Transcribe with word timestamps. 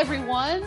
everyone. 0.00 0.64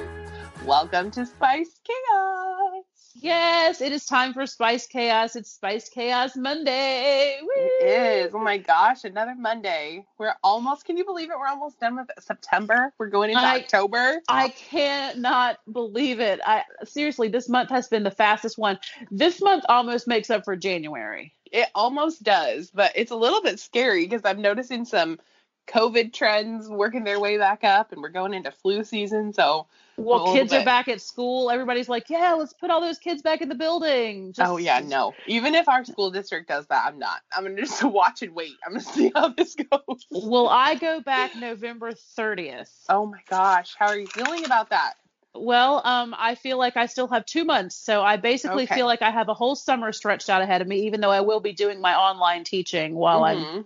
Welcome 0.64 1.10
to 1.10 1.26
Spice 1.26 1.82
Chaos. 1.84 2.84
Yes, 3.16 3.82
it 3.82 3.92
is 3.92 4.06
time 4.06 4.32
for 4.32 4.46
Spice 4.46 4.86
Chaos. 4.86 5.36
It's 5.36 5.50
Spice 5.50 5.90
Chaos 5.90 6.36
Monday. 6.36 7.40
Woo! 7.42 7.50
It 7.56 8.28
is. 8.28 8.36
Oh 8.36 8.38
my 8.38 8.60
gosh, 8.60 9.06
another 9.06 9.34
Monday. 9.34 10.06
We're 10.20 10.36
almost, 10.44 10.86
can 10.86 10.98
you 10.98 11.04
believe 11.04 11.32
it? 11.32 11.40
We're 11.40 11.48
almost 11.48 11.80
done 11.80 11.96
with 11.96 12.12
September. 12.20 12.94
We're 13.00 13.10
going 13.10 13.32
into 13.32 13.42
I- 13.42 13.62
October. 13.62 14.22
I 14.30 14.50
cannot 14.50 15.58
believe 15.72 16.20
it. 16.20 16.40
I 16.46 16.62
seriously, 16.84 17.28
this 17.28 17.50
month 17.50 17.72
has 17.72 17.88
been 17.88 18.04
the 18.04 18.12
fastest 18.12 18.60
one. 18.60 18.78
This 19.10 19.42
month 19.42 19.64
almost 19.68 20.08
makes 20.08 20.30
up 20.30 20.46
for 20.46 20.56
January. 20.56 21.34
It 21.52 21.70
almost 21.74 22.22
does, 22.22 22.70
but 22.70 22.92
it's 22.94 23.12
a 23.12 23.16
little 23.16 23.42
bit 23.42 23.60
scary 23.60 24.06
because 24.06 24.22
I'm 24.26 24.44
noticing 24.44 24.86
some 24.86 25.18
COVID 25.68 26.14
trends 26.14 26.68
working 26.70 27.04
their 27.04 27.20
way 27.20 27.38
back 27.38 27.64
up 27.64 27.92
and 27.92 28.02
we're 28.02 28.10
going 28.10 28.34
into 28.34 28.52
flu 28.52 28.84
season. 28.84 29.34
So, 29.34 29.68
Well, 29.96 30.34
kids 30.34 30.52
are 30.54 30.66
back 30.66 30.88
at 30.88 31.02
school. 31.02 31.50
Everybody's 31.50 31.88
like, 31.88 32.10
"Yeah, 32.10 32.34
let's 32.34 32.54
put 32.54 32.70
all 32.72 32.82
those 32.82 32.98
kids 32.98 33.22
back 33.22 33.42
in 33.42 33.50
the 33.50 33.56
building." 33.56 34.34
Just- 34.34 34.52
oh 34.52 34.58
yeah, 34.58 34.80
no. 34.80 35.16
Even 35.28 35.56
if 35.56 35.70
our 35.70 35.86
school 35.86 36.12
district 36.12 36.50
does 36.50 36.66
that, 36.68 36.86
I'm 36.88 37.00
not. 37.00 37.22
I'm 37.36 37.44
going 37.44 37.56
to 37.56 37.62
just 37.62 37.84
watch 37.84 38.22
and 38.22 38.34
wait. 38.36 38.54
I'm 38.66 38.74
going 38.74 38.84
to 38.84 38.88
see 38.92 39.12
how 39.16 39.30
this 39.30 39.56
goes. 39.56 40.06
Well, 40.12 40.48
I 40.50 40.76
go 40.76 41.00
back 41.00 41.36
November 41.36 41.92
30th. 41.94 42.72
Oh 42.90 43.06
my 43.06 43.20
gosh, 43.30 43.76
how 43.78 43.88
are 43.88 43.98
you 43.98 44.08
feeling 44.08 44.46
about 44.46 44.72
that? 44.72 44.94
Well, 45.36 45.82
um, 45.84 46.14
I 46.18 46.36
feel 46.36 46.60
like 46.60 46.78
I 46.78 46.86
still 46.86 47.08
have 47.08 47.26
two 47.26 47.44
months, 47.44 47.76
so 47.76 48.04
I 48.04 48.18
basically 48.18 48.64
Okay. 48.66 48.76
feel 48.76 48.86
like 48.86 49.02
I 49.02 49.10
have 49.10 49.30
a 49.30 49.34
whole 49.34 49.56
summer 49.56 49.92
stretched 49.92 50.30
out 50.30 50.44
ahead 50.44 50.62
of 50.62 50.68
me. 50.68 50.82
Even 50.86 51.02
though 51.02 51.10
I 51.10 51.22
will 51.22 51.40
be 51.40 51.54
doing 51.54 51.82
my 51.82 51.96
online 51.96 52.44
teaching 52.44 52.94
while 52.94 53.24
I'm, 53.24 53.38
Mhm. 53.38 53.66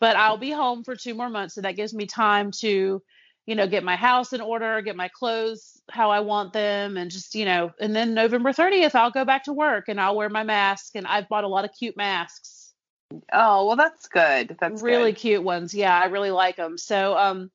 But 0.00 0.16
I'll 0.16 0.38
be 0.38 0.50
home 0.50 0.84
for 0.84 0.96
two 0.96 1.14
more 1.14 1.30
months, 1.30 1.54
so 1.54 1.62
that 1.62 1.76
gives 1.76 1.94
me 1.94 2.06
time 2.06 2.50
to, 2.60 3.02
you 3.46 3.54
know, 3.54 3.66
get 3.66 3.84
my 3.84 3.96
house 3.96 4.32
in 4.32 4.40
order, 4.40 4.80
get 4.82 4.96
my 4.96 5.08
clothes 5.08 5.80
how 5.90 6.10
I 6.10 6.20
want 6.20 6.52
them, 6.52 6.96
and 6.96 7.10
just 7.10 7.34
you 7.34 7.44
know, 7.44 7.72
and 7.80 7.94
then 7.94 8.14
November 8.14 8.52
30th, 8.52 8.94
I'll 8.94 9.10
go 9.10 9.24
back 9.24 9.44
to 9.44 9.52
work 9.52 9.88
and 9.88 10.00
I'll 10.00 10.16
wear 10.16 10.28
my 10.28 10.42
mask, 10.44 10.92
and 10.94 11.06
I've 11.06 11.28
bought 11.28 11.44
a 11.44 11.48
lot 11.48 11.64
of 11.64 11.70
cute 11.78 11.96
masks, 11.96 12.58
Oh, 13.32 13.66
well, 13.66 13.76
that's 13.76 14.06
good. 14.08 14.56
That's 14.60 14.82
really 14.82 15.12
good. 15.12 15.20
cute 15.20 15.42
ones. 15.42 15.74
Yeah, 15.74 15.98
I 15.98 16.06
really 16.06 16.30
like 16.30 16.56
them. 16.56 16.78
So, 16.78 17.16
um. 17.16 17.50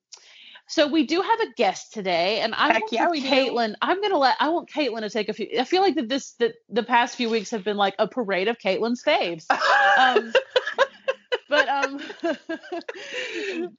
So 0.66 0.86
we 0.86 1.04
do 1.06 1.20
have 1.20 1.40
a 1.40 1.52
guest 1.58 1.92
today, 1.92 2.40
and 2.40 2.54
I 2.54 2.68
want 2.78 2.90
yeah, 2.90 3.10
we 3.10 3.20
do. 3.20 3.28
Caitlin. 3.28 3.74
I'm 3.82 4.00
gonna 4.00 4.16
let 4.16 4.36
I 4.40 4.48
want 4.48 4.70
Caitlin 4.70 5.00
to 5.00 5.10
take 5.10 5.28
a 5.28 5.34
few. 5.34 5.46
I 5.60 5.64
feel 5.64 5.82
like 5.82 5.94
that 5.96 6.08
this 6.08 6.32
that 6.38 6.54
the 6.70 6.82
past 6.82 7.16
few 7.16 7.28
weeks 7.28 7.50
have 7.50 7.64
been 7.64 7.76
like 7.76 7.94
a 7.98 8.08
parade 8.08 8.48
of 8.48 8.58
Caitlin's 8.58 9.02
faves. 9.02 9.44
Um, 9.96 10.32
but 11.54 11.68
um, 11.68 12.00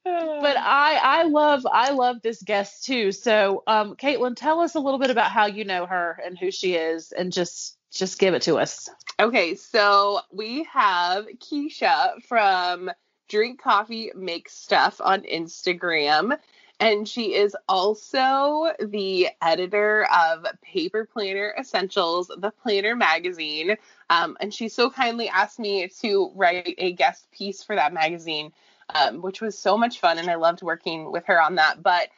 but 0.04 0.58
I 0.58 1.00
I 1.02 1.24
love 1.24 1.66
I 1.72 1.92
love 1.92 2.22
this 2.22 2.42
guest 2.42 2.86
too. 2.86 3.12
So 3.12 3.64
um, 3.68 3.96
Caitlin, 3.96 4.36
tell 4.36 4.62
us 4.62 4.76
a 4.76 4.80
little 4.80 5.00
bit 5.00 5.10
about 5.10 5.32
how 5.32 5.46
you 5.46 5.66
know 5.66 5.86
her 5.86 6.22
and 6.26 6.38
who 6.38 6.52
she 6.52 6.76
is, 6.76 7.12
and 7.12 7.32
just 7.32 7.78
just 7.92 8.20
give 8.20 8.34
it 8.34 8.44
to 8.44 8.58
us. 8.58 8.90
Okay, 9.20 9.56
so 9.56 10.22
we 10.32 10.64
have 10.72 11.26
Keisha 11.40 12.24
from 12.28 12.92
Drink 13.30 13.62
Coffee 13.62 14.12
Make 14.16 14.50
Stuff 14.50 15.02
on 15.04 15.22
Instagram. 15.22 16.38
And 16.80 17.08
she 17.08 17.34
is 17.34 17.56
also 17.70 18.74
the 18.80 19.30
editor 19.42 20.08
of 20.14 20.46
Paper 20.62 21.08
Planner 21.12 21.56
Essentials, 21.58 22.28
the 22.28 22.52
Planner 22.52 22.96
magazine. 22.96 23.78
Um, 24.10 24.38
and 24.42 24.54
she 24.54 24.68
so 24.68 24.90
kindly 24.90 25.30
asked 25.30 25.58
me 25.58 25.88
to 26.02 26.32
write 26.36 26.76
a 26.78 26.92
guest 26.92 27.32
piece 27.32 27.64
for 27.64 27.76
that 27.76 27.94
magazine, 27.94 28.52
um, 28.94 29.22
which 29.22 29.42
was 29.42 29.58
so 29.58 29.78
much 29.78 30.00
fun. 30.00 30.18
And 30.18 30.30
I 30.30 30.36
loved 30.36 30.62
working 30.62 31.12
with 31.12 31.26
her 31.28 31.42
on 31.42 31.56
that. 31.56 31.82
But 31.82 32.10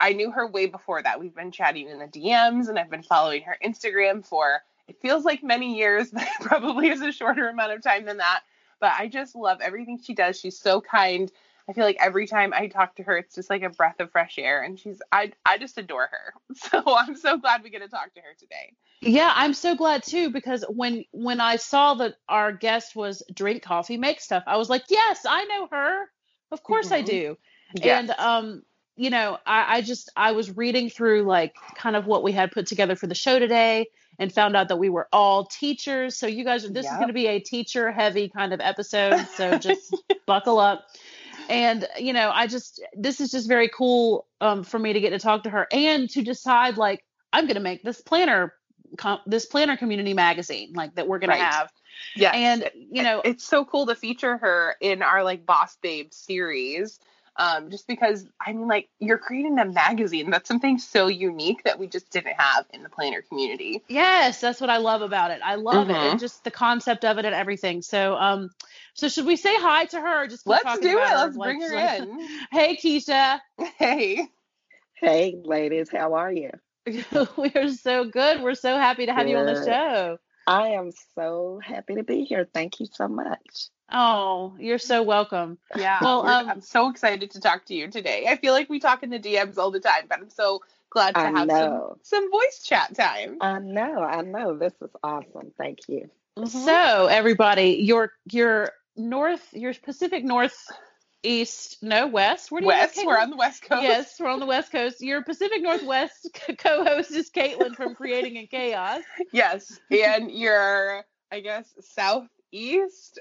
I 0.00 0.12
knew 0.12 0.30
her 0.30 0.46
way 0.46 0.66
before 0.66 1.02
that. 1.02 1.18
We've 1.18 1.34
been 1.34 1.50
chatting 1.50 1.88
in 1.88 1.98
the 1.98 2.06
DMs, 2.06 2.68
and 2.68 2.78
I've 2.78 2.90
been 2.90 3.02
following 3.02 3.42
her 3.42 3.56
Instagram 3.64 4.24
for 4.24 4.62
it 4.86 5.00
feels 5.00 5.24
like 5.24 5.42
many 5.42 5.76
years, 5.76 6.10
but 6.12 6.28
probably 6.40 6.88
is 6.88 7.00
a 7.00 7.12
shorter 7.12 7.48
amount 7.48 7.72
of 7.72 7.82
time 7.82 8.04
than 8.04 8.18
that. 8.18 8.42
But 8.80 8.92
I 8.98 9.08
just 9.08 9.34
love 9.34 9.60
everything 9.60 9.98
she 10.02 10.14
does. 10.14 10.38
She's 10.38 10.58
so 10.58 10.80
kind. 10.80 11.30
I 11.68 11.72
feel 11.72 11.84
like 11.84 11.96
every 12.00 12.26
time 12.26 12.52
I 12.52 12.66
talk 12.68 12.96
to 12.96 13.02
her, 13.04 13.16
it's 13.16 13.34
just 13.34 13.48
like 13.48 13.62
a 13.62 13.70
breath 13.70 14.00
of 14.00 14.10
fresh 14.12 14.38
air, 14.38 14.62
and 14.62 14.78
she's 14.78 15.00
I 15.10 15.32
I 15.46 15.58
just 15.58 15.78
adore 15.78 16.08
her. 16.10 16.34
So 16.54 16.82
I'm 16.86 17.16
so 17.16 17.38
glad 17.38 17.62
we 17.62 17.70
get 17.70 17.82
to 17.82 17.88
talk 17.88 18.12
to 18.14 18.20
her 18.20 18.34
today. 18.38 18.72
Yeah, 19.00 19.32
I'm 19.34 19.54
so 19.54 19.74
glad 19.74 20.02
too 20.02 20.30
because 20.30 20.64
when 20.68 21.04
when 21.10 21.40
I 21.40 21.56
saw 21.56 21.94
that 21.94 22.14
our 22.28 22.52
guest 22.52 22.94
was 22.94 23.22
Drink 23.32 23.62
Coffee 23.62 23.96
Make 23.96 24.20
Stuff, 24.20 24.44
I 24.46 24.56
was 24.56 24.70
like, 24.70 24.84
yes, 24.88 25.24
I 25.28 25.44
know 25.44 25.68
her. 25.70 26.04
Of 26.50 26.62
course 26.62 26.92
I 26.92 27.02
Mhm. 27.02 27.06
do. 27.06 27.38
Yes. 27.74 28.00
And 28.00 28.10
um, 28.18 28.62
you 28.96 29.10
know, 29.10 29.38
I, 29.44 29.78
I 29.78 29.80
just 29.80 30.10
I 30.16 30.32
was 30.32 30.56
reading 30.56 30.88
through 30.90 31.22
like 31.22 31.54
kind 31.74 31.96
of 31.96 32.06
what 32.06 32.22
we 32.22 32.32
had 32.32 32.52
put 32.52 32.66
together 32.66 32.94
for 32.94 33.06
the 33.06 33.14
show 33.14 33.38
today 33.38 33.88
and 34.18 34.32
found 34.32 34.54
out 34.56 34.68
that 34.68 34.76
we 34.76 34.88
were 34.88 35.08
all 35.12 35.46
teachers. 35.46 36.16
So 36.16 36.26
you 36.26 36.44
guys 36.44 36.62
this 36.68 36.86
is 36.86 36.96
gonna 36.98 37.12
be 37.12 37.26
a 37.26 37.40
teacher 37.40 37.90
heavy 37.90 38.28
kind 38.28 38.52
of 38.52 38.60
episode. 38.60 39.26
So 39.36 39.58
just 39.58 39.94
buckle 40.26 40.58
up. 40.58 40.86
And 41.48 41.86
you 41.98 42.12
know, 42.12 42.30
I 42.32 42.46
just 42.46 42.82
this 42.94 43.20
is 43.20 43.30
just 43.30 43.48
very 43.48 43.68
cool 43.68 44.26
um 44.40 44.64
for 44.64 44.78
me 44.78 44.92
to 44.92 45.00
get 45.00 45.10
to 45.10 45.18
talk 45.18 45.44
to 45.44 45.50
her 45.50 45.66
and 45.72 46.08
to 46.10 46.22
decide 46.22 46.76
like 46.76 47.04
I'm 47.32 47.46
gonna 47.46 47.60
make 47.60 47.82
this 47.82 48.00
planner 48.00 48.54
com- 48.96 49.20
this 49.26 49.46
planner 49.46 49.76
community 49.76 50.14
magazine 50.14 50.72
like 50.74 50.94
that 50.96 51.08
we're 51.08 51.18
gonna 51.18 51.32
Right. 51.32 51.40
have. 51.42 51.72
yeah 52.16 52.32
And 52.32 52.70
you 52.74 53.02
know, 53.02 53.20
it's 53.24 53.44
so 53.44 53.64
cool 53.64 53.86
to 53.86 53.94
feature 53.94 54.36
her 54.38 54.76
in 54.80 55.02
our 55.02 55.22
like 55.24 55.46
Boss 55.46 55.76
Babe 55.82 56.12
series. 56.12 56.98
Um, 57.36 57.70
just 57.70 57.88
because 57.88 58.26
I 58.44 58.52
mean, 58.52 58.68
like 58.68 58.88
you're 59.00 59.18
creating 59.18 59.58
a 59.58 59.64
magazine. 59.64 60.30
That's 60.30 60.46
something 60.46 60.78
so 60.78 61.08
unique 61.08 61.64
that 61.64 61.78
we 61.80 61.88
just 61.88 62.10
didn't 62.10 62.36
have 62.38 62.64
in 62.72 62.82
the 62.84 62.88
planner 62.88 63.22
community. 63.22 63.82
Yes, 63.88 64.40
that's 64.40 64.60
what 64.60 64.70
I 64.70 64.76
love 64.76 65.02
about 65.02 65.32
it. 65.32 65.40
I 65.44 65.56
love 65.56 65.90
it 65.90 65.94
Mhm. 65.96 66.10
and 66.12 66.20
just 66.20 66.44
the 66.44 66.52
concept 66.52 67.04
of 67.04 67.18
it 67.18 67.24
and 67.24 67.34
everything. 67.34 67.82
So, 67.82 68.14
um, 68.14 68.50
so 68.94 69.08
should 69.08 69.26
we 69.26 69.34
say 69.36 69.54
hi 69.56 69.86
to 69.86 70.00
her? 70.00 70.22
Or 70.22 70.26
just 70.28 70.46
Let's 70.46 70.78
do 70.78 70.88
it. 70.90 70.94
about 70.94 71.08
her? 71.10 71.16
Let's 71.24 71.36
bring 71.36 71.60
Like- 71.60 71.70
her 71.70 72.04
in. 72.04 72.28
Hey, 72.52 72.76
Keisha, 72.76 73.40
Hey. 73.78 74.28
Hey, 74.94 75.34
ladies, 75.44 75.90
how 75.90 76.14
are 76.14 76.32
you? 76.32 76.50
we're 77.36 77.68
so 77.70 78.04
good. 78.04 78.42
We're 78.42 78.54
so 78.54 78.76
happy 78.76 79.06
to 79.06 79.12
have 79.12 79.26
you 79.26 79.36
on 79.38 79.46
the 79.46 79.64
show. 79.64 80.18
I 80.46 80.68
am 80.68 80.92
so 81.14 81.58
happy 81.62 81.94
to 81.96 82.04
be 82.04 82.24
here. 82.24 82.46
Thank 82.52 82.78
you 82.78 82.86
so 82.86 83.08
much. 83.08 83.68
Oh, 83.92 84.54
you're 84.58 84.78
so 84.78 85.02
welcome. 85.02 85.58
Yeah. 85.76 85.98
Well, 86.02 86.26
um, 86.26 86.48
I'm 86.48 86.60
so 86.60 86.88
excited 86.90 87.30
to 87.32 87.40
talk 87.40 87.66
to 87.66 87.74
you 87.74 87.90
today. 87.90 88.26
I 88.28 88.36
feel 88.36 88.52
like 88.52 88.68
we 88.70 88.80
talk 88.80 89.02
in 89.02 89.10
the 89.10 89.18
DMs 89.18 89.58
all 89.58 89.70
the 89.70 89.80
time, 89.80 90.04
but 90.08 90.20
I'm 90.20 90.30
so 90.30 90.62
glad 90.90 91.14
to 91.14 91.20
I 91.20 91.24
have 91.24 91.34
some, 91.34 91.46
know. 91.46 91.98
some 92.02 92.30
voice 92.30 92.62
chat 92.64 92.94
time. 92.94 93.36
I 93.40 93.58
know, 93.58 94.02
I 94.02 94.22
know. 94.22 94.56
This 94.56 94.72
is 94.80 94.90
awesome. 95.02 95.52
Thank 95.58 95.80
you. 95.88 96.10
Mhm. 96.36 96.48
So, 96.48 97.06
everybody, 97.06 97.78
your 97.82 98.12
your 98.30 98.72
north, 98.96 99.46
your 99.52 99.74
Pacific 99.74 100.24
Northeast, 100.24 101.82
no 101.82 102.06
west. 102.08 102.50
Where 102.50 102.60
do 102.60 102.66
you 102.66 102.72
live, 102.72 102.80
West, 102.80 103.06
we're 103.06 103.18
on 103.18 103.30
the 103.30 103.36
West 103.36 103.62
Coast. 103.62 103.82
Yes, 103.82 104.16
we're 104.18 104.30
on 104.30 104.40
the 104.40 104.46
West 104.46 104.72
Coast. 104.72 105.00
Your 105.00 105.22
Pacific 105.22 105.62
Northwest 105.62 106.28
co-host 106.58 107.12
is 107.12 107.30
Caitlin 107.30 107.76
from 107.76 107.94
Creating 107.94 108.36
in 108.36 108.46
Chaos. 108.46 109.02
Yes. 109.32 109.78
And 109.90 110.30
your, 110.30 111.04
I 111.30 111.40
guess, 111.40 111.72
southeast, 111.80 112.30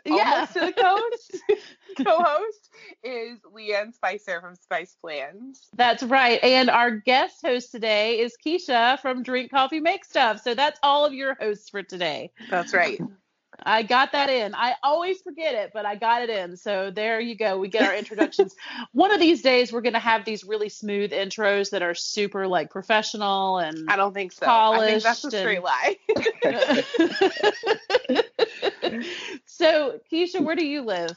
Yeah. 0.05 0.11
almost 0.11 0.53
to 0.53 0.59
the 0.59 0.73
coast, 0.73 1.43
co-host 2.05 2.69
is 3.03 3.39
Leanne 3.41 3.93
Spicer 3.93 4.39
from 4.41 4.55
Spice 4.55 4.95
Plans. 5.01 5.69
That's 5.75 6.03
right. 6.03 6.43
And 6.43 6.69
our 6.69 6.91
guest 6.91 7.37
host 7.43 7.71
today 7.71 8.19
is 8.19 8.35
Keisha 8.45 8.99
from 8.99 9.23
Drink 9.23 9.51
Coffee 9.51 9.79
Make 9.79 10.05
Stuff. 10.05 10.41
So 10.41 10.53
that's 10.53 10.79
all 10.83 11.05
of 11.05 11.13
your 11.13 11.35
hosts 11.39 11.69
for 11.69 11.83
today. 11.83 12.31
That's 12.49 12.73
right. 12.73 12.99
I 13.65 13.83
got 13.83 14.11
that 14.11 14.29
in. 14.29 14.53
I 14.55 14.75
always 14.83 15.21
forget 15.21 15.55
it, 15.55 15.71
but 15.73 15.85
I 15.85 15.95
got 15.95 16.21
it 16.21 16.29
in. 16.29 16.57
So 16.57 16.91
there 16.91 17.19
you 17.19 17.35
go. 17.35 17.57
We 17.57 17.69
get 17.69 17.83
our 17.83 17.95
introductions. 17.95 18.55
One 18.91 19.11
of 19.11 19.19
these 19.19 19.41
days 19.41 19.71
we're 19.71 19.81
going 19.81 19.93
to 19.93 19.99
have 19.99 20.25
these 20.25 20.43
really 20.43 20.69
smooth 20.69 21.11
intros 21.11 21.71
that 21.71 21.81
are 21.81 21.95
super 21.95 22.47
like 22.47 22.69
professional 22.69 23.59
and 23.59 23.89
I 23.89 23.95
don't 23.95 24.13
think 24.13 24.31
so. 24.31 24.45
I 24.47 24.85
think 24.85 25.03
that's 25.03 25.23
a 25.23 25.31
straight 25.31 25.57
and- 25.57 25.63
lie. 25.63 25.97
so, 29.45 29.99
Keisha, 30.11 30.41
where 30.41 30.55
do 30.55 30.65
you 30.65 30.81
live? 30.81 31.11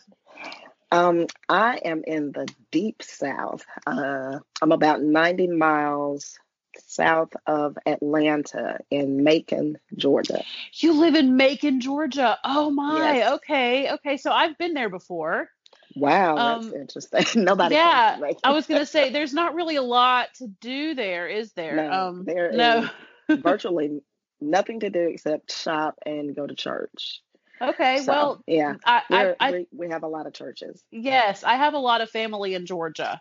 Um, 0.93 1.26
I 1.48 1.81
am 1.84 2.02
in 2.06 2.32
the 2.32 2.48
deep 2.70 3.02
south. 3.02 3.64
Uh, 3.87 4.38
I'm 4.62 4.72
about 4.72 5.02
90 5.02 5.48
miles 5.48 6.38
south 6.87 7.31
of 7.47 7.77
Atlanta 7.85 8.79
in 8.91 9.23
Macon, 9.25 9.79
Georgia. 9.97 10.43
You 10.75 10.94
live 10.94 11.15
in 11.15 11.37
Macon, 11.37 11.81
Georgia. 11.81 12.38
Oh 12.44 12.71
my. 12.71 13.17
Yes. 13.17 13.33
Okay. 13.35 13.91
Okay. 13.93 14.17
So 14.17 14.31
I've 14.33 14.56
been 14.56 14.73
there 14.75 14.88
before. 14.88 15.50
Wow, 15.94 16.37
that's 16.37 16.67
Um, 16.67 16.75
interesting. 16.75 17.25
Nobody. 17.44 17.75
yeah. 17.75 18.19
I 18.44 18.53
was 18.53 18.67
gonna 18.67 18.87
say 18.87 19.11
there's 19.11 19.35
not 19.35 19.55
really 19.55 19.77
a 19.77 19.83
lot 19.83 20.35
to 20.35 20.47
do 20.61 20.94
there, 20.94 21.27
is 21.29 21.53
there? 21.53 21.77
No, 21.77 21.91
um, 21.93 22.25
there 22.25 22.53
no. 22.53 22.89
virtually 23.31 24.00
nothing 24.41 24.81
to 24.81 24.91
do 24.91 25.00
except 25.00 25.53
shop 25.53 25.99
and 26.05 26.35
go 26.37 26.47
to 26.47 26.55
church. 26.55 27.23
Okay. 27.61 27.99
So, 27.99 28.12
well, 28.12 28.44
yeah, 28.47 28.75
I, 28.85 29.03
I, 29.11 29.35
I, 29.41 29.53
we, 29.53 29.67
we 29.73 29.89
have 29.91 30.03
a 30.03 30.09
lot 30.09 30.27
of 30.27 30.35
churches. 30.35 30.82
yes, 30.91 31.43
I 31.43 31.56
have 31.56 31.73
a 31.75 31.79
lot 31.79 32.03
of 32.03 32.11
family 32.11 32.55
in 32.55 32.67
Georgia. 32.67 33.21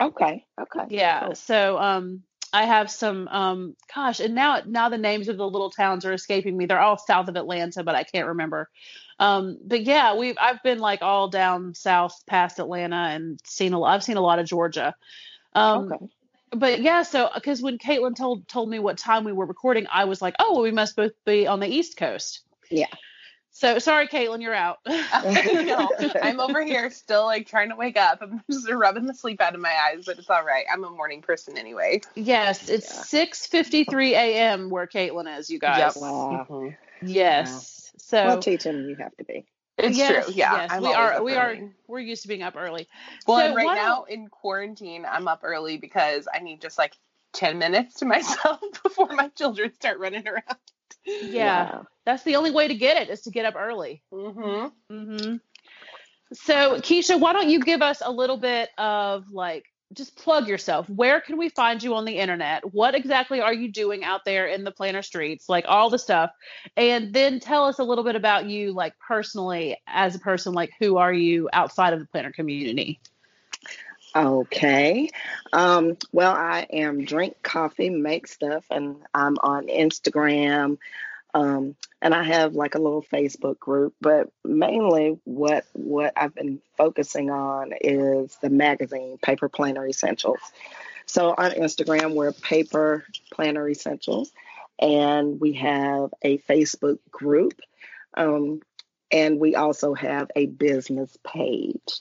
Okay, 0.00 0.44
okay. 0.60 0.84
Yeah. 0.90 1.24
cool. 1.26 1.34
So, 1.34 1.78
um, 1.78 2.22
I 2.52 2.64
have 2.66 2.90
some 2.90 3.28
um 3.28 3.76
gosh, 3.94 4.20
and 4.20 4.34
now 4.34 4.62
now 4.66 4.88
the 4.88 4.98
names 4.98 5.28
of 5.28 5.36
the 5.36 5.48
little 5.48 5.70
towns 5.70 6.04
are 6.04 6.12
escaping 6.12 6.56
me. 6.56 6.66
They're 6.66 6.80
all 6.80 6.98
south 6.98 7.28
of 7.28 7.36
Atlanta, 7.36 7.82
but 7.82 7.94
I 7.94 8.04
can't 8.04 8.28
remember. 8.28 8.68
Um, 9.18 9.58
but 9.64 9.82
yeah, 9.82 10.16
we've 10.16 10.36
I've 10.40 10.62
been 10.62 10.78
like 10.78 11.02
all 11.02 11.28
down 11.28 11.74
south 11.74 12.14
past 12.26 12.58
Atlanta 12.58 12.96
and 12.96 13.40
seen 13.44 13.72
a 13.72 13.78
lot. 13.78 13.94
I've 13.94 14.04
seen 14.04 14.16
a 14.16 14.22
lot 14.22 14.38
of 14.38 14.46
Georgia. 14.46 14.94
Um, 15.54 15.92
Okay. 15.92 16.06
but 16.50 16.80
yeah, 16.80 17.02
so 17.02 17.30
because 17.34 17.62
when 17.62 17.78
Caitlin 17.78 18.14
told 18.14 18.46
told 18.48 18.68
me 18.68 18.78
what 18.78 18.98
time 18.98 19.24
we 19.24 19.32
were 19.32 19.46
recording, 19.46 19.86
I 19.90 20.04
was 20.04 20.20
like, 20.20 20.34
oh, 20.38 20.54
well, 20.54 20.62
we 20.62 20.70
must 20.70 20.96
both 20.96 21.12
be 21.24 21.46
on 21.46 21.60
the 21.60 21.68
East 21.68 21.96
Coast. 21.96 22.42
Yeah. 22.70 22.86
So 23.58 23.78
sorry, 23.78 24.06
Caitlin, 24.06 24.42
you're 24.42 24.52
out. 24.52 24.80
no, 24.86 25.90
I'm 26.22 26.40
over 26.40 26.62
here 26.62 26.90
still 26.90 27.24
like 27.24 27.46
trying 27.46 27.70
to 27.70 27.74
wake 27.74 27.96
up. 27.96 28.18
I'm 28.20 28.42
just 28.50 28.70
rubbing 28.70 29.06
the 29.06 29.14
sleep 29.14 29.40
out 29.40 29.54
of 29.54 29.62
my 29.62 29.74
eyes, 29.88 30.04
but 30.04 30.18
it's 30.18 30.28
all 30.28 30.44
right. 30.44 30.66
I'm 30.70 30.84
a 30.84 30.90
morning 30.90 31.22
person 31.22 31.56
anyway. 31.56 32.02
yes, 32.14 32.68
it's 32.68 32.94
Yeah. 32.94 33.02
six 33.04 33.46
fifty 33.46 33.84
three 33.84 34.14
a.m. 34.14 34.68
where 34.68 34.86
Caitlin 34.86 35.38
is. 35.38 35.48
You 35.48 35.58
guys. 35.58 35.78
Yep. 35.78 35.96
Wow. 35.96 36.46
Mhm. 36.50 36.76
Yes. 37.00 37.92
So 37.96 38.22
Well, 38.26 38.42
teaching 38.42 38.90
you 38.90 38.96
have 38.96 39.16
to 39.16 39.24
be. 39.24 39.46
It's 39.78 39.96
yes, 39.96 40.26
true. 40.26 40.34
Yeah, 40.36 40.52
yes, 40.68 40.78
we 40.82 40.92
are. 40.92 41.14
up 41.14 41.24
We 41.24 41.34
are. 41.34 41.56
We're 41.88 42.00
used 42.00 42.22
to 42.22 42.28
being 42.28 42.42
up 42.42 42.56
early. 42.58 42.88
Well, 43.26 43.38
So 43.38 43.46
and 43.46 43.56
right 43.56 43.74
now 43.74 44.02
in 44.02 44.28
quarantine, 44.28 45.06
I'm 45.10 45.28
up 45.28 45.40
early 45.44 45.78
because 45.78 46.28
I 46.30 46.40
need 46.40 46.60
just 46.60 46.76
like 46.76 46.92
10 47.32 47.58
minutes 47.58 48.00
to 48.00 48.04
myself 48.16 48.60
before 48.82 49.08
my 49.12 49.28
children 49.28 49.72
start 49.72 49.98
running 49.98 50.28
around. 50.28 50.58
Yeah, 51.04 51.64
Wow. 51.64 51.86
that's 52.04 52.22
the 52.22 52.36
only 52.36 52.50
way 52.50 52.68
to 52.68 52.74
get 52.74 52.96
it 53.02 53.10
is 53.10 53.22
to 53.22 53.30
get 53.30 53.44
up 53.44 53.54
early. 53.56 54.02
Mm-hmm. 54.12 54.68
hmm 54.90 55.36
So, 56.32 56.80
Keisha, 56.80 57.18
why 57.20 57.32
don't 57.32 57.48
you 57.48 57.60
give 57.60 57.82
us 57.82 58.02
a 58.04 58.10
little 58.10 58.36
bit 58.36 58.70
of 58.78 59.24
like, 59.30 59.64
just 59.92 60.16
plug 60.16 60.48
yourself. 60.48 60.88
Where 60.90 61.20
can 61.20 61.36
we 61.38 61.48
find 61.48 61.80
you 61.80 61.94
on 61.94 62.04
the 62.04 62.18
internet? 62.18 62.72
What 62.74 62.96
exactly 62.96 63.40
are 63.40 63.54
you 63.54 63.70
doing 63.70 64.02
out 64.02 64.22
there 64.24 64.46
in 64.48 64.64
the 64.64 64.72
planner 64.72 65.02
streets? 65.02 65.48
Like 65.48 65.64
all 65.68 65.90
the 65.90 65.98
stuff. 65.98 66.30
And 66.76 67.12
then 67.14 67.38
tell 67.38 67.64
us 67.66 67.78
a 67.78 67.84
little 67.84 68.02
bit 68.02 68.16
about 68.16 68.46
you, 68.46 68.72
like 68.72 68.94
personally, 69.06 69.76
as 69.86 70.16
a 70.16 70.18
person, 70.18 70.54
like 70.54 70.72
who 70.80 70.96
are 70.96 71.12
you 71.12 71.48
outside 71.52 71.92
of 71.92 72.00
the 72.00 72.06
planner 72.06 72.32
community? 72.32 73.00
Okay. 74.16 75.10
Um, 75.52 75.98
well, 76.10 76.32
I 76.32 76.66
am 76.70 77.04
drink 77.04 77.36
coffee, 77.42 77.90
make 77.90 78.26
stuff, 78.26 78.64
and 78.70 78.96
I'm 79.12 79.36
on 79.42 79.66
Instagram. 79.66 80.78
Um, 81.34 81.76
and 82.00 82.14
I 82.14 82.22
have 82.22 82.54
like 82.54 82.74
a 82.76 82.78
little 82.78 83.02
Facebook 83.02 83.58
group, 83.58 83.94
but 84.00 84.30
mainly 84.42 85.18
what 85.24 85.66
what 85.74 86.14
I've 86.16 86.34
been 86.34 86.62
focusing 86.78 87.28
on 87.30 87.74
is 87.78 88.38
the 88.40 88.48
magazine, 88.48 89.18
Paper 89.20 89.50
Planner 89.50 89.86
Essentials. 89.86 90.40
So 91.04 91.34
on 91.36 91.50
Instagram, 91.50 92.14
we're 92.14 92.32
Paper 92.32 93.04
Planner 93.34 93.68
Essentials, 93.68 94.32
and 94.78 95.38
we 95.38 95.52
have 95.54 96.14
a 96.22 96.38
Facebook 96.38 97.00
group, 97.10 97.60
um, 98.14 98.62
and 99.12 99.38
we 99.38 99.56
also 99.56 99.92
have 99.92 100.30
a 100.34 100.46
business 100.46 101.14
page. 101.22 102.00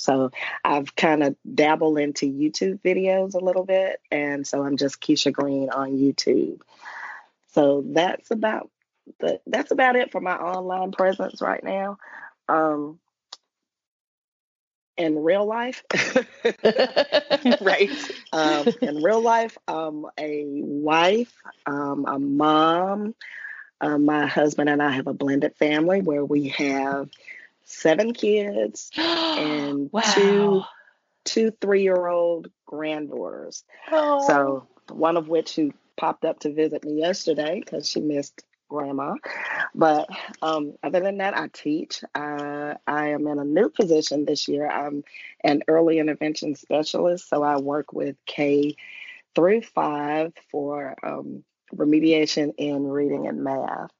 So 0.00 0.30
I've 0.64 0.94
kind 0.96 1.22
of 1.22 1.36
dabbled 1.54 1.98
into 1.98 2.26
YouTube 2.26 2.80
videos 2.80 3.34
a 3.34 3.44
little 3.44 3.64
bit, 3.64 4.00
and 4.10 4.46
so 4.46 4.64
I'm 4.64 4.76
just 4.76 5.00
Keisha 5.00 5.32
Green 5.32 5.70
on 5.70 5.92
YouTube. 5.92 6.60
So 7.52 7.84
that's 7.86 8.30
about 8.30 8.70
the 9.18 9.40
that's 9.46 9.70
about 9.70 9.96
it 9.96 10.12
for 10.12 10.20
my 10.20 10.36
online 10.36 10.92
presence 10.92 11.42
right 11.42 11.62
now. 11.62 11.98
Um, 12.48 12.98
in 14.96 15.22
real 15.22 15.46
life, 15.46 15.82
right. 17.60 17.90
um, 18.32 18.68
in 18.82 19.02
real 19.02 19.22
life, 19.22 19.56
I'm 19.66 20.04
a 20.18 20.44
wife, 20.46 21.32
um, 21.64 22.04
a 22.06 22.18
mom. 22.18 23.14
Um, 23.80 24.04
my 24.04 24.26
husband 24.26 24.68
and 24.68 24.82
I 24.82 24.90
have 24.90 25.06
a 25.06 25.14
blended 25.14 25.56
family 25.56 26.02
where 26.02 26.24
we 26.24 26.48
have 26.48 27.08
seven 27.70 28.12
kids 28.12 28.90
and 28.96 29.90
wow. 29.92 30.02
two 30.14 30.62
two 31.24 31.52
three 31.60 31.82
year 31.82 32.06
old 32.06 32.48
granddaughters. 32.66 33.64
Oh. 33.90 34.26
So 34.26 34.66
one 34.90 35.16
of 35.16 35.28
which 35.28 35.54
who 35.54 35.72
popped 35.96 36.24
up 36.24 36.40
to 36.40 36.52
visit 36.52 36.84
me 36.84 36.98
yesterday 36.98 37.60
because 37.60 37.88
she 37.88 38.00
missed 38.00 38.42
grandma. 38.68 39.14
But 39.74 40.08
um, 40.40 40.74
other 40.82 41.00
than 41.00 41.18
that, 41.18 41.36
I 41.36 41.48
teach. 41.52 42.02
Uh, 42.14 42.74
I 42.86 43.08
am 43.08 43.26
in 43.26 43.38
a 43.38 43.44
new 43.44 43.68
position 43.68 44.24
this 44.24 44.48
year. 44.48 44.68
I'm 44.68 45.04
an 45.44 45.62
early 45.68 45.98
intervention 45.98 46.54
specialist, 46.54 47.28
so 47.28 47.42
I 47.42 47.58
work 47.58 47.92
with 47.92 48.16
K 48.26 48.76
through 49.34 49.62
five 49.62 50.32
for 50.50 50.96
um, 51.02 51.44
remediation 51.74 52.54
in 52.56 52.86
reading 52.86 53.26
and 53.26 53.44
math. 53.44 53.90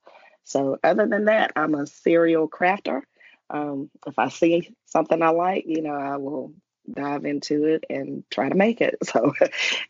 So 0.45 0.79
other 0.83 1.07
than 1.07 1.27
that, 1.27 1.53
I'm 1.55 1.75
a 1.75 1.87
serial 1.87 2.49
crafter. 2.49 3.03
Um, 3.51 3.91
if 4.07 4.19
I 4.19 4.29
see 4.29 4.75
something 4.87 5.21
I 5.23 5.31
like, 5.31 5.65
you 5.67 5.83
know, 5.83 5.95
I 5.95 6.17
will 6.17 6.53
dive 6.91 7.25
into 7.25 7.65
it 7.65 7.85
and 7.91 8.25
try 8.31 8.49
to 8.49 8.55
make 8.55 8.81
it. 8.81 8.97
So, 9.05 9.33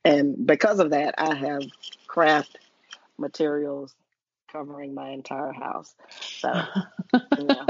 and 0.05 0.47
because 0.47 0.79
of 0.81 0.91
that, 0.91 1.15
I 1.19 1.35
have 1.35 1.63
craft 2.07 2.59
materials 3.19 3.95
covering 4.51 4.95
my 4.95 5.11
entire 5.11 5.53
house. 5.53 5.95
So, 6.21 6.49
yeah. 7.13 7.67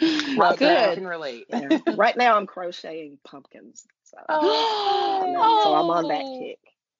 I 0.00 0.56
Good. 0.56 0.94
can 0.94 1.06
relate. 1.06 1.46
yeah. 1.50 1.78
right 1.94 2.16
now 2.16 2.36
I'm 2.36 2.46
crocheting 2.46 3.18
pumpkins. 3.24 3.86
So, 4.04 4.18
Oh. 4.28 5.20
and 5.24 5.34
then- 5.34 5.62
so 5.62 5.74
I'm 5.74 5.90
on 5.90 6.08
that 6.08 6.24
kick. 6.38 6.58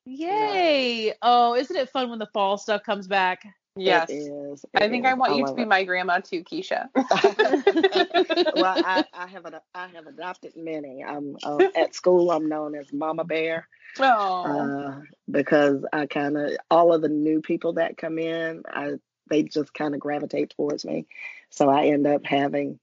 Yay! 0.08 1.12
Oh, 1.20 1.54
isn't 1.56 1.76
it 1.76 1.90
fun 1.90 2.10
when 2.10 2.20
the 2.20 2.28
fall 2.32 2.56
stuff 2.58 2.84
comes 2.84 3.08
back? 3.08 3.44
Yes. 3.76 4.11
It 4.11 4.14
is. 4.14 4.64
I 4.75 4.88
think 4.88 5.05
is. 5.05 5.11
I 5.11 5.14
want 5.14 5.37
you 5.37 5.46
to 5.46 5.55
be 5.55 5.62
it. 5.62 5.69
my 5.69 5.84
grandma 5.84 6.20
too, 6.20 6.43
Keisha. 6.43 6.88
well, 6.94 8.75
I, 8.84 9.05
I 9.12 9.26
have 9.26 9.44
a, 9.46 9.61
I 9.75 9.88
have 9.88 10.06
adopted 10.06 10.55
many. 10.56 11.05
I'm 11.05 11.37
uh, 11.43 11.69
at 11.76 11.94
school. 11.94 12.31
I'm 12.31 12.49
known 12.49 12.75
as 12.75 12.93
Mama 12.93 13.25
Bear. 13.25 13.69
Oh. 13.99 14.44
uh, 14.44 15.00
because 15.31 15.84
I 15.93 16.06
kind 16.06 16.37
of 16.37 16.52
all 16.70 16.93
of 16.93 17.02
the 17.02 17.08
new 17.08 17.40
people 17.40 17.75
that 17.75 17.96
come 17.96 18.19
in, 18.19 18.62
I 18.67 18.94
they 19.28 19.43
just 19.43 19.75
kind 19.75 19.94
of 19.94 20.00
gravitate 20.00 20.55
towards 20.56 20.85
me. 20.85 21.06
So 21.50 21.68
I 21.68 21.87
end 21.87 22.06
up 22.06 22.25
having 22.25 22.78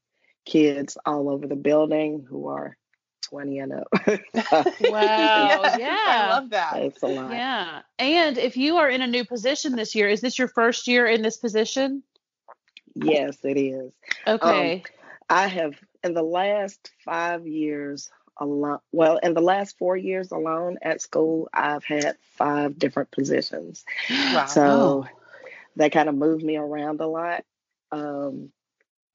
kids 0.46 0.98
all 1.06 1.30
over 1.30 1.48
the 1.48 1.56
building 1.56 2.26
who 2.28 2.48
are 2.48 2.78
20 3.24 3.60
and 3.60 3.74
up. 3.74 3.88
Wow, 4.06 4.20
Yes, 4.82 5.80
yeah. 5.80 6.06
I 6.08 6.30
love 6.30 6.50
that. 6.52 6.78
it's 6.78 7.02
a 7.04 7.08
lot. 7.08 7.32
Yeah. 7.32 7.82
And 8.00 8.38
if 8.38 8.58
you 8.58 8.78
are 8.78 8.90
in 8.90 9.02
a 9.02 9.08
new 9.08 9.26
position 9.26 9.76
this 9.76 9.96
year, 9.96 10.08
is 10.10 10.22
this 10.22 10.38
your 10.38 10.48
first 10.48 10.88
year 10.88 11.08
in 11.08 11.22
this 11.22 11.38
position? 11.38 12.04
Yes, 12.96 13.38
it 13.44 13.58
is. 13.58 13.92
Okay. 14.28 14.84
I 15.30 15.48
have 15.48 15.74
in 16.04 16.14
the 16.14 16.24
last 16.24 16.92
five 17.04 17.48
years 17.48 18.12
alone. 18.38 18.80
Well, 18.92 19.18
in 19.18 19.34
the 19.34 19.42
last 19.42 19.78
four 19.78 19.98
years 19.98 20.32
alone 20.32 20.78
at 20.82 21.02
school, 21.02 21.50
I've 21.54 21.84
had 21.86 22.18
five 22.38 22.78
different 22.78 23.12
positions. 23.12 23.84
Wow. 24.10 24.46
So 24.46 25.06
that 25.78 25.92
kind 25.92 26.10
of 26.10 26.16
moved 26.16 26.44
me 26.44 26.58
around 26.58 27.02
a 27.02 27.08
lot 27.08 27.44
um, 27.92 28.52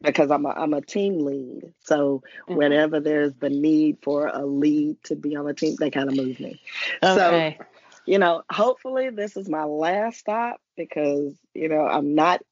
because 0.03 0.31
I'm 0.31 0.47
a, 0.47 0.51
I'm 0.51 0.75
a 0.75 0.81
team 0.81 1.25
lead. 1.25 1.73
So 1.81 2.23
Mhm. 2.49 2.57
whenever 2.57 3.01
there's 3.01 3.35
the 3.35 3.51
need 3.51 3.99
for 4.03 4.29
a 4.29 4.45
lead 4.45 5.03
to 5.05 5.17
be 5.17 5.37
on 5.37 5.47
the 5.47 5.55
team, 5.55 5.77
they 5.77 5.91
kind 5.91 6.09
of 6.09 6.17
move 6.17 6.39
me. 6.41 6.61
okay. 7.03 7.57
So, 7.59 7.67
you 8.07 8.19
know, 8.19 8.43
hopefully 8.51 9.11
this 9.11 9.37
is 9.37 9.49
my 9.49 9.65
last 9.65 10.19
stop 10.21 10.61
because, 10.77 11.35
you 11.55 11.69
know, 11.69 11.87
I'm 11.87 12.15
not 12.15 12.43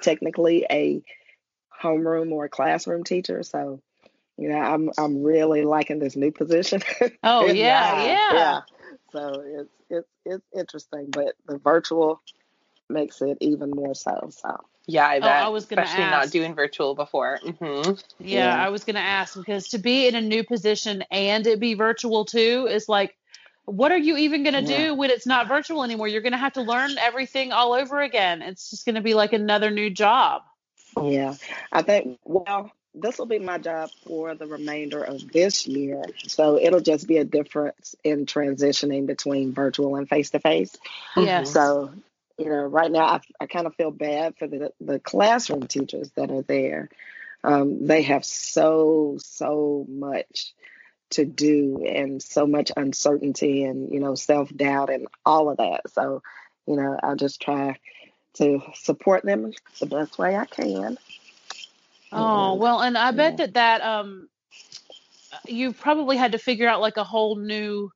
technically 0.00 0.66
a 0.70 1.02
homeroom 1.82 2.32
or 2.32 2.48
classroom 2.48 3.04
teacher. 3.04 3.42
So, 3.42 3.80
you 4.38 4.48
know, 4.48 4.58
I'm 4.58 4.90
I'm 4.98 5.22
really 5.22 5.64
liking 5.64 5.98
this 5.98 6.16
new 6.16 6.32
position. 6.32 6.82
oh 7.22 7.46
yeah, 7.46 8.06
yeah, 8.06 8.18
yeah. 8.30 8.60
So 9.12 9.42
it's 9.44 9.70
it's 9.90 10.08
it's 10.24 10.46
interesting, 10.56 11.08
but 11.10 11.34
the 11.46 11.58
virtual 11.58 12.22
makes 12.88 13.20
it 13.22 13.38
even 13.40 13.70
more 13.70 13.94
so. 13.94 14.30
So 14.30 14.56
yeah, 14.86 15.06
I 15.06 15.18
Oh. 15.18 15.26
I 15.26 15.48
was 15.48 15.66
gonna 15.66 15.82
Especially 15.82 16.10
not 16.10 16.30
doing 16.30 16.54
virtual 16.54 16.94
before. 16.94 17.38
hmm 17.38 17.92
Yeah, 18.18 18.54
Yeah. 18.54 18.56
I 18.64 18.68
was 18.70 18.84
going 18.84 18.96
to 18.96 19.00
ask 19.00 19.36
because 19.36 19.68
to 19.68 19.78
be 19.78 20.06
in 20.06 20.14
a 20.14 20.20
new 20.20 20.44
position 20.44 21.04
and 21.10 21.46
it 21.46 21.60
be 21.60 21.74
virtual 21.74 22.24
too 22.24 22.68
is 22.70 22.88
like, 22.88 23.16
what 23.64 23.92
are 23.92 23.98
you 23.98 24.16
even 24.16 24.42
going 24.42 24.54
to 24.64 24.70
Yeah. 24.70 24.86
do 24.88 24.94
when 24.94 25.10
it's 25.10 25.26
not 25.26 25.48
virtual 25.48 25.84
anymore? 25.84 26.08
You're 26.08 26.20
going 26.22 26.32
to 26.32 26.38
have 26.38 26.54
to 26.54 26.62
learn 26.62 26.90
everything 26.98 27.52
all 27.52 27.72
over 27.74 28.00
again. 28.00 28.42
It's 28.42 28.70
just 28.70 28.84
going 28.84 28.96
to 28.96 29.00
be 29.00 29.14
like 29.14 29.32
another 29.32 29.70
new 29.70 29.90
job. 29.90 30.42
yeah, 31.00 31.34
I 31.72 31.82
think 31.82 32.18
well, 32.24 32.70
this 32.94 33.18
will 33.18 33.26
be 33.26 33.38
my 33.38 33.58
job 33.58 33.90
for 34.04 34.34
the 34.34 34.46
remainder 34.46 35.02
of 35.02 35.32
this 35.32 35.66
year. 35.66 36.02
So 36.26 36.58
it'll 36.58 36.80
just 36.80 37.06
be 37.06 37.16
a 37.16 37.24
difference 37.24 37.94
in 38.04 38.26
transitioning 38.26 39.06
between 39.06 39.52
virtual 39.54 39.96
and 39.96 40.08
face 40.08 40.30
to 40.30 40.40
face. 40.40 40.76
Yeah. 41.16 41.44
So, 41.44 41.92
you 42.42 42.50
know, 42.50 42.64
right 42.64 42.90
now 42.90 43.04
I, 43.04 43.20
I 43.40 43.46
kind 43.46 43.66
of 43.66 43.74
feel 43.76 43.90
bad 43.90 44.36
for 44.38 44.46
the, 44.46 44.72
the 44.80 44.98
classroom 44.98 45.66
teachers 45.66 46.10
that 46.16 46.30
are 46.30 46.42
there. 46.42 46.88
Um, 47.44 47.86
they 47.86 48.02
have 48.02 48.24
so, 48.24 49.18
so 49.20 49.86
much 49.88 50.52
to 51.10 51.24
do 51.24 51.84
and 51.86 52.22
so 52.22 52.46
much 52.46 52.72
uncertainty 52.74 53.64
and 53.64 53.92
you 53.92 54.00
know 54.00 54.14
self-doubt 54.14 54.88
and 54.88 55.06
all 55.26 55.50
of 55.50 55.58
that 55.58 55.82
so 55.92 56.22
you 56.66 56.74
know 56.74 56.98
I'll 57.02 57.16
just 57.16 57.42
try 57.42 57.78
to 58.34 58.62
support 58.72 59.22
them 59.22 59.52
the 59.78 59.84
best 59.84 60.18
way 60.18 60.34
i 60.34 60.46
can 60.46 60.96
Oh, 62.12 62.52
and, 62.52 62.60
well, 62.60 62.80
and 62.80 62.98
I 62.98 63.10
bet 63.12 63.32
yeah. 63.32 63.36
that 63.46 63.54
that 63.54 63.80
um 63.80 64.28
you 65.46 65.72
probably 65.72 66.16
had 66.16 66.32
to 66.32 66.38
figure 66.38 66.68
out 66.68 66.80
like 66.80 66.98
a 66.98 67.04
whole 67.04 67.36
new 67.36 67.90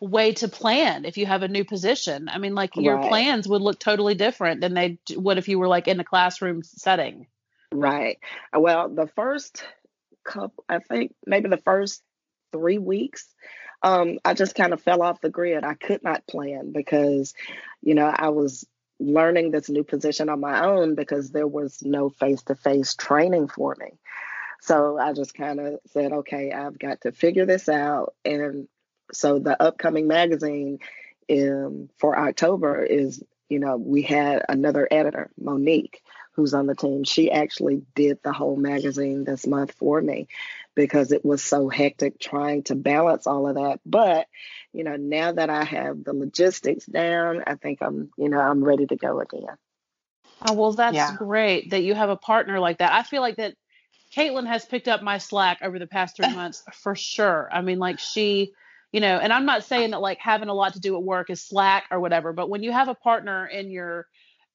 way 0.00 0.32
to 0.34 0.48
plan 0.48 1.04
if 1.04 1.16
you 1.18 1.26
have 1.26 1.42
a 1.42 1.48
new 1.48 1.64
position. 1.64 2.28
I 2.28 2.38
mean, 2.38 2.54
like 2.54 2.76
your 2.76 2.98
Right. 2.98 3.00
plans 3.00 3.48
would 3.48 3.62
look 3.62 3.78
totally 3.80 4.14
different 4.14 4.60
than 4.60 4.74
they 4.74 4.98
would 5.16 5.38
if 5.38 5.48
you 5.48 5.58
were 5.58 5.68
like 5.68 5.88
in 5.88 6.00
a 6.00 6.04
classroom 6.04 6.62
setting. 6.62 7.26
right 7.72 8.18
well 8.52 8.88
the 8.88 9.06
first 9.08 9.64
couple 10.24 10.64
i 10.68 10.78
think 10.78 11.14
maybe 11.26 11.48
the 11.48 11.56
first 11.58 12.02
three 12.52 12.78
weeks 12.78 13.34
um 13.82 14.18
i 14.24 14.34
just 14.34 14.54
kind 14.54 14.72
of 14.72 14.80
fell 14.80 15.02
off 15.02 15.20
the 15.20 15.30
grid 15.30 15.64
i 15.64 15.74
could 15.74 16.02
not 16.02 16.26
plan 16.26 16.72
because 16.72 17.34
you 17.82 17.94
know 17.94 18.06
i 18.06 18.28
was 18.28 18.66
learning 18.98 19.50
this 19.50 19.68
new 19.68 19.84
position 19.84 20.28
on 20.28 20.40
my 20.40 20.64
own 20.64 20.94
because 20.94 21.30
there 21.30 21.46
was 21.46 21.82
no 21.82 22.08
face-to-face 22.08 22.94
training 22.94 23.48
for 23.48 23.76
me 23.78 23.88
so 24.60 24.98
i 24.98 25.12
just 25.12 25.34
kind 25.34 25.60
of 25.60 25.78
said 25.88 26.12
okay 26.12 26.52
i've 26.52 26.78
got 26.78 27.00
to 27.02 27.12
figure 27.12 27.46
this 27.46 27.68
out 27.68 28.14
and 28.24 28.68
so 29.12 29.38
the 29.38 29.60
upcoming 29.60 30.06
magazine 30.06 30.78
um, 31.30 31.88
for 31.98 32.18
october 32.18 32.82
is 32.82 33.22
you 33.48 33.58
know 33.58 33.76
we 33.76 34.02
had 34.02 34.44
another 34.48 34.86
editor 34.90 35.30
monique 35.40 36.02
who's 36.32 36.54
on 36.54 36.66
the 36.66 36.74
team 36.74 37.04
she 37.04 37.30
actually 37.30 37.82
did 37.94 38.18
the 38.22 38.32
whole 38.32 38.56
magazine 38.56 39.24
this 39.24 39.46
month 39.46 39.72
for 39.72 40.00
me 40.00 40.28
because 40.74 41.12
it 41.12 41.24
was 41.24 41.42
so 41.42 41.68
hectic 41.68 42.18
trying 42.18 42.62
to 42.62 42.74
balance 42.74 43.26
all 43.26 43.48
of 43.48 43.54
that 43.56 43.80
but 43.86 44.26
you 44.72 44.84
know 44.84 44.96
now 44.96 45.32
that 45.32 45.50
i 45.50 45.64
have 45.64 46.04
the 46.04 46.12
logistics 46.12 46.86
down 46.86 47.42
i 47.46 47.54
think 47.54 47.78
i'm 47.80 48.10
you 48.16 48.28
know 48.28 48.38
i'm 48.38 48.62
ready 48.62 48.86
to 48.86 48.96
go 48.96 49.20
again 49.20 49.56
Oh, 50.44 50.52
well, 50.52 50.72
that's 50.72 50.96
Yeah. 50.96 51.16
great 51.16 51.70
that 51.70 51.82
you 51.82 51.94
have 51.94 52.10
a 52.10 52.16
partner 52.16 52.60
like 52.60 52.78
that. 52.78 52.92
I 52.92 53.02
feel 53.02 53.22
like 53.22 53.36
that 53.36 53.54
Caitlin 54.14 54.46
has 54.46 54.64
picked 54.64 54.88
up 54.88 55.02
my 55.02 55.18
slack 55.18 55.58
over 55.62 55.78
the 55.78 55.86
past 55.86 56.16
three 56.16 56.30
months 56.34 56.62
for 56.72 56.94
sure. 56.94 57.48
I 57.52 57.62
mean, 57.62 57.78
like 57.78 57.98
she, 57.98 58.52
you 58.96 59.00
know, 59.02 59.18
and 59.18 59.30
I'm 59.30 59.44
not 59.44 59.62
saying 59.62 59.90
that 59.90 60.00
like 60.00 60.18
having 60.20 60.48
a 60.48 60.54
lot 60.54 60.72
to 60.72 60.80
do 60.80 60.96
at 60.96 61.02
work 61.02 61.28
is 61.28 61.42
slack 61.42 61.84
or 61.90 62.00
whatever, 62.00 62.32
but 62.32 62.48
when 62.48 62.62
you 62.62 62.72
have 62.72 62.88
a 62.88 62.94
partner 62.94 63.46
in 63.46 63.70
your 63.70 64.06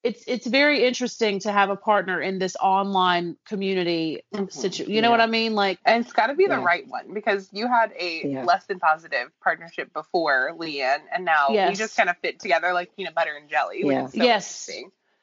it's 0.04 0.24
it's 0.26 0.48
very 0.48 0.84
interesting 0.84 1.38
to 1.42 1.52
have 1.52 1.70
a 1.70 1.76
partner 1.76 2.20
in 2.20 2.40
this 2.40 2.56
online 2.60 3.38
community 3.48 4.24
Mhm. 4.34 4.52
situ 4.52 4.86
you 4.88 5.00
know 5.04 5.12
what 5.12 5.22
I 5.22 5.28
mean? 5.28 5.54
Like 5.54 5.78
And 5.86 6.04
it's 6.04 6.12
got 6.12 6.28
to 6.28 6.34
be 6.34 6.48
the 6.48 6.56
Yeah. 6.58 6.64
right 6.64 6.88
one 6.88 7.14
because 7.14 7.50
you 7.54 7.68
had 7.68 7.94
a 8.00 8.28
Yeah. 8.28 8.44
less 8.46 8.66
than 8.66 8.80
positive 8.80 9.28
partnership 9.44 9.94
before, 9.94 10.54
Leanne, 10.58 11.04
and 11.14 11.24
now 11.24 11.50
you 11.50 11.76
just 11.76 11.96
kind 11.96 12.10
of 12.10 12.18
fit 12.18 12.40
together 12.40 12.74
like 12.74 12.96
peanut 12.96 13.14
butter 13.14 13.36
and 13.40 13.48
jelly. 13.48 13.82
Yeah. 13.84 14.08
so 14.08 14.24
Yes. 14.24 14.72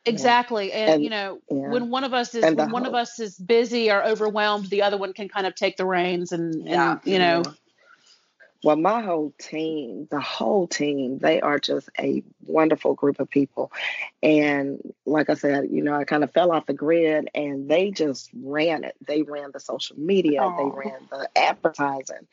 exactly. 0.04 0.70
And, 0.72 0.90
And- 0.92 1.02
you 1.02 1.10
know, 1.10 1.40
yeah. 1.50 1.70
when 1.70 1.90
one 1.90 2.04
of 2.04 2.14
us 2.14 2.36
is 2.36 2.44
when 2.44 2.70
one 2.70 2.86
of 2.86 2.94
us 2.94 3.18
is 3.18 3.36
busy 3.36 3.90
or 3.90 4.00
overwhelmed, 4.04 4.66
the 4.66 4.82
other 4.82 4.96
one 4.96 5.12
can 5.12 5.28
kind 5.28 5.48
of 5.48 5.56
take 5.56 5.76
the 5.76 5.86
reins 5.86 6.30
and, 6.30 6.68
Yeah. 6.68 6.92
and 6.92 7.00
you 7.04 7.18
know, 7.18 7.42
Yeah. 7.44 7.52
Well, 8.64 8.76
my 8.76 9.02
whole 9.02 9.32
team, 9.38 10.08
the 10.10 10.20
whole 10.20 10.66
team, 10.66 11.18
they 11.18 11.40
are 11.40 11.60
just 11.60 11.88
a 11.98 12.24
wonderful 12.44 12.94
group 12.94 13.20
of 13.20 13.30
people. 13.30 13.70
And 14.20 14.80
like 15.06 15.30
I 15.30 15.34
said, 15.34 15.68
you 15.70 15.82
know, 15.82 15.94
I 15.94 16.02
kind 16.02 16.24
of 16.24 16.32
fell 16.32 16.50
off 16.50 16.66
the 16.66 16.74
grid 16.74 17.28
and 17.36 17.70
they 17.70 17.92
just 17.92 18.30
ran 18.34 18.82
it. 18.82 18.96
They 19.06 19.22
ran 19.22 19.50
the 19.52 19.60
social 19.60 19.96
media, 19.96 20.42
Aw. 20.42 20.56
they 20.56 20.76
ran 20.76 21.00
the 21.08 21.28
advertising. 21.36 22.26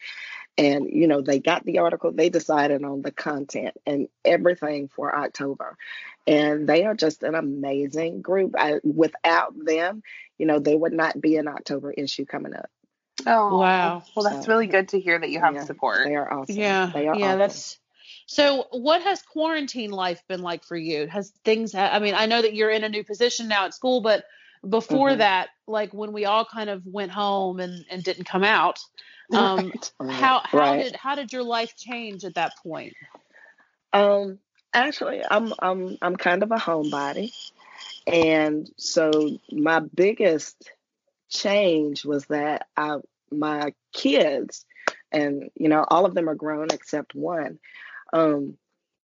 And, 0.58 0.90
you 0.90 1.08
know, 1.08 1.22
they 1.22 1.40
got 1.40 1.64
the 1.64 1.80
article, 1.80 2.12
they 2.12 2.30
decided 2.30 2.84
on 2.84 3.04
the 3.04 3.12
content 3.12 3.76
and 3.86 4.08
everything 4.24 4.88
for 4.88 5.16
October. 5.16 5.78
And 6.26 6.68
they 6.68 6.86
are 6.86 6.96
just 6.96 7.22
an 7.22 7.36
amazing 7.36 8.22
group. 8.22 8.56
I, 8.58 8.80
without 8.84 9.54
them, 9.64 10.02
you 10.40 10.48
know, 10.48 10.58
there 10.58 10.78
would 10.78 10.94
not 10.94 11.22
be 11.22 11.36
an 11.36 11.48
October 11.48 11.92
issue 11.92 12.26
coming 12.26 12.56
up. 12.56 12.70
Oh 13.26 13.58
Wow. 13.60 14.04
Well, 14.16 14.26
that's 14.26 14.46
So- 14.46 14.52
really 14.52 14.68
good 14.68 14.90
to 14.90 15.00
hear 15.00 15.18
that 15.20 15.30
you 15.30 15.40
have 15.40 15.56
Yeah, 15.56 15.64
support. 15.66 16.06
They 16.06 16.16
are 16.16 16.32
awesome. 16.32 16.56
Yeah, 16.56 16.92
They 16.94 17.08
are 17.08 17.16
yeah, 17.16 17.28
awesome. 17.28 17.40
that's 17.40 17.80
so. 18.28 18.68
What 18.72 19.02
has 19.04 19.22
quarantine 19.22 19.92
life 19.92 20.22
been 20.28 20.42
like 20.42 20.64
for 20.64 20.76
you? 20.78 21.08
Has 21.08 21.32
things? 21.44 21.74
ha- 21.74 21.90
I 21.92 22.00
mean, 22.00 22.14
I 22.16 22.26
know 22.26 22.42
that 22.42 22.54
you're 22.54 22.70
in 22.72 22.84
a 22.84 22.90
new 22.90 23.04
position 23.04 23.48
now 23.48 23.66
at 23.66 23.74
school, 23.74 24.02
but 24.02 24.26
before 24.68 25.12
Mhm. 25.12 25.18
that, 25.20 25.50
like 25.68 25.94
when 25.94 26.12
we 26.12 26.26
all 26.26 26.44
kind 26.46 26.70
of 26.70 26.86
went 26.86 27.12
home 27.12 27.60
and 27.60 27.86
and 27.90 28.04
didn't 28.04 28.26
come 28.26 28.44
out, 28.44 28.80
um, 29.34 29.68
Right. 29.68 29.92
Right, 30.00 30.12
how 30.14 30.42
how 30.44 30.58
right. 30.60 30.84
did 30.84 30.96
how 30.96 31.16
did 31.16 31.32
your 31.34 31.44
life 31.44 31.76
change 31.78 32.24
at 32.26 32.36
that 32.36 32.54
point? 32.64 32.94
Um, 33.94 34.40
actually, 34.74 35.22
I'm 35.30 35.54
I'm 35.60 35.98
I'm 36.02 36.16
kind 36.16 36.44
of 36.44 36.52
a 36.52 36.58
homebody, 36.58 37.32
and 38.08 38.70
so 38.78 39.40
my 39.52 39.80
biggest 39.80 40.70
change 41.30 42.06
was 42.06 42.26
that 42.28 42.68
I 42.78 42.98
my 43.32 43.74
kids, 43.94 44.66
and 45.12 45.50
you 45.56 45.70
know 45.70 45.86
all 45.88 46.06
of 46.06 46.14
them 46.14 46.30
are 46.30 46.36
grown 46.36 46.68
except 46.72 47.16
one. 47.16 47.60
Um, 48.14 48.58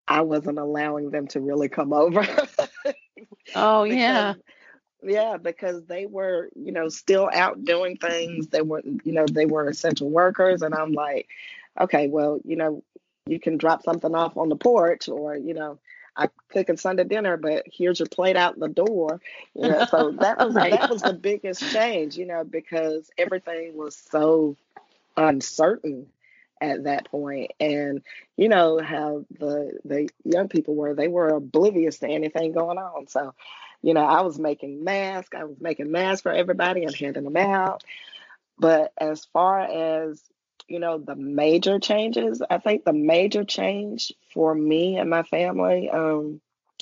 I 0.07 0.21
wasn't 0.21 0.59
allowing 0.59 1.09
them 1.11 1.27
to 1.27 1.39
really 1.39 1.69
come 1.69 1.93
over. 1.93 2.25
Oh 3.55 3.83
yeah, 3.83 4.35
yeah, 5.03 5.37
because 5.37 5.83
they 5.85 6.05
were, 6.05 6.49
you 6.55 6.71
know, 6.71 6.89
still 6.89 7.29
out 7.33 7.63
doing 7.63 7.97
things. 7.97 8.47
They 8.47 8.61
were, 8.61 8.81
you 8.83 9.13
know, 9.13 9.25
they 9.25 9.45
were 9.45 9.67
essential 9.67 10.09
workers, 10.09 10.61
and 10.61 10.73
I'm 10.75 10.93
like, 10.93 11.27
okay, 11.79 12.07
well, 12.07 12.39
you 12.43 12.55
know, 12.55 12.83
you 13.25 13.39
can 13.39 13.57
drop 13.57 13.83
something 13.83 14.13
off 14.13 14.37
on 14.37 14.49
the 14.49 14.55
porch, 14.55 15.09
or 15.09 15.35
you 15.35 15.53
know, 15.53 15.79
I 16.15 16.29
cooking 16.49 16.77
Sunday 16.77 17.03
dinner, 17.05 17.37
but 17.37 17.63
here's 17.71 17.99
your 17.99 18.07
plate 18.07 18.35
out 18.37 18.59
the 18.59 18.67
door. 18.69 19.21
You 19.55 19.67
know, 19.67 19.83
so 19.83 20.11
that 20.19 20.39
was 20.41 20.57
Right. 20.57 20.71
that 20.71 20.89
was 20.89 21.03
the 21.03 21.13
biggest 21.13 21.69
change, 21.69 22.17
you 22.17 22.25
know, 22.25 22.43
because 22.43 23.09
everything 23.17 23.75
was 23.77 23.95
so 23.95 24.55
uncertain 25.17 26.07
at 26.61 26.83
that 26.83 27.05
point 27.05 27.51
and 27.59 28.01
you 28.37 28.47
know 28.47 28.79
how 28.81 29.25
the 29.39 29.77
the 29.83 30.09
young 30.23 30.47
people 30.47 30.75
were 30.75 30.93
they 30.93 31.07
were 31.07 31.29
oblivious 31.29 31.99
to 31.99 32.07
anything 32.07 32.51
going 32.53 32.77
on 32.77 33.07
so 33.07 33.33
you 33.81 33.93
know 33.93 34.03
i 34.05 34.21
was 34.21 34.39
making 34.39 34.83
masks 34.83 35.35
i 35.37 35.43
was 35.43 35.59
making 35.59 35.91
masks 35.91 36.21
for 36.21 36.31
everybody 36.31 36.83
and 36.83 36.95
handing 36.95 37.23
them 37.25 37.37
out 37.37 37.83
but 38.59 38.93
as 38.97 39.25
far 39.25 39.59
as 39.61 40.21
you 40.71 40.79
know 40.79 40.97
the 40.97 41.15
major 41.15 41.79
changes 41.79 42.41
i 42.49 42.57
think 42.57 42.85
the 42.85 42.93
major 42.93 43.43
change 43.43 44.13
for 44.33 44.53
me 44.55 44.97
and 44.97 45.09
my 45.09 45.23
family 45.23 45.89
um 45.89 46.41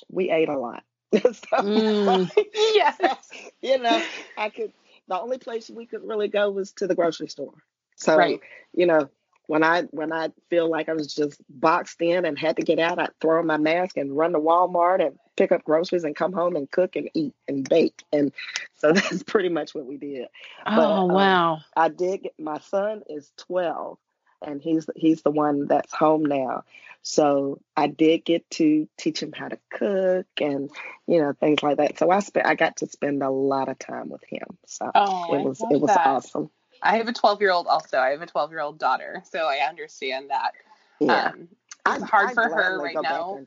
we 0.09 0.31
ate 0.31 0.49
a 0.49 0.57
lot 0.57 0.83
so, 1.13 1.63
Mm. 1.63 2.29
yes. 2.53 3.29
you 3.61 3.77
know 3.79 4.03
i 4.37 4.49
could 4.49 4.73
the 5.07 5.19
only 5.19 5.37
place 5.37 5.69
we 5.69 5.85
could 5.85 6.03
really 6.03 6.27
go 6.29 6.49
was 6.51 6.73
to 6.73 6.87
the 6.87 6.95
grocery 6.95 7.27
store 7.27 7.55
so 7.95 8.15
Right. 8.15 8.41
you 8.73 8.85
know 8.85 9.09
when 9.49 9.63
I 9.63 9.81
when 9.89 10.13
I 10.13 10.29
feel 10.51 10.69
like 10.69 10.89
I 10.89 10.93
was 10.93 11.11
just 11.11 11.41
boxed 11.49 11.99
in 12.03 12.23
and 12.23 12.37
had 12.37 12.57
to 12.57 12.61
get 12.61 12.77
out, 12.77 12.99
I'd 12.99 13.19
throw 13.19 13.39
on 13.39 13.47
my 13.47 13.57
mask 13.57 13.97
and 13.97 14.15
run 14.15 14.33
to 14.33 14.39
Walmart 14.39 15.03
and 15.03 15.17
pick 15.35 15.51
up 15.51 15.63
groceries 15.63 16.03
and 16.03 16.15
come 16.15 16.33
home 16.33 16.55
and 16.55 16.69
cook 16.69 16.95
and 16.95 17.09
eat 17.15 17.33
and 17.47 17.67
bake. 17.67 18.03
And 18.13 18.31
so 18.77 18.91
that's 18.93 19.23
pretty 19.23 19.49
much 19.49 19.73
what 19.73 19.87
we 19.87 19.97
did. 19.97 20.27
oh 20.67 21.05
um, 21.05 21.11
wow, 21.15 21.61
I 21.75 21.89
did 21.89 22.21
get 22.21 22.39
my 22.39 22.59
son 22.59 23.01
is 23.09 23.31
12 23.37 23.97
and 24.45 24.61
he's 24.61 24.87
he's 24.95 25.23
the 25.23 25.31
one 25.31 25.65
that's 25.65 25.95
home 25.95 26.25
now. 26.25 26.63
So 27.01 27.59
I 27.75 27.87
did 27.87 28.25
get 28.25 28.47
to 28.51 28.87
teach 28.97 29.23
him 29.23 29.31
how 29.31 29.47
to 29.47 29.57
cook 29.71 30.27
and 30.39 30.69
you 31.07 31.23
know 31.23 31.33
things 31.33 31.63
like 31.63 31.77
that. 31.77 31.97
So 31.97 32.11
I 32.11 32.19
spent 32.19 32.45
I 32.45 32.53
got 32.53 32.77
to 32.77 32.87
spend 32.87 33.23
a 33.23 33.31
lot 33.31 33.67
of 33.67 33.79
time 33.79 34.09
with 34.09 34.23
him. 34.29 34.59
So 34.67 34.91
Oh, 34.93 35.33
it 35.33 35.41
was 35.43 35.65
it 35.71 35.81
was 35.81 35.87
that. 35.87 36.05
awesome. 36.05 36.51
I 36.81 36.97
have 36.97 37.07
a 37.07 37.13
12 37.13 37.41
year 37.41 37.51
old 37.51 37.67
also. 37.67 37.97
I 37.97 38.09
have 38.09 38.21
a 38.21 38.27
12 38.27 38.51
year 38.51 38.61
old 38.61 38.79
daughter, 38.79 39.23
so 39.29 39.39
I 39.45 39.67
understand 39.67 40.29
that. 40.29 40.53
Yeah. 40.99 41.31
Um, 41.31 41.47
it's 41.87 42.03
hard 42.03 42.33
for 42.33 42.43
her 42.43 42.49
gladly 42.49 42.83
right 42.83 43.01
now. 43.01 43.39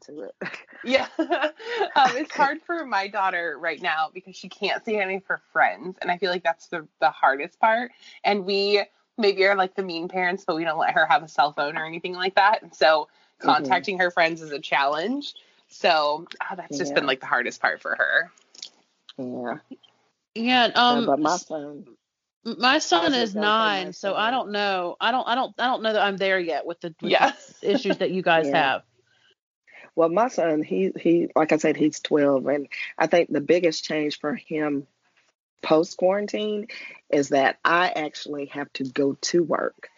Yeah. 0.84 1.06
um, 1.18 2.16
it's 2.16 2.32
hard 2.32 2.60
for 2.62 2.84
my 2.84 3.06
daughter 3.08 3.56
right 3.58 3.80
now 3.80 4.10
because 4.12 4.34
she 4.36 4.48
can't 4.48 4.84
see 4.84 4.96
any 4.96 5.16
of 5.16 5.26
her 5.26 5.40
friends. 5.52 5.96
And 6.02 6.10
I 6.10 6.18
feel 6.18 6.30
like 6.30 6.42
that's 6.42 6.68
the, 6.68 6.88
the 7.00 7.10
hardest 7.10 7.60
part. 7.60 7.92
And 8.24 8.44
we 8.44 8.82
maybe 9.16 9.44
are 9.46 9.54
like 9.54 9.76
the 9.76 9.82
mean 9.82 10.08
parents, 10.08 10.44
but 10.44 10.56
we 10.56 10.64
don't 10.64 10.78
let 10.78 10.94
her 10.94 11.06
have 11.06 11.22
a 11.22 11.28
cell 11.28 11.52
phone 11.52 11.76
or 11.76 11.86
anything 11.86 12.14
like 12.14 12.34
that. 12.34 12.62
And 12.62 12.74
so 12.74 13.08
Mhm. 13.42 13.46
contacting 13.46 13.98
her 13.98 14.10
friends 14.10 14.42
is 14.42 14.50
a 14.50 14.58
challenge. 14.58 15.34
So 15.68 16.26
ah, 16.40 16.54
that's 16.56 16.78
just 16.78 16.94
been 16.94 17.06
like 17.06 17.20
the 17.20 17.26
hardest 17.26 17.60
part 17.60 17.80
for 17.80 17.94
her. 17.94 18.30
Yeah. 19.18 19.58
yeah. 20.34 20.66
Yeah, 20.66 20.70
Um, 20.74 21.06
but 21.06 21.20
my 21.20 21.36
son, 21.36 21.86
my 22.44 22.78
son 22.78 23.14
is 23.14 23.34
gonna 23.34 23.52
say 23.52 23.70
my 23.70 23.84
nine, 23.84 23.92
so 23.92 24.14
I 24.14 24.30
don't 24.30 24.50
know. 24.52 24.96
I 25.00 25.10
don't. 25.12 25.26
I 25.28 25.34
don't. 25.34 25.54
I 25.58 25.66
don't 25.66 25.82
know 25.82 25.92
that 25.92 26.02
I'm 26.02 26.16
there 26.16 26.40
yet 26.40 26.66
with 26.66 26.80
the, 26.80 26.94
with 27.02 27.10
Yeah. 27.10 27.18
the 27.18 27.34
issues 27.62 27.98
that 27.98 28.10
you 28.10 28.22
guys 28.22 28.48
Yeah. 28.48 28.52
have. 28.52 28.82
well, 29.94 30.08
my 30.08 30.28
son, 30.28 30.62
he 30.62 30.92
he, 30.98 31.28
like 31.36 31.52
I 31.52 31.58
said, 31.58 31.76
he's 31.76 32.00
twelve, 32.00 32.46
and 32.46 32.68
I 32.98 33.06
think 33.06 33.30
the 33.30 33.40
biggest 33.40 33.84
change 33.84 34.18
for 34.20 34.34
him 34.34 34.86
post 35.62 35.96
quarantine 35.96 36.68
is 37.10 37.30
that 37.30 37.58
I 37.64 37.88
actually 37.90 38.46
have 38.46 38.72
to 38.74 38.84
go 38.84 39.14
to 39.22 39.42
work. 39.42 39.88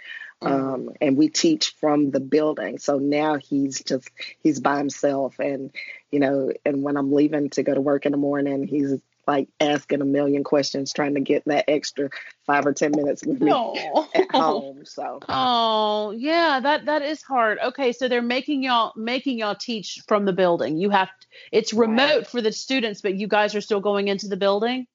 Um, 0.43 0.91
and 1.01 1.17
we 1.17 1.31
teach 1.31 1.71
from 1.81 2.11
the 2.11 2.21
building. 2.21 2.79
So 2.79 2.99
now 2.99 3.37
he's 3.37 3.83
just 3.83 4.11
he's 4.43 4.61
by 4.61 4.77
himself, 4.79 5.39
and 5.39 5.75
you 6.11 6.21
know, 6.21 6.53
and 6.67 6.83
when 6.83 6.97
I'm 6.99 7.13
leaving 7.13 7.51
to 7.51 7.63
go 7.63 7.75
to 7.75 7.81
work 7.81 8.05
in 8.05 8.13
the 8.13 8.19
morning, 8.19 8.65
he's 8.67 9.01
like 9.27 9.49
asking 9.61 10.01
a 10.03 10.05
million 10.05 10.45
questions, 10.45 10.93
trying 10.93 11.15
to 11.15 11.21
get 11.21 11.45
that 11.47 11.65
extra 11.69 12.11
five 12.47 12.67
or 12.67 12.73
ten 12.73 12.93
minutes 12.93 13.25
with 13.25 13.41
me 13.41 13.51
No. 13.51 14.07
at 14.15 14.31
home. 14.31 14.85
So 14.85 15.21
Oh, 15.29 16.13
yeah, 16.17 16.61
that 16.61 16.87
that 16.87 17.03
is 17.03 17.23
hard. 17.23 17.59
Okay, 17.59 17.93
so 17.93 18.09
they're 18.09 18.23
making 18.23 18.63
y'all 18.63 18.93
making 18.97 19.39
y'all 19.39 19.55
teach 19.55 20.01
from 20.09 20.25
the 20.25 20.33
building. 20.33 20.79
You 20.79 20.91
have 20.91 21.11
it's 21.53 21.73
remote 21.73 22.17
Right. 22.17 22.27
for 22.27 22.41
the 22.41 22.53
students, 22.53 23.01
but 23.01 23.15
you 23.15 23.27
guys 23.29 23.55
are 23.55 23.61
still 23.61 23.81
going 23.81 24.09
into 24.09 24.29
the 24.29 24.37
building. 24.37 24.87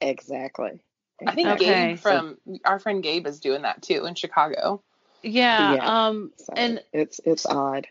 exactly. 0.00 0.80
I 1.26 1.34
think 1.34 1.48
Okay. 1.48 1.88
Gabe 1.90 1.98
from 1.98 2.38
our 2.64 2.78
friend 2.78 3.02
Gabe 3.02 3.26
is 3.26 3.40
doing 3.40 3.62
that 3.62 3.82
too 3.82 4.04
in 4.06 4.14
Chicago. 4.14 4.82
Yeah. 5.22 5.74
Yeah. 5.74 6.06
Um 6.08 6.32
So 6.36 6.52
and 6.56 6.82
it's 6.92 7.20
it's 7.24 7.46
odd. 7.46 7.86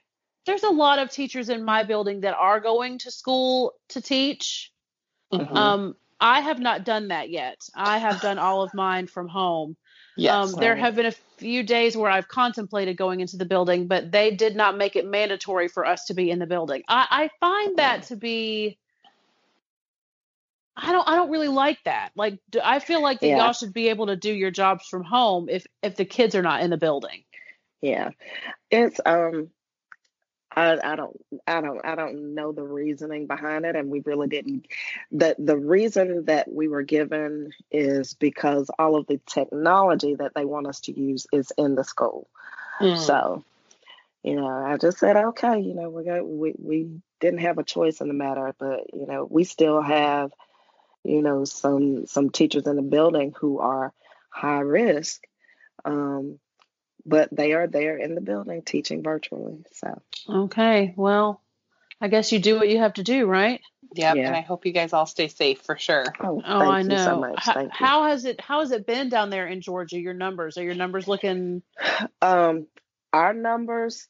there's 0.46 0.64
a 0.64 0.70
lot 0.70 1.00
of 1.00 1.10
teachers 1.10 1.50
in 1.50 1.64
my 1.64 1.84
building 1.84 2.22
that 2.22 2.36
are 2.36 2.60
going 2.60 3.00
to 3.00 3.12
school 3.12 3.74
to 3.90 4.02
teach. 4.02 4.72
Mhm. 5.34 5.56
Um 5.56 5.96
I 6.20 6.40
have 6.40 6.60
not 6.60 6.86
done 6.86 7.10
that 7.10 7.30
yet. 7.30 7.62
I 7.76 7.98
have 7.98 8.22
done 8.22 8.40
all 8.40 8.62
of 8.62 8.74
mine 8.74 9.08
from 9.08 9.28
home. 9.28 9.76
Yes. 10.16 10.54
Um, 10.54 10.60
there 10.62 10.76
have 10.76 10.96
been 10.96 11.08
a 11.08 11.16
few 11.38 11.64
days 11.64 11.98
where 11.98 12.10
I've 12.10 12.28
contemplated 12.28 12.96
going 12.96 13.20
into 13.20 13.36
the 13.38 13.46
building, 13.46 13.88
but 13.88 14.12
they 14.12 14.32
did 14.32 14.56
not 14.56 14.78
make 14.78 14.96
it 14.96 15.06
mandatory 15.06 15.68
for 15.68 15.86
us 15.86 16.06
to 16.06 16.14
be 16.14 16.30
in 16.30 16.40
the 16.40 16.46
building. 16.46 16.84
I, 16.88 17.08
I 17.10 17.30
find 17.40 17.78
that 17.78 18.04
to 18.04 18.16
be. 18.16 18.78
I 20.78 20.92
don't. 20.92 21.08
I 21.08 21.16
don't 21.16 21.30
really 21.30 21.50
like 21.50 21.80
that. 21.86 22.12
Like, 22.16 22.40
do, 22.50 22.60
I 22.64 22.80
feel 22.80 23.02
like 23.02 23.20
that 23.20 23.28
Yeah. 23.28 23.38
y'all 23.38 23.54
should 23.54 23.74
be 23.74 23.90
able 23.90 24.08
to 24.08 24.16
do 24.16 24.32
your 24.34 24.52
jobs 24.52 24.88
from 24.88 25.04
home 25.04 25.50
if 25.50 25.66
if 25.82 25.96
the 25.96 26.06
kids 26.06 26.36
are 26.36 26.42
not 26.42 26.62
in 26.62 26.70
the 26.70 26.78
building. 26.78 27.24
Yeah, 27.82 28.12
it's 28.72 29.00
um, 29.06 29.50
I 30.56 30.78
I 30.84 30.96
don't 30.96 31.20
I 31.48 31.62
don't 31.62 31.86
I 31.86 31.96
don't 31.96 32.36
know 32.36 32.52
the 32.52 32.64
reasoning 32.64 33.28
behind 33.28 33.66
it, 33.66 33.76
and 33.76 33.90
we 33.90 34.02
really 34.02 34.28
didn't. 34.28 34.68
the 35.12 35.36
The 35.38 35.58
reason 35.58 36.26
that 36.26 36.52
we 36.52 36.68
were 36.68 36.84
given 36.84 37.52
is 37.72 38.14
because 38.14 38.70
all 38.78 38.96
of 38.96 39.08
the 39.08 39.20
technology 39.26 40.16
that 40.16 40.34
they 40.36 40.46
want 40.46 40.68
us 40.68 40.82
to 40.82 41.00
use 41.00 41.28
is 41.32 41.52
in 41.58 41.76
the 41.76 41.84
school. 41.84 42.30
Mm. 42.80 42.98
So, 42.98 43.44
you 44.24 44.36
know, 44.36 44.48
I 44.48 44.78
just 44.78 45.00
said, 45.00 45.16
okay, 45.16 45.60
you 45.60 45.74
know, 45.74 45.90
we 45.90 46.04
got 46.04 46.28
we 46.28 46.54
we 46.58 46.90
didn't 47.20 47.40
have 47.40 47.58
a 47.58 47.64
choice 47.64 48.02
in 48.02 48.08
the 48.08 48.14
matter, 48.14 48.54
but 48.58 48.94
you 48.94 49.08
know, 49.08 49.28
we 49.30 49.44
still 49.44 49.82
have, 49.82 50.32
you 51.04 51.22
know, 51.22 51.46
some 51.46 52.06
some 52.06 52.30
teachers 52.30 52.68
in 52.68 52.76
the 52.76 52.82
building 52.82 53.34
who 53.40 53.60
are 53.60 53.94
high 54.30 54.60
risk, 54.60 55.24
um, 55.86 56.40
but 57.06 57.30
they 57.32 57.54
are 57.54 57.68
there 57.68 57.98
in 57.98 58.16
the 58.16 58.22
building 58.22 58.62
teaching 58.62 59.04
virtually. 59.04 59.64
So, 59.74 60.02
Okay. 60.30 60.94
Well, 60.96 61.42
I 62.00 62.08
guess 62.08 62.32
you 62.32 62.40
do 62.40 62.58
what 62.58 62.70
you 62.70 62.80
have 62.80 62.94
to 62.96 63.04
do, 63.04 63.26
right? 63.26 63.62
Yep. 63.96 64.16
Yeah. 64.16 64.28
And 64.28 64.36
I 64.36 64.42
hope 64.42 64.66
you 64.66 64.72
guys 64.72 64.94
all 64.94 65.06
stay 65.06 65.28
safe 65.28 65.62
for 65.62 65.78
sure. 65.78 66.06
oh, 66.20 66.42
Oh, 66.46 66.60
thank 66.60 66.72
I 66.74 66.82
you 66.82 66.88
know. 66.90 67.06
so 67.06 67.20
much. 67.20 67.36
How, 67.38 67.54
Thank 67.54 67.80
you. 67.80 67.86
how 67.86 68.04
has 68.06 68.26
it 68.26 68.42
How 68.42 68.60
has 68.62 68.72
it 68.72 68.88
been 68.88 69.10
down 69.10 69.30
there 69.30 69.48
in 69.48 69.62
Georgia? 69.62 70.00
Your 70.00 70.14
numbers 70.14 70.58
are 70.58 70.64
your 70.64 70.76
numbers 70.76 71.08
looking? 71.08 71.62
Um, 72.22 72.68
our 73.12 73.34
numbers 73.34 74.08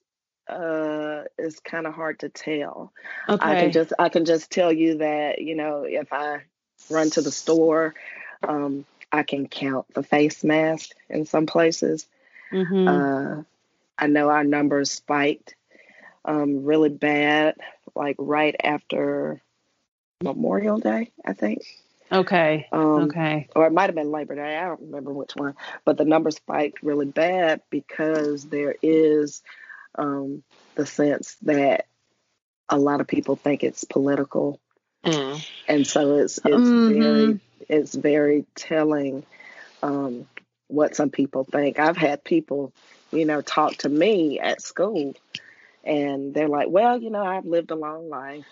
uh 0.47 1.23
is 1.37 1.59
kind 1.59 1.87
of 1.87 1.93
hard 1.93 2.19
to 2.19 2.29
tell. 2.29 2.93
Okay. 3.27 3.45
I 3.45 3.55
can 3.55 3.71
just 3.71 3.93
I 3.97 4.09
can 4.09 4.25
just 4.25 4.51
tell 4.51 4.71
you 4.71 4.99
that 4.99 5.41
you 5.41 5.55
know 5.55 5.83
if 5.87 6.11
I 6.13 6.43
run 6.89 7.09
to 7.11 7.21
the 7.21 7.31
store, 7.31 7.93
um, 8.47 8.85
I 9.11 9.23
can 9.23 9.47
count 9.47 9.93
the 9.93 10.03
face 10.03 10.43
mask 10.43 10.91
in 11.09 11.25
some 11.25 11.45
places. 11.45 12.07
Hmm 12.51 12.87
Uh, 12.87 13.43
I 13.97 14.07
know 14.07 14.29
our 14.29 14.43
numbers 14.43 14.91
spiked 14.91 15.55
um, 16.25 16.63
really 16.65 16.89
bad, 16.89 17.55
like 17.95 18.15
right 18.19 18.55
after 18.63 19.41
Memorial 20.23 20.79
Day, 20.79 21.11
I 21.25 21.33
think. 21.33 21.63
okay. 22.11 22.67
Um, 22.71 23.03
Okay. 23.05 23.47
Or 23.55 23.67
it 23.67 23.73
might 23.73 23.87
have 23.87 23.95
been 23.95 24.11
Labor 24.11 24.35
Day. 24.35 24.57
I 24.57 24.65
don't 24.65 24.81
remember 24.81 25.13
which 25.13 25.35
one. 25.35 25.55
But 25.85 25.97
the 25.97 26.05
numbers 26.05 26.37
spiked 26.37 26.81
really 26.83 27.05
bad 27.05 27.61
because 27.69 28.45
there 28.47 28.75
is 28.81 29.41
um, 29.95 30.43
the 30.75 30.85
sense 30.85 31.35
that 31.43 31.85
a 32.69 32.77
lot 32.77 33.01
of 33.01 33.07
people 33.07 33.35
think 33.35 33.63
it's 33.63 33.83
political 33.83 34.59
Mm. 35.05 35.45
and 35.67 35.85
so 35.85 36.17
it's 36.17 36.39
it's 36.45 36.71
Mhm. 36.71 36.87
very 36.87 37.39
it's 37.69 37.93
very 37.95 38.45
telling 38.55 39.25
um, 39.81 40.27
what 40.67 40.95
some 40.95 41.09
people 41.09 41.43
think. 41.43 41.79
I've 41.79 41.97
had 41.97 42.23
people, 42.23 42.71
you 43.11 43.25
know, 43.25 43.41
talk 43.41 43.75
to 43.77 43.89
me 43.89 44.39
at 44.39 44.61
school, 44.61 45.13
and 45.83 46.33
they're 46.33 46.47
like, 46.47 46.67
"Well, 46.69 47.01
you 47.01 47.09
know, 47.09 47.23
I've 47.23 47.45
lived 47.45 47.71
a 47.71 47.75
long 47.75 48.09
life," 48.09 48.45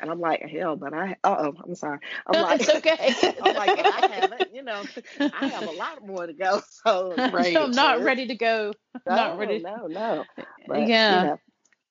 and 0.00 0.10
I'm 0.10 0.20
like, 0.20 0.42
"Hell, 0.42 0.76
but 0.76 0.92
I 0.94 1.16
oh, 1.24 1.54
I'm 1.64 1.74
sorry, 1.74 1.98
I'm 2.26 2.40
like, 2.40 2.60
It's 2.60 2.68
okay. 2.70 3.14
I'm 3.42 3.54
like, 3.54 3.76
I 3.78 4.02
haven't, 4.10 4.54
you 4.54 4.62
know, 4.62 4.84
I 5.32 5.48
have 5.48 5.66
a 5.66 5.70
lot 5.72 6.06
more 6.06 6.26
to 6.26 6.32
go, 6.32 6.60
so 6.84 7.16
Right. 7.32 7.56
I'm 7.56 7.70
not 7.74 7.96
so 7.96 8.04
ready 8.04 8.26
to 8.28 8.34
go. 8.34 8.72
no, 9.06 9.14
not 9.14 9.38
ready. 9.38 9.58
No, 9.58 9.86
no, 9.86 10.26
but, 10.66 10.78
Yeah. 10.88 11.14
You 11.14 11.20
know, 11.20 11.40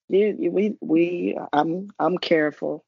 you, 0.09 0.51
we, 0.51 0.75
we, 0.81 1.37
I'm, 1.51 1.89
I'm 1.99 2.17
careful, 2.17 2.83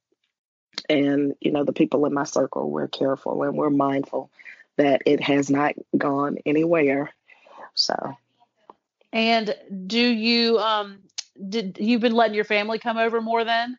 and 0.90 1.34
you 1.42 1.52
know, 1.52 1.64
the 1.64 1.74
people 1.74 2.06
in 2.06 2.14
my 2.14 2.24
circle, 2.24 2.70
we're 2.70 2.88
careful 2.88 3.44
and 3.44 3.56
we're 3.58 3.70
mindful 3.70 4.30
that 4.78 5.02
it 5.06 5.22
has 5.22 5.50
not 5.50 5.74
gone 5.98 6.38
anywhere. 6.46 7.14
So, 7.74 7.96
And 9.14 9.56
do 9.88 10.00
you 10.00 10.60
um 10.60 11.04
did 11.50 11.78
you've 11.80 12.02
been 12.02 12.14
letting 12.14 12.36
your 12.36 12.46
family 12.46 12.80
come 12.80 12.98
over 12.98 13.22
more 13.22 13.44
then? 13.44 13.78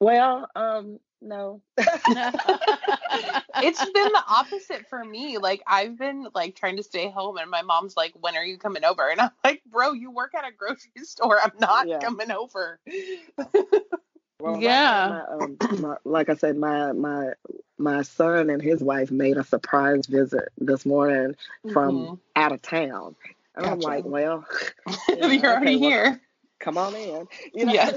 well, 0.00 0.48
um, 0.56 0.98
no, 1.20 1.62
it's 3.60 3.84
been 3.84 4.12
the 4.12 4.22
opposite 4.28 4.86
for 4.88 5.04
me. 5.04 5.38
Like 5.38 5.62
I've 5.66 5.98
been 5.98 6.28
like 6.34 6.56
trying 6.56 6.76
to 6.76 6.82
stay 6.82 7.10
home 7.10 7.36
and 7.38 7.50
my 7.50 7.62
mom's 7.62 7.96
like, 7.96 8.12
When 8.20 8.36
are 8.36 8.44
you 8.44 8.58
coming 8.58 8.84
over? 8.84 9.08
And 9.08 9.20
I'm 9.20 9.30
like, 9.44 9.62
Bro, 9.66 9.92
you 9.94 10.10
work 10.10 10.34
at 10.34 10.46
a 10.46 10.52
grocery 10.52 11.04
store. 11.04 11.38
I'm 11.42 11.58
not 11.58 11.88
Yeah. 11.88 11.98
coming 12.00 12.30
over. 12.30 12.80
Well, 14.40 14.60
Yeah. 14.60 15.08
my, 15.08 15.20
um, 15.24 15.58
my, 15.80 15.96
like 16.04 16.28
I 16.28 16.34
said, 16.34 16.56
my 16.56 16.92
my 16.92 17.32
my 17.78 18.02
son 18.02 18.50
and 18.50 18.62
his 18.62 18.82
wife 18.82 19.10
made 19.10 19.36
a 19.36 19.44
surprise 19.44 20.06
visit 20.06 20.48
this 20.58 20.86
morning 20.86 21.36
from 21.66 22.12
out 22.36 22.52
of 22.52 22.62
town, 22.62 23.16
and 23.56 23.66
I'm 23.66 23.80
like, 23.80 24.04
well, 24.06 24.44
Mhm. 24.86 24.86
yeah, 25.14 25.26
You're 25.28 25.56
already 25.56 25.72
okay, 25.72 25.76
well, 25.76 25.90
here. 25.90 26.20
come 26.60 26.78
on 26.78 26.94
in, 26.94 27.28
you 27.54 27.66
know. 27.66 27.72
Yeah. 27.72 27.90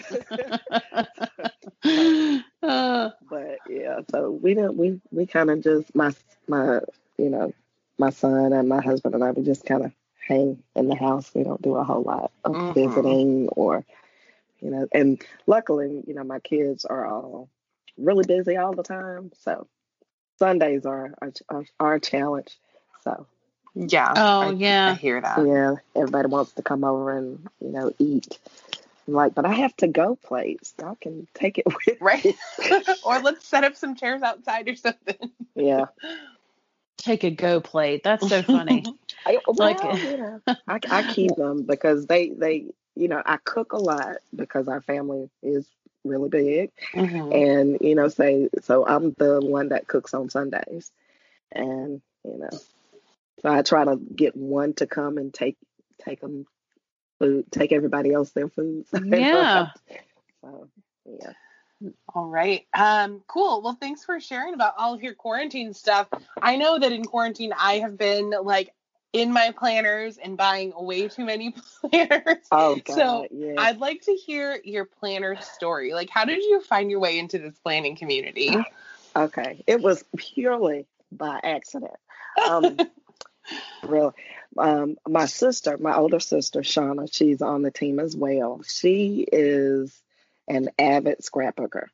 Uh, 2.63 3.09
but 3.29 3.61
yeah, 3.65 3.99
so 4.11 4.31
we 4.31 4.53
don't 4.53 4.77
we 4.77 4.99
we 5.11 5.25
kind 5.25 5.49
of 5.49 5.61
just 5.61 5.93
my 5.95 6.11
my 6.47 6.79
you 7.17 7.29
know 7.29 7.53
my 7.97 8.09
son 8.09 8.53
and 8.53 8.69
my 8.69 8.81
husband 8.81 9.15
and 9.15 9.23
I 9.23 9.31
we 9.31 9.43
just 9.43 9.65
kind 9.65 9.83
of 9.85 9.91
hang 10.27 10.61
in 10.75 10.87
the 10.87 10.95
house. 10.95 11.31
We 11.33 11.43
don't 11.43 11.61
do 11.61 11.75
a 11.75 11.83
whole 11.83 12.03
lot 12.03 12.31
of 12.45 12.57
Mhm. 12.57 12.73
visiting 12.73 13.47
or 13.49 13.83
you 14.61 14.71
know. 14.71 14.87
And 14.91 15.21
luckily, 15.47 16.03
you 16.07 16.13
know, 16.13 16.23
my 16.23 16.39
kids 16.39 16.85
are 16.85 17.05
all 17.05 17.49
really 17.97 18.25
busy 18.25 18.57
all 18.57 18.73
the 18.73 18.83
time, 18.83 19.31
so 19.39 19.67
Sundays 20.39 20.85
are 20.85 21.13
are, 21.49 21.65
are 21.79 21.95
a 21.95 21.99
challenge. 21.99 22.57
So 23.03 23.27
Yeah. 23.75 24.13
Oh, 24.15 24.41
I, 24.41 24.51
yeah. 24.51 24.91
I 24.91 24.93
hear 24.95 25.19
that. 25.21 25.45
yeah, 25.45 25.75
everybody 25.95 26.27
wants 26.27 26.53
to 26.53 26.61
come 26.61 26.83
over 26.83 27.17
and 27.17 27.47
you 27.59 27.69
know 27.71 27.91
eat. 27.99 28.39
I'm 29.07 29.13
like, 29.15 29.33
but 29.33 29.45
I 29.45 29.53
have 29.53 29.75
to 29.77 29.87
go 29.87 30.15
place. 30.15 30.73
Y'all 30.79 30.95
can 31.01 31.27
take 31.33 31.57
it 31.57 31.65
with 31.87 31.97
Right. 31.99 32.35
or 33.03 33.19
let's 33.19 33.47
set 33.47 33.63
up 33.63 33.75
some 33.75 33.95
chairs 33.95 34.21
outside 34.21 34.67
or 34.69 34.75
something. 34.75 35.31
Yeah. 35.55 35.85
take 36.97 37.23
a 37.23 37.31
go 37.31 37.59
plate. 37.61 38.03
That's 38.03 38.27
so 38.29 38.41
funny. 38.43 38.85
I, 39.25 39.39
well, 39.47 39.55
Like- 39.57 40.01
you 40.03 40.17
know, 40.17 40.41
I, 40.67 40.79
I 40.89 41.03
keep 41.13 41.35
them 41.35 41.63
because 41.63 42.05
they 42.05 42.29
they 42.29 42.67
you 42.95 43.07
know 43.07 43.21
I 43.25 43.37
cook 43.37 43.73
a 43.73 43.77
lot 43.77 44.17
because 44.35 44.67
our 44.67 44.81
family 44.81 45.29
is 45.41 45.67
really 46.03 46.29
big 46.29 46.71
Mhm. 46.93 47.33
and 47.33 47.77
you 47.81 47.95
know 47.95 48.07
say 48.07 48.49
so 48.61 48.85
I'm 48.87 49.13
the 49.13 49.39
one 49.41 49.69
that 49.69 49.87
cooks 49.87 50.13
on 50.13 50.29
Sundays 50.29 50.91
and 51.51 52.01
you 52.23 52.37
know 52.37 52.49
so 53.41 53.49
I 53.49 53.61
try 53.61 53.85
to 53.85 53.97
get 53.97 54.35
one 54.35 54.73
to 54.75 54.87
come 54.87 55.17
and 55.17 55.33
take 55.33 55.57
take 56.05 56.21
them 56.21 56.45
food 57.19 57.45
take 57.51 57.71
everybody 57.71 58.13
else 58.13 58.31
their 58.31 58.49
food 58.49 58.85
Yeah. 58.93 59.69
so 60.41 60.69
yeah 61.05 61.33
All 62.13 62.27
right. 62.27 62.67
Um, 62.73 63.23
cool. 63.27 63.61
Well, 63.63 63.77
thanks 63.79 64.05
for 64.05 64.19
sharing 64.19 64.53
about 64.53 64.75
all 64.77 64.93
of 64.93 65.01
your 65.01 65.15
quarantine 65.15 65.73
stuff. 65.73 66.07
I 66.39 66.55
know 66.57 66.77
that 66.77 66.91
in 66.91 67.03
quarantine 67.05 67.53
I 67.57 67.79
have 67.79 67.97
been 67.97 68.31
like 68.43 68.71
in 69.13 69.33
my 69.33 69.51
planners 69.51 70.17
and 70.17 70.37
buying 70.37 70.71
way 70.75 71.07
too 71.07 71.25
many 71.25 71.53
planners. 71.81 72.45
oh 72.51 72.75
god 72.83 72.95
So, 72.95 73.27
yeah 73.31 73.55
I'd 73.57 73.79
like 73.79 74.01
to 74.03 74.13
hear 74.13 74.59
your 74.63 74.85
planner 74.85 75.37
story. 75.41 75.93
Like, 75.93 76.09
how 76.09 76.25
did 76.25 76.43
you 76.43 76.61
find 76.61 76.89
your 76.89 76.99
way 76.99 77.19
into 77.19 77.39
this 77.39 77.57
planning 77.59 77.95
community? 77.95 78.55
Okay, 79.13 79.61
it 79.67 79.81
was 79.81 80.05
purely 80.15 80.85
by 81.11 81.37
accident. 81.43 81.97
Um, 82.49 82.77
really. 83.83 84.13
Um, 84.57 84.95
my 85.05 85.25
sister, 85.25 85.77
my 85.77 85.95
older 85.97 86.21
sister, 86.21 86.61
Shauna, 86.61 87.13
she's 87.13 87.41
on 87.41 87.61
the 87.61 87.71
team 87.71 87.99
as 87.99 88.15
well. 88.15 88.61
She 88.65 89.27
is 89.29 90.01
an 90.47 90.69
avid 90.79 91.19
scrapbooker. 91.19 91.87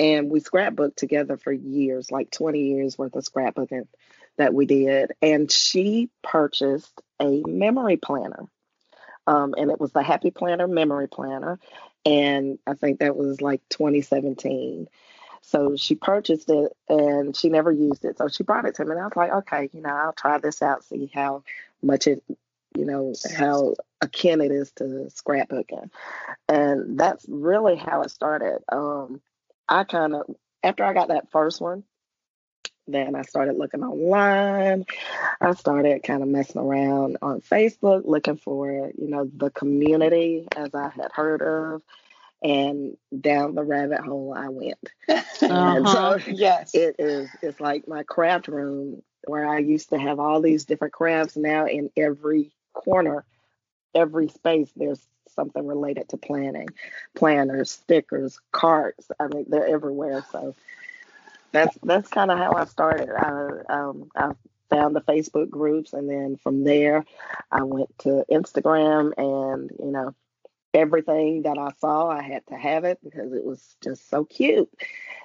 And 0.00 0.30
we 0.30 0.40
scrapbooked 0.40 0.96
together 0.96 1.36
for 1.36 1.52
years, 1.52 2.10
like 2.10 2.32
20 2.32 2.60
years 2.60 2.98
worth 2.98 3.14
of 3.14 3.22
scrapbooking 3.22 3.86
that 4.36 4.54
we 4.54 4.66
did. 4.66 5.12
And 5.22 5.50
she 5.50 6.10
purchased 6.22 7.00
a 7.20 7.42
memory 7.46 7.96
planner. 7.96 8.46
Um, 9.26 9.54
and 9.56 9.70
it 9.70 9.80
was 9.80 9.92
the 9.92 10.02
Happy 10.02 10.30
Planner 10.30 10.68
Memory 10.68 11.08
Planner. 11.08 11.58
And 12.04 12.58
I 12.66 12.74
think 12.74 13.00
that 13.00 13.16
was 13.16 13.40
like 13.40 13.62
2017. 13.70 14.88
So 15.40 15.76
she 15.76 15.94
purchased 15.94 16.48
it 16.48 16.72
and 16.88 17.36
she 17.36 17.48
never 17.48 17.70
used 17.70 18.04
it. 18.04 18.18
So 18.18 18.28
she 18.28 18.42
brought 18.44 18.64
it 18.64 18.76
to 18.76 18.84
me. 18.84 18.92
And 18.92 19.00
I 19.00 19.04
was 19.04 19.16
like, 19.16 19.32
okay, 19.32 19.70
you 19.72 19.82
know, 19.82 19.90
I'll 19.90 20.12
try 20.12 20.38
this 20.38 20.62
out, 20.62 20.84
see 20.84 21.10
how 21.12 21.44
much 21.82 22.06
it, 22.06 22.22
you 22.76 22.84
know, 22.84 23.14
how 23.36 23.74
akin 24.00 24.40
it 24.40 24.50
is 24.50 24.72
to 24.72 24.84
scrapbooking. 25.14 25.90
And 26.48 26.98
that's 26.98 27.26
really 27.28 27.76
how 27.76 28.02
it 28.02 28.10
started. 28.10 28.60
Um, 28.70 29.20
I 29.68 29.84
kind 29.84 30.14
of, 30.14 30.34
after 30.62 30.84
I 30.84 30.94
got 30.94 31.08
that 31.08 31.30
first 31.30 31.60
one, 31.60 31.84
then 32.86 33.14
I 33.14 33.22
started 33.22 33.56
looking 33.56 33.82
online. 33.82 34.84
I 35.40 35.54
started 35.54 36.02
kind 36.02 36.22
of 36.22 36.28
messing 36.28 36.60
around 36.60 37.18
on 37.22 37.40
Facebook, 37.40 38.02
looking 38.04 38.36
for, 38.36 38.90
you 38.96 39.08
know, 39.08 39.30
the 39.36 39.50
community 39.50 40.46
as 40.56 40.74
I 40.74 40.88
had 40.90 41.10
heard 41.12 41.42
of. 41.42 41.82
And 42.42 42.96
down 43.18 43.54
the 43.54 43.64
rabbit 43.64 44.00
hole 44.00 44.34
I 44.36 44.48
went. 44.48 44.90
Uh-huh. 45.48 46.18
so 46.18 46.30
Yes. 46.30 46.74
it 46.74 46.96
is 46.98 47.28
it's 47.42 47.60
like 47.60 47.88
my 47.88 48.02
craft 48.02 48.48
room 48.48 49.02
where 49.26 49.46
I 49.48 49.58
used 49.58 49.90
to 49.90 49.98
have 49.98 50.20
all 50.20 50.40
these 50.40 50.64
different 50.64 50.92
crafts. 50.94 51.36
Now 51.36 51.66
in 51.66 51.90
every 51.96 52.52
corner, 52.72 53.24
every 53.94 54.28
space, 54.28 54.70
there's 54.76 55.00
something 55.34 55.66
related 55.66 56.08
to 56.10 56.16
planning, 56.16 56.68
planners, 57.14 57.70
stickers, 57.70 58.40
carts. 58.52 59.10
I 59.18 59.26
mean, 59.28 59.46
they're 59.48 59.66
everywhere. 59.66 60.24
So 60.30 60.54
that's 61.54 61.78
that's 61.82 62.08
kind 62.08 62.30
of 62.30 62.38
how 62.38 62.52
I 62.52 62.64
started. 62.66 63.08
I 63.10 63.72
um, 63.72 64.10
I 64.16 64.32
found 64.70 64.96
the 64.96 65.00
Facebook 65.00 65.48
groups, 65.48 65.92
and 65.92 66.10
then 66.10 66.36
from 66.42 66.64
there, 66.64 67.04
I 67.50 67.62
went 67.62 67.96
to 68.00 68.24
Instagram, 68.30 69.12
and 69.16 69.70
you 69.78 69.92
know, 69.92 70.14
everything 70.74 71.42
that 71.42 71.56
I 71.58 71.70
saw, 71.80 72.08
I 72.08 72.22
had 72.22 72.46
to 72.48 72.56
have 72.56 72.84
it 72.84 72.98
because 73.02 73.32
it 73.32 73.44
was 73.44 73.76
just 73.82 74.10
so 74.10 74.24
cute, 74.24 74.68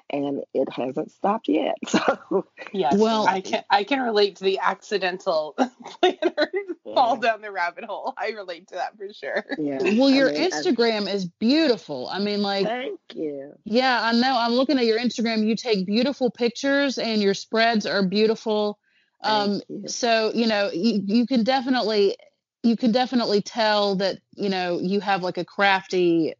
and 0.09 0.43
it 0.53 0.69
hasn't 0.71 1.11
stopped 1.11 1.47
yet. 1.47 1.75
So 1.87 2.45
Yes. 2.71 2.95
Well- 2.97 3.27
I 3.27 3.41
can 3.41 3.63
I 3.69 3.83
can 3.83 4.01
relate 4.01 4.37
to 4.37 4.43
the 4.43 4.59
accidental 4.59 5.55
planner 5.85 6.51
fall 6.83 7.17
down 7.17 7.41
the 7.41 7.51
rabbit 7.51 7.83
hole. 7.85 8.13
I 8.17 8.29
relate 8.29 8.67
to 8.69 8.75
that 8.75 8.97
for 8.97 9.11
sure. 9.13 9.43
yeah. 9.57 9.79
Well, 9.97 10.05
I 10.09 10.15
your 10.15 10.31
mean, 10.31 10.41
I- 10.43 10.49
Instagram 10.49 11.11
is 11.13 11.25
beautiful. 11.25 12.07
I 12.07 12.19
mean, 12.19 12.41
like, 12.41 12.65
Thank 12.65 12.99
you. 13.13 13.53
yeah, 13.65 13.99
I 14.03 14.11
know. 14.13 14.35
I'm 14.37 14.53
looking 14.53 14.77
at 14.77 14.85
your 14.85 14.99
Instagram. 14.99 15.45
You 15.47 15.55
take 15.55 15.85
beautiful 15.85 16.29
pictures, 16.31 16.97
and 16.97 17.21
your 17.21 17.33
spreads 17.33 17.85
are 17.85 18.05
beautiful. 18.05 18.79
Um, 19.21 19.61
you. 19.67 19.87
so 19.87 20.31
you 20.33 20.47
know, 20.47 20.69
you, 20.73 21.01
you 21.05 21.27
can 21.27 21.43
definitely, 21.43 22.15
you 22.63 22.75
can 22.75 22.91
definitely 22.91 23.41
tell 23.41 23.95
that 23.95 24.19
you 24.35 24.49
know 24.49 24.79
you 24.79 24.99
have 24.99 25.23
like 25.23 25.37
a 25.37 25.45
crafty, 25.45 26.33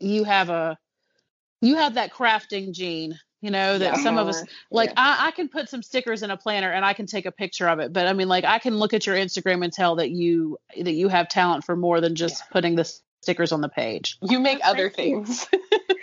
you 0.00 0.24
have 0.24 0.50
a, 0.50 0.78
you 1.60 1.76
have 1.76 1.94
that 1.94 2.12
crafting 2.12 2.72
gene. 2.72 3.18
You 3.40 3.50
know 3.50 3.76
that 3.76 3.98
some 3.98 4.16
of 4.16 4.26
us 4.26 4.42
like 4.70 4.88
Yeah. 4.88 4.94
I, 4.96 5.26
I 5.26 5.30
can 5.32 5.50
put 5.50 5.68
some 5.68 5.82
stickers 5.82 6.22
in 6.22 6.30
a 6.30 6.36
planner 6.36 6.70
and 6.70 6.82
I 6.82 6.94
can 6.94 7.04
take 7.04 7.26
a 7.26 7.30
picture 7.30 7.68
of 7.68 7.78
it, 7.78 7.92
but 7.92 8.06
I 8.06 8.14
mean 8.14 8.26
like 8.26 8.44
I 8.44 8.58
can 8.58 8.78
look 8.78 8.94
at 8.94 9.06
your 9.06 9.16
Instagram 9.16 9.62
and 9.62 9.70
tell 9.70 9.96
that 9.96 10.10
you 10.10 10.56
that 10.80 10.94
you 10.94 11.08
have 11.08 11.28
talent 11.28 11.62
for 11.64 11.76
more 11.76 12.00
than 12.00 12.14
just 12.14 12.48
putting 12.50 12.74
the 12.74 12.90
stickers 13.24 13.52
on 13.52 13.60
the 13.60 13.68
page. 13.68 14.18
You 14.22 14.38
make 14.38 14.60
other 14.64 14.90
Thank 14.90 15.08
you. 15.08 15.24
things. 15.24 15.48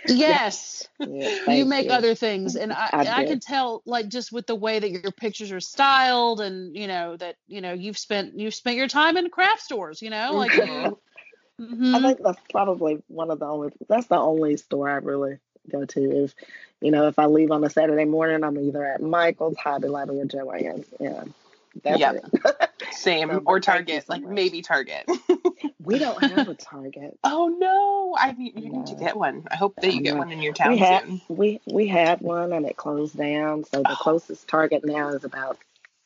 Yes. 0.07 0.89
Yeah, 0.99 1.53
you 1.53 1.65
make 1.65 1.85
you. 1.85 1.91
other 1.91 2.15
things 2.15 2.55
and 2.55 2.73
I, 2.73 2.89
I 2.91 3.21
I, 3.21 3.25
can 3.25 3.39
tell 3.39 3.83
like 3.85 4.09
just 4.09 4.31
with 4.31 4.47
the 4.47 4.55
way 4.55 4.79
that 4.79 4.89
your 4.89 5.11
pictures 5.11 5.51
are 5.51 5.59
styled 5.59 6.41
and 6.41 6.75
you 6.75 6.87
know 6.87 7.15
that 7.17 7.35
you 7.47 7.61
know 7.61 7.73
you've 7.73 7.99
spent 7.99 8.37
you've 8.37 8.55
spent 8.55 8.77
your 8.77 8.87
time 8.87 9.15
in 9.15 9.29
craft 9.29 9.61
stores, 9.61 10.01
you 10.01 10.09
know, 10.09 10.33
like 10.33 10.53
you, 10.53 10.61
Mhm. 10.63 10.97
Mhm. 11.61 11.95
I 11.95 12.01
think 12.01 12.23
that's 12.23 12.41
probably 12.51 13.03
one 13.07 13.29
of 13.29 13.39
the 13.39 13.45
only. 13.45 13.71
That's 13.87 14.07
the 14.07 14.17
only 14.17 14.57
store 14.57 14.89
I 14.89 14.95
really 14.95 15.37
go 15.69 15.85
to. 15.85 16.23
If 16.23 16.35
you 16.81 16.91
know, 16.91 17.07
if 17.07 17.19
I 17.19 17.27
leave 17.27 17.51
on 17.51 17.63
a 17.63 17.69
Saturday 17.69 18.05
morning, 18.05 18.43
I'm 18.43 18.57
either 18.57 18.83
at 18.83 19.01
Michael's, 19.01 19.57
Hobby 19.57 19.87
Lobby, 19.87 20.19
or 20.19 20.25
Joann's. 20.25 20.87
Yeah, 20.99 21.23
that's 21.83 21.99
Yep. 21.99 22.25
it. 22.45 22.69
Same. 22.91 23.29
So, 23.29 23.41
or 23.45 23.59
Target. 23.59 24.05
so 24.05 24.13
like 24.13 24.23
much. 24.23 24.33
maybe 24.33 24.61
Target. 24.61 25.09
we 25.83 25.97
don't 25.99 26.21
have 26.23 26.47
a 26.47 26.55
Target. 26.55 27.17
oh 27.23 27.47
no. 27.47 28.15
I 28.17 28.33
need 28.33 28.59
you 28.59 28.69
need 28.69 28.87
to 28.87 28.95
get 28.95 29.15
one. 29.15 29.47
I 29.49 29.55
hope 29.55 29.75
that 29.77 29.93
you 29.93 30.01
get 30.01 30.17
one 30.17 30.31
in 30.31 30.41
your 30.41 30.53
town 30.53 30.69
we 30.71 30.77
had 30.77 31.03
soon. 31.03 31.21
we 31.29 31.61
we 31.65 31.87
had 31.87 32.21
one 32.21 32.53
and 32.53 32.65
it 32.65 32.77
closed 32.77 33.17
down. 33.17 33.63
So 33.65 33.83
the 33.83 33.91
Oh. 33.91 33.95
closest 33.95 34.47
Target 34.47 34.83
now 34.85 35.09
is 35.09 35.23
about 35.23 35.57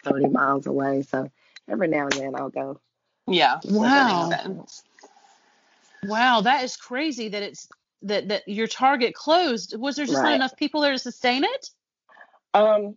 thirty 0.04 0.28
miles 0.28 0.67
away. 0.67 1.01
So 1.04 1.32
every 1.69 1.88
now 1.88 2.04
and 2.04 2.13
then 2.13 2.36
I'll 2.36 2.49
go. 2.49 2.80
Yeah. 3.28 3.60
Wow. 3.65 4.28
That 4.30 4.47
wow, 6.04 6.41
that 6.41 6.63
is 6.63 6.78
crazy 6.78 7.30
that 7.30 7.41
it's 7.43 7.67
that 8.04 8.28
that 8.28 8.47
your 8.47 8.67
Target 8.67 9.15
closed. 9.15 9.75
Was 9.78 9.95
there 9.95 10.06
just 10.06 10.21
not 10.23 10.34
enough 10.36 10.56
people 10.56 10.82
there 10.82 10.93
to 10.93 10.99
sustain 10.99 11.43
it? 11.43 11.69
Um, 12.54 12.95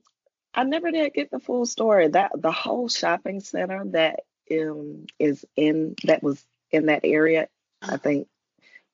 I 0.55 0.65
never 0.65 0.91
did 0.91 1.13
get 1.15 1.31
the 1.31 1.41
full 1.41 1.67
story. 1.67 2.09
That 2.09 2.33
the 2.35 2.53
whole 2.53 2.89
shopping 2.89 3.41
center 3.41 3.85
that 3.93 4.21
um 4.51 5.07
is 5.19 5.45
in 5.57 5.95
that 6.05 6.23
was 6.23 6.45
in 6.71 6.87
that 6.87 7.01
area, 7.05 7.49
I 7.83 7.97
think 7.97 8.29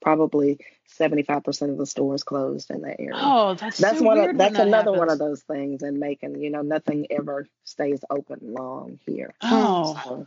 probably 0.00 0.58
seventy 0.86 1.22
five 1.22 1.44
percent 1.44 1.72
of 1.72 1.78
the 1.78 1.86
stores 1.86 2.22
closed 2.22 2.70
in 2.70 2.82
that 2.82 3.00
area. 3.00 3.12
Oh, 3.14 3.54
that's 3.54 3.78
that's 3.78 3.98
so 3.98 4.04
one 4.04 4.18
of 4.18 4.36
that's 4.36 4.56
that 4.58 4.66
another 4.66 4.92
one 4.92 5.10
of 5.10 5.18
those 5.18 5.42
things 5.42 5.82
in 5.82 5.98
Macon. 5.98 6.40
You 6.40 6.50
know, 6.50 6.62
nothing 6.62 7.06
ever 7.10 7.46
stays 7.64 8.00
open 8.10 8.38
long 8.42 8.98
here. 9.06 9.32
Oh, 9.42 10.00
So, 10.04 10.26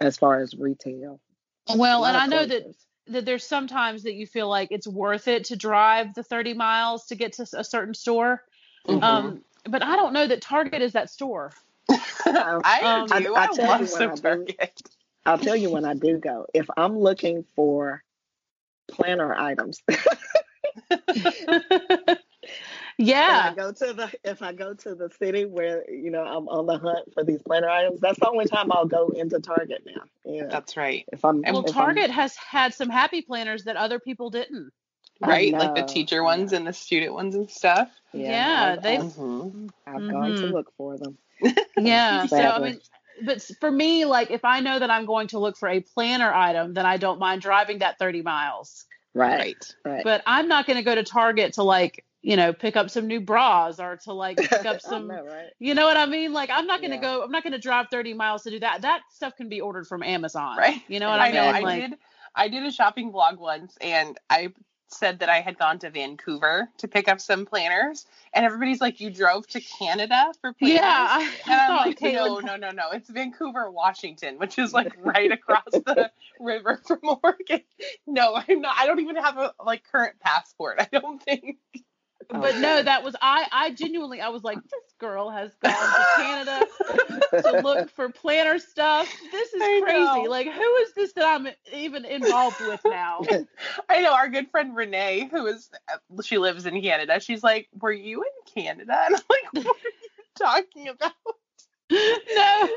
as 0.00 0.16
far 0.16 0.40
as 0.40 0.54
retail, 0.54 1.20
well, 1.74 2.04
and 2.04 2.16
I 2.16 2.26
know 2.26 2.46
that 2.46 2.66
closures. 2.68 2.76
that 3.08 3.24
there's 3.26 3.44
sometimes 3.44 4.04
that 4.04 4.14
you 4.14 4.26
feel 4.26 4.48
like 4.48 4.68
it's 4.70 4.86
worth 4.86 5.28
it 5.28 5.46
to 5.46 5.56
drive 5.56 6.14
the 6.14 6.22
30 6.22 6.54
miles 6.54 7.06
to 7.06 7.14
get 7.16 7.34
to 7.34 7.46
a 7.54 7.64
certain 7.64 7.94
store. 7.94 8.42
Mhm. 8.86 9.02
Um, 9.02 9.44
but 9.68 9.82
I 9.82 9.96
don't 9.96 10.12
know 10.12 10.26
that 10.26 10.40
Target 10.42 10.82
is 10.82 10.92
that 10.92 11.10
store. 11.10 11.52
I 11.90 12.80
Um, 12.82 13.06
do. 13.22 13.34
I- 13.34 13.40
I, 13.40 13.44
I 13.44 13.46
tell 13.54 13.66
love 13.68 13.80
you 13.80 13.86
some 13.86 14.00
when 14.00 14.10
I 14.10 14.14
do. 14.14 14.22
Target. 14.22 14.82
I'll 15.26 15.38
tell 15.38 15.56
you 15.56 15.70
when 15.70 15.84
I 15.84 15.94
do 15.94 16.18
go. 16.18 16.46
If 16.54 16.66
I'm 16.76 16.98
looking 16.98 17.44
for 17.54 18.02
planner 18.90 19.34
items, 19.34 19.82
yeah. 22.98 23.48
If 23.48 23.52
I 23.52 23.54
go 23.54 23.72
to 23.72 23.92
the 23.92 24.10
if 24.24 24.42
I 24.42 24.52
go 24.52 24.74
to 24.74 24.94
the 24.94 25.10
city 25.18 25.44
where 25.44 25.88
you 25.90 26.10
know 26.10 26.22
I'm 26.24 26.48
on 26.48 26.66
the 26.66 26.78
hunt 26.78 27.12
for 27.14 27.24
these 27.24 27.42
planner 27.42 27.68
items, 27.68 28.00
that's 28.00 28.18
the 28.18 28.28
only 28.28 28.46
time 28.46 28.72
I'll 28.72 28.86
go 28.86 29.08
into 29.08 29.38
Target 29.40 29.82
now. 29.86 30.02
Yeah. 30.24 30.46
That's 30.46 30.76
right. 30.76 31.04
If 31.12 31.24
I'm 31.24 31.42
Well, 31.42 31.60
if 31.60 31.66
I'm- 31.66 31.74
Target 31.74 32.10
has 32.10 32.34
had 32.36 32.74
some 32.74 32.88
happy 32.88 33.22
planners 33.22 33.64
that 33.64 33.76
other 33.76 33.98
people 33.98 34.30
didn't. 34.30 34.70
Right? 35.20 35.52
Like 35.52 35.74
the 35.74 35.82
teacher 35.82 36.22
ones 36.22 36.52
know. 36.52 36.58
and 36.58 36.66
the 36.66 36.72
student 36.72 37.12
ones 37.12 37.34
and 37.34 37.50
stuff. 37.50 37.90
Yeah, 38.12 38.74
I've, 38.76 38.82
they've- 38.82 39.00
I've, 39.00 39.06
Mhm. 39.12 39.70
Gone 39.86 40.34
to 40.36 40.42
Mhm. 40.42 40.52
look 40.52 40.72
for 40.76 40.96
them. 40.98 41.18
Yeah. 41.76 42.26
So 42.28 42.36
I 42.36 42.58
mean, 42.58 42.80
but 43.22 43.42
for 43.60 43.70
me, 43.70 44.04
like 44.04 44.30
if 44.30 44.44
I 44.44 44.60
know 44.60 44.78
that 44.78 44.90
I'm 44.90 45.06
going 45.06 45.28
to 45.28 45.38
look 45.38 45.56
for 45.56 45.68
a 45.68 45.80
planner 45.80 46.32
item, 46.32 46.74
then 46.74 46.86
I 46.86 46.96
don't 46.96 47.18
mind 47.18 47.42
driving 47.42 47.78
that 47.80 47.98
30 47.98 48.22
miles. 48.22 48.86
Right. 49.14 49.38
Right. 49.38 49.74
Right. 49.84 50.04
But 50.04 50.22
I'm 50.26 50.48
not 50.48 50.66
going 50.66 50.76
to 50.76 50.82
go 50.82 50.94
to 50.94 51.02
Target 51.02 51.54
to 51.54 51.62
like 51.62 52.04
you 52.22 52.36
know 52.36 52.52
pick 52.52 52.76
up 52.76 52.90
some 52.90 53.06
new 53.06 53.20
bras 53.20 53.78
or 53.80 53.96
to 54.04 54.12
like 54.12 54.36
pick 54.38 54.64
up 54.66 54.80
some. 54.90 55.06
know, 55.08 55.24
right? 55.24 55.50
You 55.58 55.74
know 55.74 55.84
what 55.86 55.96
I 55.96 56.06
mean? 56.06 56.32
Like 56.32 56.50
I'm 56.52 56.66
not 56.66 56.80
going 56.80 56.90
to 56.90 56.96
Yeah. 56.96 57.02
go. 57.02 57.22
I'm 57.22 57.30
not 57.30 57.42
going 57.42 57.52
to 57.52 57.58
drive 57.58 57.86
30 57.90 58.14
miles 58.14 58.42
to 58.44 58.50
do 58.50 58.58
that. 58.60 58.82
That 58.82 59.02
stuff 59.10 59.36
can 59.36 59.48
be 59.48 59.60
ordered 59.60 59.86
from 59.86 60.02
Amazon. 60.02 60.56
Right. 60.58 60.80
You 60.88 61.00
know 61.00 61.08
what 61.10 61.20
I, 61.20 61.28
I 61.28 61.30
know. 61.32 61.52
mean? 61.52 61.66
I 61.66 61.80
did. 61.80 61.98
I 62.34 62.48
did 62.48 62.62
a 62.64 62.70
shopping 62.70 63.10
vlog 63.10 63.38
once, 63.38 63.76
and 63.80 64.16
I 64.30 64.52
said 64.92 65.20
that 65.20 65.28
I 65.28 65.40
had 65.40 65.58
gone 65.58 65.78
to 65.80 65.90
Vancouver 65.90 66.68
to 66.78 66.88
pick 66.88 67.08
up 67.08 67.20
some 67.20 67.46
planners, 67.46 68.06
and 68.32 68.44
everybody's 68.44 68.80
like, 68.80 69.00
"You 69.00 69.10
drove 69.10 69.46
to 69.48 69.60
Canada 69.60 70.32
for 70.40 70.52
planners?" 70.52 70.78
Yeah, 70.80 71.30
And 71.46 71.60
I'm 71.60 71.76
like, 71.76 72.00
no, 72.02 72.38
no, 72.40 72.56
no, 72.56 72.70
no. 72.70 72.90
It's 72.92 73.08
Vancouver, 73.10 73.70
Washington, 73.70 74.38
which 74.38 74.58
is 74.58 74.72
like 74.72 74.92
right 74.98 75.30
across 75.32 75.70
the 75.72 76.10
river 76.40 76.80
from 76.86 77.00
Oregon. 77.22 77.62
No, 78.06 78.34
I'm 78.48 78.60
not. 78.60 78.74
I 78.78 78.86
don't 78.86 79.00
even 79.00 79.16
have 79.16 79.36
a 79.36 79.54
like 79.64 79.84
current 79.92 80.18
passport. 80.20 80.76
I 80.80 80.88
don't 80.90 81.22
think. 81.22 81.58
Oh. 82.30 82.40
But 82.42 82.58
no, 82.58 82.82
that 82.82 83.02
was 83.04 83.16
I. 83.22 83.46
I 83.50 83.70
genuinely, 83.70 84.20
I 84.20 84.28
was 84.28 84.44
like, 84.44 84.58
this 84.62 84.94
girl 84.98 85.30
has 85.30 85.54
gone 85.62 85.72
to 85.72 86.06
Canada 86.16 86.66
to 87.42 87.60
look 87.62 87.90
for 87.90 88.10
planner 88.10 88.58
stuff. 88.58 89.10
This 89.32 89.54
is 89.54 89.62
I 89.62 89.80
crazy. 89.82 89.98
know. 89.98 90.22
Like, 90.28 90.46
who 90.46 90.74
is 90.76 90.92
this 90.94 91.12
that 91.14 91.24
I'm 91.24 91.48
even 91.72 92.04
involved 92.04 92.56
with 92.60 92.80
now? 92.84 93.22
I 93.88 94.02
know 94.02 94.12
our 94.12 94.28
good 94.28 94.50
friend 94.50 94.76
Renee, 94.76 95.30
who 95.30 95.46
is 95.46 95.70
uh, 95.90 96.22
she 96.22 96.36
lives 96.36 96.66
in 96.66 96.82
Canada. 96.82 97.18
She's 97.18 97.42
like, 97.42 97.68
"Were 97.80 97.92
you 97.92 98.22
in 98.22 98.62
Canada?" 98.62 99.04
And 99.06 99.16
I'm 99.16 99.22
like, 99.30 99.64
"What 99.64 99.76
are 99.76 99.88
you 99.88 100.24
talking 100.38 100.88
about?" 100.88 101.12
no, 101.90 102.68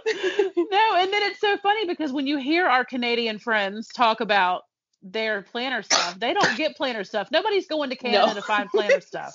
no. 0.71 0.95
And 0.95 1.11
then 1.11 1.23
it's 1.23 1.41
so 1.41 1.57
funny 1.57 1.85
because 1.85 2.13
when 2.13 2.25
you 2.25 2.37
hear 2.37 2.67
our 2.67 2.85
Canadian 2.85 3.37
friends 3.37 3.89
talk 3.89 4.21
about 4.21 4.63
their 5.03 5.41
planner 5.41 5.81
stuff, 5.83 6.19
they 6.19 6.33
don't 6.33 6.55
get 6.57 6.75
planner 6.77 7.03
stuff. 7.03 7.29
Nobody's 7.31 7.67
going 7.67 7.89
to 7.89 7.95
Canada 7.95 8.27
No. 8.27 8.33
to 8.33 8.41
find 8.41 8.69
planner 8.69 9.01
stuff. 9.11 9.33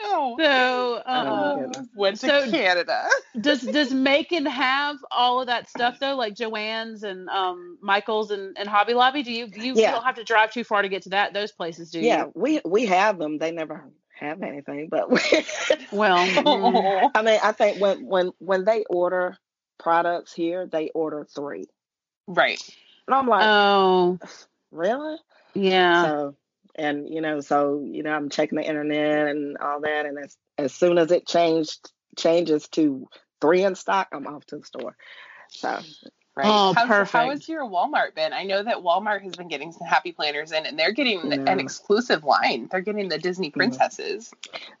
No. 0.00 0.36
So, 0.38 1.02
um. 1.06 1.72
Went 1.96 2.20
to 2.20 2.26
So- 2.44 2.50
Canada. 2.50 3.08
does 3.40 3.62
does 3.62 3.92
Macon 3.94 4.46
have 4.46 4.96
all 5.10 5.40
of 5.40 5.46
that 5.48 5.68
stuff 5.68 5.98
though, 5.98 6.14
like 6.14 6.34
Joann's 6.34 7.02
and 7.02 7.28
um 7.28 7.78
Michael's 7.80 8.30
and, 8.30 8.56
and 8.56 8.68
Hobby 8.68 8.94
Lobby? 8.94 9.22
Do 9.24 9.32
you 9.32 9.46
you, 9.46 9.62
you 9.62 9.74
Yeah. 9.76 9.92
don't 9.92 10.04
have 10.04 10.14
to 10.16 10.24
drive 10.24 10.52
too 10.52 10.62
far 10.64 10.82
to 10.82 10.88
get 10.88 11.02
to 11.02 11.08
that 11.10 11.32
those 11.34 11.50
places, 11.52 11.90
do 11.90 11.98
you? 12.00 12.06
Yeah, 12.06 12.26
we 12.34 12.60
we 12.64 12.86
have 12.86 13.18
them. 13.18 13.38
They 13.38 13.50
never 13.50 13.84
have 14.20 14.42
anything, 14.42 14.88
but 14.88 15.10
we, 15.10 15.20
Well, 15.92 16.18
mm, 16.18 17.10
I 17.14 17.22
mean, 17.22 17.40
I 17.42 17.50
think 17.52 17.80
when 17.80 18.06
when 18.06 18.30
when 18.38 18.64
they 18.64 18.84
order 18.88 19.36
products 19.78 20.32
here, 20.32 20.66
they 20.70 20.90
order 20.90 21.26
three, 21.34 21.66
right. 22.28 22.60
And 23.06 23.14
I'm 23.14 23.26
like, 23.26 23.44
oh 23.44 24.18
really? 24.70 25.16
yeah. 25.54 26.04
So, 26.04 26.36
and 26.74 27.08
you 27.08 27.20
know, 27.20 27.40
so 27.40 27.82
you 27.84 28.02
know, 28.02 28.12
I'm 28.12 28.28
checking 28.30 28.56
the 28.56 28.64
internet 28.66 29.28
and 29.28 29.56
all 29.58 29.80
that, 29.80 30.06
and 30.06 30.18
as 30.18 30.36
as 30.58 30.72
soon 30.74 30.98
as 30.98 31.10
it 31.10 31.26
changed 31.26 31.90
changes 32.16 32.68
to 32.68 33.08
three 33.40 33.64
in 33.64 33.74
stock, 33.74 34.08
I'm 34.12 34.26
off 34.26 34.46
to 34.46 34.58
the 34.58 34.64
store. 34.64 34.96
So, 35.48 35.78
Right. 36.36 36.46
Oh, 36.48 36.72
How's- 36.74 37.12
How 37.12 37.30
has 37.30 37.48
your 37.48 37.62
Walmart 37.64 38.16
been? 38.16 38.32
I 38.32 38.42
know 38.42 38.60
that 38.60 38.78
Walmart 38.78 39.22
has 39.22 39.36
been 39.36 39.46
getting 39.46 39.70
some 39.70 39.86
happy 39.86 40.10
planners 40.10 40.50
in, 40.50 40.66
and 40.66 40.76
they're 40.76 40.90
getting 40.90 41.30
Yeah. 41.30 41.44
an 41.46 41.60
exclusive 41.60 42.24
line. 42.24 42.66
They're 42.68 42.80
getting 42.80 43.08
the 43.08 43.18
Disney 43.18 43.50
mm-hmm. 43.50 43.60
princesses. 43.60 44.32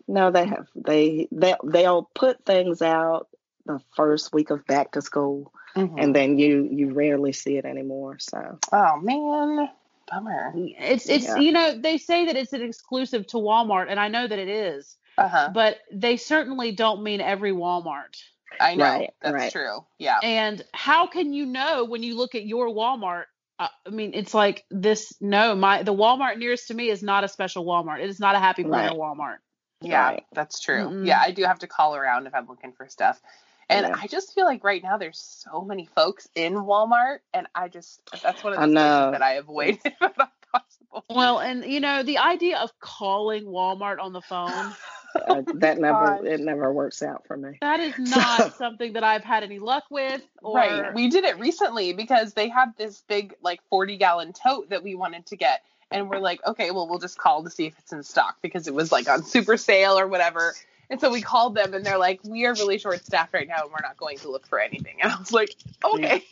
no, 0.08 0.32
they 0.32 0.46
have 0.46 0.66
they 0.74 1.28
they 1.30 1.54
they'll 1.62 2.10
put 2.14 2.44
things 2.44 2.82
out 2.82 3.28
the 3.66 3.80
first 3.94 4.32
week 4.32 4.50
of 4.50 4.66
back 4.66 4.92
to 4.92 5.02
school, 5.02 5.52
Mhm. 5.76 6.00
and 6.02 6.14
then 6.14 6.38
you 6.38 6.68
you 6.70 6.92
rarely 6.92 7.32
see 7.32 7.56
it 7.56 7.64
anymore. 7.64 8.18
So, 8.20 8.58
oh 8.72 8.96
man, 9.00 9.68
bummer. 10.10 10.52
It's 10.56 11.08
it's 11.08 11.26
Yeah. 11.26 11.38
you 11.38 11.52
know 11.52 11.78
they 11.78 11.98
say 11.98 12.26
that 12.26 12.36
it's 12.36 12.52
an 12.52 12.62
exclusive 12.62 13.26
to 13.28 13.38
Walmart, 13.38 13.86
and 13.88 13.98
I 13.98 14.08
know 14.08 14.26
that 14.26 14.38
it 14.38 14.48
is, 14.48 14.96
Uh 15.18 15.28
huh. 15.28 15.50
but 15.52 15.78
they 15.92 16.16
certainly 16.16 16.72
don't 16.72 17.02
mean 17.02 17.20
every 17.20 17.52
Walmart. 17.52 18.16
I 18.60 18.76
know 18.76 18.84
Right, 18.84 19.10
that's 19.20 19.34
right. 19.34 19.52
true. 19.52 19.84
Yeah. 19.98 20.20
And 20.22 20.64
how 20.72 21.08
can 21.08 21.32
you 21.32 21.44
know 21.46 21.84
when 21.84 22.02
you 22.04 22.16
look 22.16 22.34
at 22.36 22.46
your 22.46 22.68
Walmart? 22.68 23.24
Uh, 23.58 23.68
I 23.86 23.90
mean, 23.90 24.12
it's 24.14 24.34
like 24.34 24.64
this. 24.70 25.12
No, 25.20 25.54
my 25.56 25.82
the 25.82 25.94
Walmart 25.94 26.38
nearest 26.38 26.68
to 26.68 26.74
me 26.74 26.88
is 26.88 27.02
not 27.02 27.24
a 27.24 27.28
special 27.28 27.64
Walmart. 27.64 28.00
It 28.00 28.08
is 28.10 28.20
not 28.20 28.36
a 28.36 28.38
Happy 28.38 28.62
Planner 28.62 28.90
Right. 28.90 28.98
Walmart. 28.98 29.38
Yeah, 29.80 30.08
Right. 30.08 30.26
that's 30.32 30.60
true. 30.60 30.88
Mm-mm. 30.88 31.06
Yeah, 31.06 31.20
I 31.20 31.32
do 31.32 31.44
have 31.44 31.58
to 31.60 31.66
call 31.66 31.94
around 31.96 32.26
if 32.26 32.34
I'm 32.34 32.46
looking 32.46 32.72
for 32.72 32.88
stuff. 32.88 33.20
And 33.68 33.86
Yeah. 33.86 33.96
I 34.00 34.06
just 34.06 34.34
feel 34.34 34.44
like 34.44 34.62
right 34.64 34.82
now 34.82 34.96
there's 34.98 35.18
so 35.18 35.62
many 35.62 35.86
folks 35.94 36.28
in 36.34 36.54
Walmart, 36.54 37.18
and 37.32 37.46
I 37.54 37.68
just 37.68 38.00
that's 38.22 38.42
one 38.42 38.52
of 38.52 38.58
I 38.58 38.66
the 38.66 38.72
know. 38.72 38.80
places 38.80 39.12
that 39.12 39.22
I 39.22 39.32
avoid 39.34 39.78
if 39.84 40.02
at 40.02 40.12
all 40.18 40.28
possible. 40.52 41.04
Well, 41.08 41.40
and 41.40 41.64
you 41.64 41.80
know 41.80 42.02
the 42.02 42.18
idea 42.18 42.58
of 42.58 42.70
calling 42.80 43.44
Walmart 43.44 43.98
on 44.00 44.12
the 44.12 44.20
phone 44.22 44.74
uh, 45.26 45.42
that 45.54 45.78
never 45.78 46.18
Gosh. 46.18 46.26
it 46.26 46.40
never 46.40 46.72
works 46.72 47.02
out 47.02 47.26
for 47.26 47.36
me. 47.36 47.58
that 47.60 47.80
is 47.80 47.94
not 47.98 48.54
something 48.56 48.92
that 48.94 49.04
I've 49.04 49.24
had 49.24 49.42
any 49.42 49.58
luck 49.58 49.84
with. 49.90 50.22
Or 50.42 50.56
Right. 50.56 50.92
We 50.94 51.08
did 51.08 51.24
it 51.24 51.38
recently 51.38 51.92
because 51.92 52.34
they 52.34 52.48
had 52.48 52.76
this 52.76 53.02
big 53.08 53.34
like 53.42 53.60
40 53.70 53.96
gallon 53.96 54.32
tote 54.32 54.70
that 54.70 54.82
we 54.82 54.94
wanted 54.94 55.26
to 55.26 55.36
get. 55.36 55.62
And 55.90 56.10
we're 56.10 56.18
like, 56.18 56.44
okay, 56.44 56.72
well, 56.72 56.88
we'll 56.88 56.98
just 56.98 57.18
call 57.18 57.44
to 57.44 57.50
see 57.50 57.66
if 57.66 57.78
it's 57.78 57.92
in 57.92 58.02
stock 58.02 58.38
because 58.42 58.66
it 58.66 58.74
was 58.74 58.90
like 58.90 59.08
on 59.08 59.22
super 59.22 59.56
sale 59.56 59.96
or 59.96 60.08
whatever. 60.08 60.54
And 60.90 61.00
so 61.00 61.10
we 61.10 61.22
called 61.22 61.54
them 61.54 61.74
and 61.74 61.84
they're 61.84 61.98
like, 61.98 62.20
we 62.24 62.44
are 62.46 62.54
really 62.54 62.78
short 62.78 63.04
staffed 63.04 63.32
right 63.34 63.48
now 63.48 63.62
and 63.62 63.70
we're 63.70 63.82
not 63.82 63.96
going 63.96 64.18
to 64.18 64.30
look 64.30 64.46
for 64.46 64.58
anything. 64.60 64.96
And 65.02 65.12
I 65.12 65.18
was 65.18 65.32
like, 65.32 65.54
okay. 65.84 66.22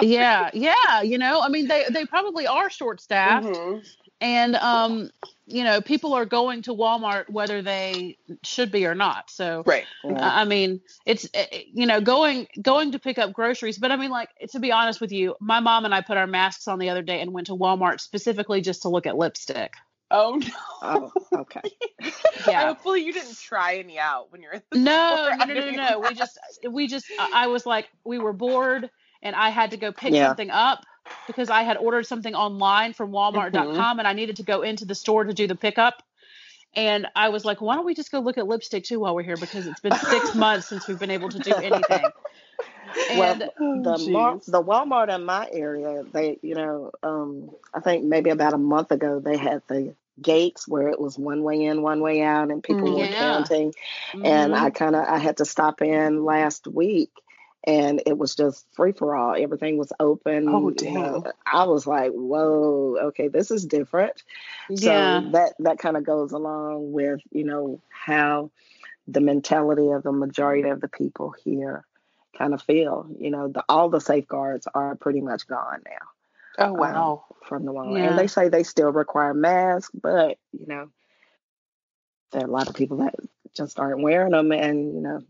yeah, 0.00 0.50
yeah. 0.54 1.02
You 1.02 1.18
know, 1.18 1.40
I 1.40 1.48
mean, 1.48 1.68
they 1.68 1.84
they 1.90 2.06
probably 2.06 2.46
are 2.46 2.70
short 2.70 3.00
staffed, 3.00 3.46
Mhm. 3.46 3.84
and 4.20 4.56
um, 4.56 5.10
you 5.46 5.64
know, 5.64 5.80
people 5.80 6.14
are 6.14 6.24
going 6.24 6.62
to 6.62 6.74
Walmart 6.74 7.28
whether 7.28 7.62
they 7.62 8.16
should 8.42 8.70
be 8.70 8.86
or 8.86 8.94
not. 8.94 9.30
So. 9.30 9.62
Right. 9.66 9.84
Yeah. 10.04 10.18
I 10.20 10.42
I 10.42 10.44
mean, 10.44 10.80
it's 11.06 11.26
eh, 11.34 11.46
eh, 11.50 11.62
you 11.72 11.86
know 11.86 12.00
going 12.00 12.46
going 12.60 12.92
to 12.92 12.98
pick 12.98 13.18
up 13.18 13.32
groceries, 13.32 13.78
but 13.78 13.90
I 13.90 13.96
mean, 13.96 14.10
like 14.10 14.28
to 14.52 14.60
be 14.60 14.72
honest 14.72 15.00
with 15.00 15.12
you, 15.12 15.34
my 15.40 15.60
mom 15.60 15.84
and 15.84 15.94
I 15.94 16.00
put 16.02 16.16
our 16.16 16.26
masks 16.26 16.68
on 16.68 16.78
the 16.78 16.90
other 16.90 17.02
day 17.02 17.20
and 17.20 17.32
went 17.32 17.48
to 17.48 17.56
Walmart 17.56 18.00
specifically 18.00 18.60
just 18.60 18.82
to 18.82 18.88
look 18.88 19.06
at 19.06 19.16
lipstick. 19.16 19.74
Oh, 20.12 20.36
no. 20.36 20.48
Oh, 20.82 21.12
okay. 21.40 21.60
Yeah. 22.46 22.66
Hopefully 22.66 23.04
you 23.04 23.12
didn't 23.12 23.38
try 23.38 23.76
any 23.76 23.98
out 23.98 24.32
when 24.32 24.42
you're 24.42 24.54
at 24.54 24.68
the 24.70 24.78
No, 24.78 25.30
store. 25.30 25.46
no, 25.46 25.54
no, 25.54 25.70
no, 25.70 25.70
no. 25.70 25.98
We 26.00 26.14
just 26.14 26.38
we 26.68 26.88
just 26.88 27.06
I 27.18 27.44
I 27.44 27.46
was 27.46 27.64
like 27.64 27.88
we 28.04 28.18
were 28.18 28.32
bored 28.32 28.90
and 29.22 29.36
I 29.36 29.50
had 29.50 29.70
to 29.70 29.76
go 29.76 29.92
pick 29.92 30.12
Yeah. 30.12 30.28
something 30.28 30.50
up 30.50 30.84
because 31.28 31.50
I 31.50 31.62
had 31.62 31.76
ordered 31.76 32.06
something 32.06 32.34
online 32.34 32.92
from 32.94 33.12
walmart.com 33.12 33.98
and 33.98 34.08
I 34.08 34.12
needed 34.12 34.36
to 34.36 34.42
go 34.42 34.62
into 34.62 34.84
the 34.84 34.94
store 34.94 35.24
to 35.24 35.32
do 35.32 35.46
the 35.46 35.54
pickup. 35.54 36.02
And 36.74 37.06
I 37.14 37.28
was 37.28 37.44
like, 37.44 37.60
why 37.60 37.76
don't 37.76 37.84
we 37.84 37.94
just 37.94 38.10
go 38.10 38.18
look 38.20 38.38
at 38.38 38.46
lipstick 38.46 38.84
too 38.84 38.98
while 38.98 39.14
we're 39.14 39.22
here 39.22 39.36
because 39.36 39.66
it's 39.66 39.80
been 39.80 39.92
6 39.92 40.34
months 40.34 40.66
since 40.68 40.88
we've 40.88 40.98
been 40.98 41.10
able 41.10 41.28
to 41.28 41.38
do 41.38 41.52
anything. 41.54 42.10
Well, 43.16 43.36
the 43.36 43.98
Mar- 44.10 44.40
the 44.46 44.62
Walmart 44.62 45.14
in 45.14 45.24
my 45.24 45.48
area, 45.52 46.02
they, 46.12 46.38
you 46.42 46.54
know, 46.54 46.90
um, 47.02 47.50
I 47.74 47.80
think 47.80 48.04
maybe 48.04 48.30
about 48.30 48.54
a 48.54 48.58
month 48.58 48.90
ago 48.90 49.20
they 49.20 49.36
had 49.36 49.62
the 49.68 49.94
gates 50.20 50.68
where 50.68 50.88
it 50.88 51.00
was 51.00 51.18
one 51.18 51.42
way 51.42 51.64
in, 51.64 51.82
one 51.82 52.00
way 52.00 52.22
out, 52.22 52.50
and 52.50 52.62
people 52.62 52.88
Mm, 52.88 52.98
were 52.98 53.16
counting. 53.16 53.72
And 54.24 54.52
Mhm. 54.52 54.58
I 54.60 54.70
kind 54.70 54.96
of 54.96 55.06
I 55.06 55.18
had 55.18 55.38
to 55.38 55.44
stop 55.44 55.82
in 55.82 56.24
last 56.24 56.66
week, 56.66 57.10
and 57.64 58.02
it 58.06 58.18
was 58.18 58.34
just 58.34 58.66
free 58.74 58.92
for 58.92 59.14
all. 59.16 59.34
Everything 59.36 59.78
was 59.78 59.92
open. 59.98 60.48
Oh, 60.48 60.70
you 60.70 60.92
know. 60.92 61.24
I 61.46 61.64
was 61.64 61.86
like, 61.86 62.12
whoa, 62.12 62.96
okay, 63.08 63.28
this 63.28 63.50
is 63.50 63.64
different. 63.64 64.22
Yeah. 64.68 65.20
So 65.22 65.30
that 65.32 65.54
that 65.60 65.78
kind 65.78 65.96
of 65.96 66.04
goes 66.04 66.32
along 66.32 66.92
with 66.92 67.20
you 67.30 67.44
know 67.44 67.80
how 67.90 68.50
the 69.08 69.20
mentality 69.20 69.88
of 69.90 70.02
the 70.02 70.12
majority 70.12 70.68
of 70.68 70.80
the 70.80 70.88
people 70.88 71.34
here 71.44 71.84
kind 72.36 72.54
of 72.54 72.62
feel. 72.62 73.06
You 73.18 73.30
know, 73.30 73.48
the, 73.48 73.64
all 73.68 73.88
the 73.90 74.00
safeguards 74.00 74.66
are 74.74 74.94
pretty 74.96 75.20
much 75.20 75.46
gone 75.46 75.82
now 75.84 76.11
Oh, 76.58 76.72
wow. 76.72 77.24
from 77.46 77.64
the 77.64 77.72
Walmart, 77.72 77.98
Yeah. 77.98 78.10
and 78.10 78.18
they 78.18 78.26
say 78.26 78.48
they 78.48 78.62
still 78.62 78.92
require 78.92 79.34
masks, 79.34 79.90
but 79.94 80.38
you 80.52 80.66
know, 80.66 80.88
there 82.30 82.42
are 82.42 82.46
a 82.46 82.50
lot 82.50 82.68
of 82.68 82.74
people 82.74 82.98
that 82.98 83.14
just 83.54 83.78
aren't 83.78 84.02
wearing 84.02 84.32
them, 84.32 84.52
and 84.52 84.94
you 84.94 85.00
know, 85.00 85.20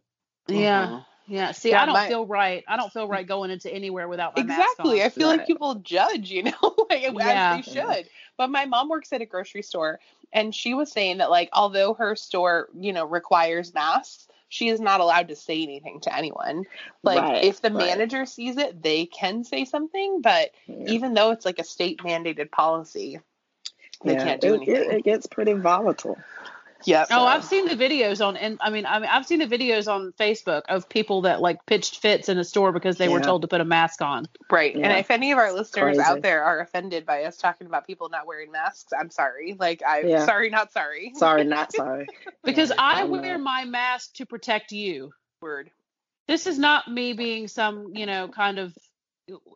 Yeah. 0.49 0.87
Mhm. 0.87 1.07
Yeah. 1.29 1.53
See, 1.53 1.71
Yeah, 1.71 1.83
I 1.83 1.87
don't 1.87 1.95
my- 1.95 2.09
feel 2.09 2.27
right. 2.27 2.65
I 2.67 2.77
don't 2.77 2.93
feel 2.93 3.07
right 3.09 3.27
going 3.27 3.51
into 3.51 3.73
anywhere 3.73 4.09
without 4.09 4.37
my 4.37 4.43
mask. 4.43 4.61
Exactly. 4.61 5.01
I 5.01 5.05
mask 5.05 5.17
feel 5.17 5.29
like 5.29 5.47
people 5.47 5.77
judge, 5.77 6.31
you 6.31 6.43
know, 6.63 6.75
like 6.91 7.03
Yeah. 7.03 7.57
as 7.59 7.65
they 7.67 7.73
should. 7.73 8.09
But 8.37 8.51
my 8.51 8.67
mom 8.67 8.89
works 8.89 9.13
at 9.13 9.23
a 9.23 9.27
grocery 9.27 9.63
store 9.63 10.01
and 10.33 10.53
she 10.55 10.75
was 10.75 10.91
saying 10.91 11.19
that 11.19 11.31
like 11.31 11.49
although 11.53 11.95
her 11.95 12.17
store, 12.17 12.69
you 12.75 12.93
know, 12.93 13.05
requires 13.05 13.73
masks, 13.73 14.27
she 14.53 14.69
is 14.69 14.81
not 14.81 15.01
allowed 15.01 15.29
to 15.29 15.37
say 15.37 15.63
anything 15.63 16.01
to 16.01 16.15
anyone. 16.15 16.67
Like 17.03 17.23
Right, 17.23 17.43
if 17.43 17.63
the 17.63 17.71
right. 17.71 17.79
manager 17.79 18.27
sees 18.27 18.59
it, 18.59 18.83
they 18.83 19.07
can 19.07 19.45
say 19.45 19.65
something, 19.65 20.21
but 20.21 20.51
yeah, 20.67 20.85
even 20.85 21.15
though 21.15 21.31
it's 21.31 21.47
like 21.47 21.59
a 21.59 21.65
state 21.65 22.01
mandated 22.01 22.51
policy, 22.51 23.19
they 24.05 24.15
yeah, 24.15 24.17
can't 24.17 24.43
do 24.43 24.55
it, 24.55 24.69
it, 24.69 24.89
anything. 24.89 24.99
it 24.99 25.05
gets 25.05 25.27
pretty 25.27 25.55
volatile. 25.55 26.19
Yep. 26.87 27.11
on. 27.11 27.19
Oh, 27.19 27.25
I've 27.25 27.45
seen 27.45 27.67
the 27.67 27.75
videos 27.77 28.25
on, 28.27 28.37
and 28.37 28.59
I 28.61 28.71
mean, 28.71 28.87
I 28.87 28.99
mean, 28.99 29.09
I've 29.11 29.27
seen 29.27 29.39
the 29.39 29.47
videos 29.47 29.87
on 29.93 30.13
Facebook 30.19 30.63
of 30.69 30.89
people 30.89 31.23
that 31.23 31.41
like 31.41 31.65
pitched 31.67 31.99
fits 32.01 32.29
in 32.29 32.39
a 32.39 32.45
store 32.45 32.73
because 32.73 32.97
they 32.99 33.09
were 33.09 33.21
told 33.21 33.43
to 33.43 33.49
put 33.49 33.61
a 33.61 33.65
mask 33.65 34.03
on. 34.03 34.27
Right. 34.51 34.75
And 34.75 34.85
if 34.99 35.11
any 35.11 35.33
of 35.33 35.39
our 35.39 35.53
listeners 35.53 35.97
Crazy. 35.97 36.01
out 36.01 36.23
there 36.23 36.45
are 36.45 36.61
offended 36.61 37.07
by 37.07 37.25
us 37.25 37.37
talking 37.37 37.67
about 37.67 37.87
people 37.87 38.09
not 38.09 38.27
wearing 38.27 38.51
masks, 38.53 38.93
I'm 38.99 39.11
sorry. 39.11 39.57
Like 39.59 39.83
I'm 39.87 40.09
Yeah. 40.09 40.25
sorry, 40.27 40.51
not 40.51 40.73
sorry. 40.73 41.13
Sorry, 41.17 41.45
not 41.59 41.73
sorry. 41.73 42.07
Because 42.45 42.71
Yeah, 42.71 42.77
I 42.79 43.03
I'm 43.03 43.11
wear 43.11 43.39
not- 43.39 43.45
my 43.45 43.65
mask 43.65 44.15
to 44.17 44.27
protect 44.27 44.73
you. 44.73 45.13
Word. 45.41 45.71
This 46.29 46.47
is 46.47 46.59
not 46.59 46.87
me 46.89 47.15
being 47.15 47.49
some, 47.49 47.95
you 47.97 48.07
know, 48.07 48.29
kind 48.29 48.59
of, 48.61 48.73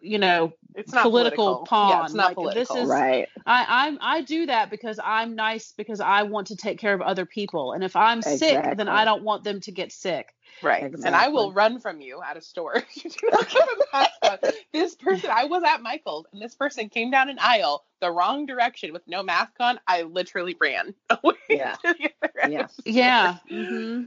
you 0.00 0.18
know, 0.18 0.52
It's 0.74 0.92
not 0.92 1.02
political, 1.02 1.44
political. 1.44 1.66
pawn. 1.66 1.90
Yeah, 1.90 2.04
it's 2.04 2.14
not 2.14 2.26
Like, 2.28 2.34
political. 2.36 2.76
This 2.76 2.84
is 2.84 2.88
right. 2.90 3.28
I 3.46 3.66
I'm 3.86 3.98
I 4.00 4.22
do 4.22 4.46
that 4.46 4.70
because 4.70 4.98
I'm 5.02 5.34
nice 5.34 5.72
because 5.76 6.00
I 6.00 6.22
want 6.22 6.48
to 6.48 6.56
take 6.56 6.78
care 6.78 6.94
of 6.94 7.00
other 7.02 7.26
people. 7.26 7.72
And 7.72 7.82
if 7.84 7.96
I'm 7.96 8.22
sick, 8.22 8.62
then 8.76 8.88
I 8.88 9.04
don't 9.04 9.22
want 9.22 9.44
them 9.44 9.60
to 9.62 9.72
get 9.72 9.92
sick. 9.92 10.32
Right. 10.62 10.82
And 10.82 11.14
I 11.14 11.28
will 11.28 11.52
run 11.52 11.80
from 11.80 12.00
you 12.00 12.22
at 12.22 12.36
a 12.36 12.40
store. 12.40 12.82
You 12.94 13.10
do 13.10 13.28
not 13.30 13.46
have 13.46 13.68
a 13.68 13.84
mask 13.92 14.10
on. 14.22 14.50
this 14.72 14.94
person, 14.94 15.30
I 15.30 15.44
was 15.44 15.62
at 15.64 15.82
Michael's, 15.82 16.26
and 16.32 16.40
this 16.40 16.54
person 16.54 16.88
came 16.88 17.10
down 17.10 17.28
an 17.28 17.38
aisle 17.40 17.84
the 18.00 18.10
wrong 18.10 18.46
direction 18.46 18.92
with 18.92 19.06
no 19.06 19.22
mask 19.22 19.52
on. 19.60 19.78
I 19.86 20.02
literally 20.02 20.56
ran 20.60 20.94
away 21.10 21.34
Yeah. 21.50 21.74
to 21.74 21.94
the 21.98 22.10
other 22.22 22.40
end. 22.42 22.52
Yeah. 22.52 22.66
Yeah. 22.84 23.36
hmm 23.50 24.04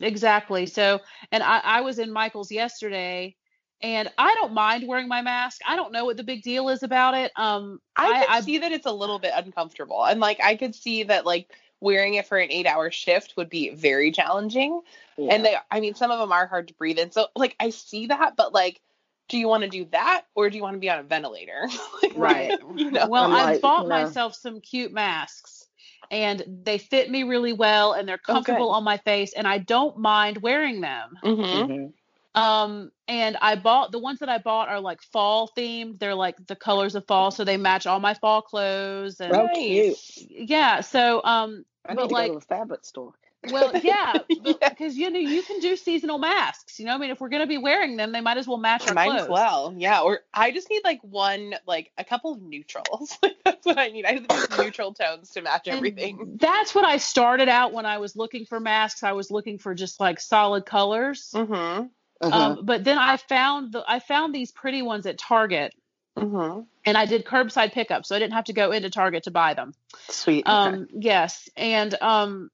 Exactly. 0.00 0.66
So, 0.66 1.00
and 1.30 1.42
I, 1.44 1.58
I 1.62 1.80
was 1.82 2.00
in 2.00 2.12
Michael's 2.12 2.50
yesterday, 2.50 3.36
and 3.82 4.10
I 4.18 4.34
don't 4.34 4.52
mind 4.52 4.86
wearing 4.86 5.08
my 5.08 5.22
mask. 5.22 5.60
I 5.66 5.76
don't 5.76 5.92
know 5.92 6.04
what 6.04 6.16
the 6.16 6.24
big 6.24 6.42
deal 6.42 6.68
is 6.68 6.82
about 6.82 7.14
it. 7.14 7.32
Um, 7.36 7.80
I 7.96 8.20
could 8.20 8.30
I, 8.30 8.40
see 8.40 8.58
that 8.58 8.72
it's 8.72 8.86
a 8.86 8.92
little 8.92 9.18
bit 9.18 9.32
uncomfortable, 9.34 10.04
and 10.04 10.20
like 10.20 10.40
I 10.42 10.56
could 10.56 10.74
see 10.74 11.04
that 11.04 11.26
like 11.26 11.50
wearing 11.80 12.14
it 12.14 12.26
for 12.26 12.38
an 12.38 12.50
eight-hour 12.50 12.90
shift 12.92 13.34
would 13.36 13.50
be 13.50 13.70
very 13.70 14.12
challenging. 14.12 14.80
yeah. 15.16 15.34
And 15.34 15.44
they, 15.44 15.56
I 15.70 15.80
mean, 15.80 15.94
some 15.94 16.10
of 16.10 16.18
them 16.18 16.32
are 16.32 16.46
hard 16.46 16.68
to 16.68 16.74
breathe 16.74 16.98
in. 16.98 17.10
So 17.10 17.26
like 17.36 17.56
I 17.60 17.70
see 17.70 18.06
that, 18.06 18.36
but 18.36 18.52
like 18.52 18.80
do 19.28 19.38
you 19.38 19.48
want 19.48 19.62
to 19.62 19.68
do 19.70 19.86
that 19.92 20.24
or 20.34 20.50
do 20.50 20.56
you 20.56 20.62
want 20.62 20.74
to 20.74 20.80
be 20.80 20.90
on 20.90 20.98
a 20.98 21.02
ventilator? 21.02 21.66
Like, 22.02 22.12
Right. 22.16 22.52
You 22.76 22.90
know. 22.90 23.06
Well, 23.08 23.24
I'm 23.24 23.32
I 23.32 23.42
like, 23.52 23.62
bought 23.62 23.84
you 23.84 23.88
know. 23.88 24.04
myself 24.04 24.34
some 24.34 24.60
cute 24.60 24.92
masks 24.92 25.66
and 26.10 26.42
they 26.64 26.76
fit 26.78 27.10
me 27.10 27.22
really 27.22 27.52
well 27.54 27.92
and 27.94 28.06
they're 28.06 28.20
Oh, 28.28 28.34
good. 28.34 28.44
comfortable 28.44 28.70
on 28.70 28.84
my 28.84 28.98
face 28.98 29.32
and 29.32 29.46
I 29.46 29.58
don't 29.58 29.96
mind 29.98 30.38
wearing 30.42 30.80
them. 30.82 31.16
hmm 31.22 31.36
Mhm. 31.38 31.92
Um 32.34 32.90
and 33.08 33.36
I 33.40 33.56
bought 33.56 33.92
the 33.92 33.98
ones 33.98 34.20
that 34.20 34.28
I 34.28 34.38
bought 34.38 34.68
are 34.68 34.80
like 34.80 35.02
fall 35.02 35.50
themed. 35.56 35.98
They're 35.98 36.14
like 36.14 36.36
the 36.46 36.56
colors 36.56 36.94
of 36.94 37.06
fall 37.06 37.30
so 37.30 37.44
they 37.44 37.56
match 37.58 37.86
all 37.86 38.00
my 38.00 38.14
fall 38.14 38.42
clothes 38.42 39.20
and 39.20 39.34
Oh, 39.34 39.48
cute. 39.54 39.98
yeah, 40.30 40.80
so 40.80 41.20
um 41.24 41.64
I 41.84 41.94
But 41.94 42.02
need 42.02 42.08
to 42.08 42.14
like- 42.14 42.28
go 42.28 42.38
to 42.38 42.38
a 42.38 42.40
fabric 42.40 42.84
store. 42.84 43.12
well, 43.50 43.72
yeah, 43.82 44.12
Yeah. 44.28 44.68
because 44.68 44.96
you 44.96 45.10
know 45.10 45.18
you 45.18 45.42
can 45.42 45.58
do 45.58 45.74
seasonal 45.76 46.18
masks. 46.18 46.78
You 46.78 46.86
know, 46.86 46.94
I 46.94 46.98
mean, 46.98 47.10
if 47.10 47.20
we're 47.20 47.28
gonna 47.28 47.48
be 47.48 47.58
wearing 47.58 47.96
them, 47.96 48.12
they 48.12 48.20
might 48.20 48.36
as 48.36 48.46
well 48.46 48.56
match 48.56 48.86
our 48.86 48.94
Might 48.94 49.06
clothes. 49.10 49.22
as 49.22 49.28
well, 49.28 49.74
yeah. 49.76 50.00
Or 50.02 50.20
I 50.32 50.52
just 50.52 50.70
need 50.70 50.82
like 50.84 51.00
one, 51.02 51.54
like 51.66 51.90
a 51.98 52.04
couple 52.04 52.30
of 52.32 52.40
neutrals. 52.40 53.18
That's 53.44 53.66
what 53.66 53.78
I 53.78 53.88
need. 53.88 54.06
I 54.06 54.12
need 54.12 54.30
neutral 54.56 54.94
tones 54.94 55.30
to 55.30 55.42
match 55.42 55.66
And 55.66 55.76
everything. 55.76 56.38
That's 56.40 56.72
what 56.72 56.84
I 56.84 56.98
started 56.98 57.48
out 57.48 57.72
when 57.72 57.84
I 57.84 57.98
was 57.98 58.14
looking 58.14 58.46
for 58.46 58.60
masks. 58.60 59.02
I 59.02 59.10
was 59.10 59.28
looking 59.32 59.58
for 59.58 59.74
just 59.74 59.98
like 59.98 60.20
solid 60.20 60.64
colors. 60.64 61.32
Mm-hmm. 61.34 61.86
Uh-huh. 62.22 62.38
Um, 62.38 62.58
but 62.64 62.84
then 62.84 62.98
I 62.98 63.16
found 63.16 63.72
the 63.72 63.84
I 63.86 63.98
found 63.98 64.34
these 64.34 64.52
pretty 64.52 64.82
ones 64.82 65.06
at 65.06 65.18
Target, 65.18 65.74
Mm-hmm. 66.16 66.60
and 66.84 66.96
I 66.96 67.06
did 67.06 67.24
curbside 67.24 67.72
pickup, 67.72 68.04
so 68.06 68.14
I 68.14 68.18
didn't 68.18 68.34
have 68.34 68.44
to 68.44 68.52
go 68.52 68.70
into 68.70 68.90
Target 68.90 69.24
to 69.24 69.30
buy 69.30 69.54
them. 69.54 69.72
Sweet. 70.08 70.46
Um, 70.46 70.86
yes, 70.92 71.48
and 71.56 71.94
um, 72.00 72.50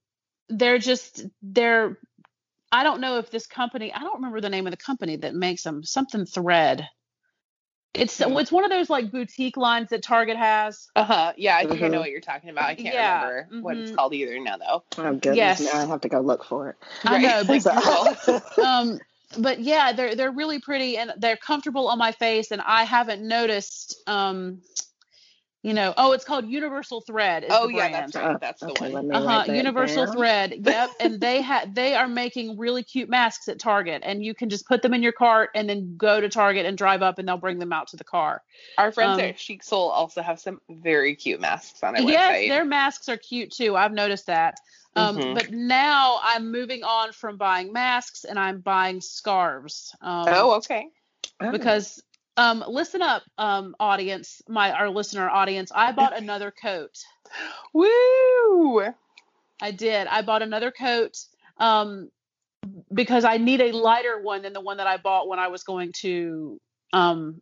they're 0.49 0.79
just 0.79 1.27
they're. 1.43 1.99
I 2.71 2.83
don't 2.85 3.01
know 3.01 3.19
if 3.19 3.31
this 3.31 3.47
company. 3.47 3.93
I 3.93 4.01
don't 4.01 4.17
remember 4.17 4.41
the 4.41 4.49
name 4.51 4.67
of 4.67 4.71
the 4.71 4.77
company 4.77 5.17
that 5.17 5.35
makes 5.35 5.63
them. 5.65 5.83
Something 5.85 6.25
Thread. 6.25 6.89
It's 7.95 8.23
Hmm. 8.23 8.37
it's 8.39 8.53
one 8.53 8.65
of 8.65 8.71
those 8.71 8.89
like 8.91 9.11
boutique 9.11 9.57
lines 9.57 9.89
that 9.89 10.03
Target 10.03 10.37
has. 10.37 10.89
Uh 10.95 11.05
huh. 11.05 11.33
Yeah, 11.37 11.57
I 11.57 11.67
think 11.67 11.83
I 11.83 11.89
know 11.89 11.97
Mhm. 11.97 12.01
what 12.01 12.11
you're 12.11 12.21
talking 12.21 12.51
about. 12.51 12.65
I 12.65 12.75
can't 12.75 12.95
Yeah, 12.95 13.25
remember 13.25 13.63
what 13.63 13.77
it's 13.77 13.91
mhm. 13.91 13.97
called 13.97 14.15
either 14.15 14.39
now, 14.39 14.57
though. 14.59 14.85
Oh 14.99 15.13
goodness, 15.15 15.37
yes. 15.37 15.61
now 15.61 15.81
I 15.81 15.87
have 15.87 16.03
to 16.03 16.09
go 16.09 16.21
look 16.21 16.45
for 16.45 16.69
it. 16.71 16.77
I 17.05 17.19
know, 17.19 17.43
but 17.45 17.63
So- 18.23 18.41
um 18.63 19.01
but 19.37 19.61
yeah 19.61 19.93
they're 19.93 20.15
they're 20.15 20.31
really 20.33 20.59
pretty 20.59 20.97
and 20.97 21.13
they're 21.19 21.37
comfortable 21.37 21.89
on 21.89 21.99
my 21.99 22.13
face 22.13 22.51
and 22.51 22.63
i 22.63 22.85
haven't 22.85 23.27
noticed 23.27 23.97
um 24.07 24.61
you 25.63 25.75
know 25.75 25.93
oh 25.97 26.13
it's 26.13 26.25
called 26.25 26.47
universal 26.47 27.01
thread 27.01 27.43
is 27.43 27.51
Oh 27.53 27.67
the 27.67 27.73
yeah, 27.75 27.89
brand 27.89 27.95
that's 28.13 28.15
right. 28.15 28.41
That's 28.41 28.61
the 28.61 28.69
okay, 28.69 28.85
one. 28.85 28.93
let 28.93 29.05
me 29.05 29.15
uh-huh 29.15 29.53
universal 29.53 30.07
down. 30.07 30.15
thread 30.15 30.55
yep 30.65 30.91
and 31.01 31.21
they 31.21 31.41
had 31.43 31.75
they 31.75 31.95
are 31.95 32.07
making 32.07 32.57
really 32.59 32.83
cute 32.85 33.09
masks 33.09 33.49
at 33.49 33.59
target 33.59 34.03
and 34.05 34.25
you 34.25 34.35
can 34.35 34.49
just 34.51 34.67
put 34.69 34.83
them 34.83 34.95
in 34.95 35.03
your 35.03 35.13
cart 35.13 35.51
and 35.55 35.69
then 35.69 35.97
go 35.97 36.21
to 36.21 36.29
target 36.29 36.65
and 36.65 36.79
drive 36.79 37.03
up 37.03 37.19
and 37.19 37.27
they'll 37.29 37.37
bring 37.37 37.59
them 37.59 37.73
out 37.73 37.89
to 37.89 37.97
the 37.97 38.05
car 38.05 38.43
Our 38.79 38.93
friends 38.93 39.19
Um, 39.19 39.25
at 39.25 39.41
Chic 39.41 39.63
Soul 39.65 39.91
also 39.91 40.23
have 40.23 40.39
some 40.39 40.61
very 40.71 41.17
cute 41.17 41.41
masks 41.41 41.83
on 41.83 41.95
their 41.95 42.03
yes 42.03 42.37
website. 42.39 42.49
their 42.49 42.65
masks 42.65 43.09
are 43.09 43.17
cute 43.17 43.51
too 43.53 43.75
i've 43.77 43.93
noticed 43.93 44.27
that 44.27 44.55
um, 44.97 45.17
Mhm. 45.17 45.35
but 45.35 45.53
now 45.53 46.19
i'm 46.23 46.51
moving 46.53 46.83
on 46.85 47.13
from 47.13 47.37
buying 47.37 47.73
masks 47.73 48.25
and 48.25 48.39
i'm 48.39 48.61
buying 48.61 49.01
scarves 49.01 49.95
um, 50.03 50.25
Oh, 50.29 50.53
okay. 50.57 50.87
Oh. 51.41 51.51
because 51.53 52.03
um 52.39 52.65
listen 52.69 53.03
up 53.03 53.23
um 53.37 53.75
audience 53.81 54.41
my 54.49 54.73
our 54.73 54.91
listener 54.91 55.29
audience. 55.29 55.71
I 55.75 55.93
bought 55.93 56.17
another 56.25 56.51
coat. 56.53 56.97
Woo! 57.75 58.83
i 59.61 59.71
did. 59.73 60.07
I 60.07 60.23
bought 60.23 60.43
another 60.43 60.71
coat 60.71 61.17
um 61.59 62.11
because 62.93 63.25
i 63.25 63.37
need 63.39 63.61
a 63.61 63.73
lighter 63.73 64.21
one 64.23 64.43
than 64.43 64.53
the 64.53 64.61
one 64.61 64.79
that 64.79 64.87
i 64.87 64.97
bought 64.97 65.29
when 65.29 65.39
i 65.39 65.49
was 65.49 65.65
going 65.65 65.93
to 66.01 66.61
um 66.93 67.41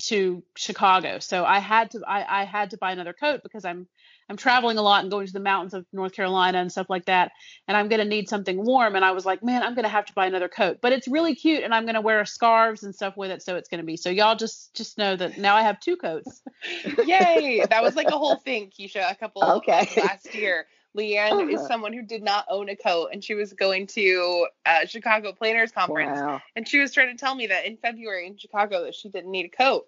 to 0.00 0.42
chicago. 0.56 1.20
So 1.20 1.44
i 1.44 1.60
had 1.60 1.92
to 1.92 2.00
i, 2.06 2.42
I 2.42 2.44
had 2.44 2.70
to 2.70 2.78
buy 2.78 2.92
another 2.92 3.12
coat 3.12 3.40
because 3.44 3.64
i'm 3.64 3.86
i'm 4.28 4.36
traveling 4.36 4.78
a 4.78 4.82
lot 4.82 5.02
and 5.02 5.10
going 5.10 5.26
to 5.26 5.32
the 5.32 5.40
mountains 5.40 5.74
of 5.74 5.86
north 5.92 6.12
carolina 6.12 6.58
and 6.58 6.70
stuff 6.72 6.88
like 6.90 7.04
that 7.06 7.32
and 7.68 7.76
i'm 7.76 7.88
going 7.88 8.00
to 8.00 8.08
need 8.08 8.28
something 8.28 8.64
warm 8.64 8.96
and 8.96 9.04
i 9.04 9.10
was 9.12 9.26
like 9.26 9.42
man 9.42 9.62
i'm 9.62 9.74
going 9.74 9.84
to 9.84 9.88
have 9.88 10.06
to 10.06 10.12
buy 10.14 10.26
another 10.26 10.48
coat 10.48 10.78
but 10.82 10.92
it's 10.92 11.08
really 11.08 11.34
cute 11.34 11.62
and 11.62 11.74
i'm 11.74 11.84
going 11.84 11.94
to 11.94 12.00
wear 12.00 12.24
scarves 12.24 12.82
and 12.84 12.94
stuff 12.94 13.16
with 13.16 13.30
it 13.30 13.42
so 13.42 13.56
it's 13.56 13.68
going 13.68 13.80
to 13.80 13.86
be 13.86 13.96
so 13.96 14.10
y'all 14.10 14.36
just 14.36 14.74
just 14.74 14.98
know 14.98 15.16
that 15.16 15.38
now 15.38 15.56
i 15.56 15.62
have 15.62 15.80
two 15.80 15.96
coats 15.96 16.42
Yay! 17.04 17.66
That 17.70 17.82
was 17.82 17.96
like 17.96 18.08
a 18.08 18.18
whole 18.18 18.38
thing, 18.38 18.70
Keisha, 18.70 19.10
a 19.10 19.14
couple 19.14 19.42
Okay. 19.56 19.86
last 19.96 20.34
year. 20.34 20.66
Leanne 20.96 21.50
is 21.50 21.60
Uh-huh. 21.60 21.66
someone 21.68 21.92
who 21.92 22.02
did 22.02 22.22
not 22.22 22.46
own 22.48 22.68
a 22.68 22.76
coat, 22.76 23.10
and 23.12 23.22
she 23.22 23.34
was 23.34 23.52
going 23.52 23.86
to 23.88 24.46
uh, 24.64 24.86
Chicago 24.86 25.32
Planners 25.32 25.72
Conference, 25.72 26.20
Wow. 26.20 26.40
and 26.56 26.68
she 26.68 26.78
was 26.78 26.92
trying 26.92 27.16
to 27.16 27.20
tell 27.20 27.34
me 27.34 27.48
that 27.48 27.66
in 27.66 27.76
February 27.76 28.26
in 28.26 28.36
Chicago 28.36 28.84
that 28.84 28.94
she 28.94 29.08
didn't 29.08 29.30
need 29.30 29.46
a 29.46 29.48
coat. 29.48 29.86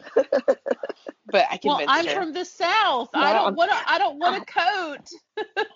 but 1.26 1.46
I 1.50 1.56
can. 1.56 1.68
Well, 1.70 1.84
I'm 1.88 2.06
her. 2.06 2.14
from 2.14 2.32
the 2.32 2.44
south 2.44 3.10
i 3.14 3.32
don't 3.32 3.56
want 3.56 3.70
a, 3.70 3.90
i 3.90 3.98
don't 3.98 4.18
want 4.18 4.42
a 4.42 4.44
coat 4.52 5.08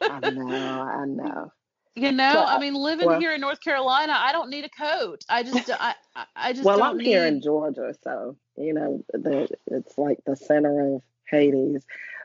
I 0.03 0.21
know, 0.21 0.81
I 0.81 1.05
know. 1.07 1.53
you 1.97 2.13
know 2.13 2.33
Well, 2.35 2.47
i 2.49 2.59
mean 2.61 2.75
living 2.75 3.09
well- 3.09 3.21
here 3.21 3.33
in 3.33 3.41
north 3.41 3.61
carolina 3.61 4.15
i 4.17 4.33
don't 4.33 4.49
need 4.51 4.65
a 4.65 4.69
coat 4.69 5.25
i 5.29 5.43
just 5.43 5.69
i 5.71 5.95
I- 6.37 6.53
just 6.53 6.65
Well, 6.65 6.83
I'm 6.83 6.99
need 6.99 7.07
here 7.07 7.25
in 7.25 7.41
Georgia, 7.43 7.95
so 8.03 8.37
you 8.57 8.73
know, 8.75 9.05
the 9.13 9.49
it's 9.69 9.97
like 9.99 10.19
the 10.27 10.37
center 10.37 10.97
of 10.97 11.03
Hades. 11.29 11.85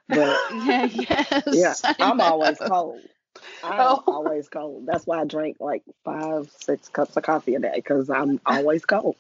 But 0.10 0.38
yeah 0.52 0.86
yes 0.86 1.44
yeah, 1.48 1.74
I 2.00 2.12
I'm 2.12 2.18
know. 2.18 2.24
always 2.24 2.58
cold. 2.60 3.02
I'm 3.64 3.80
Oh. 3.80 4.04
always 4.08 4.50
cold. 4.50 4.86
That's 4.86 5.06
why 5.08 5.22
I 5.22 5.26
drink 5.26 5.58
like 5.60 5.84
five, 6.04 6.50
six 6.60 6.88
cups 6.90 7.16
of 7.18 7.24
coffee 7.24 7.56
a 7.56 7.60
day 7.60 7.74
because 7.76 8.10
I'm 8.10 8.40
always 8.46 8.86
cold. 8.86 9.16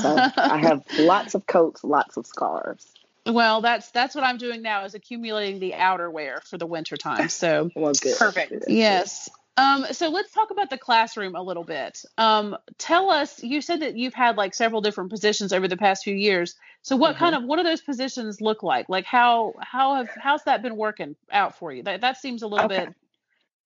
So 0.00 0.16
I 0.36 0.58
have 0.62 0.82
lots 0.96 1.34
of 1.34 1.46
coats, 1.46 1.84
lots 1.84 2.16
of 2.16 2.26
scarves. 2.26 2.86
Well, 3.26 3.60
that's 3.60 3.90
that's 3.90 4.14
what 4.14 4.24
I'm 4.24 4.38
doing 4.38 4.62
now 4.62 4.84
is 4.84 4.94
accumulating 4.94 5.58
the 5.58 5.72
outerwear 5.72 6.42
for 6.44 6.58
the 6.58 6.66
winter 6.66 6.96
time. 6.96 7.28
So 7.28 7.70
Well, 7.76 7.92
good. 7.94 8.16
Perfect. 8.16 8.50
good, 8.50 8.64
yes. 8.68 9.28
Um, 9.58 9.86
so 9.92 10.10
let's 10.10 10.32
talk 10.32 10.50
about 10.50 10.68
the 10.68 10.76
classroom 10.76 11.34
a 11.34 11.42
little 11.42 11.64
bit. 11.64 11.98
Um, 12.18 12.56
tell 12.78 13.10
us, 13.10 13.42
you 13.42 13.62
said 13.62 13.80
that 13.80 13.96
you've 13.96 14.12
had 14.12 14.36
like 14.36 14.54
several 14.54 14.82
different 14.82 15.10
positions 15.10 15.50
over 15.52 15.66
the 15.66 15.78
past 15.78 16.04
few 16.04 16.14
years. 16.14 16.54
So 16.82 16.94
what 16.94 17.16
Mhm. 17.16 17.18
kind 17.18 17.34
of 17.34 17.44
what 17.44 17.56
do 17.56 17.62
those 17.62 17.80
positions 17.80 18.40
look 18.40 18.62
like? 18.62 18.88
Like 18.90 19.06
how 19.06 19.54
how 19.60 19.96
have 19.96 20.10
how's 20.20 20.44
that 20.44 20.62
been 20.62 20.76
working 20.76 21.16
out 21.32 21.58
for 21.58 21.72
you? 21.72 21.82
That 21.82 22.02
that 22.02 22.18
seems 22.18 22.42
a 22.42 22.46
little 22.46 22.66
Okay. 22.66 22.84
bit 22.84 22.94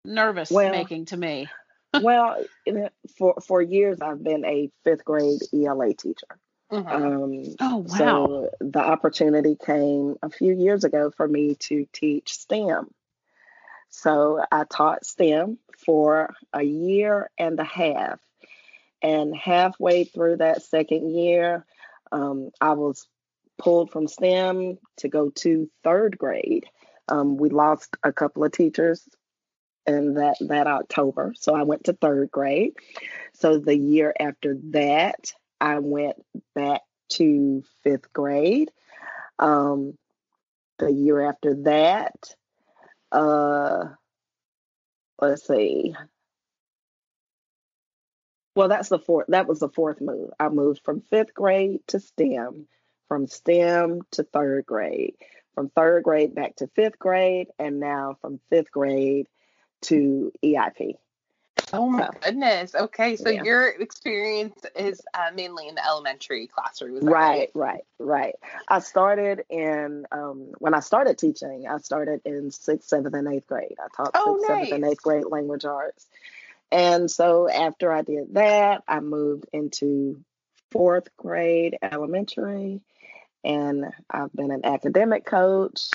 nervous 0.06 0.52
Well, 0.52 0.72
making 0.72 1.06
to 1.06 1.18
me. 1.18 1.50
Well, 1.94 2.44
for 3.18 3.36
for 3.46 3.62
years 3.62 4.00
I've 4.02 4.24
been 4.24 4.46
a 4.46 4.70
fifth 4.84 5.06
grade 5.06 5.42
ELA 5.54 5.94
teacher. 5.94 6.40
Mhm. 6.72 6.92
Um, 6.92 7.56
Oh 7.60 7.78
wow. 7.78 7.86
So 7.98 8.50
the 8.60 8.80
opportunity 8.80 9.56
came 9.56 10.18
a 10.22 10.30
few 10.30 10.54
years 10.54 10.84
ago 10.84 11.12
for 11.12 11.28
me 11.28 11.56
to 11.56 11.88
teach 11.92 12.34
STEM. 12.34 12.94
So 13.90 14.44
I 14.52 14.66
taught 14.66 15.06
STEM 15.06 15.58
for 15.84 16.34
a 16.54 16.62
year 16.62 17.32
and 17.38 17.60
a 17.60 17.64
half. 17.64 18.20
And 19.02 19.36
halfway 19.36 20.04
through 20.04 20.38
that 20.38 20.62
second 20.62 21.10
year, 21.16 21.66
um, 22.12 22.52
I 22.60 22.74
was 22.74 23.08
pulled 23.58 23.92
from 23.92 24.08
STEM 24.08 24.78
to 24.98 25.08
go 25.08 25.30
to 25.30 25.70
third 25.84 26.18
grade. 26.18 26.66
Um, 27.08 27.38
we 27.38 27.50
lost 27.50 27.96
a 28.04 28.12
couple 28.14 28.44
of 28.44 28.52
teachers 28.52 29.08
in 29.88 30.16
that, 30.16 30.36
that 30.42 30.68
October. 30.68 31.34
So 31.38 31.56
I 31.56 31.64
went 31.64 31.86
to 31.86 31.94
third 31.94 32.32
grade. 32.32 32.74
So 33.34 33.58
the 33.60 33.78
year 33.78 34.14
after 34.20 34.58
that, 34.72 35.34
I 35.60 35.80
went 35.80 36.18
back 36.56 36.82
to 37.10 37.64
fifth 37.84 38.12
grade. 38.14 38.72
Um, 39.40 39.98
the 40.78 40.92
year 40.92 41.22
after 41.22 41.56
that, 41.64 42.36
uh, 43.12 43.86
let's 45.22 45.48
see. 45.48 45.96
Well, 48.56 48.68
that's 48.68 48.90
the 48.90 49.00
fourth. 49.00 49.28
That 49.30 49.48
was 49.48 49.60
the 49.60 49.70
fourth 49.70 50.02
move. 50.02 50.32
I 50.40 50.50
moved 50.50 50.82
from 50.84 51.02
fifth 51.02 51.34
grade 51.34 51.80
to 51.88 52.00
STEM, 52.00 52.68
from 53.08 53.28
STEM 53.28 54.02
to 54.12 54.24
third 54.24 54.66
grade, 54.66 55.16
from 55.56 55.70
third 55.70 56.04
grade 56.04 56.36
back 56.36 56.58
to 56.58 56.68
fifth 56.68 57.00
grade, 57.00 57.48
and 57.58 57.80
now 57.80 58.18
from 58.22 58.40
fifth 58.50 58.72
grade 58.72 59.28
to 59.84 60.32
EIP. 60.44 60.98
Oh 61.72 61.90
my 61.90 62.00
So, 62.00 62.12
goodness. 62.22 62.76
Okay, 62.76 63.16
so 63.16 63.30
Yeah. 63.30 63.44
your 63.44 63.68
experience 63.68 64.60
is 64.76 65.02
uh, 65.14 65.30
mainly 65.34 65.68
in 65.68 65.76
the 65.76 65.86
elementary 65.86 66.48
classroom, 66.48 66.96
that 66.96 67.04
Right, 67.04 67.50
right, 67.54 67.86
right. 68.00 68.36
I 68.68 68.80
started 68.80 69.44
in 69.50 70.06
um, 70.12 70.54
when 70.58 70.74
I 70.74 70.80
started 70.80 71.18
teaching. 71.18 71.68
I 71.70 71.78
started 71.78 72.22
in 72.26 72.52
sixth, 72.52 72.90
seventh, 72.90 73.14
and 73.14 73.28
eighth 73.28 73.48
grade. 73.48 73.76
I 73.80 73.88
taught 73.96 74.16
Oh, 74.16 74.38
sixth, 74.38 74.48
seventh, 74.48 74.72
and 74.72 74.86
eighth 74.86 75.04
grade 75.04 75.26
language 75.26 75.66
arts. 75.66 76.08
And 76.72 77.10
so 77.10 77.50
after 77.50 77.92
I 77.92 78.02
did 78.04 78.34
that, 78.36 78.84
I 78.88 79.00
moved 79.00 79.46
into 79.54 80.24
fourth 80.72 81.08
grade 81.18 81.78
elementary, 81.82 82.82
and 83.44 83.86
I've 84.10 84.34
been 84.34 84.52
an 84.52 84.66
academic 84.66 85.26
coach. 85.26 85.90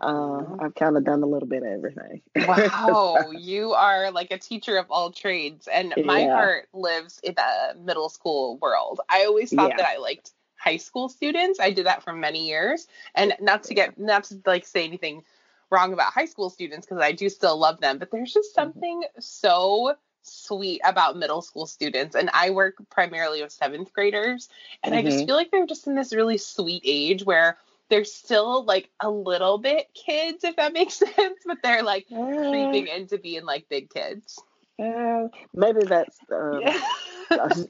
Uh, 0.00 0.42
Mhm. 0.42 0.58
I've 0.58 0.74
kind 0.74 0.96
of 0.96 1.04
done 1.04 1.22
a 1.22 1.26
little 1.26 1.48
bit 1.48 1.62
of 1.62 1.68
everything. 1.68 2.22
Wow, 2.36 3.30
you 3.34 3.72
are 3.72 4.10
like 4.12 4.30
a 4.30 4.38
teacher 4.38 4.76
of 4.78 4.86
all 4.90 5.10
trades, 5.10 5.68
and 5.68 5.94
my 6.02 6.24
Yeah. 6.24 6.26
heart 6.26 6.68
lives 6.72 7.18
in 7.22 7.34
the 7.34 7.76
middle 7.80 8.08
school 8.08 8.58
world. 8.58 9.00
I 9.08 9.24
always 9.24 9.52
thought 9.52 9.70
Yeah. 9.70 9.76
that 9.76 9.86
I 9.86 9.98
liked 9.98 10.32
high 10.56 10.76
school 10.76 11.08
students. 11.08 11.58
I 11.60 11.72
did 11.72 11.86
that 11.86 12.02
for 12.02 12.12
many 12.12 12.46
years, 12.48 12.86
and 13.14 13.34
not 13.40 13.64
to 13.64 13.74
get 13.74 13.98
not 13.98 14.24
to 14.24 14.40
like 14.46 14.66
say 14.66 14.84
anything 14.84 15.24
wrong 15.70 15.92
about 15.92 16.12
high 16.12 16.24
school 16.26 16.48
students 16.50 16.86
because 16.86 17.02
I 17.02 17.12
do 17.12 17.28
still 17.28 17.58
love 17.58 17.80
them, 17.80 17.98
but 17.98 18.10
there's 18.10 18.32
just 18.32 18.54
Mm-hmm. 18.58 18.80
something 18.80 19.02
so 19.18 19.96
sweet 20.22 20.80
about 20.84 21.16
middle 21.16 21.40
school 21.42 21.66
students 21.66 22.14
and 22.14 22.30
I 22.32 22.50
work 22.50 22.74
primarily 22.90 23.42
with 23.42 23.52
7th 23.52 23.92
graders 23.92 24.48
and 24.82 24.94
I 24.94 25.02
just 25.02 25.18
Mhm. 25.18 25.26
feel 25.26 25.36
like 25.36 25.50
they're 25.50 25.66
just 25.66 25.86
in 25.86 25.94
this 25.94 26.12
really 26.14 26.38
sweet 26.38 26.82
age 26.84 27.24
where 27.24 27.56
they're 27.88 28.04
still 28.04 28.64
like 28.64 28.90
a 29.00 29.10
little 29.10 29.58
bit 29.58 29.88
kids 29.94 30.44
if 30.44 30.56
that 30.56 30.72
makes 30.78 30.94
sense 30.94 31.38
but 31.46 31.58
they're 31.62 31.82
like 31.82 32.06
creeping 32.50 32.86
into 32.88 33.18
being 33.18 33.44
like 33.44 33.68
big 33.68 33.90
kids. 33.90 34.42
Uh, 34.78 35.28
maybe 35.54 35.80
that's 35.86 36.18
um, 36.32 36.62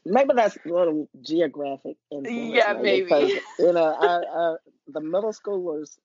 maybe 0.05 0.30
that's 0.34 0.57
a 0.64 0.68
little 0.68 1.09
geographic 1.22 1.96
influence. 2.11 2.53
Yeah, 2.55 2.72
maybe. 2.82 3.09
'cause, 3.09 3.30
you 3.59 3.72
know, 3.72 3.84
I, 3.99 4.20
I, 4.22 4.57
the 4.88 5.01
middle 5.01 5.32
schoolers 5.32 5.96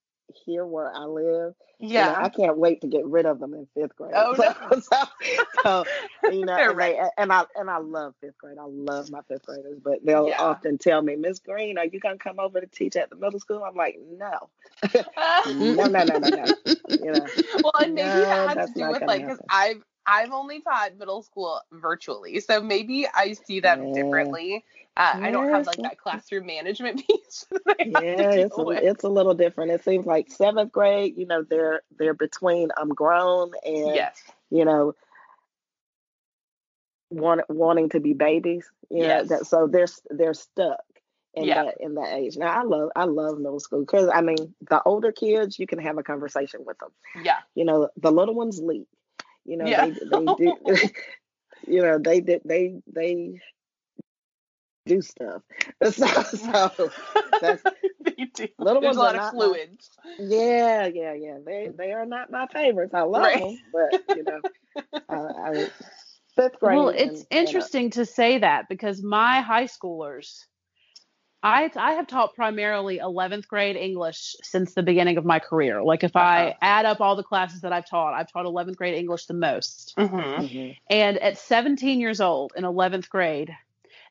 here 0.46 0.66
where 0.66 0.92
I 0.94 1.06
live, 1.06 1.54
you 1.96 2.04
know, 2.06 2.14
I 2.18 2.30
can't 2.30 2.58
wait 2.58 2.82
to 2.82 2.88
get 2.88 3.06
rid 3.06 3.26
of 3.26 3.40
them 3.40 3.54
in 3.54 3.68
fifth 3.76 3.96
grade. 3.96 4.14
Oh, 4.16 4.36
so, 4.82 5.06
so, 5.64 5.86
you 6.28 6.44
know, 6.46 6.56
and, 6.72 6.80
they- 6.80 7.00
and 7.18 7.32
I 7.32 7.46
and 7.56 7.70
I 7.70 7.78
love 7.78 8.16
fifth 8.22 8.38
grade. 8.38 8.58
I 8.60 8.66
love 8.66 9.10
my 9.12 9.22
fifth 9.28 9.46
graders, 9.46 9.80
but 9.84 10.04
they'll 10.06 10.28
Yeah. 10.30 10.42
often 10.42 10.78
tell 10.78 11.02
me, 11.02 11.16
Miss 11.16 11.40
Green, 11.40 11.78
are 11.78 11.86
you 11.86 12.00
gonna 12.00 12.18
come 12.18 12.40
over 12.40 12.60
to 12.62 12.68
teach 12.68 12.96
at 12.96 13.10
the 13.10 13.16
middle 13.16 13.40
school? 13.40 13.64
I'm 13.64 13.76
like, 13.76 13.98
no, 14.20 14.50
no, 15.46 15.88
no, 15.88 16.04
no, 16.04 16.18
no, 16.18 16.30
no. 16.30 16.50
You 17.00 17.12
know, 17.12 17.26
well, 17.64 17.74
and 17.78 17.94
maybe 17.96 18.10
No, 18.10 18.26
that 18.26 18.58
has 18.58 18.70
to 18.72 18.80
do 18.80 18.88
with 18.90 19.02
like 19.08 19.22
because. 19.26 19.40
I've 19.50 19.84
I've 20.06 20.32
only 20.32 20.62
taught 20.62 20.98
middle 20.98 21.22
school 21.24 21.62
virtually, 21.72 22.40
so 22.40 22.62
maybe 22.62 23.08
I 23.14 23.34
see 23.34 23.60
them 23.60 23.86
Yeah. 23.86 23.94
differently. 23.94 24.66
Uh, 24.96 25.16
I 25.22 25.32
don't 25.32 25.50
have 25.50 25.66
like 25.66 25.78
that 25.78 25.98
classroom 25.98 26.46
management 26.46 27.06
piece 27.08 27.46
that 27.52 27.62
I 27.68 27.84
have 27.84 27.92
yeah, 27.92 28.32
it's 28.34 28.58
a, 28.58 28.62
it's 28.70 29.04
a 29.04 29.10
little 29.10 29.34
different. 29.34 29.72
It 29.72 29.84
seems 29.84 30.06
like 30.06 30.32
seventh 30.32 30.72
grade, 30.72 31.16
you 31.18 31.26
know, 31.26 31.44
they're 31.44 31.82
they're 31.98 32.14
between 32.14 32.70
I'm 32.78 32.90
grown 32.90 33.52
and 33.66 33.96
Yes. 33.96 34.22
you 34.50 34.66
know 34.66 34.94
want, 37.10 37.42
wanting 37.50 37.90
to 37.90 38.00
be 38.00 38.14
babies. 38.14 38.70
You 38.90 39.08
know, 39.08 39.24
that, 39.26 39.46
so 39.48 39.68
they're 39.68 39.88
they're 40.10 40.34
stuck 40.34 40.82
in 41.34 41.48
Yeah. 41.48 41.64
that 41.66 41.76
in 41.80 41.96
that 41.96 42.14
age. 42.14 42.38
Now 42.38 42.60
I 42.60 42.64
love 42.64 42.92
I 42.96 43.06
love 43.06 43.38
middle 43.38 43.60
school 43.60 43.82
because 43.82 44.10
I 44.14 44.22
mean 44.22 44.54
the 44.70 44.82
older 44.84 45.12
kids 45.12 45.58
you 45.58 45.68
can 45.68 45.80
have 45.80 45.98
a 45.98 46.04
conversation 46.04 46.62
with 46.66 46.78
them. 46.80 46.92
Yeah. 47.24 47.40
You 47.56 47.66
know 47.66 47.90
the 47.98 48.12
little 48.12 48.36
ones 48.36 48.60
leap. 48.62 48.88
You 49.46 49.58
know 49.58 49.68
Yeah. 49.70 49.86
they 49.86 49.92
they 49.92 50.28
do. 50.28 50.56
you 51.68 51.82
know 51.82 51.98
they 52.00 52.22
did 52.22 52.42
they 52.46 52.76
they 52.88 53.42
do 54.86 55.02
stuff. 55.02 55.42
So, 55.92 56.06
so 56.22 56.94
that's 57.40 57.64
they 58.04 58.26
do. 58.34 58.48
Little 58.60 58.82
There's 58.82 58.96
ones 58.96 58.98
a 58.98 59.00
lot 59.00 59.16
are 59.16 59.18
of 59.18 59.24
not 59.24 59.36
fluids. 59.36 59.90
yeah, 60.20 60.88
yeah, 60.88 61.14
yeah. 61.14 61.38
They 61.46 61.70
they 61.76 61.92
are 61.92 62.06
not 62.06 62.32
my 62.32 62.48
favorites. 62.48 62.94
I 62.94 63.02
love 63.02 63.22
Right. 63.24 63.42
them, 63.42 63.60
but 63.72 63.96
you 64.12 64.24
know, 64.24 64.42
I, 65.10 65.16
I 65.16 65.68
fifth 66.36 66.60
grade. 66.60 66.76
Well, 66.76 66.90
and- 66.90 67.00
it's 67.00 67.22
and, 67.22 67.28
uh, 67.32 67.40
interesting 67.40 67.90
to 67.92 68.06
say 68.06 68.40
that 68.40 68.68
because 68.70 69.04
my 69.04 69.42
high 69.42 69.66
schoolers, 69.66 70.46
I 71.44 71.70
I 71.76 71.94
have 71.94 72.08
taught 72.08 72.36
primarily 72.36 73.00
11th 73.00 73.48
grade 73.48 73.76
English 73.76 74.36
since 74.44 74.74
the 74.74 74.84
beginning 74.84 75.18
of 75.18 75.26
my 75.26 75.40
career. 75.40 75.84
Like 75.84 76.04
if 76.04 76.16
I 76.16 76.56
Uh-huh. 76.56 76.58
add 76.62 76.86
up 76.86 77.02
all 77.02 77.16
the 77.16 77.24
classes 77.24 77.62
that 77.62 77.74
I've 77.74 77.88
taught, 77.88 78.14
I've 78.14 78.32
taught 78.32 78.46
11th 78.46 78.78
grade 78.78 78.96
English 78.96 79.26
the 79.28 79.34
most. 79.36 79.98
Mm-hmm. 79.98 80.46
mhm. 80.46 80.78
And 80.90 81.18
at 81.20 81.38
17 81.38 82.00
years 82.00 82.22
old 82.22 82.54
in 82.56 82.66
11th 82.66 83.10
grade, 83.10 83.52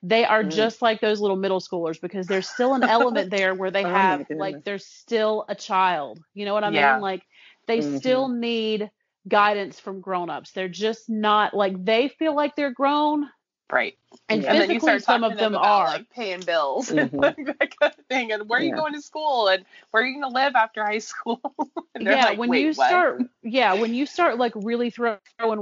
they 0.02 0.24
are 0.24 0.44
Mm. 0.44 0.48
just 0.48 0.82
like 0.82 1.00
those 1.00 1.20
little 1.20 1.36
middle 1.36 1.60
schoolers 1.60 2.00
because 2.00 2.28
there's 2.28 2.48
still 2.48 2.74
an 2.74 2.84
element 2.84 3.30
there 3.30 3.54
where 3.54 3.70
they 3.70 3.84
Oh 3.86 3.86
have 3.86 4.20
goodness. 4.28 4.38
like 4.38 4.64
they're 4.64 4.78
still 4.78 5.44
a 5.48 5.54
child. 5.54 6.20
You 6.34 6.44
know 6.44 6.54
what 6.54 6.64
I 6.64 6.70
Yeah. 6.70 6.96
mean? 6.96 7.00
Like 7.00 7.22
they 7.66 7.80
Mhm. 7.80 7.82
still 7.82 8.28
need 8.28 8.90
guidance 9.28 9.80
from 9.80 10.00
grown-ups. 10.00 10.52
They're 10.52 10.68
just 10.68 11.08
not 11.10 11.54
like 11.54 11.82
they 11.84 12.08
feel 12.08 12.34
like 12.36 12.56
they're 12.56 12.72
grown 12.72 13.26
Right. 13.72 13.96
and 14.28 14.44
Yeah. 14.44 14.50
And 14.50 14.60
then 14.60 14.70
you 14.70 14.80
physically 14.80 14.80
start 14.80 15.02
some 15.02 15.22
talking 15.22 15.32
of 15.32 15.32
to 15.32 15.36
them 15.38 15.52
them 15.52 15.54
about 15.54 15.80
are. 15.80 15.86
like 15.86 16.10
paying 16.10 16.40
bills 16.42 16.90
Mhm. 16.90 16.98
and 16.98 17.12
like 17.18 17.36
that 17.58 17.78
kind 17.80 17.94
of 17.98 18.06
thing. 18.06 18.30
And 18.32 18.48
where 18.48 18.60
are 18.60 18.62
you 18.62 18.70
Yeah. 18.70 18.76
going 18.76 18.92
to 18.94 19.00
school 19.02 19.48
and 19.48 19.64
where 19.90 20.02
are 20.02 20.06
you 20.06 20.20
going 20.20 20.30
to 20.30 20.34
live 20.34 20.54
after 20.54 20.84
high 20.84 20.98
school? 20.98 21.40
and 21.94 22.04
yeah, 22.04 22.26
like, 22.26 22.38
when 22.38 22.52
you 22.52 22.72
what? 22.74 22.86
start 22.86 23.22
yeah, 23.42 23.72
when 23.74 23.94
you 23.94 24.06
start 24.06 24.38
like 24.38 24.52
really 24.54 24.90
throwing 24.90 25.18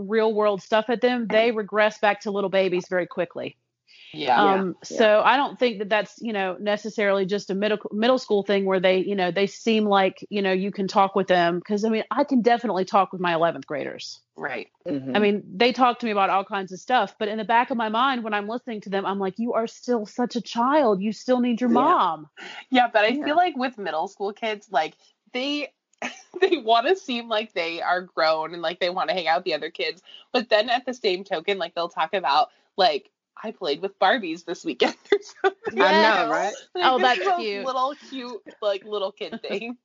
real 0.08 0.34
world 0.34 0.62
stuff 0.62 0.86
at 0.88 1.00
them, 1.00 1.28
they 1.28 1.52
regress 1.52 1.98
back 1.98 2.20
to 2.22 2.30
little 2.30 2.50
babies 2.50 2.88
very 2.88 3.06
quickly. 3.06 3.56
Yeah. 4.12 4.42
Um, 4.42 4.76
yeah. 4.90 4.96
so 4.96 5.20
I 5.24 5.36
don't 5.36 5.58
think 5.58 5.78
that 5.78 5.88
that's 5.88 6.14
you 6.20 6.32
know 6.32 6.56
necessarily 6.58 7.26
just 7.26 7.50
a 7.50 7.54
middle 7.54 7.78
middle 7.92 8.18
school 8.18 8.42
thing 8.42 8.64
where 8.64 8.80
they 8.80 8.98
you 8.98 9.14
know 9.14 9.30
they 9.30 9.46
seem 9.46 9.84
like 9.84 10.26
you 10.30 10.42
know 10.42 10.52
you 10.52 10.72
can 10.72 10.88
talk 10.88 11.14
with 11.14 11.28
them 11.28 11.58
because 11.58 11.84
I 11.84 11.88
mean 11.90 12.04
I 12.10 12.24
can 12.24 12.42
definitely 12.42 12.84
talk 12.84 13.12
with 13.12 13.20
my 13.20 13.34
11th 13.34 13.66
graders. 13.66 14.20
right. 14.36 14.68
Mhm. 14.86 15.16
I 15.16 15.20
mean 15.20 15.42
they 15.54 15.72
talk 15.72 16.00
to 16.00 16.06
me 16.06 16.12
about 16.12 16.30
all 16.30 16.44
kinds 16.44 16.72
of 16.72 16.80
stuff, 16.80 17.14
but 17.18 17.28
in 17.28 17.38
the 17.38 17.44
back 17.44 17.70
of 17.70 17.76
my 17.76 17.88
mind 17.88 18.24
when 18.24 18.34
I'm 18.34 18.48
listening 18.48 18.80
to 18.82 18.90
them, 18.90 19.06
I'm 19.06 19.18
like, 19.18 19.38
you 19.38 19.52
are 19.54 19.66
still 19.66 20.06
such 20.06 20.34
a 20.36 20.40
child. 20.40 21.00
You 21.00 21.12
still 21.12 21.40
need 21.40 21.60
your 21.60 21.70
Yeah. 21.70 21.74
mom. 21.74 22.28
Yeah, 22.70 22.88
but 22.92 23.04
I 23.04 23.08
Yeah. 23.08 23.24
feel 23.24 23.36
like 23.36 23.56
with 23.56 23.78
middle 23.78 24.08
school 24.08 24.32
kids, 24.32 24.68
like 24.72 24.94
they 25.32 25.72
they 26.40 26.56
want 26.56 26.86
to 26.88 26.96
seem 26.96 27.28
like 27.28 27.52
they 27.52 27.80
are 27.82 28.00
grown 28.02 28.54
and 28.54 28.62
like 28.62 28.80
they 28.80 28.90
want 28.90 29.08
to 29.10 29.14
hang 29.14 29.28
out 29.28 29.38
with 29.38 29.44
the 29.44 29.54
other 29.54 29.70
kids, 29.70 30.02
but 30.32 30.48
then 30.48 30.68
at 30.70 30.86
the 30.86 30.94
same 30.94 31.24
token, 31.24 31.58
like 31.58 31.74
they'll 31.74 31.88
talk 31.90 32.14
about 32.14 32.48
like 32.76 33.10
I 33.42 33.52
played 33.52 33.82
with 33.82 33.98
Barbies 33.98 34.44
this 34.44 34.64
weekend 34.64 34.94
or 35.12 35.18
something. 35.42 35.82
I 35.82 36.02
know, 36.02 36.30
right? 36.30 36.54
Like, 36.74 36.84
Oh, 36.84 36.98
that's 36.98 37.20
cute. 37.38 37.66
Little 37.66 37.94
cute 38.08 38.42
like 38.62 38.84
little 38.84 39.12
kid 39.12 39.40
thing. 39.42 39.76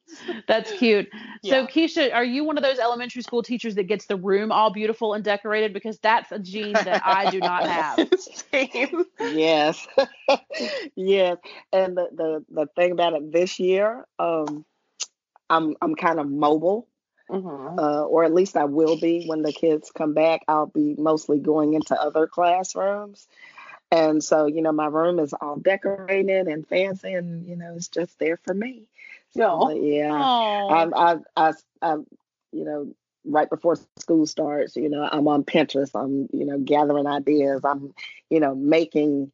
That's 0.47 0.71
cute. 0.73 1.07
So 1.43 1.65
Keisha, 1.65 2.13
are 2.13 2.23
you 2.23 2.43
one 2.43 2.57
of 2.57 2.63
those 2.63 2.79
elementary 2.79 3.21
school 3.21 3.43
teachers 3.43 3.75
that 3.75 3.83
gets 3.83 4.05
the 4.07 4.15
room 4.15 4.51
all 4.51 4.71
beautiful 4.71 5.13
and 5.13 5.23
decorated? 5.23 5.73
Because 5.73 5.99
that's 5.99 6.31
a 6.31 6.39
gene 6.39 6.73
that 6.73 7.01
I 7.05 7.25
do 7.25 7.41
not 7.41 7.65
have. 7.69 7.99
Same. 8.51 9.05
Yes, 9.19 9.85
yes. 10.95 11.37
And 11.71 11.97
the, 11.97 12.07
the 12.13 12.45
the 12.49 12.67
thing 12.75 12.91
about 12.91 13.13
it 13.13 13.31
this 13.31 13.59
year, 13.59 14.05
um, 14.19 14.65
I'm 15.49 15.75
I'm 15.81 15.95
kind 15.95 16.19
of 16.19 16.29
mobile. 16.29 16.87
Mhm. 17.29 17.79
uh, 17.79 18.05
or 18.05 18.23
at 18.23 18.33
least 18.33 18.55
I 18.57 18.65
will 18.65 18.97
be 18.99 19.25
when 19.25 19.41
the 19.41 19.51
kids 19.53 19.91
come 19.91 20.13
back. 20.13 20.41
I'll 20.47 20.67
be 20.67 20.95
mostly 20.97 21.39
going 21.39 21.73
into 21.73 21.99
other 21.99 22.27
classrooms. 22.27 23.27
And 23.91 24.23
so, 24.23 24.45
you 24.47 24.61
know, 24.61 24.71
my 24.71 24.87
room 24.87 25.19
is 25.19 25.33
all 25.33 25.57
decorated 25.57 26.47
and 26.47 26.67
fancy, 26.67 27.13
and, 27.13 27.47
you 27.47 27.55
know, 27.55 27.75
it's 27.75 27.87
just 27.87 28.17
there 28.19 28.37
for 28.37 28.53
me. 28.53 28.87
So, 29.35 29.69
yeah. 29.71 30.11
I'm, 30.69 30.93
I, 30.93 31.17
I, 31.35 31.53
I, 31.81 31.93
you 32.51 32.65
know, 32.65 32.93
right 33.25 33.49
before 33.49 33.77
school 33.97 34.25
starts, 34.25 34.75
you 34.75 34.89
know, 34.89 35.07
I'm 35.11 35.27
on 35.27 35.43
Pinterest. 35.43 35.91
I'm, 35.95 36.27
you 36.31 36.45
know, 36.45 36.59
gathering 36.59 37.07
ideas. 37.07 37.61
I'm, 37.63 37.93
you 38.29 38.39
know, 38.39 38.55
making, 38.55 39.31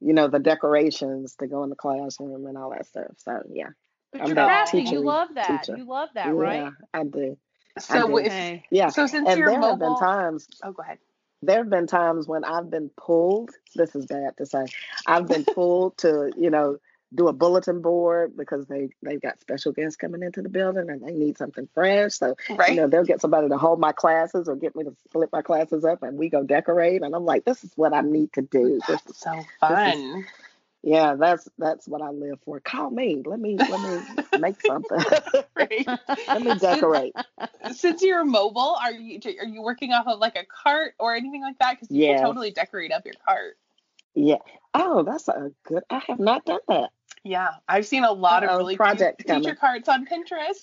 you 0.00 0.12
know, 0.12 0.28
the 0.28 0.38
decorations 0.38 1.34
to 1.36 1.46
go 1.46 1.62
in 1.64 1.70
the 1.70 1.76
classroom 1.76 2.46
and 2.46 2.58
all 2.58 2.70
that 2.70 2.86
stuff. 2.86 3.12
So, 3.18 3.42
yeah. 3.52 3.70
But 4.12 4.20
I'm 4.20 4.26
you're 4.28 4.36
that 4.36 4.70
crafty. 4.70 4.82
You 4.82 5.00
love 5.00 5.28
that. 5.34 5.64
teacher. 5.64 5.78
You 5.78 5.84
love 5.84 6.10
that, 6.14 6.26
yeah, 6.26 6.32
right? 6.32 6.72
I 6.94 7.04
do. 7.04 7.36
So 7.78 8.06
do. 8.06 8.18
if 8.18 8.26
Okay. 8.26 8.64
Yeah. 8.70 8.88
so 8.88 9.06
since 9.06 9.28
and 9.28 9.38
you're 9.38 9.48
there 9.50 9.60
have 9.60 9.78
been 9.78 9.96
times 9.96 10.46
oh 10.62 10.72
go 10.72 10.82
ahead. 10.82 10.98
there 11.42 11.58
have 11.58 11.70
been 11.70 11.86
times 11.86 12.28
when 12.28 12.44
I've 12.44 12.70
been 12.70 12.90
pulled. 12.96 13.50
This 13.74 13.96
is 13.96 14.06
bad 14.06 14.36
to 14.36 14.46
say. 14.46 14.66
I've 15.06 15.26
been 15.26 15.44
pulled 15.44 15.96
to, 15.98 16.30
you 16.36 16.50
know, 16.50 16.76
do 17.14 17.28
a 17.28 17.32
bulletin 17.32 17.82
board 17.82 18.36
because 18.36 18.66
they 18.66 18.88
they've 19.02 19.20
got 19.20 19.40
special 19.40 19.72
guests 19.72 19.96
coming 19.96 20.22
into 20.22 20.40
the 20.42 20.48
building 20.48 20.88
and 20.88 21.02
they 21.02 21.12
need 21.12 21.36
something 21.36 21.68
fresh. 21.74 22.14
So 22.14 22.36
Right. 22.50 22.70
you 22.70 22.76
know 22.76 22.88
they'll 22.88 23.04
get 23.04 23.20
somebody 23.20 23.48
to 23.48 23.58
hold 23.58 23.80
my 23.80 23.92
classes 23.92 24.48
or 24.48 24.56
get 24.56 24.74
me 24.76 24.84
to 24.84 24.94
split 25.08 25.30
my 25.32 25.42
classes 25.42 25.84
up 25.84 26.02
and 26.02 26.18
we 26.18 26.28
go 26.28 26.42
decorate. 26.42 27.02
And 27.02 27.14
I'm 27.14 27.24
like, 27.24 27.44
this 27.44 27.64
is 27.64 27.72
what 27.76 27.92
I 27.92 28.00
need 28.02 28.32
to 28.34 28.42
do. 28.42 28.80
This 28.86 29.00
is, 29.08 29.16
so 29.16 29.42
fun. 29.60 30.24
Yeah, 30.82 31.14
that's 31.14 31.48
that's 31.58 31.86
what 31.86 32.02
I 32.02 32.10
live 32.10 32.40
for. 32.44 32.60
Call 32.60 32.90
me. 32.90 33.22
Let 33.24 33.38
me 33.38 33.56
let 33.56 33.80
me 33.80 34.38
make 34.40 34.60
something. 34.60 34.98
right. 35.56 35.86
let 36.28 36.42
me 36.42 36.54
decorate. 36.58 37.14
Since 37.72 38.02
you're 38.02 38.24
mobile, 38.24 38.76
are 38.82 38.92
you 38.92 39.20
are 39.40 39.46
you 39.46 39.62
working 39.62 39.92
off 39.92 40.06
of 40.06 40.18
like 40.18 40.36
a 40.36 40.44
cart 40.44 40.94
or 40.98 41.14
anything 41.14 41.42
like 41.42 41.58
that? 41.60 41.72
Because 41.76 41.90
you 41.94 42.02
Yes. 42.04 42.18
can 42.20 42.26
totally 42.28 42.50
decorate 42.50 42.92
up 42.92 43.04
your 43.04 43.14
cart. 43.26 43.56
Yeah. 44.14 44.38
Oh, 44.74 45.02
that's 45.04 45.28
a 45.28 45.52
good. 45.64 45.84
I 45.88 46.02
have 46.08 46.18
not 46.18 46.44
done 46.44 46.60
that. 46.68 46.90
Yeah, 47.24 47.50
I've 47.68 47.86
seen 47.86 48.02
a 48.02 48.10
lot 48.10 48.42
of 48.42 48.50
Uh-oh, 48.50 48.56
really 48.58 48.76
project 48.76 49.24
cute 49.24 49.38
teacher 49.44 49.54
coming. 49.54 49.84
cards 49.84 49.88
on 49.88 50.06
Pinterest. 50.06 50.60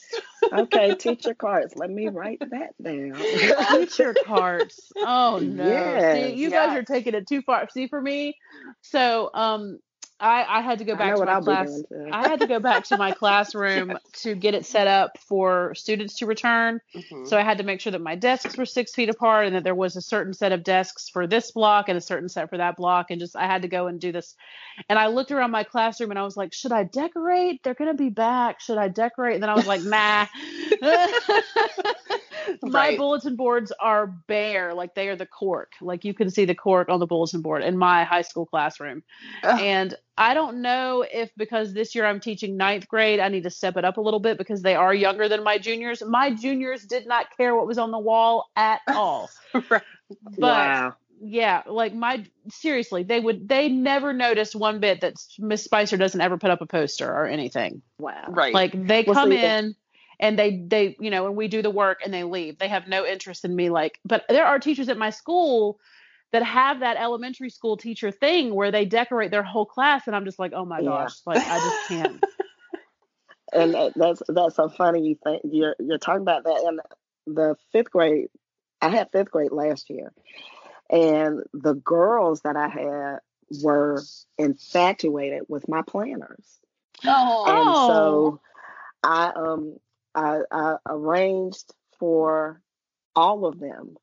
Okay, 0.51 0.95
teacher 0.95 1.35
cards. 1.35 1.75
Let 1.75 1.91
me 1.91 2.07
write 2.07 2.39
that 2.39 2.73
down. 2.81 3.13
Teacher 3.79 4.15
carts. 4.25 4.91
Oh 5.05 5.39
no. 5.43 5.63
See, 6.11 6.31
Yes. 6.31 6.37
you 6.37 6.49
guys 6.49 6.75
are 6.75 6.81
taking 6.83 7.13
it 7.13 7.27
too 7.27 7.43
far. 7.43 7.69
See 7.69 7.87
for 7.87 8.01
me, 8.01 8.35
so 8.81 9.29
um 9.33 9.77
I, 10.19 10.45
I 10.57 10.61
had 10.61 10.79
to 10.79 10.85
go 10.85 10.95
back 10.95 11.15
to 11.15 11.25
my 11.25 11.31
I'll 11.31 11.41
class. 11.41 11.81
I 12.11 12.27
had 12.27 12.41
to 12.41 12.47
go 12.47 12.59
back 12.59 12.83
to 12.85 12.97
my 12.97 13.11
classroom 13.11 13.97
to 14.21 14.35
get 14.35 14.53
it 14.53 14.65
set 14.65 14.87
up 14.87 15.17
for 15.17 15.73
students 15.75 16.15
to 16.17 16.25
return. 16.25 16.81
Mhm. 16.95 17.27
So 17.27 17.37
I 17.37 17.41
had 17.41 17.57
to 17.59 17.63
make 17.63 17.79
sure 17.79 17.91
that 17.91 18.01
my 18.01 18.15
desks 18.15 18.57
were 18.57 18.65
six 18.65 18.93
feet 18.93 19.09
apart 19.09 19.47
and 19.47 19.55
that 19.55 19.63
there 19.63 19.75
was 19.75 19.95
a 19.95 20.01
certain 20.01 20.33
set 20.33 20.51
of 20.51 20.63
desks 20.63 21.09
for 21.09 21.25
this 21.25 21.51
block 21.51 21.87
and 21.87 21.97
a 21.97 22.01
certain 22.01 22.27
set 22.27 22.49
for 22.49 22.57
that 22.57 22.75
block. 22.75 23.11
And 23.11 23.19
just 23.19 23.35
I 23.35 23.45
had 23.45 23.61
to 23.61 23.67
go 23.69 23.87
and 23.87 23.99
do 23.99 24.11
this. 24.11 24.35
And 24.89 24.99
I 24.99 25.07
looked 25.07 25.31
around 25.31 25.51
my 25.51 25.63
classroom 25.63 26.09
and 26.09 26.19
I 26.19 26.23
was 26.23 26.35
like, 26.35 26.53
should 26.53 26.71
I 26.71 26.83
decorate? 26.83 27.63
They're 27.63 27.73
gonna 27.73 27.93
be 27.93 28.09
back. 28.09 28.59
Should 28.59 28.77
I 28.77 28.89
decorate? 28.89 29.35
And 29.35 29.43
then 29.43 29.49
I 29.49 29.55
was 29.55 29.67
like, 29.67 29.83
nah. 29.83 30.27
my 32.63 32.95
bulletin 32.95 33.35
boards 33.35 33.71
are 33.79 34.07
bare, 34.07 34.73
like 34.73 34.95
they 34.95 35.07
are 35.09 35.15
the 35.15 35.25
cork. 35.25 35.73
Like 35.81 36.05
you 36.05 36.13
can 36.13 36.29
see 36.29 36.45
the 36.45 36.55
cork 36.55 36.89
on 36.89 36.99
the 36.99 37.07
bulletin 37.07 37.41
board 37.41 37.63
in 37.63 37.77
my 37.77 38.03
high 38.03 38.21
school 38.21 38.45
classroom. 38.45 39.03
Ugh. 39.43 39.59
And 39.59 39.95
I 40.17 40.33
don't 40.33 40.61
know 40.61 41.05
if 41.09 41.31
because 41.37 41.73
this 41.73 41.95
year 41.95 42.05
I'm 42.05 42.19
teaching 42.19 42.57
ninth 42.57 42.87
grade, 42.87 43.19
I 43.19 43.29
need 43.29 43.43
to 43.43 43.49
step 43.49 43.77
it 43.77 43.85
up 43.85 43.97
a 43.97 44.01
little 44.01 44.19
bit 44.19 44.37
because 44.37 44.61
they 44.61 44.75
are 44.75 44.93
younger 44.93 45.29
than 45.29 45.43
my 45.43 45.57
juniors. 45.57 46.03
My 46.05 46.33
juniors 46.33 46.83
did 46.83 47.07
not 47.07 47.35
care 47.37 47.55
what 47.55 47.67
was 47.67 47.77
on 47.77 47.91
the 47.91 47.99
wall 47.99 48.49
at 48.55 48.81
all. 48.87 49.29
Right. 49.53 49.83
But 50.37 50.41
wow. 50.41 50.95
yeah, 51.21 51.63
like 51.67 51.93
my 51.93 52.25
seriously, 52.49 53.03
they 53.03 53.19
would 53.19 53.47
they 53.47 53.69
never 53.69 54.11
noticed 54.11 54.55
one 54.55 54.79
bit 54.79 55.01
that 55.01 55.13
Miss 55.37 55.63
Spicer 55.63 55.97
doesn't 55.97 56.19
ever 56.19 56.37
put 56.37 56.49
up 56.49 56.61
a 56.61 56.65
poster 56.65 57.09
or 57.09 57.27
anything. 57.27 57.81
Wow. 57.99 58.25
Right. 58.29 58.53
Like 58.53 58.71
they 58.87 59.03
Well, 59.03 59.13
come 59.13 59.31
in 59.31 59.75
and 60.19 60.37
they 60.37 60.63
they 60.67 60.95
you 60.99 61.09
know 61.09 61.27
and 61.27 61.35
we 61.35 61.47
do 61.47 61.61
the 61.61 61.69
work 61.69 61.99
and 62.03 62.13
they 62.13 62.23
leave. 62.23 62.57
They 62.57 62.67
have 62.67 62.87
no 62.87 63.05
interest 63.05 63.45
in 63.45 63.55
me. 63.55 63.69
Like, 63.69 63.99
but 64.05 64.25
there 64.29 64.45
are 64.45 64.59
teachers 64.59 64.89
at 64.89 64.97
my 64.97 65.09
school 65.09 65.79
that 66.31 66.43
have 66.43 66.81
that 66.81 66.97
elementary 66.97 67.49
school 67.49 67.77
teacher 67.77 68.11
thing 68.11 68.53
where 68.53 68.71
they 68.71 68.85
decorate 68.85 69.31
their 69.31 69.43
whole 69.43 69.65
class, 69.65 70.07
and 70.07 70.15
I'm 70.15 70.25
just 70.25 70.39
like, 70.39 70.53
oh 70.53 70.65
my 70.65 70.79
Yeah. 70.79 70.89
gosh, 70.89 71.15
like 71.25 71.45
I 71.45 71.57
just 71.59 71.87
can't. 71.87 72.23
and 73.53 73.93
that's 73.95 74.21
that's 74.27 74.55
so 74.55 74.69
funny. 74.69 75.07
You 75.07 75.17
think 75.23 75.41
you're 75.45 75.75
you're 75.79 75.97
talking 75.97 76.21
about 76.21 76.43
that, 76.43 76.63
and 76.65 76.81
the 77.35 77.55
fifth 77.71 77.91
grade. 77.91 78.27
I 78.81 78.89
had 78.89 79.11
fifth 79.11 79.31
grade 79.31 79.51
last 79.51 79.89
year, 79.89 80.13
and 80.89 81.43
the 81.53 81.73
girls 81.73 82.41
that 82.41 82.55
I 82.55 82.69
had 82.69 83.17
were 83.61 84.01
infatuated 84.37 85.43
with 85.49 85.67
my 85.67 85.81
planners, 85.81 86.59
oh. 87.05 87.45
and 87.47 87.75
so 87.75 88.39
I 89.03 89.31
um 89.35 89.77
I, 90.15 90.75
arranged 90.85 91.73
for 91.99 92.61
all 93.15 93.45
of 93.45 93.59
them 93.59 93.97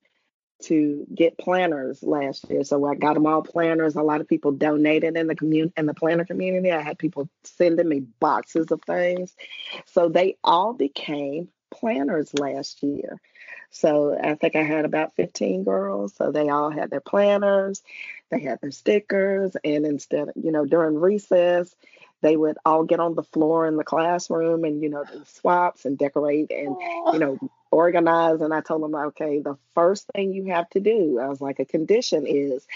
to 0.63 1.07
get 1.15 1.39
planners 1.39 2.03
last 2.03 2.49
year. 2.49 2.65
So 2.65 2.85
I 2.87 2.95
got 2.95 3.15
them 3.15 3.27
all 3.27 3.43
planners. 3.43 3.95
A 3.95 4.03
lot 4.03 4.21
of 4.21 4.29
people 4.29 4.53
donated 4.53 5.17
in 5.17 5.27
the 5.27 5.37
community 5.37 5.75
in 5.77 5.87
the 5.87 5.95
planner 5.95 6.25
community. 6.25 6.73
I 6.73 6.81
had 6.81 6.99
people 6.99 7.29
sending 7.45 7.89
me 7.89 8.01
boxes 8.01 8.71
of 8.71 8.81
things. 8.83 9.35
So 9.85 10.09
they 10.09 10.37
all 10.43 10.73
became 10.73 11.49
planners 11.71 12.33
last 12.35 12.83
year. 12.83 13.21
So 13.71 14.19
I 14.19 14.35
think 14.35 14.57
I 14.57 14.63
had 14.63 14.85
about 14.85 15.17
15 15.17 15.65
girls. 15.65 16.15
So 16.15 16.33
they 16.33 16.49
all 16.49 16.71
had 16.71 16.91
their 16.91 17.01
planners, 17.01 17.83
they 18.31 18.41
had 18.41 18.61
their 18.61 18.71
stickers, 18.71 19.57
and 19.63 19.85
instead, 19.85 20.29
you 20.37 20.53
know, 20.53 20.65
during 20.65 20.97
recess, 20.97 21.75
they 22.23 22.37
would 22.37 22.57
all 22.65 22.85
get 22.85 23.01
on 23.01 23.15
the 23.15 23.23
floor 23.23 23.67
in 23.67 23.77
the 23.77 23.85
classroom 23.85 24.65
and, 24.65 24.83
you 24.83 24.89
know, 24.89 25.05
do 25.05 25.23
swaps 25.27 25.85
and 25.85 25.99
decorate 25.99 26.51
and 26.51 26.77
you 27.13 27.19
know, 27.19 27.39
organize. 27.71 28.41
And 28.41 28.55
I 28.55 28.61
told 28.61 28.83
them, 28.83 28.95
okay, 28.95 29.41
the 29.41 29.57
first 29.75 30.07
thing 30.15 30.33
you 30.33 30.47
have 30.47 30.69
to 30.71 30.81
do, 30.81 31.21
I 31.21 31.29
was 31.29 31.41
like, 31.41 31.59
a 31.59 31.65
condition 31.65 32.27
is 32.27 32.67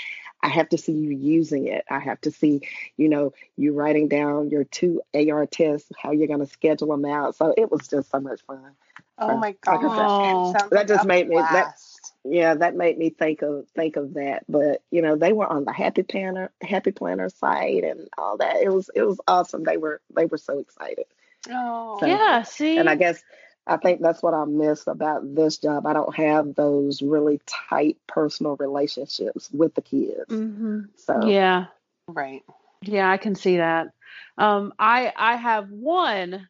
I 0.42 0.48
have 0.48 0.68
to 0.70 0.78
see 0.78 0.92
you 0.92 1.10
using 1.10 1.66
it. 1.68 1.84
I 1.90 1.98
have 1.98 2.20
to 2.22 2.30
see, 2.30 2.62
you 2.96 3.08
know, 3.08 3.32
you 3.56 3.72
writing 3.72 4.08
down 4.08 4.50
your 4.50 4.64
two 4.64 5.02
AR 5.14 5.46
tests, 5.46 5.90
how 6.00 6.12
you're 6.12 6.28
going 6.28 6.40
to 6.40 6.46
schedule 6.46 6.88
them 6.88 7.04
out. 7.04 7.36
So 7.36 7.54
it 7.56 7.70
was 7.70 7.88
just 7.88 8.10
so 8.10 8.20
much 8.20 8.40
fun. 8.42 8.72
Oh 9.18 9.36
my 9.36 9.54
Like 9.66 9.80
I 9.80 9.80
said, 9.80 9.80
gosh. 9.82 10.52
Sounds 10.52 10.70
that 10.70 10.78
like 10.78 10.86
just 10.88 11.06
made 11.06 11.28
me- 11.28 11.36
that-. 11.36 11.78
Yeah, 12.24 12.54
that 12.54 12.76
made 12.76 12.98
me 12.98 13.10
think 13.10 13.42
of 13.42 13.66
think 13.74 13.96
of 13.96 14.14
that. 14.14 14.44
But 14.48 14.82
you 14.90 15.00
know, 15.02 15.16
they 15.16 15.32
were 15.32 15.46
on 15.46 15.64
the 15.64 15.72
Happy 15.72 16.02
Planner 16.02 16.50
Happy 16.62 16.92
Planner 16.92 17.28
site 17.30 17.84
and 17.84 18.08
all 18.18 18.36
that. 18.38 18.56
It 18.56 18.70
was 18.72 18.90
it 18.94 19.02
was 19.02 19.20
awesome. 19.26 19.64
They 19.64 19.78
were 19.78 20.00
they 20.14 20.26
were 20.26 20.38
so 20.38 20.58
excited. 20.58 21.06
Oh. 21.48 21.98
So- 22.00 22.06
yeah, 22.06 22.42
see, 22.42 22.76
And 22.76 22.88
I 22.90 22.94
guess 22.96 23.22
I 23.66 23.76
think 23.76 24.00
that's 24.02 24.22
what 24.22 24.34
I 24.34 24.44
miss 24.44 24.86
about 24.86 25.34
this 25.34 25.58
job. 25.58 25.86
I 25.86 25.92
don't 25.92 26.14
have 26.16 26.54
those 26.54 27.02
really 27.02 27.40
tight 27.46 27.96
personal 28.06 28.56
relationships 28.56 29.50
with 29.52 29.74
the 29.74 29.82
kids. 29.82 30.26
hmm 30.28 30.82
So 30.96 31.26
yeah, 31.26 31.66
Right. 32.06 32.42
yeah, 32.82 33.10
I 33.10 33.16
can 33.16 33.34
see 33.34 33.58
that. 33.58 33.88
Um, 34.36 34.72
I 34.78 35.12
I 35.16 35.36
have 35.36 35.70
one 35.70 36.48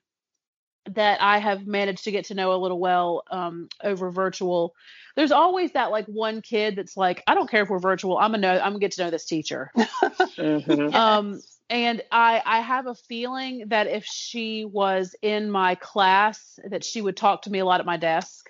that 0.86 1.20
I 1.20 1.38
have 1.38 1.66
managed 1.66 2.04
to 2.04 2.10
get 2.10 2.26
to 2.26 2.34
know 2.34 2.54
a 2.54 2.56
little 2.58 2.78
well 2.80 3.22
um, 3.30 3.68
over 3.82 4.10
virtual. 4.10 4.74
There's 5.16 5.32
always 5.32 5.72
that 5.72 5.90
like 5.90 6.06
one 6.06 6.42
kid 6.42 6.76
that's 6.76 6.96
like, 6.96 7.22
I 7.26 7.34
don't 7.34 7.50
care 7.50 7.62
if 7.62 7.68
we're 7.68 7.78
virtual. 7.78 8.18
I'm 8.18 8.30
gonna 8.32 8.38
know. 8.38 8.58
I'm 8.60 8.72
gonna 8.72 8.78
get 8.78 8.92
to 8.92 9.04
know 9.04 9.10
this 9.10 9.24
teacher. 9.26 9.70
mhm. 9.76 10.94
Um, 10.94 11.40
and 11.68 12.02
I 12.10 12.42
I 12.44 12.60
have 12.60 12.86
a 12.86 12.94
feeling 12.94 13.64
that 13.68 13.86
if 13.86 14.04
she 14.04 14.64
was 14.64 15.14
in 15.22 15.50
my 15.50 15.74
class, 15.76 16.58
that 16.70 16.84
she 16.84 17.00
would 17.02 17.16
talk 17.16 17.42
to 17.42 17.50
me 17.50 17.58
a 17.60 17.64
lot 17.64 17.80
at 17.80 17.86
my 17.86 17.96
desk. 17.96 18.48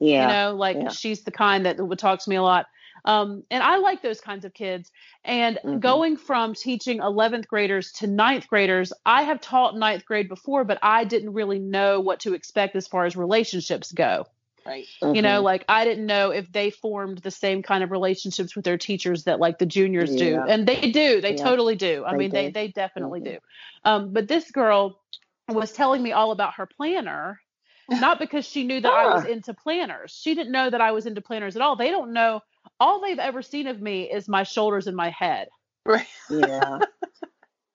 yeah, 0.00 0.22
You 0.22 0.34
know, 0.34 0.56
like 0.56 0.76
yeah. 0.76 0.88
she's 0.90 1.22
the 1.22 1.30
kind 1.30 1.66
that 1.66 1.78
would 1.78 1.98
talk 1.98 2.22
to 2.22 2.30
me 2.30 2.36
a 2.36 2.42
lot. 2.42 2.66
Um, 3.06 3.42
and 3.50 3.62
I 3.62 3.76
like 3.78 4.00
those 4.02 4.20
kinds 4.20 4.44
of 4.46 4.54
kids. 4.54 4.90
And 5.24 5.58
Mhm. 5.64 5.80
going 5.80 6.16
from 6.16 6.54
teaching 6.54 7.00
11th 7.00 7.46
graders 7.48 7.92
to 7.92 8.06
ninth 8.06 8.48
graders, 8.48 8.92
I 9.04 9.22
have 9.24 9.40
taught 9.40 9.76
ninth 9.76 10.06
grade 10.06 10.28
before, 10.28 10.64
but 10.64 10.78
I 10.82 11.04
didn't 11.04 11.34
really 11.34 11.58
know 11.58 12.00
what 12.00 12.20
to 12.20 12.34
expect 12.34 12.76
as 12.76 12.88
far 12.88 13.04
as 13.04 13.16
relationships 13.16 13.92
go. 13.92 14.26
Right. 14.66 14.86
You 15.02 15.20
know, 15.22 15.40
Mhm. 15.40 15.44
like 15.44 15.64
I 15.68 15.84
didn't 15.84 16.06
know 16.06 16.30
if 16.30 16.50
they 16.50 16.70
formed 16.70 17.18
the 17.18 17.30
same 17.30 17.62
kind 17.62 17.84
of 17.84 17.90
relationships 17.90 18.56
with 18.56 18.64
their 18.64 18.78
teachers 18.78 19.24
that 19.24 19.38
like 19.40 19.58
the 19.58 19.66
juniors 19.66 20.14
do. 20.16 20.40
And 20.48 20.66
they 20.66 20.90
do. 20.90 21.20
They 21.20 21.34
Yeah. 21.34 21.42
totally 21.42 21.74
do. 21.76 22.04
I 22.04 22.12
They 22.12 22.18
mean, 22.18 22.30
they 22.30 22.46
do. 22.46 22.52
they 22.52 22.68
definitely 22.68 23.20
Mhm. 23.20 23.24
do. 23.24 23.38
Um, 23.84 24.12
but 24.12 24.28
this 24.28 24.50
girl 24.50 25.00
was 25.48 25.72
telling 25.72 26.02
me 26.02 26.12
all 26.12 26.30
about 26.30 26.54
her 26.54 26.66
planner, 26.66 27.40
not 27.88 28.18
because 28.18 28.46
she 28.46 28.64
knew 28.64 28.80
that 28.80 28.92
I 28.92 29.06
was 29.06 29.24
Ah. 29.24 29.28
into 29.28 29.52
planners. 29.52 30.12
She 30.12 30.34
didn't 30.34 30.52
know 30.52 30.70
that 30.70 30.80
I 30.80 30.92
was 30.92 31.04
into 31.06 31.20
planners 31.20 31.56
at 31.56 31.62
all. 31.62 31.76
They 31.76 31.90
don't 31.90 32.12
know. 32.12 32.40
All 32.80 33.00
they've 33.00 33.18
ever 33.18 33.42
seen 33.42 33.66
of 33.66 33.80
me 33.80 34.10
is 34.10 34.28
my 34.28 34.42
shoulders 34.44 34.86
and 34.86 34.96
my 34.96 35.10
head. 35.10 35.48
Right. 35.84 36.06
yeah, 36.30 36.78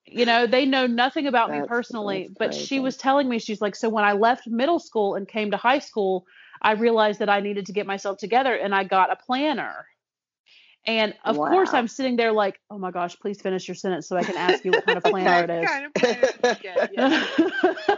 You 0.06 0.26
know, 0.26 0.48
they 0.48 0.66
know 0.66 0.88
nothing 0.88 1.28
about 1.28 1.52
me 1.52 1.62
personally, 1.68 2.30
but 2.40 2.56
she 2.56 2.80
was 2.80 2.98
telling 2.98 3.30
me, 3.30 3.38
she's 3.38 3.62
like, 3.62 3.76
so 3.76 3.90
when 3.90 4.04
I 4.04 4.14
left 4.14 4.48
middle 4.48 4.80
school 4.80 5.14
and 5.14 5.28
came 5.28 5.52
to 5.52 5.58
high 5.58 5.78
school, 5.78 6.26
I 6.62 6.74
realized 6.74 7.20
that 7.20 7.30
I 7.30 7.40
needed 7.40 7.68
to 7.68 7.74
get 7.74 7.88
myself 7.88 8.18
together 8.18 8.54
and 8.54 8.74
I 8.74 8.84
got 8.84 9.12
a 9.12 9.16
planner. 9.16 9.86
And 10.86 11.14
of 11.26 11.36
course, 11.36 11.74
I'm 11.74 11.88
sitting 11.88 12.16
there 12.16 12.32
like, 12.32 12.60
oh 12.72 12.78
my 12.78 12.90
gosh, 12.90 13.18
please 13.20 13.42
finish 13.42 13.68
your 13.68 13.76
sentence 13.76 14.08
so 14.08 14.16
I 14.16 14.24
can 14.24 14.38
ask 14.38 14.64
you 14.64 14.72
what 14.72 14.86
kind 14.86 14.98
of 14.98 15.04
planner 15.12 15.44
it 15.44 15.64
is. 15.64 15.70
Kind 15.70 15.86
of 15.86 15.94
planner 15.94 16.58
get, 16.62 16.92
yeah. 16.98 17.96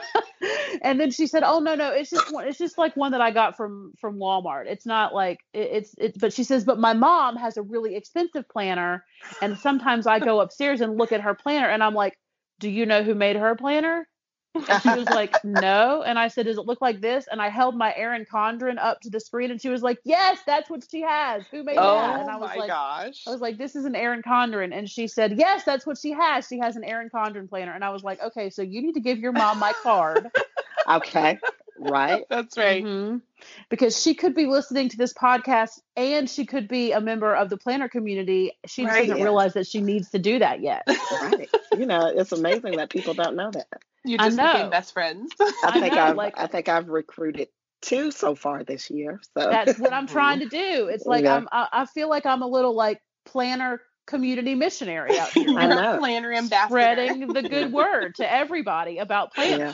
and 0.82 1.00
then 1.00 1.12
she 1.12 1.28
said, 1.28 1.44
"Oh 1.44 1.60
no, 1.60 1.76
no, 1.76 1.92
it's 1.92 2.10
just 2.10 2.34
one. 2.34 2.48
It's 2.48 2.58
just 2.58 2.78
like 2.78 2.98
one 2.98 3.12
that 3.12 3.22
I 3.22 3.32
got 3.32 3.56
from 3.56 3.94
from 4.00 4.18
Walmart. 4.18 4.66
It's 4.66 4.86
not 4.86 5.14
like 5.14 5.40
it, 5.54 5.70
it's 5.72 5.96
it's." 5.98 6.18
But 6.18 6.34
she 6.34 6.44
says, 6.44 6.66
"But 6.66 6.80
my 6.80 6.94
mom 6.94 7.36
has 7.38 7.56
a 7.56 7.62
really 7.62 7.96
expensive 7.96 8.50
planner, 8.50 9.06
and 9.42 9.58
sometimes 9.58 10.08
I 10.08 10.20
go 10.20 10.42
upstairs 10.42 10.82
and 10.82 10.98
look 10.98 11.12
at 11.12 11.22
her 11.22 11.36
planner, 11.36 11.70
and 11.70 11.84
I'm 11.84 11.94
like, 11.94 12.18
do 12.60 12.70
you 12.70 12.86
know 12.86 13.04
who 13.04 13.14
made 13.14 13.36
her 13.36 13.56
planner?" 13.56 14.08
And 14.54 14.82
she 14.84 14.90
was 14.90 15.10
like, 15.10 15.36
"No," 15.44 16.04
and 16.04 16.20
I 16.20 16.28
said, 16.28 16.46
"Does 16.46 16.58
it 16.58 16.66
look 16.66 16.82
like 16.82 17.02
this?" 17.02 17.28
And 17.32 17.42
I 17.42 17.50
held 17.50 17.76
my 17.78 17.94
Erin 17.96 18.26
Condren 18.26 18.78
up 18.78 19.00
to 19.02 19.10
the 19.10 19.20
screen, 19.20 19.52
and 19.52 19.62
she 19.62 19.70
was 19.70 19.82
like, 19.82 20.00
"Yes, 20.04 20.40
that's 20.46 20.70
what 20.70 20.84
she 20.90 21.02
has. 21.02 21.44
Who 21.52 21.64
made 21.64 21.78
Oh 21.78 21.96
that?" 21.96 22.22
And 22.22 22.30
I 22.30 22.38
was 22.38 22.50
my 22.50 22.56
like. 22.56 22.68
gosh. 22.68 23.24
I 23.28 23.32
was 23.32 23.42
like, 23.42 23.58
this 23.58 23.76
is 23.76 23.86
an 23.86 23.96
Erin 23.96 24.22
Condren. 24.22 24.76
And 24.76 24.90
she 24.90 25.08
said, 25.08 25.38
yes, 25.38 25.64
that's 25.64 25.86
what 25.86 25.98
she 25.98 26.12
has. 26.12 26.48
She 26.48 26.60
has 26.60 26.76
an 26.76 26.84
Erin 26.84 27.10
Condren 27.10 27.48
planner. 27.50 27.72
And 27.74 27.84
I 27.84 27.90
was 27.90 28.04
like, 28.04 28.22
okay, 28.22 28.50
so 28.50 28.62
you 28.62 28.82
need 28.82 28.94
to 28.94 29.00
give 29.00 29.20
your 29.20 29.32
mom 29.32 29.60
my 29.60 29.74
card. 29.84 30.28
okay, 30.90 31.40
right. 31.78 32.26
That's 32.30 32.58
right. 32.58 32.84
Mhm. 32.84 33.22
Because 33.70 34.02
she 34.02 34.14
could 34.16 34.34
be 34.36 34.46
listening 34.46 34.90
to 34.90 34.98
this 34.98 35.14
podcast 35.14 35.80
and 35.96 36.30
she 36.30 36.46
could 36.46 36.68
be 36.68 36.92
a 36.92 37.02
member 37.02 37.36
of 37.36 37.50
the 37.50 37.58
planner 37.58 37.90
community. 37.90 38.54
She 38.66 38.86
Right. 38.86 39.02
doesn't 39.02 39.18
Yes. 39.18 39.24
realize 39.24 39.54
that 39.54 39.68
she 39.68 39.82
needs 39.82 40.10
to 40.12 40.20
do 40.20 40.40
that 40.40 40.62
yet. 40.62 40.84
Right. 40.88 41.50
You 41.78 41.86
know, 41.86 42.06
it's 42.08 42.32
amazing 42.32 42.76
that 42.78 42.90
people 42.90 43.14
don't 43.14 43.36
know 43.36 43.52
that. 43.52 43.68
You 44.04 44.18
I 44.20 44.26
just 44.28 44.38
know. 44.38 44.52
became 44.54 44.70
best 44.70 44.94
friends. 44.94 45.32
I 45.40 45.54
I 45.64 45.80
think 45.80 45.94
I've 45.94 46.16
like- 46.16 46.38
I 46.38 46.48
think 46.48 46.70
I've 46.70 46.90
recruited 46.90 47.48
two 47.82 48.12
so 48.12 48.36
far 48.36 48.64
this 48.64 48.90
year. 48.92 49.20
So 49.38 49.50
That's 49.50 49.80
what 49.80 49.94
I'm 49.94 50.08
trying 50.08 50.40
to 50.40 50.46
do. 50.50 50.88
It's 50.88 51.06
like 51.06 51.24
Yeah. 51.24 51.36
I'm, 51.36 51.48
I, 51.52 51.68
I 51.72 51.86
feel 51.86 52.10
like 52.10 52.26
I'm 52.26 52.42
a 52.42 52.48
little 52.48 52.76
like 52.76 53.02
planner 53.26 53.82
community 54.08 54.56
missionary 54.56 55.18
out 55.20 55.30
here. 55.30 55.50
I 55.58 55.68
You're 55.68 55.76
know. 55.82 55.96
a 55.96 55.98
planner 56.00 56.34
ambassador. 56.34 56.70
Spreading 56.70 57.28
the 57.28 57.42
good 57.44 57.72
word 57.74 58.16
to 58.16 58.32
everybody 58.32 58.98
about 59.00 59.34
planners. 59.34 59.60
yeah. 59.60 59.74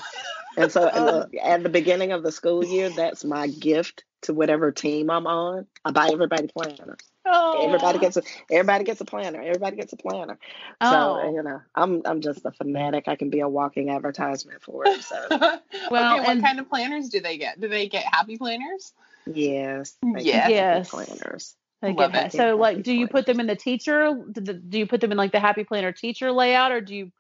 And 0.64 0.72
so 0.72 0.90
Um, 0.92 1.06
look, 1.06 1.30
at 1.42 1.64
the 1.64 1.70
beginning 1.70 2.12
of 2.14 2.24
the 2.24 2.32
school 2.32 2.64
year, 2.66 2.90
that's 2.90 3.24
my 3.26 3.48
gift 3.48 4.04
to 4.24 4.34
whatever 4.34 4.72
team 4.72 5.10
I'm 5.10 5.28
on. 5.28 5.68
I 5.86 5.92
buy 5.92 6.10
everybody 6.12 6.48
planners. 6.48 6.98
Oh. 7.30 7.66
Everybody 7.66 8.00
gets 8.00 8.18
a 8.18 8.24
everybody 8.50 8.84
gets 8.86 9.02
a 9.02 9.06
planner. 9.06 9.42
Everybody 9.42 9.76
gets 9.76 9.94
a 9.94 9.98
planner. 9.98 10.40
Oh. 10.82 11.22
So 11.22 11.30
you 11.36 11.44
know, 11.44 11.62
I'm 11.76 12.02
I'm 12.06 12.22
just 12.22 12.46
a 12.46 12.52
fanatic. 12.52 13.08
I 13.08 13.16
can 13.16 13.30
be 13.30 13.42
a 13.42 13.50
walking 13.50 13.90
advertisement 13.90 14.62
for 14.64 14.84
it. 14.88 15.02
So 15.04 15.16
Well, 15.30 15.62
well, 15.92 16.20
okay, 16.20 16.32
and- 16.32 16.42
what 16.42 16.48
kind 16.48 16.60
of 16.60 16.70
planners 16.70 17.10
do 17.10 17.20
they 17.20 17.38
get? 17.38 17.60
Do 17.60 17.68
they 17.68 17.88
get 17.90 18.06
happy 18.06 18.38
planners? 18.38 18.94
yes, 19.26 19.96
they 20.02 20.22
Yes. 20.24 20.42
can 20.42 20.48
be 20.50 20.54
Yes. 20.54 20.90
planners. 20.90 21.56
They 21.82 21.94
Love 21.94 22.14
get- 22.14 22.28
it. 22.28 22.32
So, 22.32 22.46
Yeah, 22.48 22.54
like, 22.54 22.78
happy 22.78 22.84
do 22.84 22.94
you 22.94 23.08
put 23.08 23.26
them 23.28 23.40
in 23.40 23.46
the 23.48 23.56
teacher? 23.56 24.18
Do, 24.32 24.78
you 24.80 24.88
put 24.88 25.00
them 25.02 25.12
in 25.12 25.18
like 25.18 25.32
the 25.32 25.40
Happy 25.40 25.64
Planner 25.64 25.92
teacher 25.92 26.32
layout, 26.32 26.72
or 26.72 26.82
do 26.82 26.96
you 26.96 27.12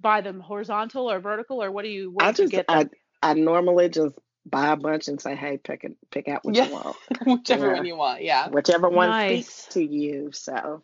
buy 0.00 0.20
them 0.20 0.38
horizontal 0.40 1.10
or 1.10 1.18
vertical, 1.18 1.62
or 1.62 1.72
what 1.72 1.82
do 1.82 1.88
you? 1.88 2.10
What 2.12 2.24
I 2.24 2.32
do 2.32 2.42
you 2.42 2.48
just 2.48 2.52
get 2.52 2.66
I? 2.68 2.88
I 3.22 3.34
normally 3.34 3.88
just 3.88 4.14
buy 4.46 4.72
a 4.72 4.76
bunch 4.76 5.08
and 5.08 5.20
say, 5.20 5.34
hey, 5.34 5.56
pick 5.58 5.84
it, 5.84 5.96
pick 6.10 6.28
out 6.28 6.44
what 6.44 6.54
Yeah. 6.54 6.66
you 6.66 6.72
want, 6.72 6.96
Whichever 7.26 7.68
Yeah. 7.68 7.74
one 7.74 7.86
you 7.86 7.96
want, 7.96 8.22
yeah. 8.22 8.48
whichever 8.48 8.88
one 8.88 9.10
Nice. 9.10 9.46
speaks 9.46 9.66
to 9.74 9.82
you. 9.84 10.30
So 10.32 10.82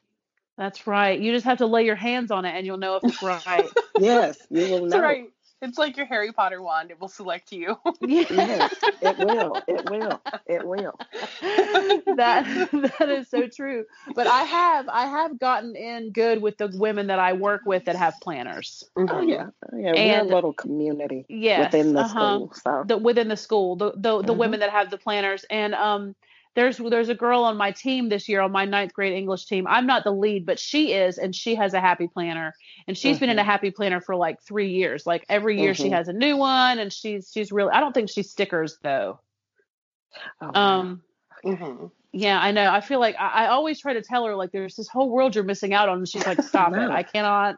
That's 0.57 0.87
right. 0.87 1.19
You 1.19 1.33
just 1.33 1.45
have 1.47 1.59
to 1.59 1.67
lay 1.67 1.85
your 1.85 1.97
hands 1.97 2.31
on 2.31 2.45
it, 2.45 2.55
and 2.55 2.67
you'll 2.67 2.77
know 2.79 2.97
if 2.97 3.05
it's 3.05 3.23
right. 3.23 3.71
yes, 3.99 4.39
you 4.51 4.67
will 4.67 4.83
That's 4.83 4.95
know. 4.95 5.01
right. 5.01 5.31
It's 5.63 5.79
like 5.79 5.97
your 5.97 6.07
Harry 6.07 6.33
Potter 6.33 6.61
wand. 6.63 6.91
It 6.91 7.01
will 7.01 7.09
select 7.09 7.53
you. 7.53 7.77
Yes, 8.31 8.71
it 9.01 9.19
will. 9.19 9.63
It 9.67 9.85
will. 9.85 10.23
It 10.47 10.65
will. 10.65 10.99
that 12.17 12.45
that 12.99 13.09
is 13.09 13.29
so 13.29 13.47
true. 13.49 13.85
But 14.15 14.27
I 14.27 14.43
have 14.45 14.89
I 14.89 15.07
have 15.07 15.39
gotten 15.39 15.77
in 15.77 16.13
good 16.13 16.41
with 16.43 16.59
the 16.59 16.71
women 16.75 17.09
that 17.09 17.19
I 17.19 17.33
work 17.35 17.63
with 17.67 17.85
that 17.87 17.97
have 17.97 18.21
planners. 18.21 18.85
Oh 18.97 19.21
yeah, 19.23 19.49
oh, 19.73 19.77
yeah. 19.77 19.95
And- 19.95 20.11
we're 20.11 20.21
a 20.21 20.25
little 20.35 20.53
community 20.53 21.27
Yes, 21.29 21.73
within 21.73 21.93
the 21.93 22.05
uh-huh. 22.05 22.41
school. 22.41 22.53
So 22.55 22.85
the 22.87 22.99
within 22.99 23.29
the 23.29 23.37
school, 23.37 23.77
the 23.77 23.93
the, 23.97 24.23
the 24.23 24.33
Mhm. 24.33 24.39
women 24.39 24.61
that 24.61 24.71
have 24.71 24.91
the 24.91 24.99
planners, 24.99 25.45
and 25.51 25.75
um, 25.75 26.15
there's 26.55 26.79
there's 26.79 27.09
a 27.09 27.15
girl 27.15 27.45
on 27.45 27.57
my 27.57 27.71
team 27.73 28.09
this 28.09 28.29
year 28.29 28.41
on 28.41 28.51
my 28.53 28.65
ninth 28.65 28.93
grade 28.93 29.13
English 29.13 29.47
team. 29.47 29.67
I'm 29.67 29.87
not 29.87 30.05
the 30.05 30.11
lead, 30.11 30.47
but 30.47 30.59
she 30.59 30.93
is, 30.93 31.19
and 31.19 31.35
she 31.35 31.55
has 31.55 31.75
a 31.75 31.81
happy 31.81 32.09
planner, 32.09 32.53
and 32.89 32.97
she's 32.99 33.19
been 33.21 33.31
in 33.31 33.39
a 33.39 33.45
happy 33.45 33.71
planner 33.71 34.01
for 34.01 34.17
like 34.17 34.43
three 34.43 34.71
years. 34.71 35.07
Like 35.07 35.25
every 35.29 35.61
year 35.61 35.75
she 35.75 35.89
Mhm. 35.89 35.93
has 35.93 36.09
a 36.09 36.13
new 36.13 36.37
one, 36.37 36.79
and 36.79 36.93
she's 36.93 37.31
she's 37.33 37.53
really. 37.53 37.71
I 37.73 37.81
don't 37.81 37.93
think 37.93 38.11
she 38.11 38.23
stickers 38.23 38.79
though. 38.83 39.21
oh. 40.41 40.51
Um, 40.61 41.03
hmm 41.45 41.87
yeah, 42.13 42.41
I 42.41 42.51
know. 42.51 42.69
I 42.69 42.81
feel 42.81 42.99
like 42.99 43.15
I, 43.21 43.45
I 43.45 43.47
always 43.49 43.81
try 43.81 43.93
to 43.95 44.03
tell 44.03 44.25
her 44.27 44.35
like 44.35 44.51
there's 44.51 44.75
this 44.75 44.89
whole 44.89 45.11
world 45.11 45.37
you're 45.37 45.45
missing 45.45 45.73
out 45.73 45.89
on, 45.89 45.99
and 45.99 46.09
she's 46.09 46.27
like, 46.27 46.43
stop 46.43 46.73
it. 46.73 46.91
I 46.91 47.05
cannot. 47.05 47.57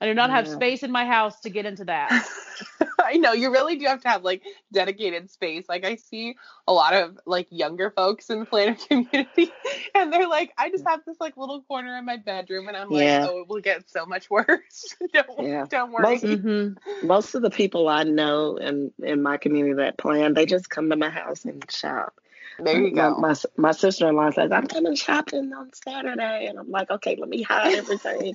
I 0.00 0.06
do 0.06 0.14
not 0.14 0.30
have 0.30 0.46
Yeah. 0.46 0.54
space 0.54 0.82
in 0.82 0.90
my 0.92 1.06
house 1.06 1.40
to 1.40 1.50
get 1.50 1.66
into 1.66 1.84
that. 1.86 2.10
I 3.04 3.14
know 3.16 3.32
you 3.32 3.50
really 3.52 3.76
do 3.76 3.86
have 3.86 4.00
to 4.02 4.08
have 4.08 4.22
like 4.24 4.42
dedicated 4.72 5.30
space. 5.30 5.66
Like 5.68 5.84
I 5.84 5.96
see 5.96 6.36
a 6.66 6.72
lot 6.72 6.94
of 6.94 7.18
like 7.26 7.46
younger 7.50 7.90
folks 7.90 8.30
in 8.30 8.40
the 8.40 8.46
planner 8.46 8.76
community, 8.88 9.52
and 9.94 10.12
they're 10.12 10.28
like, 10.28 10.52
I 10.58 10.70
just 10.70 10.84
have 10.86 11.00
this 11.06 11.16
like 11.20 11.36
little 11.36 11.62
corner 11.62 11.96
in 11.96 12.04
my 12.04 12.16
bedroom, 12.16 12.68
and 12.68 12.76
I'm 12.76 12.90
like, 12.90 13.04
Yeah. 13.04 13.26
oh, 13.28 13.40
it 13.40 13.48
will 13.48 13.60
get 13.60 13.88
so 13.88 14.06
much 14.06 14.30
worse. 14.30 14.96
don't 15.12 15.40
Yeah. 15.40 15.66
don't 15.68 15.92
worry. 15.92 16.14
Most- 16.20 16.24
hmm 16.24 16.68
most 17.02 17.34
of 17.34 17.42
the 17.42 17.50
people 17.50 17.88
I 17.88 18.02
know 18.04 18.56
in 18.56 18.92
in 19.02 19.22
my 19.22 19.36
community 19.36 19.74
that 19.74 19.98
plan, 19.98 20.34
they 20.34 20.46
just 20.46 20.70
come 20.70 20.90
to 20.90 20.96
my 20.96 21.10
house 21.10 21.44
and 21.44 21.64
shop. 21.70 22.14
There 22.58 22.80
you 22.80 22.94
My- 22.94 23.02
go. 23.10 23.16
My 23.16 23.34
my, 23.56 23.72
sister 23.72 24.08
in 24.08 24.16
law 24.16 24.30
says 24.30 24.52
I'm 24.52 24.66
coming 24.66 24.94
shopping 24.94 25.52
on 25.52 25.70
Saturday, 25.72 26.46
and 26.46 26.58
I'm 26.58 26.70
like, 26.70 26.90
okay, 26.90 27.16
let 27.18 27.28
me 27.28 27.42
hide 27.42 27.74
everything 27.74 28.34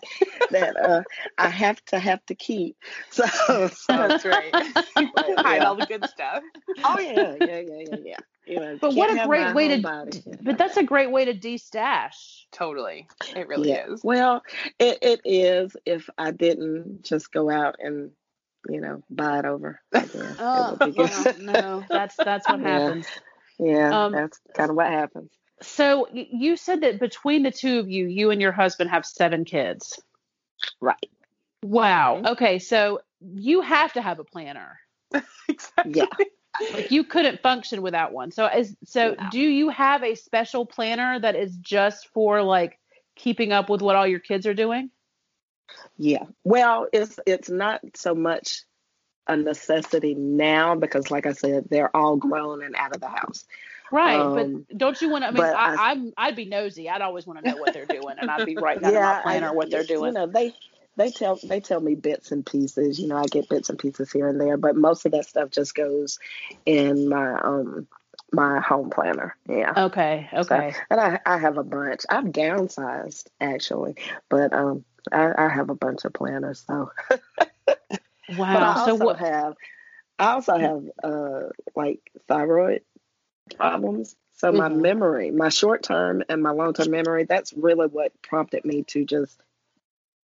that 0.52 0.76
uh, 0.80 1.04
I 1.38 1.50
have 1.50 1.84
to 1.86 2.00
have 2.00 2.26
to 2.28 2.36
keep. 2.36 2.76
So, 3.12 3.26
so 3.26 3.68
That's 3.88 4.26
right. 4.26 4.52
Hide 4.54 5.58
yeah. 5.58 5.64
all 5.66 5.76
the 5.76 5.86
good 5.86 6.06
stuff. 6.10 6.44
oh 6.84 7.00
yeah, 7.00 7.36
yeah, 7.40 7.60
yeah, 7.60 7.84
yeah, 7.90 7.96
yeah. 8.04 8.18
You 8.46 8.60
know, 8.60 8.78
But 8.82 8.96
what 8.96 9.12
a 9.12 9.28
great 9.28 9.54
way 9.54 9.68
to- 9.70 9.82
body. 9.82 10.24
But 10.42 10.58
that's 10.58 10.78
a 10.78 10.84
great 10.84 11.12
way 11.12 11.26
to 11.26 11.34
de-stash. 11.34 12.48
Totally, 12.52 13.08
it 13.36 13.48
really 13.48 13.70
yeah. 13.70 13.92
is. 13.92 14.02
Well, 14.04 14.42
it, 14.80 14.98
it 15.02 15.22
is 15.26 15.76
if 15.86 16.10
I 16.18 16.32
didn't 16.32 17.04
just 17.04 17.32
go 17.32 17.50
out 17.50 17.76
and 17.80 18.12
you 18.68 18.82
know 18.82 19.04
buy 19.10 19.40
it 19.40 19.46
over. 19.46 19.80
Again. 19.92 20.36
Oh, 20.40 20.74
it 20.74 20.80
would 20.80 20.96
be 20.96 21.02
well, 21.02 21.24
good. 21.24 21.40
no, 21.40 21.84
that's 21.90 22.16
that's 22.16 22.48
what 22.50 22.60
Yeah. 22.60 22.80
happens. 22.80 23.08
Yeah, 23.60 24.06
Um, 24.06 24.12
that's 24.14 24.40
kind 24.54 24.70
of 24.70 24.76
what 24.76 24.88
happens. 24.88 25.32
So 25.62 26.08
you 26.14 26.56
said 26.56 26.82
that 26.82 27.00
between 27.00 27.44
the 27.44 27.52
two 27.52 27.80
of 27.80 27.90
you, 27.90 28.08
you 28.08 28.32
and 28.32 28.42
your 28.42 28.54
husband 28.54 28.90
have 28.90 29.06
seven 29.06 29.44
kids. 29.44 30.02
Right. 30.80 31.10
Wow. 31.64 32.22
Okay, 32.26 32.60
so 32.60 33.02
you 33.20 33.62
have 33.62 33.94
to 33.94 34.02
have 34.02 34.20
a 34.20 34.24
planner. 34.24 34.80
Exactly. 35.50 35.94
Yeah. 35.96 36.26
Like 36.74 36.92
you 36.92 37.04
couldn't 37.04 37.42
function 37.42 37.82
without 37.82 38.14
one. 38.14 38.32
So 38.32 38.46
is 38.46 38.76
so 38.86 39.16
No. 39.20 39.30
do 39.32 39.40
you 39.40 39.70
have 39.70 40.04
a 40.04 40.16
special 40.16 40.66
planner 40.66 41.20
that 41.20 41.36
is 41.36 41.56
just 41.58 42.08
for 42.14 42.44
like 42.44 42.80
keeping 43.16 43.52
up 43.52 43.70
with 43.70 43.82
what 43.82 43.96
all 43.96 44.08
your 44.08 44.20
kids 44.20 44.46
are 44.46 44.54
doing? 44.54 44.92
Yeah. 45.98 46.26
Well, 46.44 46.88
it's 46.94 47.20
it's 47.26 47.50
not 47.50 47.82
so 47.96 48.14
much 48.14 48.64
a 49.30 49.38
necessity 49.38 50.16
now 50.16 50.76
because, 50.76 51.10
like 51.10 51.26
I 51.26 51.34
said, 51.34 51.66
they're 51.70 51.96
all 51.96 52.18
grown 52.18 52.64
and 52.64 52.76
out 52.76 52.94
of 52.94 53.02
the 53.02 53.08
house. 53.08 53.46
Right, 53.92 54.20
Um, 54.20 54.66
but 54.68 54.78
don't 54.78 55.02
you 55.02 55.10
want 55.10 55.24
to? 55.24 55.30
I 55.30 55.32
mean, 55.32 55.44
I, 55.44 55.92
I'm 55.92 56.14
I'd 56.18 56.36
be 56.36 56.46
nosy. 56.46 56.90
I'd 56.90 57.02
always 57.02 57.26
want 57.26 57.44
to 57.44 57.50
know 57.50 57.58
what 57.58 57.74
they're 57.74 57.86
doing, 57.86 58.18
and 58.20 58.30
I'd 58.30 58.46
be 58.46 58.56
writing 58.56 58.88
in 58.88 58.94
my 58.94 59.22
planner 59.22 59.54
what 59.54 59.72
they're 59.72 59.84
doing. 59.84 60.14
You 60.14 60.20
know, 60.20 60.28
they 60.28 60.54
they 60.96 61.10
tell 61.10 61.40
they 61.44 61.60
tell 61.60 61.80
me 61.80 61.96
bits 61.96 62.32
and 62.32 62.46
pieces. 62.46 63.00
You 63.00 63.08
know, 63.08 63.18
I 63.18 63.26
get 63.26 63.50
bits 63.50 63.70
and 63.70 63.80
pieces 63.80 64.12
here 64.12 64.28
and 64.28 64.40
there, 64.40 64.58
but 64.58 64.76
most 64.76 65.06
of 65.06 65.14
that 65.14 65.26
stuff 65.26 65.50
just 65.50 65.74
goes 65.74 66.20
in 66.66 67.10
my 67.10 67.40
um 67.40 67.88
my 68.32 68.60
home 68.60 68.90
planner. 68.90 69.36
Yeah. 69.48 69.74
Okay, 69.76 70.30
okay. 70.34 70.74
And 70.90 71.00
I, 71.00 71.20
I 71.26 71.38
have 71.38 71.58
a 71.58 71.64
bunch. 71.64 72.02
I've 72.10 72.26
downsized 72.26 73.28
actually, 73.40 73.96
but 74.30 74.54
um, 74.54 74.86
I, 75.12 75.32
I 75.38 75.50
have 75.50 75.70
a 75.70 75.76
bunch 75.76 76.06
of 76.06 76.14
planners. 76.14 76.64
So, 76.68 76.92
but 78.52 78.64
I 78.64 78.74
also 78.74 78.96
So 78.96 78.96
what? 78.96 79.20
have, 79.20 79.56
I 80.20 80.32
also 80.34 80.58
have 80.58 80.84
uh 81.04 81.50
like 81.76 82.00
thyroid 82.28 82.84
problems. 83.56 84.16
So 84.34 84.52
my 84.52 84.70
Mhm. 84.70 84.70
memory, 84.70 85.32
my 85.32 85.50
short 85.50 85.84
term 85.84 86.24
and 86.30 86.42
my 86.42 86.52
long 86.52 86.74
term 86.74 86.92
memory, 86.92 87.26
that's 87.26 87.54
really 87.54 87.88
what 87.88 88.20
prompted 88.22 88.66
me 88.66 88.84
to 88.90 89.06
just 89.06 89.40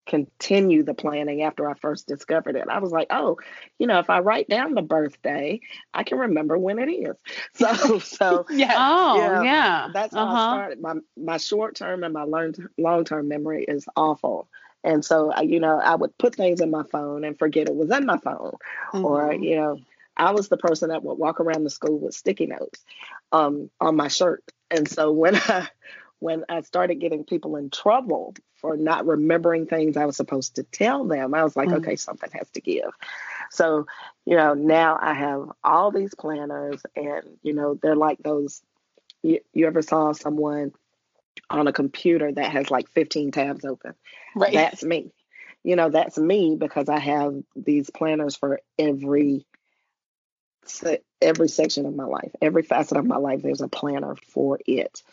continue 0.05 0.83
the 0.83 0.93
planning 0.93 1.43
after 1.43 1.69
I 1.69 1.75
first 1.75 2.07
discovered 2.07 2.55
it. 2.57 2.67
I 2.69 2.79
was 2.79 2.91
like, 2.91 3.07
oh, 3.09 3.37
you 3.79 3.87
know, 3.87 3.99
if 3.99 4.09
I 4.09 4.19
write 4.19 4.49
down 4.49 4.73
the 4.73 4.81
birthday, 4.81 5.61
I 5.93 6.03
can 6.03 6.19
remember 6.19 6.57
when 6.57 6.79
it 6.79 6.89
is. 6.91 7.15
So, 7.55 7.99
so 7.99 8.45
Yes. 8.49 8.75
Oh, 8.75 9.13
Yeah, 9.13 9.39
yeah. 9.39 9.87
that's 9.87 10.15
how 10.15 10.27
I 10.29 10.35
uh-huh. 10.35 10.37
started. 10.37 10.81
My 10.81 10.95
my 11.17 11.37
short 11.37 11.75
term 11.75 12.03
and 12.03 12.13
my 12.13 12.23
long 12.23 12.53
long 12.77 13.05
term 13.05 13.27
memory 13.29 13.63
is 13.67 13.85
awful, 13.95 14.49
and 14.83 15.03
so 15.03 15.31
I, 15.31 15.41
you 15.41 15.59
know 15.59 15.79
I 15.79 15.95
would 15.95 16.17
put 16.17 16.35
things 16.35 16.61
in 16.61 16.71
my 16.71 16.83
phone 16.83 17.23
and 17.23 17.37
forget 17.37 17.67
it 17.67 17.75
was 17.75 17.91
in 17.91 18.05
my 18.05 18.17
phone, 18.17 18.55
or 19.01 19.33
Mhm. 19.33 19.43
you 19.43 19.55
know 19.55 19.79
I 20.17 20.31
was 20.31 20.49
the 20.49 20.57
person 20.57 20.89
that 20.89 21.03
would 21.03 21.17
walk 21.17 21.39
around 21.39 21.63
the 21.63 21.69
school 21.69 21.99
with 21.99 22.13
sticky 22.13 22.47
notes 22.47 22.83
um, 23.31 23.69
on 23.79 23.95
my 23.95 24.07
shirt, 24.07 24.43
and 24.71 24.87
so 24.87 25.11
when 25.11 25.35
I 25.47 25.67
when 26.19 26.45
I 26.49 26.61
started 26.61 26.95
getting 26.95 27.25
people 27.25 27.57
in 27.57 27.69
trouble 27.69 28.33
for 28.55 28.77
not 28.77 29.05
remembering 29.05 29.65
things 29.67 29.97
I 29.97 30.05
was 30.05 30.15
supposed 30.15 30.55
to 30.55 30.63
tell 30.63 31.03
them, 31.05 31.33
I 31.33 31.43
was 31.43 31.55
like, 31.57 31.69
Mhm. 31.69 31.77
okay, 31.77 31.95
something 31.97 32.29
has 32.33 32.49
to 32.51 32.61
give. 32.61 32.91
So, 33.51 33.85
you 34.25 34.35
know, 34.37 34.53
now 34.53 34.97
I 35.01 35.13
have 35.13 35.51
all 35.63 35.91
these 35.91 36.15
planners, 36.15 36.81
and 36.95 37.23
you 37.43 37.53
know, 37.53 37.75
they're 37.81 37.95
like 37.95 38.19
those. 38.23 38.61
You, 39.23 39.39
you 39.53 39.67
ever 39.67 39.81
saw 39.81 40.11
someone 40.13 40.73
on 41.49 41.67
a 41.67 41.73
computer 41.73 42.31
that 42.31 42.51
has 42.51 42.71
like 42.71 42.89
15 42.89 43.31
tabs 43.31 43.65
open? 43.65 43.93
right. 44.35 44.53
That's 44.53 44.83
me. 44.83 45.11
You 45.63 45.75
know, 45.75 45.89
that's 45.89 46.17
me 46.17 46.57
because 46.59 46.89
I 46.89 46.99
have 46.99 47.41
these 47.55 47.89
planners 47.89 48.35
for 48.35 48.59
every 48.77 49.45
every 51.21 51.47
section 51.47 51.85
of 51.85 51.95
my 51.95 52.05
life, 52.05 52.31
every 52.41 52.63
facet 52.63 52.97
of 52.97 53.05
my 53.05 53.17
life. 53.17 53.41
There's 53.41 53.61
a 53.61 53.67
planner 53.67 54.15
for 54.15 54.59
it, 54.65 55.03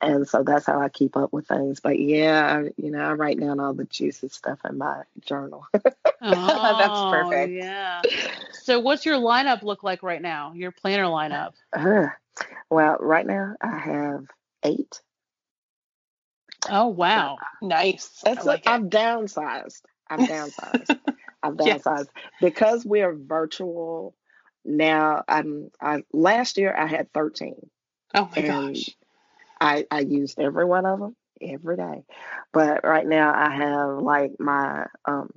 and 0.00 0.26
so 0.28 0.42
that's 0.42 0.66
how 0.66 0.80
I 0.80 0.88
keep 0.88 1.16
up 1.16 1.32
with 1.32 1.46
things. 1.46 1.80
But 1.80 1.98
yeah, 1.98 2.60
I, 2.60 2.70
you 2.76 2.90
know, 2.90 3.00
I 3.00 3.12
write 3.12 3.40
down 3.40 3.60
all 3.60 3.74
the 3.74 3.84
juicy 3.84 4.28
stuff 4.28 4.60
in 4.68 4.78
my 4.78 5.02
journal. 5.20 5.66
Oh, 6.20 6.76
that's 6.78 7.00
perfect. 7.10 7.52
Yeah. 7.52 8.02
So 8.52 8.80
what's 8.80 9.06
your 9.06 9.18
lineup 9.18 9.62
look 9.62 9.84
like 9.84 10.02
right 10.02 10.20
now? 10.20 10.52
Your 10.52 10.72
planner 10.72 11.04
lineup? 11.04 11.52
Uh, 11.72 12.08
well, 12.68 12.96
right 12.98 13.24
now 13.24 13.54
I 13.60 13.78
have 13.78 14.26
eight. 14.64 15.00
Oh 16.70 16.88
wow. 16.88 17.38
nice. 17.62 18.20
That's 18.24 18.46
like 18.46 18.66
I've 18.66 18.82
downsized. 18.84 19.82
I've 20.08 20.20
downsized. 20.20 20.94
I've 21.42 21.54
Yes. 21.64 21.82
downsized 21.82 22.08
because 22.40 22.84
we're 22.84 23.14
virtual 23.14 24.14
now. 24.64 25.24
I'm. 25.28 25.70
I 25.80 26.02
last 26.12 26.58
year 26.58 26.74
I 26.76 26.86
had 26.86 27.12
thirteen. 27.12 27.70
Oh 28.14 28.28
my 28.34 28.42
gosh. 28.42 28.90
I 29.60 29.86
I 29.90 30.00
used 30.00 30.38
every 30.40 30.64
one 30.64 30.86
of 30.86 31.00
them 31.00 31.16
every 31.40 31.76
day, 31.76 32.04
but 32.52 32.84
right 32.84 33.06
now 33.06 33.32
I 33.34 33.50
have 33.54 33.98
like 33.98 34.32
my 34.38 34.86
um. 35.04 35.30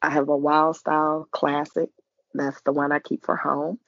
I 0.00 0.10
have 0.10 0.28
a 0.28 0.36
Wild 0.36 0.76
Style 0.76 1.26
Classic. 1.32 1.90
That's 2.34 2.60
the 2.62 2.72
one 2.72 2.92
I 2.92 3.00
keep 3.00 3.24
for 3.24 3.36
home. 3.36 3.80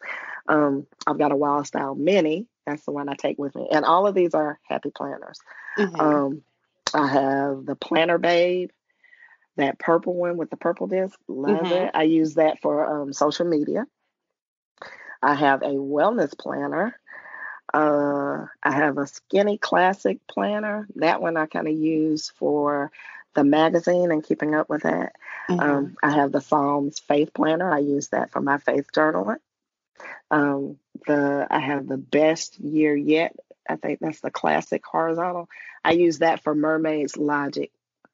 Um, 0.49 0.87
I've 1.07 1.19
got 1.19 1.33
a 1.33 1.37
Wild 1.37 1.67
Style 1.67 1.95
Mini, 1.95 2.47
That's 2.71 2.85
the 2.85 2.93
one 2.93 3.09
I 3.09 3.15
take 3.15 3.39
with 3.39 3.55
me. 3.55 3.69
And 3.71 3.85
all 3.85 4.07
of 4.07 4.15
these 4.15 4.35
are 4.35 4.59
happy 4.69 4.91
planners. 4.91 5.41
Mhm. 5.77 6.01
Um, 6.01 6.43
I 6.95 7.07
have 7.09 7.67
the 7.67 7.77
Planner 7.77 8.19
Babe, 8.19 8.71
that 9.57 9.79
purple 9.79 10.15
one 10.15 10.37
with 10.37 10.51
the 10.51 10.57
purple 10.57 10.87
disc. 10.87 11.19
Love 11.29 11.67
Mhm. 11.67 11.85
it. 11.87 11.91
I 11.95 12.05
use 12.05 12.35
that 12.35 12.61
for 12.61 12.87
um, 13.03 13.13
social 13.13 13.47
media. 13.47 13.87
I 15.23 15.35
have 15.35 15.63
a 15.63 15.75
wellness 15.75 16.37
planner. 16.39 16.99
Uh, 17.75 18.47
I 18.63 18.71
have 18.73 18.99
a 18.99 19.07
skinny 19.07 19.59
classic 19.59 20.27
planner. 20.27 20.87
That 20.97 21.21
one 21.21 21.37
I 21.37 21.47
kind 21.47 21.69
of 21.69 21.75
use 21.75 22.31
for 22.31 22.91
the 23.35 23.45
magazine 23.45 24.11
and 24.11 24.25
keeping 24.25 24.55
up 24.55 24.69
with 24.69 24.83
that. 24.83 25.15
Mhm. 25.49 25.61
Um, 25.63 25.97
I 26.03 26.11
have 26.11 26.33
the 26.33 26.41
Psalms 26.41 27.01
Faith 27.01 27.33
Planner. 27.35 27.71
I 27.71 27.79
use 27.79 28.09
that 28.09 28.31
for 28.31 28.41
my 28.41 28.59
faith 28.59 28.89
journaling. 28.93 29.39
Um, 30.31 30.79
the 31.07 31.47
I 31.51 31.59
have 31.61 31.87
the 31.89 31.97
best 31.97 32.59
year 32.61 32.95
yet. 32.97 33.35
I 33.69 33.77
think 33.77 34.01
that's 34.01 34.21
the 34.21 34.31
classic 34.31 34.85
horizontal. 34.85 35.49
I 35.85 35.93
use 35.93 36.19
that 36.19 36.43
for 36.43 36.55
Mermaid's 36.55 37.17
Logic 37.17 37.71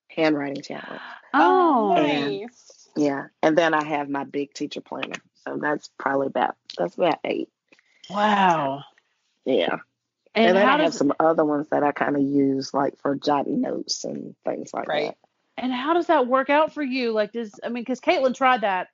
handwriting 0.08 0.62
challenge. 0.62 1.00
Oh, 1.34 1.94
and- 1.96 2.40
nice. 2.40 2.72
Yeah, 2.96 3.26
and 3.42 3.58
then 3.58 3.74
I 3.74 3.84
have 3.84 4.08
my 4.08 4.24
big 4.24 4.54
teacher 4.54 4.80
planner. 4.80 5.20
So 5.44 5.58
that's 5.58 5.90
probably 5.98 6.28
about 6.28 6.56
that's 6.78 6.94
about 6.96 7.18
eight. 7.24 7.50
wow. 8.08 8.82
Yeah, 9.44 9.78
And, 10.34 10.46
and, 10.46 10.56
then 10.56 10.66
how 10.66 10.74
I 10.74 10.82
have 10.82 10.86
does 10.86 10.98
some 10.98 11.12
other 11.20 11.44
ones 11.44 11.68
that 11.70 11.84
I 11.84 11.92
kind 11.92 12.16
of 12.16 12.22
use 12.22 12.74
like 12.74 12.98
for 12.98 13.14
jotting 13.14 13.60
notes 13.60 14.04
and 14.04 14.34
things 14.44 14.74
like 14.74 14.86
that. 14.86 14.92
Right. 14.92 15.14
and 15.56 15.72
how 15.72 15.94
does 15.94 16.06
that 16.08 16.26
work 16.26 16.50
out 16.50 16.72
for 16.72 16.82
you? 16.82 17.12
Like, 17.12 17.32
does 17.32 17.52
I 17.62 17.68
mean, 17.68 17.82
because 17.82 18.00
Caitlin 18.00 18.34
tried 18.34 18.62
that. 18.62 18.88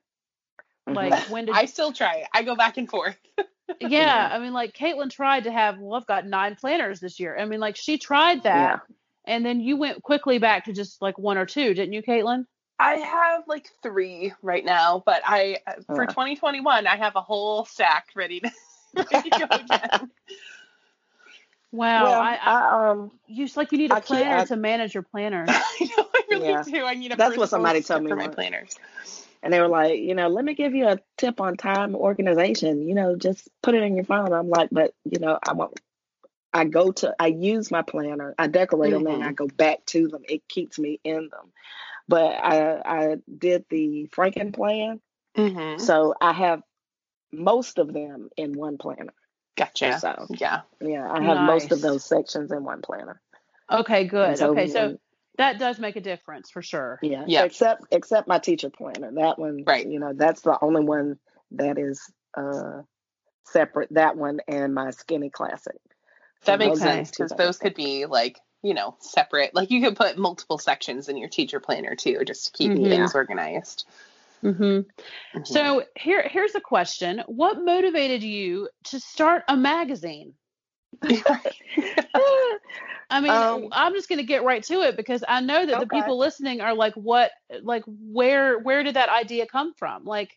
That. 0.85 0.95
Like, 0.95 1.13
Mhm. 1.13 1.29
when 1.29 1.45
did? 1.45 1.55
I 1.55 1.65
still 1.65 1.91
try 1.93 2.15
it. 2.17 2.27
I 2.33 2.43
go 2.43 2.55
back 2.55 2.77
and 2.77 2.89
forth. 2.89 3.17
yeah, 3.79 4.29
I 4.31 4.39
mean, 4.39 4.53
like 4.53 4.73
Caitlin 4.75 5.09
tried 5.09 5.45
to 5.45 5.51
have. 5.51 5.79
Well, 5.79 5.99
I've 5.99 6.07
got 6.07 6.25
nine 6.25 6.55
planners 6.55 6.99
this 6.99 7.19
year. 7.19 7.37
I 7.37 7.45
mean, 7.45 7.59
like 7.59 7.75
she 7.75 7.97
tried 7.97 8.43
that, 8.43 8.81
and 9.25 9.45
then 9.45 9.59
you 9.61 9.77
went 9.77 10.01
quickly 10.03 10.37
back 10.39 10.65
to 10.65 10.73
just 10.73 11.01
like 11.01 11.17
one 11.17 11.37
or 11.37 11.45
two, 11.45 11.73
didn't 11.73 11.93
you, 11.93 12.01
Caitlin? 12.03 12.45
I 12.79 12.95
have 12.95 13.43
like 13.47 13.69
three 13.81 14.33
right 14.41 14.65
now, 14.65 15.01
but 15.05 15.21
I 15.25 15.59
uh, 15.67 15.73
for 15.85 16.05
2021 16.05 16.87
I 16.87 16.95
have 16.97 17.15
a 17.15 17.21
whole 17.21 17.65
stack 17.65 18.07
ready 18.15 18.39
to, 18.41 18.51
ready 19.11 19.29
to 19.29 19.39
go 19.39 19.45
again. 19.55 20.11
Wow, 21.71 22.03
well, 22.03 22.13
I, 22.13 22.35
I 22.35 22.51
I, 22.51 22.89
um 22.91 23.11
you 23.27 23.45
just 23.45 23.57
like 23.57 23.71
you 23.71 23.77
need 23.77 23.91
a 23.91 23.95
I 23.95 23.99
planner 23.99 24.37
I- 24.37 24.45
to 24.45 24.55
manage 24.55 24.93
your 24.93 25.03
planner. 25.03 25.45
I 25.49 25.89
know 25.97 26.05
I 26.13 26.21
really 26.29 26.43
Yeah. 26.49 26.63
do. 26.63 26.83
I 26.85 26.93
need 26.95 27.11
a 27.11 27.15
That's 27.15 27.37
what 27.37 27.49
somebody 27.49 27.81
told 27.81 28.03
me 28.03 28.09
for 28.09 28.15
my 28.15 28.23
once. 28.23 28.35
planners. 28.35 28.75
And 29.43 29.53
they 29.53 29.59
were 29.59 29.67
like, 29.67 29.99
you 29.99 30.15
know, 30.15 30.29
let 30.29 30.45
me 30.45 30.55
give 30.55 30.73
you 30.73 30.87
a 30.87 30.99
tip 31.17 31.41
on 31.41 31.57
time 31.57 31.95
organization. 31.95 32.87
You 32.87 32.95
know, 32.95 33.15
just 33.17 33.49
put 33.61 33.75
it 33.75 33.83
in 33.83 33.95
your 33.95 34.05
phone. 34.05 34.31
I'm 34.33 34.49
like, 34.49 34.69
but 34.71 34.95
you 35.03 35.19
know, 35.19 35.37
I 35.45 35.53
won't. 35.53 35.79
I 36.53 36.65
go 36.65 36.91
to, 36.91 37.15
I 37.19 37.27
use 37.27 37.71
my 37.71 37.81
planner, 37.81 38.35
I 38.37 38.47
decorate 38.47 38.93
them, 38.93 39.07
and. 39.07 39.23
I 39.23 39.33
go 39.33 39.47
back 39.47 39.85
to 39.87 40.07
them. 40.07 40.21
It 40.29 40.47
keeps 40.47 40.79
me 40.79 40.99
in 41.03 41.29
them. 41.29 41.51
But 42.07 42.35
I, 42.43 42.81
I 42.85 43.17
did 43.37 43.65
the 43.69 44.09
Franken 44.15 44.53
plan, 44.53 45.01
Mm-hmm. 45.35 45.83
so 45.83 46.13
I 46.21 46.31
have 46.31 46.61
most 47.31 47.79
of 47.79 47.91
them 47.91 48.29
in 48.37 48.53
one 48.53 48.77
planner. 48.77 49.13
Gotcha. 49.57 49.99
So 49.99 50.27
Yeah. 50.29 50.61
yeah, 50.79 51.11
I 51.11 51.23
have 51.23 51.39
most 51.39 51.71
of 51.71 51.81
those 51.81 52.05
sections 52.05 52.51
in 52.51 52.63
one 52.63 52.81
planner. 52.81 53.19
Okay, 53.71 54.05
good. 54.05 54.37
so 54.37 54.51
okay, 54.51 54.67
so 54.67 54.97
that 55.37 55.59
does 55.59 55.79
make 55.79 55.95
a 55.95 56.01
difference 56.01 56.51
for 56.51 56.61
sure. 56.61 56.99
Yeah. 57.01 57.25
Yeah. 57.27 57.43
Except 57.43 57.83
except 57.91 58.27
my 58.27 58.39
teacher 58.39 58.69
planner. 58.69 59.11
That 59.11 59.39
one, 59.39 59.63
Right. 59.65 59.87
You 59.87 59.99
know, 59.99 60.13
that's 60.13 60.41
the 60.41 60.57
only 60.61 60.83
one 60.83 61.17
that 61.51 61.77
is 61.77 62.01
uh 62.35 62.81
separate. 63.45 63.93
That 63.93 64.15
one 64.17 64.39
and 64.47 64.73
my 64.73 64.91
skinny 64.91 65.29
classic. 65.29 65.77
That 66.45 66.59
makes 66.59 66.79
sense 66.79 67.11
because 67.11 67.31
those 67.31 67.57
could 67.57 67.73
be 67.73 68.05
like, 68.05 68.39
you 68.63 68.73
know, 68.73 68.97
separate. 68.99 69.55
Like 69.55 69.71
you 69.71 69.81
could 69.81 69.95
put 69.95 70.17
multiple 70.17 70.57
sections 70.57 71.07
in 71.07 71.17
your 71.17 71.29
teacher 71.29 71.59
planner 71.59 71.95
too, 71.95 72.23
just 72.25 72.47
to 72.47 72.51
keep 72.51 72.73
Mhm. 72.73 72.89
things 72.89 73.15
organized. 73.15 73.85
hmm 74.41 74.79
Mhm. 75.33 75.47
So 75.47 75.85
here, 75.95 76.27
here's 76.27 76.55
a 76.55 76.61
question: 76.61 77.23
What 77.27 77.63
motivated 77.63 78.23
you 78.23 78.69
to 78.85 78.99
start 78.99 79.43
a 79.47 79.55
magazine? 79.55 80.33
I 83.13 83.21
mean, 83.21 83.43
Um, 83.43 83.69
I'm 83.71 83.93
just 83.93 84.09
going 84.09 84.19
to 84.19 84.25
get 84.25 84.43
right 84.43 84.63
to 84.63 84.81
it 84.81 84.97
because 84.97 85.23
I 85.27 85.39
know 85.41 85.65
that 85.65 85.79
the 85.79 85.87
people 85.87 86.17
listening 86.17 86.61
are 86.61 86.73
like, 86.73 86.95
"What? 86.95 87.31
Like, 87.61 87.83
where? 87.87 88.57
Where 88.59 88.83
did 88.83 88.95
that 88.95 89.09
idea 89.09 89.45
come 89.45 89.73
from?" 89.77 90.03
Like, 90.05 90.31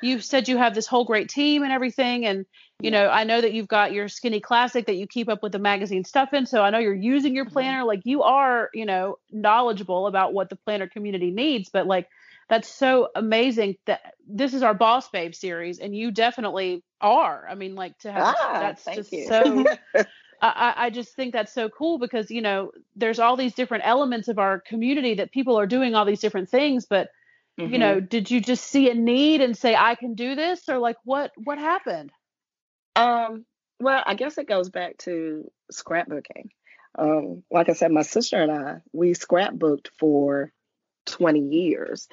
you 0.00 0.20
said 0.20 0.48
you 0.48 0.56
have 0.56 0.74
this 0.74 0.86
whole 0.86 1.04
great 1.04 1.28
team 1.28 1.62
and 1.62 1.72
everything, 1.72 2.24
and 2.26 2.46
you 2.80 2.90
know, 2.90 3.08
I 3.08 3.24
know 3.24 3.40
that 3.40 3.52
you've 3.52 3.68
got 3.68 3.92
your 3.92 4.08
skinny 4.08 4.40
classic 4.40 4.86
that 4.86 4.96
you 4.96 5.06
keep 5.06 5.28
up 5.28 5.42
with 5.42 5.52
the 5.52 5.58
magazine 5.58 6.04
stuff 6.04 6.32
in. 6.32 6.46
So 6.46 6.62
I 6.62 6.70
know 6.70 6.78
you're 6.78 6.94
using 6.94 7.34
your 7.34 7.46
Mhm. 7.46 7.52
planner. 7.52 7.84
Like, 7.84 8.00
you 8.04 8.22
are, 8.22 8.70
you 8.74 8.86
know, 8.86 9.16
knowledgeable 9.30 10.06
about 10.06 10.32
what 10.34 10.50
the 10.50 10.56
planner 10.56 10.88
community 10.88 11.30
needs. 11.30 11.70
But 11.72 11.86
like, 11.86 12.08
that's 12.48 12.68
so 12.68 13.08
amazing 13.14 13.76
that 13.86 14.14
this 14.26 14.54
is 14.54 14.62
our 14.62 14.74
Boss 14.74 15.08
Babe 15.10 15.34
series, 15.34 15.78
and 15.78 15.94
you 15.96 16.10
definitely 16.10 16.84
are. 17.00 17.46
I 17.48 17.54
mean, 17.54 17.74
like 17.74 17.96
to 17.98 18.12
have 18.12 18.26
Ah, 18.26 18.58
that's 18.58 18.84
thank 18.84 19.12
just 19.12 19.12
you. 19.12 19.28
so. 19.28 19.66
I, 20.42 20.74
I 20.76 20.90
just 20.90 21.14
think 21.14 21.32
that's 21.32 21.52
so 21.52 21.68
cool 21.68 21.98
because 21.98 22.30
you 22.30 22.42
know 22.42 22.72
there's 22.96 23.18
all 23.18 23.36
these 23.36 23.54
different 23.54 23.84
elements 23.86 24.28
of 24.28 24.38
our 24.38 24.60
community 24.60 25.14
that 25.14 25.32
people 25.32 25.58
are 25.58 25.66
doing 25.66 25.94
all 25.94 26.04
these 26.04 26.20
different 26.20 26.48
things, 26.50 26.86
but 26.86 27.08
you 27.64 27.78
Mhm. 27.78 27.80
know, 27.80 28.00
did 28.00 28.30
you 28.30 28.40
just 28.40 28.64
see 28.64 28.90
a 28.90 28.94
need 28.94 29.40
and 29.40 29.56
say 29.56 29.74
I 29.74 29.94
can 29.94 30.14
do 30.14 30.34
this, 30.34 30.68
or 30.68 30.78
like 30.78 30.96
what 31.04 31.32
what 31.36 31.58
happened? 31.58 32.12
Um, 32.96 33.44
well, 33.80 34.02
I 34.06 34.14
guess 34.14 34.38
it 34.38 34.48
goes 34.48 34.70
back 34.70 34.98
to 34.98 35.50
scrapbooking. 35.72 36.50
Um, 36.96 37.42
like 37.50 37.68
I 37.68 37.72
said, 37.72 37.90
my 37.90 38.02
sister 38.02 38.40
and 38.40 38.52
I, 38.52 38.76
we 38.92 39.12
scrapbooked 39.12 39.88
for 39.98 40.52
20 41.06 41.40
years. 41.40 42.08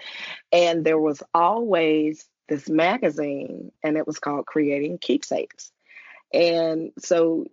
And 0.51 0.83
there 0.85 0.99
was 0.99 1.21
always 1.33 2.27
this 2.49 2.69
magazine, 2.69 3.71
and 3.83 3.97
it 3.97 4.07
was 4.07 4.19
called 4.19 4.45
Creating 4.45 4.97
Keepsakes. 4.97 5.71
And 6.33 6.91
so, 6.99 7.45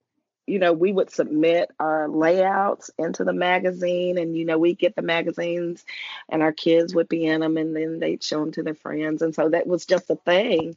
you 0.48 0.58
know, 0.58 0.72
we 0.72 0.92
would 0.92 1.10
submit 1.10 1.70
our 1.78 2.08
layouts 2.08 2.90
into 2.98 3.24
the 3.24 3.32
magazine, 3.32 4.18
and, 4.18 4.36
you 4.36 4.44
know, 4.44 4.58
we'd 4.58 4.78
get 4.78 4.96
the 4.96 5.02
magazines, 5.02 5.84
and 6.28 6.42
our 6.42 6.52
kids 6.52 6.94
would 6.94 7.08
be 7.08 7.26
in 7.26 7.40
them, 7.40 7.56
and 7.56 7.76
then 7.76 7.98
they'd 7.98 8.22
show 8.22 8.40
them 8.40 8.52
to 8.52 8.62
their 8.62 8.74
friends. 8.74 9.22
And 9.22 9.34
so 9.34 9.48
that 9.50 9.66
was 9.66 9.86
just 9.86 10.10
a 10.10 10.16
thing 10.16 10.76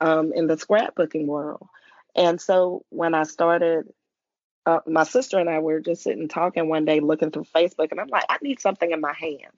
um, 0.00 0.32
in 0.32 0.46
the 0.46 0.56
scrapbooking 0.56 1.26
world. 1.26 1.66
And 2.14 2.40
so 2.40 2.84
when 2.90 3.14
I 3.14 3.24
started, 3.24 3.92
uh, 4.64 4.80
my 4.86 5.04
sister 5.04 5.38
and 5.38 5.48
I 5.48 5.60
were 5.60 5.80
just 5.80 6.02
sitting 6.02 6.28
talking 6.28 6.68
one 6.68 6.84
day, 6.84 7.00
looking 7.00 7.30
through 7.30 7.46
Facebook, 7.54 7.90
and 7.90 8.00
I'm 8.00 8.08
like, 8.08 8.24
I 8.28 8.38
need 8.42 8.60
something 8.60 8.90
in 8.90 9.00
my 9.00 9.12
hand. 9.12 9.52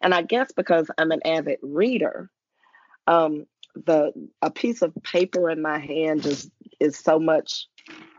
And 0.00 0.14
I 0.14 0.22
guess 0.22 0.52
because 0.52 0.90
I'm 0.96 1.10
an 1.10 1.20
avid 1.24 1.58
reader, 1.62 2.30
um, 3.06 3.46
the 3.74 4.12
a 4.42 4.50
piece 4.50 4.82
of 4.82 4.94
paper 5.02 5.50
in 5.50 5.62
my 5.62 5.78
hand 5.78 6.22
just 6.22 6.50
is 6.80 6.96
so 6.96 7.18
much 7.18 7.66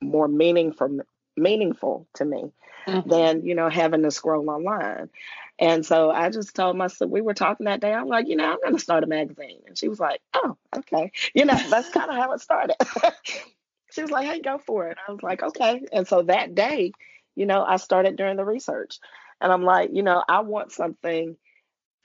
more 0.01 0.28
meaningful 0.28 0.99
meaningful 1.38 2.08
to 2.16 2.26
me 2.26 2.51
Mhm. 2.88 3.10
than 3.10 3.45
you 3.45 3.56
know 3.56 3.70
having 3.70 4.03
to 4.03 4.12
scroll 4.12 4.49
online. 4.49 5.10
And 5.58 5.86
so 5.86 6.12
I 6.12 6.30
just 6.30 6.53
told 6.56 6.76
my 6.78 6.88
sister 6.88 7.08
we 7.08 7.22
were 7.22 7.34
talking 7.34 7.66
that 7.66 7.80
day. 7.80 7.93
I'm 7.93 8.08
like, 8.08 8.28
you 8.28 8.36
know, 8.36 8.51
I'm 8.51 8.60
going 8.62 8.76
to 8.76 8.82
start 8.82 9.03
a 9.03 9.08
magazine, 9.08 9.62
and 9.68 9.78
she 9.78 9.88
was 9.88 9.99
like, 9.99 10.22
oh, 10.34 10.58
okay. 10.76 11.12
You 11.34 11.45
know, 11.45 11.58
that's 11.70 11.89
kind 11.91 12.10
of 12.10 12.18
how 12.18 12.34
it 12.34 12.41
started. 12.41 12.76
she 13.91 14.01
was 14.01 14.12
like, 14.12 14.28
hey, 14.28 14.41
go 14.41 14.58
for 14.58 14.89
it. 14.89 14.97
I 15.08 15.12
was 15.12 15.24
like, 15.24 15.41
okay. 15.43 15.82
And 15.93 16.08
so 16.08 16.24
that 16.24 16.56
day, 16.56 16.91
you 17.36 17.45
know, 17.45 17.64
I 17.64 17.78
started 17.78 18.18
doing 18.18 18.36
the 18.36 18.45
research, 18.45 18.99
and 19.41 19.51
I'm 19.51 19.64
like, 19.64 19.91
you 19.93 20.03
know, 20.03 20.24
I 20.28 20.41
want 20.41 20.72
something 20.72 21.38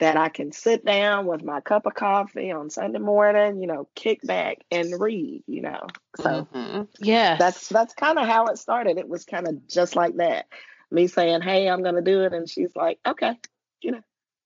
that 0.00 0.18
I 0.18 0.30
can 0.30 0.52
sit 0.52 0.84
down 0.86 1.26
with 1.26 1.44
my 1.44 1.62
cup 1.62 1.86
of 1.86 1.94
coffee 1.94 2.52
on 2.52 2.70
Sunday 2.70 3.00
morning, 3.00 3.60
you 3.62 3.68
know, 3.68 3.88
kick 3.96 4.20
back 4.24 4.58
and 4.72 5.00
read, 5.00 5.44
you 5.48 5.62
know. 5.62 5.94
So 6.16 6.48
Mhm. 6.52 6.88
Yes, 7.00 7.38
that's 7.38 7.68
that's 7.68 7.94
kind 7.94 8.18
of 8.18 8.26
how 8.28 8.48
it 8.48 8.58
started. 8.58 8.98
It 8.98 9.08
was 9.08 9.24
kind 9.26 9.48
of 9.48 9.68
just 9.68 9.96
like 9.96 10.16
that. 10.16 10.46
Me 10.90 11.08
saying, 11.08 11.42
"Hey, 11.42 11.68
I'm 11.68 11.82
going 11.82 11.96
to 11.96 12.02
do 12.02 12.24
it," 12.24 12.34
and 12.34 12.48
she's 12.50 12.76
like, 12.76 13.00
"Okay, 13.06 13.36
you 13.82 13.92
know, 13.92 14.02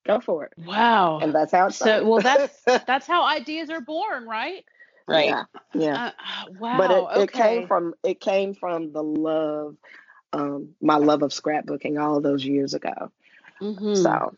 go 0.07 0.21
for 0.21 0.47
it." 0.47 0.55
wow. 0.57 1.21
And 1.21 1.35
that's 1.35 1.53
how 1.53 1.69
it 1.69 1.75
So, 1.75 2.05
well, 2.05 2.21
that's 2.21 2.65
that's 2.87 3.07
how 3.07 3.25
ideas 3.25 3.71
are 3.71 3.81
born, 3.81 4.27
right? 4.27 4.65
Right. 5.09 5.29
yeah, 5.29 5.45
yeah. 5.75 6.03
Uh, 6.07 6.11
wow. 6.59 6.79
but 6.79 6.91
it, 6.93 7.09
it 7.15 7.33
came 7.33 7.63
from 7.67 7.95
it 8.05 8.21
came 8.21 8.55
from 8.55 8.93
the 8.93 9.03
love, 9.03 9.77
um, 10.33 10.75
my 10.83 10.97
love 10.97 11.23
of 11.23 11.33
scrapbooking 11.33 12.01
all 12.03 12.21
those 12.21 12.45
years 12.45 12.75
ago. 12.75 13.13
Mhm. 13.63 13.97
So 13.97 14.37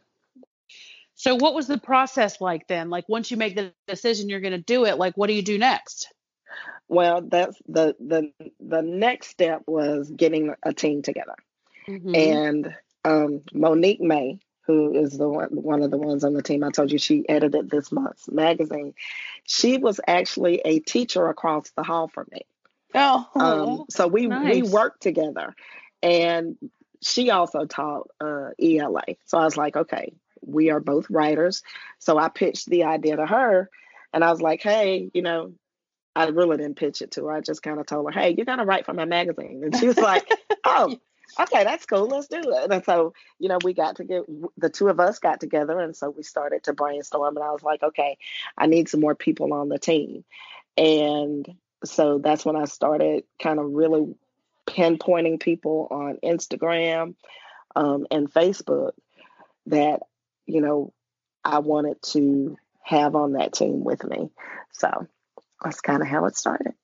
So 1.16 1.34
what 1.34 1.54
was 1.54 1.66
the 1.66 1.78
process 1.78 2.40
like 2.40 2.68
then? 2.68 2.90
Like 2.90 3.08
once 3.08 3.30
you 3.30 3.36
make 3.36 3.56
the 3.56 3.72
decision 3.88 4.28
you're 4.28 4.40
going 4.40 4.52
to 4.52 4.58
do 4.58 4.84
it, 4.84 4.98
like 4.98 5.16
what 5.16 5.26
do 5.28 5.32
you 5.32 5.42
do 5.42 5.58
next? 5.58 6.12
well, 6.88 7.20
that's 7.22 7.58
the 7.66 7.96
the 7.98 8.32
the 8.60 8.82
next 8.82 9.28
step 9.28 9.62
was 9.66 10.10
getting 10.10 10.54
a 10.62 10.72
team 10.72 11.02
together. 11.02 11.34
Mhm. 11.88 12.16
and 12.16 12.74
um, 13.04 13.42
Monique 13.52 14.00
May, 14.00 14.40
who 14.66 14.92
is 14.94 15.16
the 15.16 15.28
one, 15.28 15.50
one 15.50 15.82
of 15.82 15.92
the 15.92 15.96
ones 15.96 16.24
on 16.24 16.34
the 16.34 16.42
team 16.42 16.64
I 16.64 16.70
told 16.70 16.90
you 16.90 16.98
she 16.98 17.28
edited 17.28 17.70
this 17.70 17.92
month's 17.92 18.28
magazine. 18.28 18.94
She 19.44 19.78
was 19.78 20.00
actually 20.06 20.60
a 20.64 20.80
teacher 20.80 21.28
across 21.28 21.70
the 21.70 21.84
hall 21.84 22.08
from 22.08 22.26
me. 22.32 22.40
Oh, 22.94 23.28
Um, 23.36 23.84
so 23.88 24.08
we 24.08 24.26
we 24.26 24.62
worked 24.62 25.02
together, 25.02 25.54
and 26.02 26.56
she 27.02 27.30
also 27.30 27.64
taught 27.66 28.08
uh, 28.20 28.50
ELA. 28.60 29.04
So 29.26 29.38
I 29.38 29.44
was 29.44 29.56
like, 29.56 29.76
okay, 29.76 30.14
we 30.40 30.70
are 30.70 30.80
both 30.80 31.10
writers. 31.10 31.62
So 31.98 32.18
I 32.18 32.28
pitched 32.28 32.68
the 32.68 32.84
idea 32.84 33.16
to 33.16 33.26
her, 33.26 33.70
and 34.12 34.24
I 34.24 34.30
was 34.30 34.40
like, 34.40 34.62
hey, 34.62 35.10
you 35.12 35.22
know, 35.22 35.52
I 36.14 36.26
really 36.28 36.56
didn't 36.56 36.76
pitch 36.76 37.02
it 37.02 37.12
to 37.12 37.26
her. 37.26 37.32
I 37.32 37.40
just 37.40 37.62
kind 37.62 37.78
of 37.78 37.86
told 37.86 38.12
her, 38.12 38.20
hey, 38.20 38.34
you're 38.36 38.46
gonna 38.46 38.64
write 38.64 38.86
for 38.86 38.94
my 38.94 39.04
magazine, 39.04 39.62
and 39.64 39.76
she 39.76 39.86
was 39.86 39.98
like, 39.98 40.28
oh. 40.64 40.96
Okay, 41.40 41.64
that's 41.64 41.86
cool. 41.86 42.06
Let's 42.06 42.28
do 42.28 42.40
it. 42.40 42.70
And 42.70 42.84
so, 42.84 43.12
you 43.40 43.48
know, 43.48 43.58
we 43.64 43.74
got 43.74 43.96
to 43.96 44.04
get 44.04 44.22
the 44.56 44.70
two 44.70 44.88
of 44.88 45.00
us 45.00 45.18
got 45.18 45.40
together, 45.40 45.80
and 45.80 45.94
so 45.94 46.08
we 46.08 46.22
started 46.22 46.62
to 46.64 46.72
brainstorm. 46.72 47.36
And 47.36 47.44
I 47.44 47.50
was 47.50 47.64
like, 47.64 47.82
okay, 47.82 48.16
I 48.56 48.66
need 48.66 48.88
some 48.88 49.00
more 49.00 49.16
people 49.16 49.52
on 49.52 49.68
the 49.68 49.78
team. 49.78 50.24
And 50.76 51.46
so 51.84 52.18
that's 52.18 52.44
when 52.44 52.56
I 52.56 52.66
started 52.66 53.24
kind 53.42 53.58
of 53.58 53.72
really 53.72 54.14
pinpointing 54.66 55.40
people 55.40 55.88
on 55.90 56.18
Instagram 56.22 57.14
um, 57.74 58.06
and 58.10 58.32
Facebook 58.32 58.92
that, 59.66 60.00
you 60.46 60.60
know, 60.60 60.92
I 61.44 61.58
wanted 61.58 62.00
to 62.12 62.56
have 62.82 63.14
on 63.14 63.32
that 63.32 63.52
team 63.52 63.84
with 63.84 64.04
me. 64.04 64.30
So 64.72 65.06
that's 65.62 65.80
kind 65.80 66.02
of 66.02 66.08
how 66.08 66.26
it 66.26 66.36
started. 66.36 66.74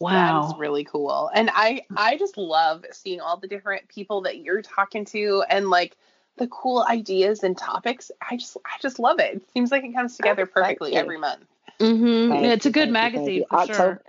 Wow. 0.00 0.42
That's 0.42 0.58
really 0.58 0.84
cool. 0.84 1.30
And 1.34 1.50
I 1.52 1.82
I 1.96 2.16
just 2.16 2.36
love 2.36 2.84
seeing 2.92 3.20
all 3.20 3.36
the 3.36 3.48
different 3.48 3.88
people 3.88 4.22
that 4.22 4.38
you're 4.38 4.62
talking 4.62 5.04
to 5.06 5.44
and 5.48 5.70
like 5.70 5.96
the 6.36 6.46
cool 6.48 6.84
ideas 6.88 7.42
and 7.42 7.56
topics. 7.56 8.10
I 8.20 8.36
just 8.36 8.56
I 8.64 8.78
just 8.80 8.98
love 8.98 9.20
it. 9.20 9.36
It 9.36 9.42
seems 9.52 9.70
like 9.70 9.84
it 9.84 9.94
comes 9.94 10.16
together 10.16 10.42
Oh, 10.42 10.52
perfectly 10.60 10.94
you. 10.94 10.98
every 10.98 11.18
month. 11.18 11.44
hmm 11.80 12.30
Thank 12.30 12.46
it's 12.46 12.66
a 12.66 12.70
good 12.70 12.88
thank 12.88 13.02
you, 13.02 13.10
thank 13.10 13.12
magazine 13.12 13.38
you. 13.40 13.46
for 13.48 13.56
October, 13.58 13.74
sure. 13.76 14.02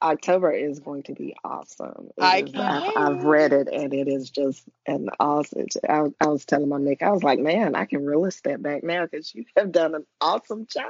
October 0.00 0.52
is 0.52 0.78
going 0.78 1.02
to 1.04 1.12
be 1.12 1.34
awesome. 1.44 2.08
It 2.16 2.22
I 2.22 2.38
is- 2.42 2.52
can't 2.52 2.84
I've, 2.96 2.96
I've 3.16 3.24
read 3.24 3.52
it 3.52 3.68
and 3.72 3.92
it 3.92 4.06
is 4.08 4.30
just 4.30 4.62
an 4.86 5.08
awesome. 5.18 5.66
I, 5.88 6.04
I 6.20 6.26
was 6.28 6.44
telling 6.44 6.68
Monique, 6.68 7.02
I 7.02 7.10
was 7.10 7.22
like, 7.24 7.38
man, 7.40 7.74
I 7.74 7.84
can 7.84 8.04
really 8.06 8.30
step 8.30 8.62
back 8.62 8.84
now 8.84 9.04
because 9.06 9.34
you 9.34 9.44
have 9.56 9.72
done 9.72 9.94
an 9.94 10.06
awesome 10.20 10.66
job. 10.66 10.84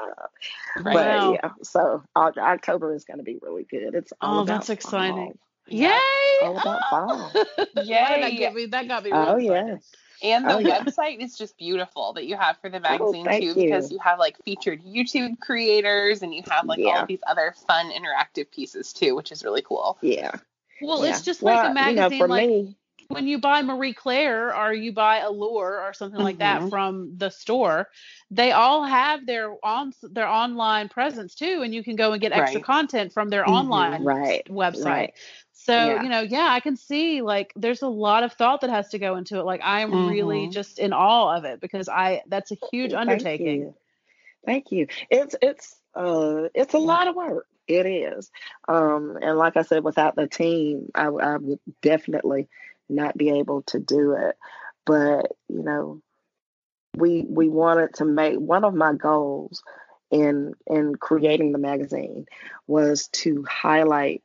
Right. 0.76 0.94
But 0.94 0.94
Wow. 1.20 1.32
yeah, 1.32 1.50
so 1.62 2.02
Oc- 2.14 2.36
October 2.36 2.94
is 2.94 3.04
going 3.04 3.18
to 3.18 3.24
be 3.24 3.38
really 3.40 3.64
good. 3.64 3.94
It's 3.94 4.12
all 4.20 4.38
Oh, 4.38 4.42
about 4.42 4.46
that's 4.58 4.70
exciting. 4.70 5.14
fall. 5.14 5.38
Yay! 5.68 5.90
All 6.42 6.56
about 6.56 6.80
fall. 6.90 7.30
Why 7.34 7.64
did 7.74 7.84
that 7.84 8.32
Yay. 8.32 8.50
me? 8.52 8.66
That 8.66 8.88
got 8.88 9.04
me. 9.04 9.10
Oh 9.12 9.36
real 9.36 9.40
yeah, 9.52 9.60
excited. 9.76 9.84
And 10.22 10.48
the 10.48 10.54
Oh, 10.54 10.58
yeah. 10.58 10.80
website 10.80 11.22
is 11.22 11.36
just 11.36 11.56
beautiful 11.58 12.12
that 12.14 12.26
you 12.26 12.36
have 12.36 12.56
for 12.58 12.68
the 12.68 12.80
magazine 12.80 13.24
thank 13.24 13.42
too, 13.42 13.54
you. 13.60 13.64
because 13.64 13.92
you 13.92 13.98
have 14.00 14.18
like 14.18 14.36
featured 14.44 14.82
YouTube 14.82 15.38
creators 15.40 16.22
and 16.22 16.34
you 16.34 16.42
have 16.50 16.66
like 16.66 16.78
all 16.80 16.86
Yeah. 16.86 17.02
of 17.02 17.08
these 17.08 17.20
other 17.26 17.54
fun 17.66 17.90
interactive 17.90 18.50
pieces 18.50 18.92
too, 18.92 19.14
which 19.14 19.30
is 19.32 19.44
really 19.44 19.62
cool. 19.62 19.98
yeah. 20.02 20.32
Well, 20.80 21.04
yeah. 21.04 21.10
it's 21.10 21.22
just 21.22 21.42
well, 21.42 21.54
like 21.54 21.64
a 21.64 21.68
You 21.68 21.96
know, 21.96 22.02
magazine. 22.02 22.18
for 22.20 22.28
like 22.28 22.48
me, 22.48 22.76
when 23.08 23.26
you 23.26 23.38
buy 23.38 23.62
Marie 23.62 23.94
Claire 23.94 24.54
or 24.54 24.72
you 24.72 24.92
buy 24.92 25.18
Allure 25.18 25.80
or 25.80 25.92
something 25.92 26.20
like 26.20 26.38
that 26.38 26.62
Mhm. 26.62 26.70
from 26.70 27.16
the 27.16 27.30
store, 27.30 27.88
they 28.30 28.52
all 28.52 28.84
have 28.84 29.24
their 29.26 29.54
on 29.64 29.92
their 30.02 30.28
online 30.28 30.88
presence 30.88 31.34
too, 31.34 31.62
and 31.62 31.74
you 31.74 31.82
can 31.82 31.96
go 31.96 32.12
and 32.12 32.20
get 32.20 32.32
extra 32.32 32.60
Right. 32.60 32.64
content 32.66 33.12
from 33.12 33.28
their 33.28 33.44
Mhm. 33.44 33.48
online 33.52 34.04
Right, 34.04 34.46
website. 34.48 34.84
right. 34.84 35.14
So, 35.60 35.74
Yeah. 35.74 36.02
you 36.04 36.08
know, 36.08 36.20
yeah, 36.20 36.48
I 36.50 36.60
can 36.60 36.76
see 36.76 37.20
like 37.20 37.52
there's 37.56 37.82
a 37.82 37.88
lot 37.88 38.22
of 38.22 38.32
thought 38.32 38.60
that 38.60 38.70
has 38.70 38.88
to 38.90 38.98
go 38.98 39.16
into 39.16 39.38
it. 39.38 39.44
Like 39.44 39.60
I 39.62 39.80
am 39.80 40.06
really 40.06 40.48
just 40.48 40.78
in 40.78 40.92
awe 40.92 41.36
of 41.36 41.44
it 41.44 41.60
because 41.60 41.88
I 41.88 42.22
that's 42.28 42.52
a 42.52 42.56
huge 42.70 42.92
Thank 42.92 43.00
undertaking. 43.00 43.60
you. 43.60 43.74
Thank 44.46 44.70
you. 44.70 44.86
It's 45.10 45.34
it's 45.42 45.74
uh 45.94 46.44
it's 46.54 46.74
a 46.74 46.78
lot 46.78 47.08
of 47.08 47.16
work. 47.16 47.46
It 47.66 47.86
is. 47.86 48.30
Um 48.68 49.18
and 49.20 49.36
like 49.36 49.56
I 49.56 49.62
said, 49.62 49.82
without 49.82 50.14
the 50.14 50.28
team, 50.28 50.90
I, 50.94 51.06
I 51.06 51.36
would 51.36 51.58
definitely 51.82 52.48
not 52.88 53.18
be 53.18 53.30
able 53.30 53.62
to 53.62 53.80
do 53.80 54.12
it. 54.12 54.36
But 54.86 55.32
you 55.48 55.64
know, 55.64 56.00
we 56.96 57.26
we 57.28 57.48
wanted 57.48 57.94
to 57.94 58.04
make 58.04 58.38
one 58.38 58.64
of 58.64 58.74
my 58.74 58.94
goals 58.94 59.64
in 60.12 60.54
in 60.68 60.94
creating 60.94 61.50
the 61.50 61.58
magazine 61.58 62.26
was 62.68 63.08
to 63.08 63.44
highlight 63.50 64.22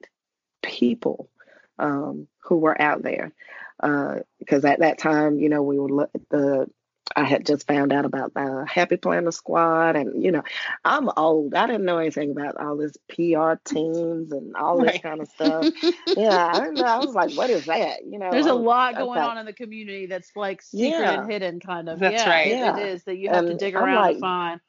people 0.63 1.29
um, 1.77 2.27
who 2.39 2.57
were 2.57 2.79
out 2.81 3.03
there 3.03 3.31
because 3.79 4.63
at 4.65 4.79
that 4.79 4.97
time, 4.97 5.39
you 5.39 5.49
know, 5.49 5.61
we 5.61 5.77
were 5.77 5.89
lo- 5.89 6.11
the 6.29 6.67
I 7.15 7.25
had 7.25 7.45
just 7.45 7.67
found 7.67 7.91
out 7.91 8.05
about 8.05 8.33
the 8.33 8.65
Happy 8.67 8.95
Planner 8.95 9.31
Squad, 9.31 9.97
and 9.97 10.23
you 10.23 10.31
know, 10.31 10.41
I'm 10.85 11.09
old. 11.17 11.53
I 11.53 11.67
didn't 11.67 11.83
know 11.83 11.97
anything 11.97 12.31
about 12.31 12.55
all 12.55 12.77
this 12.77 12.93
PR 13.09 13.55
teams 13.65 14.31
and 14.31 14.55
all 14.55 14.77
this 14.77 14.93
Right. 14.93 15.03
kind 15.03 15.21
of 15.21 15.27
stuff. 15.27 15.65
yeah, 16.07 16.51
I 16.53 16.69
know. 16.69 16.83
I 16.85 16.97
was 16.99 17.13
like, 17.13 17.33
what 17.33 17.49
is 17.49 17.65
that? 17.65 18.05
You 18.09 18.17
know, 18.19 18.31
There's 18.31 18.45
a 18.45 18.53
lot 18.53 18.95
going 18.95 19.19
okay. 19.19 19.27
on 19.27 19.37
in 19.37 19.45
the 19.45 19.53
community 19.53 20.05
that's 20.05 20.31
like 20.35 20.61
secret 20.61 21.01
Yeah. 21.01 21.21
and 21.21 21.31
hidden, 21.31 21.59
kind 21.59 21.89
of. 21.89 21.99
That's 21.99 22.23
yeah, 22.23 22.29
right. 22.29 22.47
Yeah. 22.47 22.77
it 22.77 22.87
is 22.87 23.03
that 23.03 23.17
you 23.17 23.29
have 23.29 23.45
to 23.47 23.53
dig 23.55 23.75
I'm 23.75 23.83
around 23.83 24.01
like, 24.01 24.15
to 24.15 24.21
find. 24.21 24.61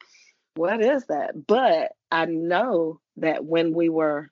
what 0.57 0.83
is 0.83 1.07
that? 1.07 1.47
But 1.47 1.93
I 2.11 2.27
know 2.27 3.01
that 3.19 3.45
when 3.45 3.73
we 3.73 3.89
were, 3.89 4.29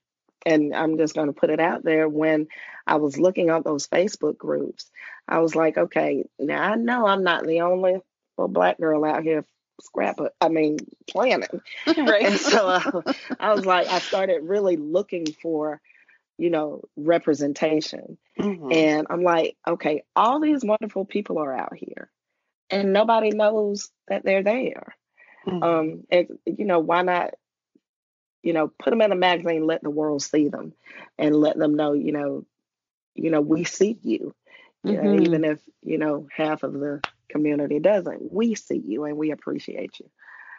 and 0.46 0.74
I'm 0.74 0.98
just 0.98 1.14
going 1.14 1.28
to 1.28 1.32
put 1.32 1.50
it 1.50 1.60
out 1.60 1.84
there, 1.84 2.08
when 2.08 2.48
I 2.86 2.96
was 2.96 3.18
looking 3.18 3.50
at 3.50 3.64
those 3.64 3.86
Facebook 3.86 4.36
groups, 4.38 4.90
I 5.28 5.38
was 5.40 5.54
like, 5.54 5.76
okay, 5.78 6.24
now 6.38 6.62
I 6.72 6.74
know 6.76 7.06
I'm 7.06 7.24
not 7.24 7.46
the 7.46 7.60
only 7.62 8.00
black 8.36 8.78
girl 8.78 9.04
out 9.04 9.22
here 9.22 9.44
scrapping, 9.80 10.28
I 10.40 10.48
mean, 10.48 10.78
planning. 11.10 11.62
And 11.86 12.08
Right. 12.08 12.38
so 12.40 12.66
uh, 12.68 13.02
I 13.38 13.54
was 13.54 13.66
like, 13.66 13.88
I 13.88 13.98
started 13.98 14.42
really 14.42 14.76
looking 14.76 15.32
for, 15.42 15.80
you 16.38 16.50
know, 16.50 16.82
representation. 16.96 18.18
Mhm. 18.38 18.72
And 18.72 19.06
I'm 19.10 19.22
like, 19.22 19.56
okay, 19.66 20.04
all 20.16 20.40
these 20.40 20.64
wonderful 20.64 21.04
people 21.04 21.38
are 21.38 21.54
out 21.56 21.74
here, 21.76 22.10
and 22.70 22.92
nobody 22.92 23.30
knows 23.30 23.90
that 24.08 24.24
they're 24.24 24.42
there 24.42 24.96
Mhm. 25.46 25.62
um 25.62 26.04
and, 26.10 26.38
you 26.46 26.64
know 26.64 26.78
why 26.80 27.02
not 27.02 27.34
you 28.42 28.52
know 28.52 28.68
put 28.68 28.90
them 28.90 29.00
in 29.02 29.12
a 29.12 29.16
magazine 29.16 29.66
let 29.66 29.82
the 29.82 29.90
world 29.90 30.22
see 30.22 30.48
them 30.48 30.72
and 31.18 31.34
let 31.34 31.56
them 31.56 31.74
know 31.74 31.92
you 31.92 32.12
know 32.12 32.44
you 33.14 33.30
know 33.30 33.40
we 33.40 33.64
see 33.64 33.98
you. 34.02 34.34
You 34.84 34.96
know, 34.96 35.12
Mhm. 35.12 35.22
even 35.22 35.44
if 35.44 35.60
you 35.82 35.98
know 35.98 36.26
half 36.34 36.62
of 36.64 36.72
the 36.72 37.00
community 37.28 37.78
doesn't 37.78 38.32
we 38.32 38.54
see 38.54 38.78
you 38.84 39.04
and 39.04 39.16
we 39.16 39.30
appreciate 39.30 40.00
you. 40.00 40.10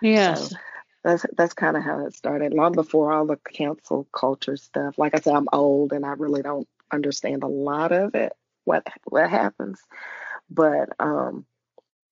Yes. 0.02 0.50
so 0.50 0.58
that's 1.04 1.26
that's 1.36 1.54
kind 1.54 1.76
of 1.76 1.84
how 1.84 2.06
it 2.06 2.16
started 2.16 2.54
long 2.54 2.72
before 2.72 3.12
all 3.12 3.26
the 3.26 3.38
council 3.38 4.08
culture 4.14 4.58
stuff. 4.58 4.98
Like 4.98 5.14
i 5.14 5.20
said 5.20 5.36
i'm 5.36 5.50
old 5.52 5.92
and 5.94 6.06
i 6.06 6.12
really 6.12 6.42
don't 6.42 6.68
understand 6.92 7.44
a 7.44 7.48
lot 7.48 7.92
of 7.92 8.16
it 8.16 8.34
what 8.64 8.88
what 9.06 9.30
happens. 9.30 9.80
But 10.50 10.90
um 11.00 11.46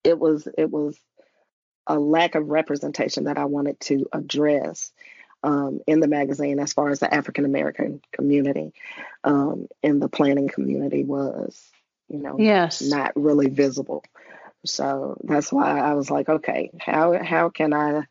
it 0.03 0.19
was 0.19 0.47
it 0.57 0.69
was 0.69 0.99
a 1.87 1.97
lack 1.97 2.35
of 2.35 2.49
representation 2.49 3.25
that 3.25 3.37
I 3.37 3.45
wanted 3.45 3.79
to 3.81 4.07
address 4.13 4.91
um, 5.43 5.81
in 5.87 5.99
the 5.99 6.07
magazine 6.07 6.59
as 6.59 6.73
far 6.73 6.89
as 6.89 6.99
the 6.99 7.13
African 7.13 7.45
American 7.45 8.01
community 8.11 8.73
um, 9.23 9.67
in 9.81 9.99
the 9.99 10.09
planning 10.09 10.47
community 10.47 11.03
was, 11.03 11.71
you 12.09 12.19
know, 12.19 12.37
Yes. 12.37 12.81
not 12.81 13.13
really 13.15 13.49
visible. 13.49 14.03
So 14.65 15.17
that's 15.23 15.51
why 15.51 15.79
I 15.79 15.93
was 15.93 16.11
like, 16.11 16.29
okay, 16.29 16.71
how 16.79 17.21
how 17.23 17.49
can 17.49 17.73
I, 17.73 18.03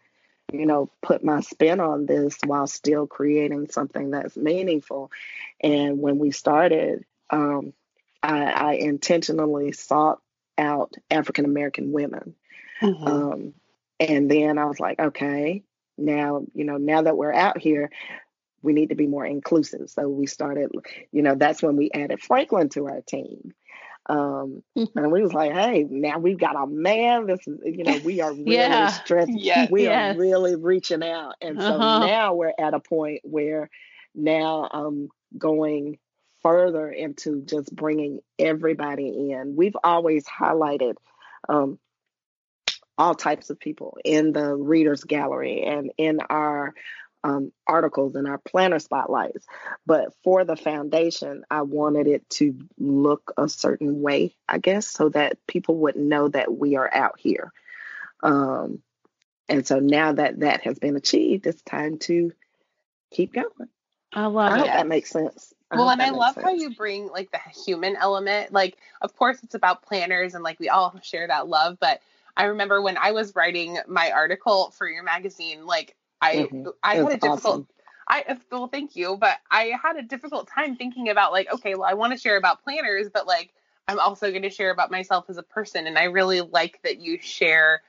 you 0.53 0.66
know, 0.66 0.91
put 1.03 1.22
my 1.22 1.41
spin 1.41 1.81
on 1.81 2.07
this 2.07 2.39
while 2.45 2.66
still 2.66 3.07
creating 3.07 3.68
something 3.70 4.11
that's 4.11 4.37
meaningful? 4.37 5.12
And 5.61 6.01
when 6.01 6.18
we 6.18 6.33
started, 6.33 7.05
um, 7.31 7.72
I, 8.22 8.45
I 8.51 8.72
intentionally 8.74 9.72
sought 9.72 10.20
out 10.59 10.95
African 11.11 11.45
American 11.45 11.93
women. 11.93 12.35
Mhm. 12.83 13.07
Um, 13.07 13.55
and 14.01 14.31
then 14.31 14.59
I 14.59 14.64
was 14.64 14.81
like, 14.81 14.99
okay, 14.99 15.62
now, 16.01 16.44
you 16.55 16.64
know, 16.64 16.76
now 16.78 17.03
that 17.03 17.16
we're 17.16 17.32
out 17.32 17.59
here, 17.59 17.90
we 18.62 18.72
need 18.72 18.90
to 18.90 18.94
be 18.94 19.07
more 19.07 19.24
inclusive. 19.26 19.90
So 19.90 20.09
we 20.09 20.26
started, 20.26 20.70
you 21.12 21.22
know, 21.22 21.34
that's 21.34 21.62
when 21.62 21.76
we 21.76 21.90
added 21.92 22.20
Franklin 22.22 22.68
to 22.70 22.86
our 22.88 23.01
team. 23.03 23.53
Um, 24.07 24.62
and 24.96 25.12
we 25.12 25.22
was 25.22 25.32
like, 25.32 25.53
hey, 25.53 25.84
now 25.88 26.18
we've 26.18 26.38
got 26.38 26.57
a 26.57 26.66
man. 26.66 27.26
This 27.26 27.46
is, 27.46 27.59
you 27.64 27.84
know, 27.84 27.96
we 27.96 28.20
are 28.20 28.32
really 28.46 28.55
Yeah. 28.55 28.86
stretching. 28.88 29.36
Yes. 29.38 29.70
We 29.70 29.84
Yes. 29.84 30.14
are 30.14 30.18
really 30.18 30.57
reaching 30.57 31.03
out. 31.03 31.36
And 31.40 31.61
so 31.62 31.78
Uh-huh. 31.78 32.07
now 32.07 32.34
we're 32.34 32.53
at 32.59 32.74
a 32.74 32.80
point 32.80 33.20
where 33.24 33.70
now 34.14 34.68
I'm 34.72 35.09
going 35.38 35.98
further 36.42 36.90
into 36.90 37.42
just 37.42 37.74
bringing 37.74 38.20
everybody 38.38 39.30
in. 39.30 39.55
We've 39.57 39.76
always 39.84 40.24
highlighted 40.26 40.94
um, 41.48 41.78
all 43.01 43.14
types 43.14 43.48
of 43.48 43.59
people 43.59 43.96
in 44.05 44.32
the 44.32 44.55
readers 44.55 45.05
gallery 45.05 45.62
and 45.62 45.90
in 45.96 46.20
our 46.28 46.74
um, 47.24 47.51
articles 47.66 48.14
and 48.14 48.28
our 48.28 48.36
planner 48.36 48.78
spotlights. 48.78 49.46
But 49.86 50.12
for 50.22 50.44
the 50.44 50.55
foundation, 50.55 51.44
I 51.51 51.62
wanted 51.62 52.09
it 52.09 52.28
to 52.30 52.55
look 52.78 53.32
a 53.38 53.48
certain 53.48 54.03
way, 54.03 54.36
I 54.46 54.59
guess, 54.59 54.86
so 54.86 55.09
that 55.09 55.38
people 55.46 55.76
would 55.78 55.96
know 55.96 56.28
that 56.28 56.55
we 56.55 56.76
are 56.76 56.92
out 56.92 57.18
here. 57.18 57.55
Um, 58.22 58.82
and 59.48 59.66
so 59.66 59.78
now 59.78 60.12
that 60.12 60.40
that 60.40 60.61
has 60.64 60.78
been 60.78 60.96
achieved, 60.96 61.46
it's 61.46 61.62
time 61.62 61.98
to 62.01 62.32
keep 63.11 63.32
going. 63.32 63.70
I 64.12 64.26
love 64.26 64.53
I 64.53 64.57
love 64.57 64.59
hope 64.59 64.66
it. 64.66 64.72
that 64.72 64.86
makes 64.88 65.11
sense. 65.11 65.55
well, 65.70 65.84
hope 65.84 65.92
and 65.92 66.03
I 66.03 66.11
makes 66.11 66.18
love 66.18 66.36
how 66.36 66.51
you 66.51 66.74
bring 66.74 67.09
like 67.09 67.30
the 67.30 67.40
human 67.64 67.96
element. 67.96 68.53
Like, 68.53 68.76
of 69.01 69.16
course, 69.16 69.38
it's 69.42 69.55
about 69.55 69.84
planners 69.84 70.34
and 70.34 70.44
like 70.44 70.61
we 70.61 70.68
all 70.68 71.01
share 71.03 71.26
that 71.28 71.48
love. 71.48 71.78
But 71.80 72.03
I 72.37 72.45
remember 72.45 72.81
when 72.81 72.97
I 72.97 73.12
was 73.12 73.35
writing 73.35 73.78
my 73.89 74.11
article 74.11 74.72
for 74.76 74.89
your 74.89 75.03
magazine, 75.03 75.66
like 75.66 75.97
I 76.20 76.49
Mhm. 76.51 76.72
I 76.83 76.97
had 76.97 77.12
a 77.12 77.16
difficult 77.16 77.55
awesome. 77.55 77.66
I 78.09 78.39
well, 78.51 78.66
thank 78.66 78.97
you, 78.97 79.16
but 79.16 79.39
I 79.51 79.72
had 79.81 79.97
a 79.97 80.03
difficult 80.03 80.49
time 80.49 80.76
thinking 80.76 81.09
about 81.09 81.33
like, 81.33 81.53
okay, 81.53 81.74
well, 81.74 81.89
I 81.89 81.95
want 81.95 82.12
to 82.12 82.18
share 82.18 82.37
about 82.37 82.62
planners, 82.64 83.09
but 83.12 83.26
like, 83.26 83.55
I'm 83.87 84.01
also 84.01 84.31
going 84.31 84.43
to 84.43 84.51
share 84.51 84.70
about 84.70 84.91
myself 84.91 85.26
as 85.28 85.37
a 85.37 85.43
person, 85.43 85.87
and 85.87 85.97
I 85.97 86.05
really 86.05 86.41
like 86.41 86.81
that 86.83 87.01
you 87.01 87.18
share, 87.20 87.83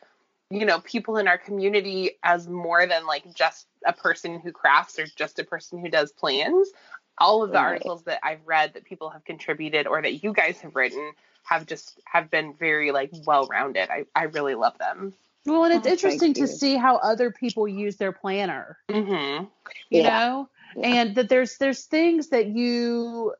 you 0.51 0.65
know, 0.65 0.79
people 0.79 1.17
in 1.17 1.27
our 1.27 1.37
community 1.39 2.19
as 2.23 2.47
more 2.47 2.85
than 2.85 3.07
like 3.07 3.33
just 3.33 3.67
a 3.85 3.93
person 3.93 4.39
who 4.39 4.51
crafts 4.51 4.99
or 4.99 5.07
just 5.07 5.39
a 5.39 5.43
person 5.43 5.79
who 5.79 5.89
does 5.89 6.11
plans. 6.11 6.69
All 7.17 7.43
of 7.43 7.51
the 7.51 7.57
Right. 7.57 7.67
articles 7.67 8.03
that 8.03 8.19
I've 8.23 8.45
read 8.45 8.73
that 8.73 8.85
people 8.85 9.09
have 9.09 9.25
contributed 9.25 9.85
or 9.85 10.01
that 10.01 10.23
you 10.23 10.33
guys 10.33 10.59
have 10.61 10.75
written 10.75 11.13
have 11.43 11.65
just 11.65 11.99
have 12.05 12.29
been 12.29 12.53
very 12.53 12.91
like 12.91 13.11
well 13.25 13.47
rounded. 13.47 13.89
I 13.89 14.05
I 14.15 14.23
really 14.25 14.55
love 14.55 14.77
them. 14.77 15.13
Well, 15.45 15.63
and 15.63 15.73
it's 15.73 15.87
Oh, 15.87 15.91
interesting 15.91 16.33
to 16.35 16.47
see 16.47 16.75
how 16.77 16.97
other 16.97 17.31
people 17.31 17.67
use 17.67 17.97
their 17.97 18.11
planner. 18.11 18.77
Mm-hmm. 18.89 19.45
you 19.89 20.01
Yeah. 20.01 20.19
know 20.19 20.49
Yeah. 20.75 20.87
and 20.87 21.15
that 21.15 21.29
there's 21.29 21.57
there's 21.57 21.85
things 21.85 22.29
that 22.29 22.47
you 22.47 23.33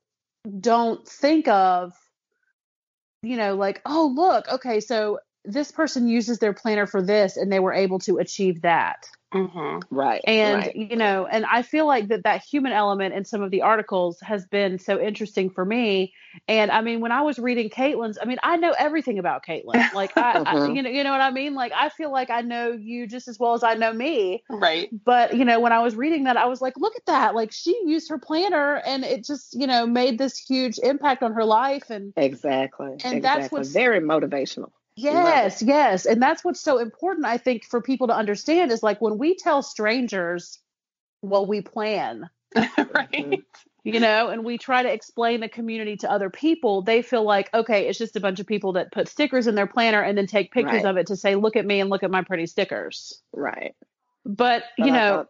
don't 0.59 1.07
think 1.07 1.47
of 1.47 1.93
you 3.23 3.37
know 3.37 3.55
like 3.55 3.81
oh 3.85 4.11
look 4.15 4.47
okay 4.49 4.79
so 4.79 5.19
this 5.45 5.71
person 5.71 6.07
uses 6.07 6.39
their 6.39 6.53
planner 6.53 6.85
for 6.87 7.01
this 7.01 7.37
and 7.37 7.51
they 7.51 7.59
were 7.59 7.73
able 7.73 7.99
to 7.99 8.17
achieve 8.17 8.61
that 8.63 9.05
Mm-hmm. 9.33 9.95
Right. 9.95 10.21
and 10.25 10.55
right. 10.55 10.75
you 10.75 10.95
know 10.97 11.25
and 11.25 11.45
i 11.45 11.61
feel 11.61 11.87
like 11.87 12.09
that 12.09 12.23
that 12.23 12.43
human 12.43 12.73
element 12.73 13.13
in 13.13 13.23
some 13.23 13.41
of 13.41 13.49
the 13.49 13.61
articles 13.61 14.19
has 14.21 14.45
been 14.45 14.77
so 14.77 14.99
interesting 14.99 15.49
for 15.49 15.63
me 15.63 16.13
and 16.49 16.69
i 16.69 16.81
mean 16.81 16.99
when 16.99 17.13
i 17.13 17.21
was 17.21 17.39
reading 17.39 17.69
caitlin's 17.69 18.17
i 18.21 18.25
mean 18.25 18.37
i 18.43 18.57
know 18.57 18.73
everything 18.77 19.19
about 19.19 19.45
caitlin 19.45 19.89
like 19.93 20.11
I, 20.17 20.41
I 20.45 20.55
Mhm. 20.55 20.75
you 20.75 20.81
know 20.83 20.89
you 20.89 21.03
know 21.03 21.11
what 21.11 21.21
i 21.21 21.31
mean 21.31 21.53
like 21.55 21.71
i 21.75 21.87
feel 21.89 22.11
like 22.11 22.29
i 22.29 22.41
know 22.41 22.71
you 22.73 23.07
just 23.07 23.29
as 23.29 23.39
well 23.39 23.53
as 23.53 23.63
i 23.63 23.73
know 23.73 23.93
me 23.93 24.43
Right. 24.49 24.89
but 25.05 25.35
you 25.37 25.45
know 25.45 25.59
when 25.61 25.71
i 25.71 25.79
was 25.79 25.95
reading 25.95 26.25
that 26.25 26.35
i 26.35 26.45
was 26.45 26.61
like 26.61 26.73
look 26.77 26.95
at 26.97 27.05
that 27.07 27.33
like 27.33 27.51
she 27.53 27.71
used 27.85 28.09
her 28.09 28.19
planner 28.19 28.81
and 28.85 29.05
it 29.05 29.23
just 29.25 29.53
you 29.53 29.65
know 29.65 29.85
made 29.87 30.17
this 30.17 30.37
huge 30.37 30.77
impact 30.83 31.23
on 31.23 31.33
her 31.33 31.45
life 31.45 31.89
and 31.89 32.13
Exactly. 32.17 32.89
And 33.03 33.23
that's 33.23 33.37
exactly. 33.37 33.57
what's- 33.59 33.69
very 33.71 33.99
motivational. 34.01 34.71
Yes 34.95 35.61
yes 35.61 36.05
and 36.05 36.21
that's 36.21 36.43
what's 36.43 36.59
so 36.59 36.77
important 36.77 37.25
i 37.25 37.37
think 37.37 37.63
for 37.63 37.81
people 37.81 38.07
to 38.07 38.15
understand 38.15 38.71
is 38.71 38.83
like 38.83 38.99
when 39.01 39.17
we 39.17 39.35
tell 39.35 39.61
strangers 39.61 40.59
well 41.21 41.45
we 41.45 41.61
plan 41.61 42.29
right. 42.77 43.43
you 43.83 43.99
know 43.99 44.27
and 44.27 44.43
we 44.43 44.57
try 44.57 44.83
to 44.83 44.91
explain 44.91 45.39
the 45.39 45.47
community 45.47 45.95
to 45.95 46.11
other 46.11 46.29
people 46.29 46.81
they 46.81 47.01
feel 47.01 47.23
like 47.23 47.49
okay 47.53 47.87
it's 47.87 47.97
just 47.97 48.17
a 48.17 48.19
bunch 48.19 48.39
of 48.39 48.45
people 48.47 48.73
that 48.73 48.91
put 48.91 49.07
stickers 49.07 49.47
in 49.47 49.55
their 49.55 49.67
planner 49.67 50.01
and 50.01 50.17
then 50.17 50.27
take 50.27 50.51
pictures 50.51 50.83
Right. 50.83 50.85
of 50.85 50.97
it 50.97 51.07
to 51.07 51.15
say 51.15 51.35
look 51.35 51.55
at 51.55 51.65
me 51.65 51.79
and 51.79 51.89
look 51.89 52.03
at 52.03 52.11
my 52.11 52.21
pretty 52.21 52.45
stickers 52.45 53.21
Right. 53.33 53.75
but, 54.25 54.63
But 54.77 54.85
you 54.85 54.91
I 54.91 54.99
know 54.99 55.25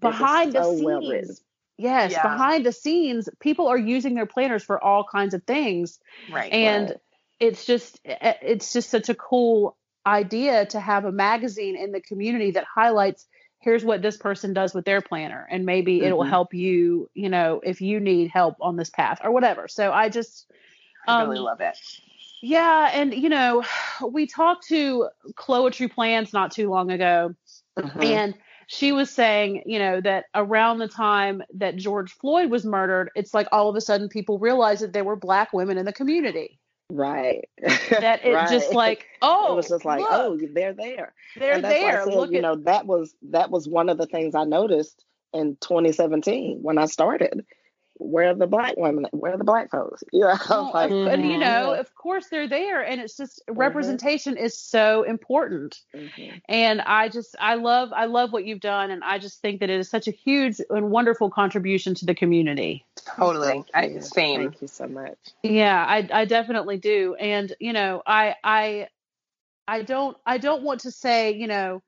behind 0.00 0.52
the 0.54 0.64
scenes 0.64 0.84
well 0.84 1.36
yes 1.78 2.12
Yeah. 2.12 2.22
behind 2.22 2.66
the 2.66 2.72
scenes 2.72 3.28
people 3.40 3.68
are 3.68 3.78
using 3.78 4.14
their 4.14 4.26
planners 4.26 4.64
for 4.64 4.82
all 4.82 5.04
kinds 5.04 5.34
of 5.34 5.44
things 5.44 6.00
Right. 6.28 6.52
and 6.52 6.88
Right. 6.88 6.98
It's 7.40 7.64
just 7.64 8.00
eh, 8.04 8.34
it's 8.42 8.72
just 8.72 8.90
such 8.90 9.08
a 9.08 9.14
cool 9.14 9.76
idea 10.06 10.66
to 10.66 10.80
have 10.80 11.04
a 11.04 11.12
magazine 11.12 11.76
in 11.76 11.92
the 11.92 12.00
community 12.00 12.52
that 12.52 12.64
highlights 12.72 13.26
here's 13.60 13.84
what 13.84 14.02
this 14.02 14.18
person 14.18 14.52
does 14.52 14.74
with 14.74 14.84
their 14.84 15.00
planner 15.00 15.46
and 15.50 15.64
maybe 15.64 16.02
it'll 16.02 16.24
Mhm. 16.24 16.28
help 16.28 16.52
you 16.54 17.08
you 17.14 17.28
know 17.30 17.60
if 17.64 17.80
you 17.80 18.00
need 18.00 18.30
help 18.30 18.56
on 18.60 18.76
this 18.76 18.90
path 18.90 19.20
or 19.24 19.30
whatever 19.30 19.66
so 19.68 19.90
i 19.92 20.08
just 20.08 20.50
I 21.06 21.22
really 21.22 21.38
um, 21.38 21.44
love 21.44 21.60
it. 21.60 21.78
yeah 22.42 22.90
and 22.92 23.14
you 23.14 23.30
know 23.30 23.64
we 24.10 24.26
talked 24.26 24.68
to 24.68 25.08
Chloetry 25.34 25.90
plans 25.90 26.32
not 26.32 26.52
too 26.52 26.68
long 26.68 26.90
ago 26.90 27.34
Mhm. 27.78 28.04
and 28.04 28.34
she 28.66 28.92
was 28.92 29.10
saying, 29.10 29.62
you 29.66 29.78
know, 29.78 30.00
that 30.00 30.24
around 30.34 30.78
the 30.78 30.88
time 30.88 31.42
that 31.54 31.76
George 31.76 32.12
Floyd 32.12 32.50
was 32.50 32.64
murdered, 32.64 33.10
it's 33.14 33.34
like 33.34 33.46
all 33.52 33.68
of 33.68 33.76
a 33.76 33.80
sudden 33.80 34.08
people 34.08 34.38
realized 34.38 34.82
that 34.82 34.92
there 34.92 35.04
were 35.04 35.16
black 35.16 35.52
women 35.52 35.76
in 35.76 35.84
the 35.84 35.92
community. 35.92 36.58
Right. 36.90 37.48
That 37.90 38.20
it 38.24 38.48
just 38.50 38.74
like, 38.74 39.06
oh, 39.22 39.52
it 39.52 39.56
was 39.56 39.70
oh, 39.70 39.74
just 39.76 39.84
like, 39.84 40.00
look, 40.00 40.10
oh, 40.12 40.38
they're 40.52 40.74
there. 40.74 41.14
they're 41.36 41.54
and 41.54 41.64
that's 41.64 41.82
why 41.82 41.90
there. 41.92 42.04
Said, 42.04 42.14
Look 42.14 42.30
you 42.30 42.38
at 42.38 42.42
know, 42.42 42.56
that 42.64 42.86
was 42.86 43.14
that 43.30 43.50
was 43.50 43.68
one 43.68 43.88
of 43.88 43.98
the 43.98 44.06
things 44.06 44.34
I 44.34 44.44
noticed 44.44 45.04
in 45.32 45.56
2017 45.60 46.58
when 46.62 46.78
I 46.78 46.86
started. 46.86 47.44
Where 47.96 48.30
are 48.30 48.34
the 48.34 48.46
black 48.46 48.74
women? 48.76 49.06
Where 49.12 49.34
are 49.34 49.38
the 49.38 49.44
black 49.44 49.70
folks? 49.70 50.02
Yeah, 50.12 50.26
I 50.26 50.30
was 50.30 50.48
well, 50.48 50.70
like, 50.74 50.90
of- 50.90 51.06
and 51.06 51.22
you 51.30 51.36
Mhm. 51.36 51.40
know, 51.40 51.74
of 51.74 51.94
course 51.94 52.26
they're 52.28 52.48
there, 52.48 52.80
and 52.80 53.00
it's 53.00 53.16
just 53.16 53.40
Mhm. 53.48 53.56
representation 53.56 54.36
is 54.36 54.58
so 54.58 55.04
important. 55.04 55.80
Mhm. 55.94 56.40
And 56.48 56.80
I 56.80 57.08
just, 57.08 57.36
I 57.38 57.54
love, 57.54 57.92
I 57.92 58.06
love 58.06 58.32
what 58.32 58.44
you've 58.44 58.60
done, 58.60 58.90
and 58.90 59.04
I 59.04 59.18
just 59.18 59.40
think 59.40 59.60
that 59.60 59.70
it 59.70 59.78
is 59.78 59.88
such 59.88 60.08
a 60.08 60.10
huge 60.10 60.60
and 60.70 60.90
wonderful 60.90 61.30
contribution 61.30 61.94
to 61.94 62.04
the 62.04 62.14
community. 62.14 62.84
Totally. 63.16 63.46
Thank 63.48 63.66
I, 63.74 63.86
you. 63.86 64.00
same. 64.00 64.40
Thank 64.40 64.60
you 64.62 64.68
so 64.68 64.88
much. 64.88 65.16
Yeah, 65.44 65.84
I 65.86 66.08
I 66.12 66.24
definitely 66.24 66.78
do. 66.78 67.14
And 67.14 67.54
you 67.60 67.72
know, 67.72 68.02
I 68.06 68.34
I 68.42 68.88
I 69.68 69.82
don't 69.82 70.16
I 70.26 70.38
don't 70.38 70.62
want 70.62 70.80
to 70.80 70.90
say, 70.90 71.32
you 71.32 71.46
know, 71.46 71.82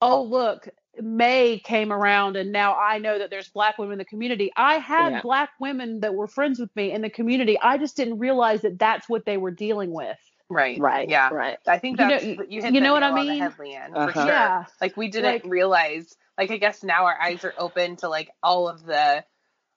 oh 0.00 0.22
look, 0.22 0.68
May 1.02 1.58
came 1.58 1.92
around 1.92 2.36
and 2.36 2.52
now 2.52 2.74
I 2.76 2.98
know 2.98 3.18
that 3.18 3.30
there's 3.30 3.48
black 3.48 3.78
women 3.78 3.92
in 3.94 3.98
the 3.98 4.04
community. 4.04 4.50
I 4.56 4.78
had 4.78 5.12
Yeah. 5.12 5.20
black 5.22 5.50
women 5.60 6.00
that 6.00 6.14
were 6.14 6.26
friends 6.26 6.58
with 6.58 6.74
me 6.76 6.92
in 6.92 7.02
the 7.02 7.10
community. 7.10 7.58
I 7.60 7.78
just 7.78 7.96
didn't 7.96 8.18
realize 8.18 8.62
that 8.62 8.78
that's 8.78 9.08
what 9.08 9.24
they 9.24 9.36
were 9.36 9.50
dealing 9.50 9.92
with. 9.92 10.16
Right. 10.50 10.78
Right. 10.80 11.08
Yeah. 11.08 11.28
Right. 11.30 11.58
I 11.66 11.78
think 11.78 11.98
You 12.00 12.04
know- 12.06 12.10
that's 12.12 12.24
you, 12.24 12.62
hit 12.62 12.74
you 12.74 12.80
know 12.80 12.92
what 12.94 13.02
I 13.02 13.08
nail 13.10 13.18
on 13.18 13.26
the 13.26 13.32
mean? 13.32 13.40
head, 13.42 13.52
Leanne, 13.58 13.96
Uh-huh. 13.96 14.06
for 14.06 14.12
sure. 14.12 14.26
Yeah. 14.26 14.64
Like 14.80 14.96
we 14.96 15.08
didn't 15.08 15.32
Like- 15.32 15.44
realize. 15.44 16.16
Like 16.38 16.50
I 16.50 16.56
guess 16.56 16.82
now 16.82 17.04
our 17.06 17.20
eyes 17.20 17.44
are 17.44 17.54
open 17.58 17.96
to 17.96 18.08
like 18.08 18.30
all 18.42 18.68
of 18.68 18.84
the 18.84 19.24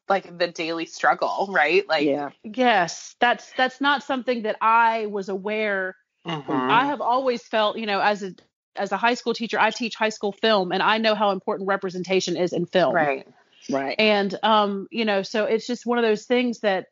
like 0.10 0.38
the 0.38 0.48
daily 0.48 0.86
struggle, 0.86 1.48
right? 1.50 1.88
Like 1.88 2.06
yeah. 2.06 2.30
Yes, 2.44 3.16
that's 3.20 3.52
that's 3.58 3.82
not 3.82 4.04
something 4.04 4.44
that 4.44 4.58
I 4.62 5.08
was 5.08 5.30
aware 5.30 5.96
Mhm. 6.28 6.44
I 6.50 6.86
have 6.86 7.02
always 7.02 7.42
felt, 7.48 7.78
you 7.78 7.86
know, 7.88 8.00
as 8.00 8.22
a 8.22 8.34
as 8.76 8.92
a 8.92 8.98
high 8.98 9.16
school 9.16 9.34
teacher, 9.34 9.60
I 9.60 9.72
teach 9.72 9.96
high 9.96 10.10
school 10.10 10.32
film 10.32 10.72
and 10.72 10.82
I 10.82 10.98
know 10.98 11.16
how 11.16 11.32
important 11.32 11.68
representation 11.68 12.38
is 12.38 12.54
in 12.54 12.66
film. 12.66 12.94
right. 12.94 13.28
Right. 13.70 13.96
And 14.00 14.38
um, 14.44 14.88
you 14.92 15.06
know, 15.06 15.22
so 15.22 15.46
it's 15.46 15.68
just 15.68 15.86
one 15.86 15.98
of 15.98 16.04
those 16.04 16.26
things 16.26 16.60
that 16.60 16.88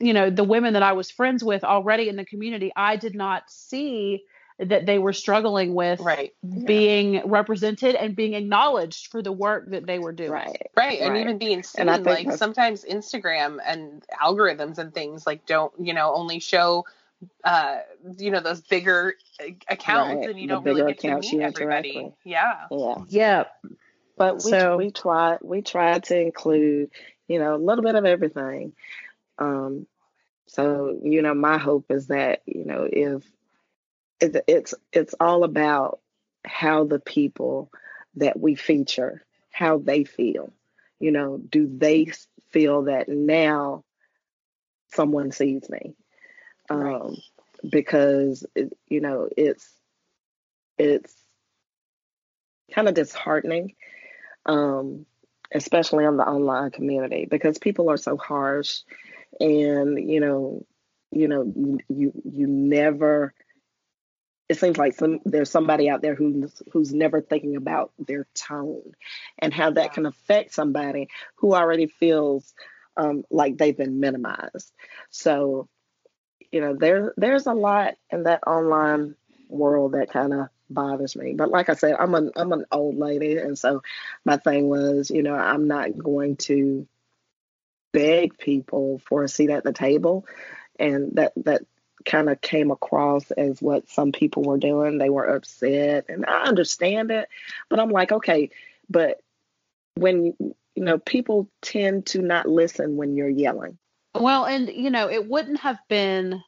you 0.00 0.12
know, 0.12 0.30
the 0.30 0.44
women 0.44 0.74
that 0.74 0.82
I 0.82 0.92
was 0.92 1.10
friends 1.10 1.42
with 1.42 1.64
already 1.64 2.08
in 2.08 2.16
the 2.16 2.24
community, 2.24 2.72
I 2.74 2.96
did 2.96 3.14
not 3.14 3.50
see 3.50 4.24
that 4.58 4.86
they 4.86 4.98
were 4.98 5.12
struggling 5.12 5.74
with 5.74 6.00
Right. 6.00 6.32
being 6.64 7.22
represented 7.24 7.94
and 7.94 8.14
being 8.14 8.34
acknowledged 8.34 9.08
for 9.08 9.22
the 9.22 9.32
work 9.32 9.70
that 9.70 9.86
they 9.86 9.98
were 9.98 10.12
doing. 10.12 10.32
Right. 10.32 10.70
Right. 10.76 11.00
And 11.00 11.10
Right. 11.10 11.20
even 11.20 11.38
being 11.38 11.62
seen, 11.62 11.88
And 11.88 12.04
like 12.04 12.30
sometimes 12.32 12.84
Instagram 12.84 13.58
and 13.64 14.04
algorithms 14.22 14.78
and 14.78 14.92
things 14.92 15.26
like 15.26 15.46
don't, 15.46 15.72
you 15.80 15.94
know, 15.94 16.14
only 16.14 16.38
show 16.38 16.84
uh 17.44 17.78
you 18.18 18.30
know 18.30 18.40
those 18.40 18.60
bigger 18.62 19.14
accounts 19.68 20.14
Right. 20.26 20.30
and 20.30 20.40
you 20.40 20.48
The 20.48 20.54
don't 20.54 20.64
really 20.64 20.80
bigger 20.82 20.88
get 20.88 20.98
to 21.00 21.08
accounts 21.08 21.32
meet 21.32 21.42
everybody. 21.42 21.90
interact 21.96 22.16
Yeah. 22.24 22.54
Yeah. 22.70 22.94
Yeah. 23.08 23.44
But 24.16 24.36
we 24.44 24.50
So- 24.50 24.76
we 24.76 24.90
try 24.90 25.38
we 25.42 25.62
try 25.62 25.98
to 25.98 26.18
include, 26.20 26.90
you 27.28 27.38
know, 27.38 27.54
a 27.54 27.58
little 27.64 27.84
bit 27.84 27.94
of 27.94 28.04
everything. 28.04 28.72
Um 29.38 29.86
so, 30.46 30.98
you 31.02 31.22
know, 31.22 31.32
my 31.34 31.56
hope 31.58 31.90
is 31.90 32.08
that, 32.08 32.42
you 32.44 32.64
know, 32.64 32.86
if 32.90 33.24
it, 34.20 34.44
it's 34.46 34.74
it's 34.92 35.14
all 35.18 35.44
about 35.44 36.00
how 36.44 36.84
the 36.84 36.98
people 37.00 37.70
that 38.16 38.38
we 38.38 38.54
feature, 38.54 39.22
how 39.50 39.78
they 39.78 40.04
feel. 40.04 40.52
You 41.00 41.10
know, 41.12 41.38
do 41.38 41.66
they 41.66 42.12
feel 42.50 42.82
that 42.82 43.08
now 43.08 43.84
someone 44.92 45.32
sees 45.32 45.68
me? 45.70 45.94
Um 46.70 46.80
Right. 46.80 47.18
because 47.70 48.44
it, 48.54 48.72
you 48.88 49.00
know, 49.00 49.28
it's 49.36 49.68
it's 50.78 51.14
kind 52.74 52.88
of 52.88 52.94
disheartening 52.94 53.74
um, 54.46 55.06
especially 55.54 56.04
on 56.06 56.16
the 56.16 56.24
online 56.24 56.70
community 56.70 57.26
because 57.30 57.58
people 57.58 57.90
are 57.90 57.96
so 57.96 58.16
harsh 58.16 58.80
and 59.40 59.98
you 60.10 60.20
know 60.20 60.64
you 61.10 61.28
know 61.28 61.42
you 61.54 61.78
you, 61.88 62.12
you 62.24 62.46
never 62.46 63.34
it 64.48 64.58
seems 64.58 64.76
like 64.76 64.94
some 64.94 65.20
there's 65.24 65.50
somebody 65.50 65.88
out 65.88 66.02
there 66.02 66.14
who's 66.14 66.62
who's 66.72 66.92
never 66.92 67.20
thinking 67.20 67.56
about 67.56 67.92
their 67.98 68.26
tone 68.34 68.92
and 69.38 69.52
how 69.54 69.70
that 69.70 69.86
Yeah. 69.86 69.88
can 69.92 70.06
affect 70.06 70.52
somebody 70.54 71.08
who 71.36 71.54
already 71.54 71.86
feels 71.86 72.52
um, 72.96 73.24
like 73.30 73.56
they've 73.56 73.76
been 73.76 74.00
minimized 74.00 74.72
so 75.10 75.68
you 76.52 76.60
know 76.60 76.74
there 76.74 77.12
there's 77.16 77.46
a 77.46 77.54
lot 77.54 77.96
in 78.10 78.24
that 78.24 78.46
online 78.46 79.16
world 79.48 79.92
that 79.92 80.10
kind 80.10 80.32
of 80.32 80.48
bothers 80.70 81.16
me 81.16 81.34
but 81.34 81.50
like 81.50 81.68
i 81.68 81.74
said 81.74 81.94
i'm 81.98 82.14
an 82.14 82.30
i'm 82.36 82.52
an 82.52 82.64
old 82.72 82.96
lady 82.96 83.36
and 83.36 83.58
so 83.58 83.82
my 84.24 84.38
thing 84.38 84.68
was 84.68 85.10
you 85.10 85.22
know 85.22 85.34
i'm 85.34 85.66
not 85.66 85.98
going 85.98 86.36
to 86.36 86.86
beg 87.92 88.38
people 88.38 89.00
for 89.06 89.22
a 89.22 89.28
seat 89.28 89.50
at 89.50 89.64
the 89.64 89.72
table, 89.72 90.26
and 90.78 91.12
that 91.16 91.32
that 91.36 91.62
kind 92.04 92.28
of 92.28 92.40
came 92.40 92.70
across 92.70 93.30
as 93.30 93.62
what 93.62 93.88
some 93.88 94.10
people 94.10 94.42
were 94.42 94.58
doing. 94.58 94.98
They 94.98 95.10
were 95.10 95.26
upset, 95.26 96.06
and 96.08 96.26
I 96.26 96.44
understand 96.44 97.10
it, 97.10 97.28
but 97.68 97.78
I'm 97.78 97.90
like, 97.90 98.12
okay, 98.12 98.50
but 98.90 99.20
when 99.94 100.34
you 100.40 100.54
know 100.76 100.98
people 100.98 101.48
tend 101.60 102.06
to 102.06 102.22
not 102.22 102.48
listen 102.48 102.96
when 102.96 103.14
you're 103.14 103.28
yelling. 103.28 103.78
Well, 104.14 104.44
and 104.44 104.68
you 104.68 104.90
know, 104.90 105.08
it 105.08 105.26
wouldn't 105.28 105.60
have 105.60 105.78
been 105.88 106.42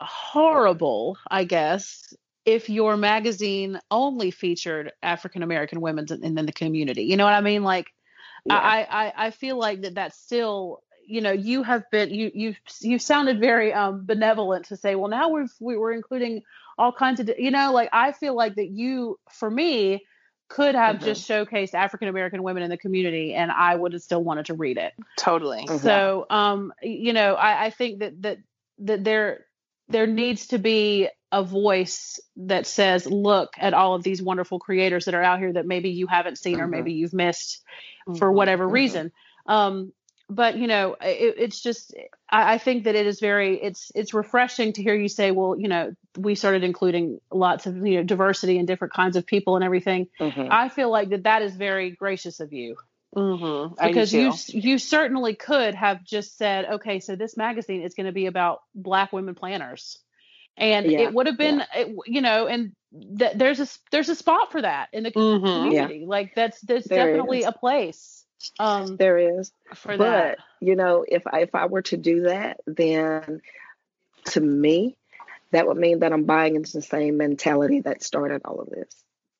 horrible, 0.00 1.16
I 1.30 1.44
guess, 1.44 2.12
if 2.44 2.68
your 2.68 2.96
magazine 2.96 3.80
only 3.90 4.30
featured 4.30 4.92
African 5.02 5.42
American 5.42 5.80
women 5.80 6.06
in, 6.10 6.38
in, 6.38 6.46
the 6.46 6.52
community. 6.52 7.04
You 7.04 7.16
know 7.16 7.24
what 7.24 7.34
I 7.34 7.40
mean? 7.40 7.62
Like, 7.62 7.92
yeah. 8.46 8.56
I, 8.56 8.86
I 8.90 9.12
I 9.26 9.30
feel 9.30 9.58
like 9.58 9.82
that 9.82 9.94
that's 9.94 10.18
still 10.18 10.82
you 11.08 11.20
know 11.22 11.32
you 11.32 11.62
have 11.62 11.90
been 11.90 12.10
you 12.10 12.30
you 12.34 12.54
you 12.80 12.98
sounded 12.98 13.40
very 13.40 13.72
um 13.72 14.04
benevolent 14.04 14.66
to 14.66 14.76
say 14.76 14.94
well 14.94 15.08
now 15.08 15.28
we've 15.28 15.52
we're 15.58 15.92
including 15.92 16.42
all 16.76 16.92
kinds 16.92 17.18
of 17.18 17.30
you 17.38 17.50
know 17.50 17.72
like 17.72 17.88
i 17.94 18.12
feel 18.12 18.36
like 18.36 18.54
that 18.56 18.68
you 18.68 19.18
for 19.32 19.50
me 19.50 20.04
could 20.48 20.74
have 20.74 20.96
mm-hmm. 20.96 21.04
just 21.04 21.28
showcased 21.28 21.74
african 21.74 22.08
american 22.08 22.42
women 22.42 22.62
in 22.62 22.70
the 22.70 22.76
community 22.76 23.34
and 23.34 23.50
i 23.50 23.74
would 23.74 23.92
have 23.92 24.02
still 24.02 24.22
wanted 24.22 24.46
to 24.46 24.54
read 24.54 24.76
it 24.76 24.92
totally 25.18 25.64
mm-hmm. 25.66 25.78
so 25.78 26.26
um 26.30 26.72
you 26.82 27.12
know 27.12 27.34
i 27.34 27.66
i 27.66 27.70
think 27.70 28.00
that 28.00 28.20
that 28.22 28.38
that 28.78 29.04
there 29.04 29.44
there 29.88 30.06
needs 30.06 30.48
to 30.48 30.58
be 30.58 31.08
a 31.30 31.42
voice 31.42 32.18
that 32.36 32.66
says 32.66 33.06
look 33.06 33.52
at 33.58 33.74
all 33.74 33.94
of 33.94 34.02
these 34.02 34.22
wonderful 34.22 34.58
creators 34.58 35.04
that 35.04 35.14
are 35.14 35.22
out 35.22 35.38
here 35.38 35.52
that 35.52 35.66
maybe 35.66 35.90
you 35.90 36.06
haven't 36.06 36.38
seen 36.38 36.54
mm-hmm. 36.54 36.62
or 36.62 36.68
maybe 36.68 36.92
you've 36.92 37.12
missed 37.12 37.62
for 38.18 38.32
whatever 38.32 38.64
mm-hmm. 38.64 38.74
reason 38.74 39.12
um 39.46 39.92
but 40.28 40.56
you 40.56 40.66
know 40.66 40.96
it, 41.00 41.34
it's 41.38 41.60
just 41.60 41.94
I, 42.28 42.54
I, 42.54 42.58
think 42.58 42.84
that 42.84 42.94
it 42.94 43.06
is 43.06 43.20
very 43.20 43.60
it's 43.60 43.90
it's 43.94 44.12
refreshing 44.12 44.72
to 44.74 44.82
hear 44.82 44.94
you 44.94 45.08
say 45.08 45.30
well 45.30 45.58
you 45.58 45.68
know 45.68 45.94
we 46.16 46.34
started 46.34 46.64
including 46.64 47.20
lots 47.30 47.66
of 47.66 47.76
you 47.86 47.96
know 47.96 48.02
diversity 48.02 48.58
and 48.58 48.66
different 48.66 48.92
kinds 48.92 49.16
of 49.16 49.26
people 49.26 49.56
and 49.56 49.64
everything 49.64 50.08
mm-hmm. 50.20 50.48
i 50.50 50.68
feel 50.68 50.90
like 50.90 51.10
that 51.10 51.24
that 51.24 51.42
is 51.42 51.56
very 51.56 51.90
gracious 51.90 52.40
of 52.40 52.52
you 52.52 52.76
mm-hmm. 53.16 53.74
because 53.86 54.12
you 54.12 54.32
you 54.48 54.78
certainly 54.78 55.34
could 55.34 55.74
have 55.74 56.04
just 56.04 56.36
said 56.36 56.66
okay 56.66 57.00
so 57.00 57.16
this 57.16 57.36
magazine 57.36 57.82
is 57.82 57.94
going 57.94 58.06
to 58.06 58.12
be 58.12 58.26
about 58.26 58.62
black 58.74 59.12
women 59.12 59.34
planners 59.34 59.98
and 60.56 60.90
yeah. 60.90 61.00
it 61.00 61.14
would 61.14 61.26
have 61.26 61.38
been 61.38 61.58
yeah. 61.58 61.82
it, 61.82 61.96
you 62.06 62.20
know 62.20 62.46
and 62.46 62.72
th- 63.18 63.32
there's 63.36 63.60
a 63.60 63.68
there's 63.92 64.08
a 64.08 64.14
spot 64.14 64.52
for 64.52 64.60
that 64.60 64.88
in 64.92 65.04
the 65.04 65.10
mm-hmm. 65.10 65.44
community 65.44 65.98
yeah. 66.00 66.06
like 66.06 66.34
that's 66.34 66.60
there's 66.60 66.84
there 66.84 67.06
definitely 67.06 67.40
is. 67.40 67.46
a 67.46 67.52
place 67.52 68.24
um, 68.58 68.96
there 68.96 69.18
is, 69.18 69.52
but 69.84 69.98
that. 69.98 70.38
you 70.60 70.76
know, 70.76 71.04
if 71.06 71.26
I, 71.26 71.40
if 71.40 71.54
I 71.54 71.66
were 71.66 71.82
to 71.82 71.96
do 71.96 72.22
that, 72.22 72.60
then 72.66 73.40
to 74.26 74.40
me, 74.40 74.96
that 75.50 75.66
would 75.66 75.76
mean 75.76 76.00
that 76.00 76.12
I'm 76.12 76.24
buying 76.24 76.56
into 76.56 76.72
the 76.72 76.82
same 76.82 77.16
mentality 77.16 77.80
that 77.80 78.02
started 78.02 78.42
all 78.44 78.60
of 78.60 78.70
this. 78.70 78.94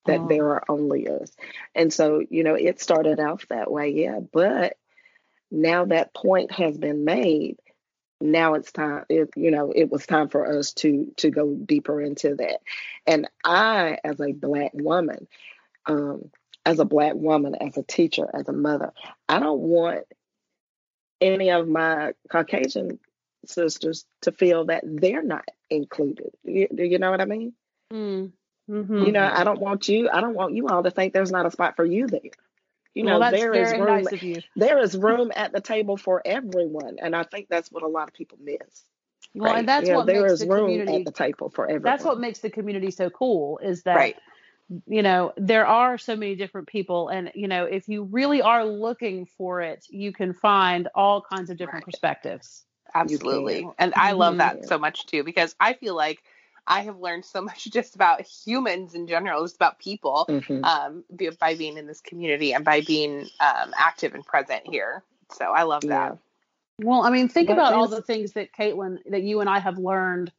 That 0.07 0.21
oh. 0.21 0.29
there 0.29 0.49
are 0.49 0.65
only 0.69 1.09
us, 1.09 1.31
and 1.75 1.93
so 1.93 2.23
you 2.29 2.45
know, 2.45 2.55
it 2.55 2.81
started 2.81 3.21
off 3.21 3.47
that 3.49 3.71
way, 3.71 3.91
yeah. 3.91 4.21
But 4.21 4.77
now 5.51 5.85
that 5.87 6.15
point 6.15 6.53
has 6.53 6.79
been 6.79 7.05
made, 7.05 7.59
now 8.21 8.55
it's 8.55 8.73
time 8.73 9.05
it, 9.09 9.31
you 9.37 9.51
know 9.51 9.73
it 9.75 9.91
was 9.91 10.07
time 10.07 10.29
for 10.29 10.59
us 10.59 10.73
to 10.73 11.13
to 11.17 11.31
go 11.31 11.55
deeper 11.55 12.01
into 12.01 12.35
that 12.35 12.61
and 13.07 13.29
i 13.45 13.99
as 14.03 14.21
a 14.21 14.33
black 14.33 14.73
woman 14.75 15.29
um 15.87 16.31
as 16.65 16.79
a 16.79 16.85
black 16.85 17.15
woman, 17.15 17.55
as 17.55 17.77
a 17.77 17.83
teacher, 17.83 18.29
as 18.33 18.49
a 18.49 18.53
mother. 18.53 18.93
I 19.29 19.39
don't 19.39 19.61
want 19.61 20.05
any 21.21 21.51
of 21.51 21.69
my 21.69 22.13
Caucasian 22.31 22.99
sisters 23.47 24.05
to 24.23 24.33
feel 24.33 24.67
that 24.67 24.83
they're 24.85 25.23
not 25.23 25.45
included. 25.71 26.31
You, 26.45 26.69
do 26.75 26.85
you 26.85 26.99
know 26.99 27.11
what 27.11 27.21
I 27.21 27.25
mean? 27.25 27.55
Mm. 27.93 28.33
Mm-hmm. 28.71 29.05
You 29.05 29.13
know, 29.13 29.31
I 29.33 29.45
don't 29.45 29.61
want 29.61 29.89
you. 29.89 30.11
I 30.11 30.21
don't 30.21 30.35
want 30.35 30.55
you 30.55 30.69
all 30.69 30.83
to 30.83 30.91
think 30.91 31.15
there's 31.15 31.33
not 31.33 31.47
a 31.47 31.51
spot 31.51 31.77
for 31.77 31.87
you 31.87 32.07
there. 32.07 32.21
You 32.95 33.05
know, 33.05 33.19
well, 33.19 33.31
there 33.31 33.55
is 33.55 33.73
room. 33.73 34.03
Nice 34.03 34.43
there 34.57 34.79
is 34.79 34.97
room 34.97 35.31
at 35.35 35.53
the 35.53 35.61
table 35.61 35.97
for 35.97 36.21
everyone, 36.25 36.97
and 37.01 37.15
I 37.15 37.23
think 37.23 37.47
that's 37.49 37.71
what 37.71 37.83
a 37.83 37.87
lot 37.87 38.09
of 38.09 38.15
people 38.15 38.39
miss. 38.43 38.59
Well, 39.35 39.53
right? 39.53 39.61
and 39.61 39.69
that's 39.69 39.89
what 39.89 40.07
there 40.07 40.23
makes 40.23 40.33
is 40.33 40.41
the 40.41 40.49
room 40.49 40.67
community, 40.67 40.97
at 40.97 41.05
the 41.05 41.13
table 41.13 41.51
for 41.51 41.65
everyone. 41.65 41.85
That's 41.85 42.05
what 42.05 42.19
makes 42.19 42.41
the 42.41 42.51
community 42.51 42.91
so 42.91 43.09
cool. 43.09 43.59
Is 43.59 43.85
that 43.85 43.95
right 43.95 44.17
you 44.87 45.03
know 45.03 45.33
there 45.37 45.67
are 45.67 45.97
so 45.97 46.15
many 46.15 46.35
different 46.35 46.69
people 46.69 47.09
and 47.09 47.31
you 47.35 47.49
know 47.49 47.65
if 47.65 47.89
you 47.89 48.05
really 48.05 48.43
are 48.43 48.65
looking 48.65 49.25
for 49.25 49.61
it 49.61 49.87
you 49.89 50.13
can 50.13 50.33
find 50.33 50.89
all 50.95 51.23
kinds 51.23 51.51
of 51.51 51.57
different 51.57 51.87
right. 51.87 51.93
perspectives 51.93 52.65
absolutely 52.95 53.67
and 53.79 53.93
i 53.97 54.13
love 54.13 54.33
mm-hmm. 54.33 54.61
that 54.61 54.67
so 54.67 54.79
much 54.79 55.07
too 55.07 55.25
because 55.25 55.55
i 55.59 55.73
feel 55.73 55.97
like 55.97 56.23
i 56.67 56.81
have 56.81 56.99
learned 56.99 57.25
so 57.25 57.41
much 57.43 57.65
just 57.71 57.95
about 57.95 58.21
humans 58.21 58.95
in 58.95 59.07
general 59.07 59.43
just 59.43 59.57
about 59.57 59.79
people 59.79 60.27
mm-hmm. 60.29 60.65
um, 60.65 61.05
by 61.39 61.55
being 61.55 61.79
in 61.79 61.87
this 61.87 62.01
community 62.01 62.53
and 62.53 62.65
by 62.65 62.81
being 62.83 63.21
um, 63.41 63.73
active 63.77 64.15
and 64.15 64.25
present 64.25 64.63
here 64.67 65.03
so 65.33 65.47
i 65.47 65.63
love 65.63 65.83
that 65.83 66.19
yeah. 66.79 66.87
well 66.87 67.03
i 67.03 67.11
mean 67.11 67.29
think 67.29 67.49
about 67.49 67.73
all 67.73 67.89
the 67.89 68.03
things 68.03 68.33
that 68.33 68.53
caitlin 68.53 68.99
that 69.11 69.23
you 69.23 69.41
and 69.41 69.49
i 69.49 69.59
have 69.59 69.79
learned 69.79 70.31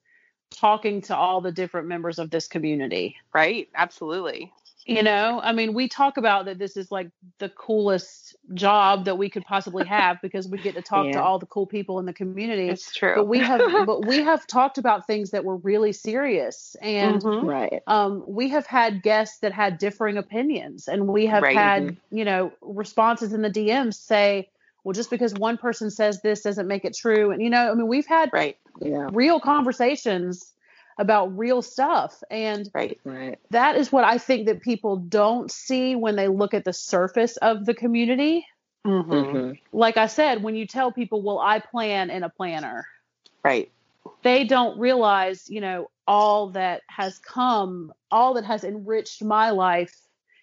talking 0.51 1.01
to 1.03 1.15
all 1.15 1.41
the 1.41 1.51
different 1.51 1.87
members 1.87 2.19
of 2.19 2.29
this 2.29 2.47
community. 2.47 3.15
Right. 3.33 3.69
Absolutely. 3.75 4.51
You 4.89 5.03
know, 5.03 5.39
I 5.43 5.51
mean, 5.51 5.75
we 5.75 5.87
talk 5.87 6.17
about 6.17 6.45
that 6.45 6.57
this 6.57 6.75
is 6.75 6.91
like 6.91 7.11
the 7.37 7.49
coolest 7.49 8.35
job 8.55 9.05
that 9.05 9.19
we 9.19 9.29
could 9.29 9.45
possibly 9.45 9.85
have 9.85 10.19
because 10.19 10.47
we 10.47 10.57
get 10.57 10.73
to 10.73 10.81
talk 10.81 11.05
yeah. 11.05 11.11
to 11.11 11.21
all 11.21 11.37
the 11.37 11.45
cool 11.45 11.67
people 11.67 11.99
in 11.99 12.07
the 12.07 12.13
community. 12.13 12.69
It's 12.69 12.91
true. 12.91 13.13
But 13.15 13.25
we 13.25 13.37
have 13.37 13.61
but 13.85 14.07
we 14.07 14.23
have 14.23 14.47
talked 14.47 14.79
about 14.79 15.05
things 15.05 15.29
that 15.29 15.45
were 15.45 15.57
really 15.57 15.91
serious 15.93 16.75
and 16.81 17.21
mm-hmm. 17.21 17.45
right. 17.45 17.83
um 17.85 18.23
we 18.25 18.49
have 18.49 18.65
had 18.65 19.03
guests 19.03 19.39
that 19.39 19.51
had 19.51 19.77
differing 19.77 20.17
opinions 20.17 20.87
and 20.87 21.07
we 21.07 21.27
have 21.27 21.43
right. 21.43 21.55
had, 21.55 21.83
mm-hmm. 21.83 22.17
you 22.17 22.25
know, 22.25 22.51
responses 22.61 23.31
in 23.31 23.43
the 23.43 23.51
DMs 23.51 23.93
say 23.93 24.49
well 24.83 24.93
just 24.93 25.11
because 25.11 25.33
one 25.35 25.57
person 25.57 25.91
says 25.91 26.21
this 26.21 26.41
doesn't 26.41 26.67
make 26.67 26.85
it 26.85 26.95
true 26.95 27.31
and 27.31 27.41
you 27.41 27.49
know 27.49 27.69
i 27.71 27.73
mean 27.73 27.87
we've 27.87 28.07
had 28.07 28.29
right 28.31 28.57
yeah. 28.81 29.09
real 29.11 29.39
conversations 29.39 30.53
about 30.97 31.37
real 31.37 31.61
stuff 31.61 32.21
and 32.29 32.69
right 32.73 32.99
right 33.05 33.39
that 33.51 33.77
is 33.77 33.91
what 33.91 34.03
i 34.03 34.17
think 34.17 34.47
that 34.47 34.61
people 34.61 34.97
don't 34.97 35.49
see 35.51 35.95
when 35.95 36.15
they 36.15 36.27
look 36.27 36.53
at 36.53 36.65
the 36.65 36.73
surface 36.73 37.37
of 37.37 37.65
the 37.65 37.73
community 37.73 38.45
mm-hmm. 38.85 39.11
Mm-hmm. 39.11 39.51
like 39.71 39.97
i 39.97 40.07
said 40.07 40.43
when 40.43 40.55
you 40.55 40.67
tell 40.67 40.91
people 40.91 41.21
well 41.21 41.39
i 41.39 41.59
plan 41.59 42.09
in 42.09 42.23
a 42.23 42.29
planner 42.29 42.85
right 43.43 43.71
they 44.23 44.43
don't 44.43 44.77
realize 44.77 45.49
you 45.49 45.61
know 45.61 45.89
all 46.05 46.49
that 46.51 46.81
has 46.89 47.17
come 47.19 47.93
all 48.11 48.33
that 48.33 48.45
has 48.45 48.63
enriched 48.65 49.23
my 49.23 49.51
life 49.51 49.95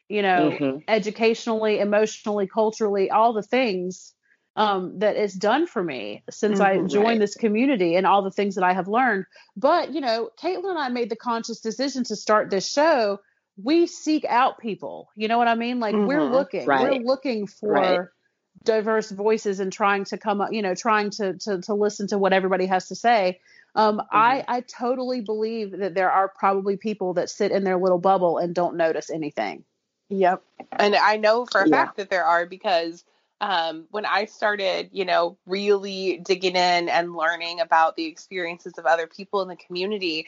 you 0.08 0.22
know 0.22 0.56
mm-hmm. 0.58 0.78
educationally 0.88 1.80
emotionally 1.80 2.46
culturally 2.46 3.10
all 3.10 3.34
the 3.34 3.42
things 3.42 4.14
um, 4.56 5.00
that 5.00 5.16
it's 5.16 5.34
done 5.34 5.66
for 5.66 5.82
me 5.82 6.22
since 6.30 6.60
mm-hmm, 6.60 6.84
I 6.84 6.88
joined 6.88 7.06
right. 7.06 7.18
this 7.20 7.34
community 7.34 7.94
and 7.94 8.06
all 8.06 8.22
the 8.22 8.30
things 8.30 8.54
that 8.54 8.64
I 8.64 8.72
have 8.72 8.88
learned. 8.88 9.26
But, 9.54 9.92
you 9.92 10.00
know, 10.00 10.30
Caitlin 10.42 10.70
and 10.70 10.78
I 10.78 10.88
made 10.88 11.10
the 11.10 11.16
conscious 11.16 11.60
decision 11.60 12.04
to 12.04 12.16
start 12.16 12.50
this 12.50 12.66
show. 12.66 13.20
We 13.62 13.86
seek 13.86 14.24
out 14.24 14.58
people. 14.58 15.10
You 15.14 15.28
know 15.28 15.36
what 15.36 15.48
I 15.48 15.54
mean? 15.54 15.78
Like 15.78 15.94
mm-hmm, 15.94 16.06
we're 16.06 16.24
looking, 16.24 16.66
right. 16.66 16.82
we're 16.82 17.04
looking 17.04 17.46
for 17.46 17.72
right. 17.72 18.00
diverse 18.64 19.10
voices 19.10 19.60
and 19.60 19.70
trying 19.70 20.06
to 20.06 20.16
come 20.16 20.40
up, 20.40 20.52
you 20.52 20.62
know, 20.62 20.74
trying 20.74 21.10
to, 21.10 21.34
to, 21.34 21.60
to 21.60 21.74
listen 21.74 22.06
to 22.08 22.18
what 22.18 22.32
everybody 22.32 22.64
has 22.64 22.88
to 22.88 22.94
say. 22.94 23.40
Um, 23.74 23.98
mm-hmm. 23.98 24.06
I, 24.10 24.44
I 24.48 24.60
totally 24.62 25.20
believe 25.20 25.78
that 25.78 25.94
there 25.94 26.10
are 26.10 26.28
probably 26.28 26.78
people 26.78 27.12
that 27.14 27.28
sit 27.28 27.52
in 27.52 27.62
their 27.62 27.76
little 27.76 27.98
bubble 27.98 28.38
and 28.38 28.54
don't 28.54 28.78
notice 28.78 29.10
anything. 29.10 29.64
Yep. 30.08 30.42
And 30.72 30.96
I 30.96 31.18
know 31.18 31.44
for 31.44 31.60
a 31.60 31.68
yeah. 31.68 31.84
fact 31.84 31.98
that 31.98 32.08
there 32.08 32.24
are 32.24 32.46
because– 32.46 33.04
um, 33.40 33.86
when 33.90 34.06
I 34.06 34.24
started, 34.24 34.90
you 34.92 35.04
know, 35.04 35.36
really 35.46 36.18
digging 36.18 36.56
in 36.56 36.88
and 36.88 37.14
learning 37.14 37.60
about 37.60 37.96
the 37.96 38.06
experiences 38.06 38.74
of 38.78 38.86
other 38.86 39.06
people 39.06 39.42
in 39.42 39.48
the 39.48 39.56
community, 39.56 40.26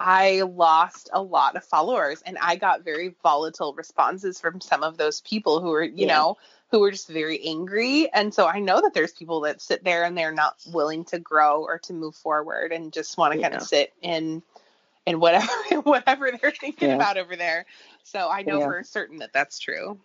I 0.00 0.42
lost 0.42 1.10
a 1.12 1.22
lot 1.22 1.56
of 1.56 1.64
followers 1.64 2.22
and 2.24 2.38
I 2.40 2.56
got 2.56 2.84
very 2.84 3.14
volatile 3.22 3.74
responses 3.74 4.40
from 4.40 4.60
some 4.60 4.82
of 4.82 4.96
those 4.96 5.20
people 5.20 5.60
who 5.60 5.68
were, 5.68 5.84
you 5.84 6.06
yeah. 6.06 6.16
know, 6.16 6.38
who 6.70 6.80
were 6.80 6.90
just 6.90 7.08
very 7.08 7.44
angry. 7.46 8.10
And 8.12 8.32
so 8.32 8.46
I 8.46 8.60
know 8.60 8.80
that 8.80 8.94
there's 8.94 9.12
people 9.12 9.42
that 9.42 9.60
sit 9.60 9.84
there 9.84 10.04
and 10.04 10.16
they're 10.16 10.32
not 10.32 10.56
willing 10.72 11.04
to 11.06 11.18
grow 11.18 11.62
or 11.62 11.78
to 11.80 11.92
move 11.92 12.14
forward 12.14 12.72
and 12.72 12.92
just 12.92 13.18
want 13.18 13.34
to 13.34 13.38
yeah. 13.38 13.50
kind 13.50 13.60
of 13.60 13.66
sit 13.66 13.92
in 14.00 14.42
in 15.06 15.20
whatever 15.20 15.46
whatever 15.82 16.30
they're 16.40 16.50
thinking 16.50 16.88
yeah. 16.88 16.94
about 16.94 17.18
over 17.18 17.36
there. 17.36 17.66
So 18.02 18.28
I 18.28 18.42
know 18.42 18.60
for 18.60 18.82
certain 18.84 19.18
that 19.18 19.32
that's 19.32 19.58
true. 19.58 19.98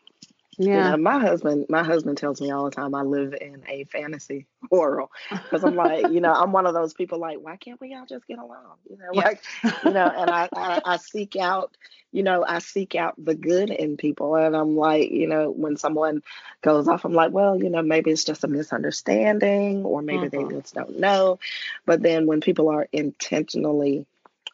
You 0.71 0.81
Yeah. 0.81 0.83
know, 0.83 0.97
my 0.97 1.19
husband, 1.19 1.65
my 1.69 1.83
husband 1.83 2.17
tells 2.17 2.41
me 2.41 2.51
all 2.51 2.65
the 2.65 2.71
time 2.71 2.93
I 2.95 3.01
live 3.01 3.33
in 3.39 3.63
a 3.67 3.83
fantasy 3.85 4.45
world 4.71 5.09
because 5.49 5.63
I'm 5.63 5.75
like, 5.75 6.07
you 6.07 6.21
know, 6.21 6.33
I'm 6.33 6.51
one 6.51 6.65
of 6.65 6.73
those 6.73 6.93
people 6.93 7.19
like, 7.19 7.37
why 7.41 7.55
can't 7.57 7.79
we 7.79 7.93
all 7.95 8.05
just 8.05 8.27
get 8.27 8.39
along? 8.39 8.75
You 8.89 8.97
know, 8.97 9.13
like, 9.13 9.41
you 9.81 9.91
know, 9.93 10.09
and 10.15 10.29
I, 10.31 10.49
I, 10.55 10.79
I 10.83 10.97
seek 10.97 11.35
out, 11.35 11.75
you 12.11 12.23
know, 12.23 12.43
I 12.47 12.59
seek 12.59 12.95
out 12.95 13.13
the 13.17 13.35
good 13.35 13.69
in 13.69 13.97
people, 13.97 14.35
and 14.35 14.55
I'm 14.55 14.75
like, 14.77 15.11
you 15.11 15.27
know, 15.27 15.49
when 15.51 15.75
someone 15.77 16.21
goes 16.61 16.87
off, 16.87 17.05
I'm 17.05 17.13
like, 17.13 17.31
well, 17.31 17.61
you 17.61 17.69
know, 17.69 17.81
maybe 17.81 18.11
it's 18.11 18.23
just 18.25 18.43
a 18.43 18.47
misunderstanding, 18.47 19.83
or 19.85 20.01
maybe 20.01 20.27
they 20.29 20.45
just 20.45 20.73
don't 20.73 20.99
know. 20.99 21.39
But 21.85 22.01
then 22.01 22.25
when 22.27 22.41
people 22.41 22.69
are 22.69 22.87
intentionally 22.91 24.05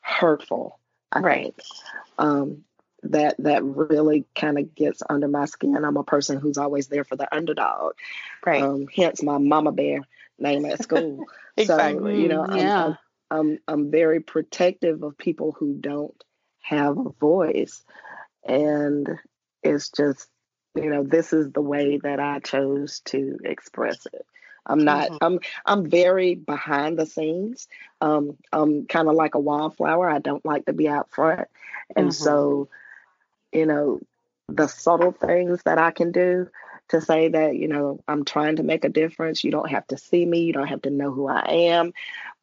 hurtful, 0.02 0.80
I 1.12 1.22
Right. 1.22 1.54
think, 1.54 1.56
um, 2.18 2.64
that 3.04 3.36
that 3.40 3.64
really 3.64 4.26
kind 4.36 4.60
of 4.60 4.76
gets 4.76 5.02
under 5.10 5.28
my 5.28 5.46
skin. 5.46 5.84
I'm 5.84 5.98
a 5.98 6.04
person 6.04 6.40
who's 6.40 6.58
always 6.58 6.88
there 6.88 7.04
for 7.04 7.16
the 7.16 7.34
underdog. 7.36 7.94
Right. 8.46 8.62
Um, 8.62 8.88
hence 8.96 9.24
my 9.24 9.38
mama 9.38 9.72
bear 9.72 10.02
name 10.40 10.66
at 10.66 10.82
school. 10.82 11.26
Exactly. 11.58 12.14
So 12.16 12.22
you 12.22 12.28
know, 12.30 12.46
I'm, 12.48 12.58
yeah. 12.58 12.86
I'm, 12.86 12.98
I'm 13.32 13.60
I'm 13.68 13.92
very 13.92 14.20
protective 14.20 15.04
of 15.04 15.18
people 15.18 15.52
who 15.52 15.74
don't 15.74 16.24
have 16.62 16.98
a 16.98 17.10
voice, 17.20 17.84
and 18.46 19.20
it's 19.64 19.90
just 19.90 20.30
you 20.76 20.90
know 20.90 21.04
this 21.04 21.34
is 21.34 21.52
the 21.52 21.62
way 21.62 21.98
that 21.98 22.20
I 22.20 22.40
chose 22.40 23.02
to 23.06 23.40
express 23.44 24.06
it. 24.14 24.26
I'm 24.66 24.86
not. 24.86 25.10
Mhm. 25.10 25.18
I'm. 25.22 25.40
I'm 25.66 25.90
very 25.90 26.36
behind 26.36 27.00
the 27.00 27.06
scenes. 27.06 27.68
Um, 28.00 28.38
I'm 28.54 28.86
kind 28.86 29.08
of 29.08 29.16
like 29.16 29.34
a 29.36 29.40
wildflower. 29.40 30.10
I 30.10 30.20
don't 30.20 30.46
like 30.46 30.66
to 30.66 30.74
be 30.74 30.88
out 30.88 31.10
front, 31.10 31.48
and 31.96 32.10
Mhm. 32.10 32.14
so, 32.14 32.70
you 33.52 33.66
know, 33.66 34.00
the 34.50 34.68
subtle 34.68 35.12
things 35.12 35.62
that 35.64 35.78
I 35.78 35.92
can 35.92 36.12
do 36.12 36.50
to 36.90 37.00
say 37.00 37.30
that 37.30 37.56
you 37.56 37.68
know 37.70 38.02
I'm 38.08 38.26
trying 38.26 38.58
to 38.58 38.64
make 38.64 38.84
a 38.84 38.90
difference. 38.90 39.44
You 39.44 39.52
don't 39.52 39.70
have 39.70 39.88
to 39.88 39.98
see 39.98 40.26
me. 40.26 40.42
You 40.42 40.54
don't 40.54 40.68
have 40.68 40.82
to 40.84 40.90
know 40.90 41.12
who 41.12 41.28
I 41.28 41.46
am, 41.50 41.94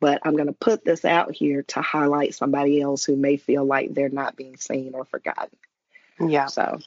but 0.00 0.20
I'm 0.24 0.34
going 0.34 0.46
to 0.46 0.52
put 0.52 0.84
this 0.84 1.04
out 1.04 1.34
here 1.34 1.62
to 1.64 1.82
highlight 1.82 2.34
somebody 2.34 2.80
else 2.80 3.04
who 3.04 3.16
may 3.16 3.36
feel 3.36 3.64
like 3.64 3.92
they're 3.92 4.08
not 4.08 4.36
being 4.36 4.56
seen 4.56 4.94
or 4.94 5.04
forgotten. 5.04 5.56
Yeah. 6.20 6.46
So 6.46 6.78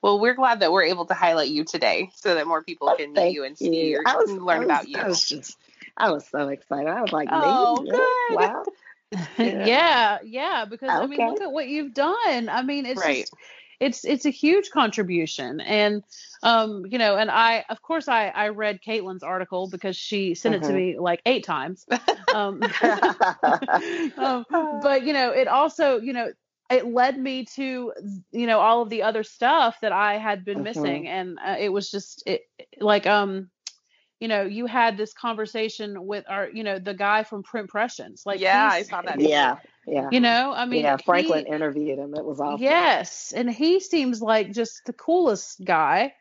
Well, 0.00 0.18
we're 0.20 0.34
glad 0.34 0.60
that 0.60 0.72
we're 0.72 0.84
able 0.84 1.06
to 1.06 1.14
highlight 1.14 1.48
you 1.48 1.64
today 1.64 2.10
so 2.14 2.34
that 2.34 2.46
more 2.46 2.62
people 2.62 2.94
can 2.96 3.12
meet 3.12 3.32
you 3.32 3.44
and 3.44 3.56
see 3.58 3.90
you, 3.90 4.02
I 4.06 4.16
was, 4.16 4.30
and 4.30 4.44
learn 4.44 4.56
I 4.56 4.58
was- 4.60 4.66
about 4.66 4.88
you. 4.88 4.98
I 4.98 5.06
was 5.06 5.28
just. 5.28 5.58
I 5.98 6.10
was 6.10 6.26
so 6.28 6.48
excited. 6.48 6.88
I 6.88 7.00
was 7.00 7.12
like, 7.12 7.28
Oh, 7.32 7.80
me? 7.80 7.90
Good. 7.90 8.34
Wow. 8.34 8.64
yeah, 9.38 10.18
yeah, 10.24 10.64
because 10.68 10.96
I 10.98 11.06
mean, 11.06 11.24
look 11.24 11.40
at 11.40 11.52
what 11.52 11.68
you've 11.68 11.94
done. 11.94 12.48
I 12.48 12.62
mean, 12.62 12.86
it's 12.86 13.04
Right. 13.04 13.06
just 13.06 13.32
it's 13.80 14.04
it's 14.04 14.26
a 14.26 14.30
huge 14.30 14.70
contribution, 14.70 15.60
and 15.60 16.02
um, 16.42 16.84
you 16.88 16.98
know, 16.98 17.16
and 17.16 17.30
I 17.30 17.64
of 17.68 17.82
course 17.82 18.08
I 18.08 18.28
I 18.28 18.48
read 18.48 18.80
Caitlin's 18.86 19.22
article 19.22 19.68
because 19.68 19.96
she 19.96 20.34
sent 20.34 20.54
it 20.54 20.64
to 20.64 20.72
Mhm. 20.72 20.74
me 20.74 20.98
like 20.98 21.20
eight 21.26 21.44
times. 21.44 21.86
Um, 22.32 22.74
um, 24.18 24.44
but 24.72 25.02
you 25.04 25.12
know, 25.12 25.30
it 25.30 25.48
also 25.48 25.98
you 26.00 26.12
know 26.12 26.28
it 26.70 26.86
led 26.86 27.18
me 27.18 27.44
to 27.54 27.92
you 28.32 28.46
know 28.46 28.58
all 28.60 28.82
of 28.82 28.90
the 28.90 29.02
other 29.02 29.22
stuff 29.22 29.76
that 29.82 29.92
I 29.92 30.18
had 30.18 30.44
been 30.44 30.62
Mhm. 30.62 30.62
missing, 30.62 31.06
and 31.08 31.38
uh, 31.44 31.56
it 31.58 31.70
was 31.70 31.90
just 31.90 32.22
it 32.26 32.42
like 32.80 33.06
um 33.06 33.50
you 34.20 34.28
know 34.28 34.42
you 34.42 34.66
had 34.66 34.96
this 34.96 35.12
conversation 35.12 36.06
with 36.06 36.24
our 36.28 36.48
you 36.48 36.62
know 36.64 36.78
the 36.78 36.94
guy 36.94 37.22
from 37.22 37.42
print 37.42 37.68
pressions 37.68 38.22
like 38.24 38.40
yeah, 38.40 38.68
I 38.72 38.82
saw 38.82 39.02
that. 39.02 39.20
yeah, 39.20 39.56
yeah. 39.86 40.08
you 40.10 40.20
know 40.20 40.52
i 40.56 40.64
mean 40.64 40.82
yeah, 40.82 40.96
Franklin 40.96 41.46
he- 41.46 41.52
interviewed 41.52 41.98
him. 41.98 42.14
It 42.14 42.24
was 42.24 42.40
awesome. 42.40 42.62
yes 42.62 43.32
and 43.36 43.50
he 43.50 43.80
seems 43.80 44.22
like 44.22 44.52
just 44.52 44.82
the 44.86 44.92
coolest 44.92 45.62
guy 45.64 46.14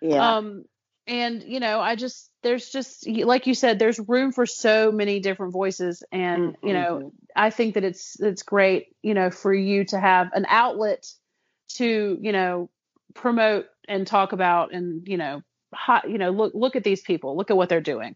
Yeah. 0.00 0.36
um 0.36 0.64
and 1.06 1.42
you 1.42 1.60
know 1.60 1.80
i 1.80 1.96
just 1.96 2.30
there's 2.42 2.70
just 2.70 3.08
like 3.08 3.46
you 3.46 3.54
said 3.54 3.78
there's 3.78 3.98
room 3.98 4.32
for 4.32 4.46
so 4.46 4.92
many 4.92 5.18
different 5.20 5.52
voices 5.52 6.02
and 6.12 6.56
you 6.62 6.72
know 6.72 7.12
i 7.34 7.50
think 7.50 7.74
that 7.74 7.84
it's 7.84 8.20
it's 8.20 8.42
great 8.42 8.94
you 9.02 9.14
know 9.14 9.30
for 9.30 9.52
you 9.52 9.84
to 9.86 9.98
have 9.98 10.30
an 10.34 10.46
outlet 10.48 11.06
to 11.68 12.16
you 12.20 12.32
know 12.32 12.70
promote 13.14 13.66
and 13.88 14.06
talk 14.06 14.32
about 14.32 14.72
and 14.72 15.08
you 15.08 15.16
know 15.16 15.36
hot, 15.36 15.49
you 16.06 16.18
know 16.18 16.30
look 16.30 16.52
look 16.54 16.76
at 16.76 16.84
these 16.84 17.00
people 17.00 17.36
look 17.36 17.50
at 17.50 17.56
what 17.56 17.68
they're 17.68 17.80
doing 17.80 18.14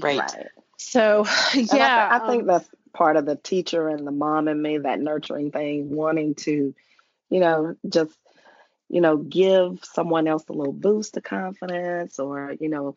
Right. 0.00 0.18
Right. 0.18 0.48
so 0.76 1.26
And 1.54 1.68
I, 1.70 1.76
yeah 1.76 2.08
th- 2.10 2.22
I 2.22 2.26
think 2.26 2.42
um, 2.42 2.46
that's 2.46 2.68
part 2.92 3.16
of 3.16 3.26
the 3.26 3.36
teacher 3.36 3.88
and 3.88 4.06
the 4.06 4.12
mom 4.12 4.48
and 4.48 4.62
me, 4.62 4.78
that 4.78 5.00
nurturing 5.00 5.50
thing, 5.50 5.90
wanting 5.90 6.34
to, 6.34 6.74
you 7.28 7.40
know, 7.40 7.76
just, 7.88 8.16
you 8.88 9.00
know, 9.00 9.16
give 9.16 9.84
someone 9.84 10.26
else 10.26 10.44
a 10.48 10.52
little 10.52 10.72
boost 10.72 11.16
of 11.16 11.22
confidence 11.22 12.18
or, 12.18 12.54
you 12.60 12.68
know, 12.68 12.96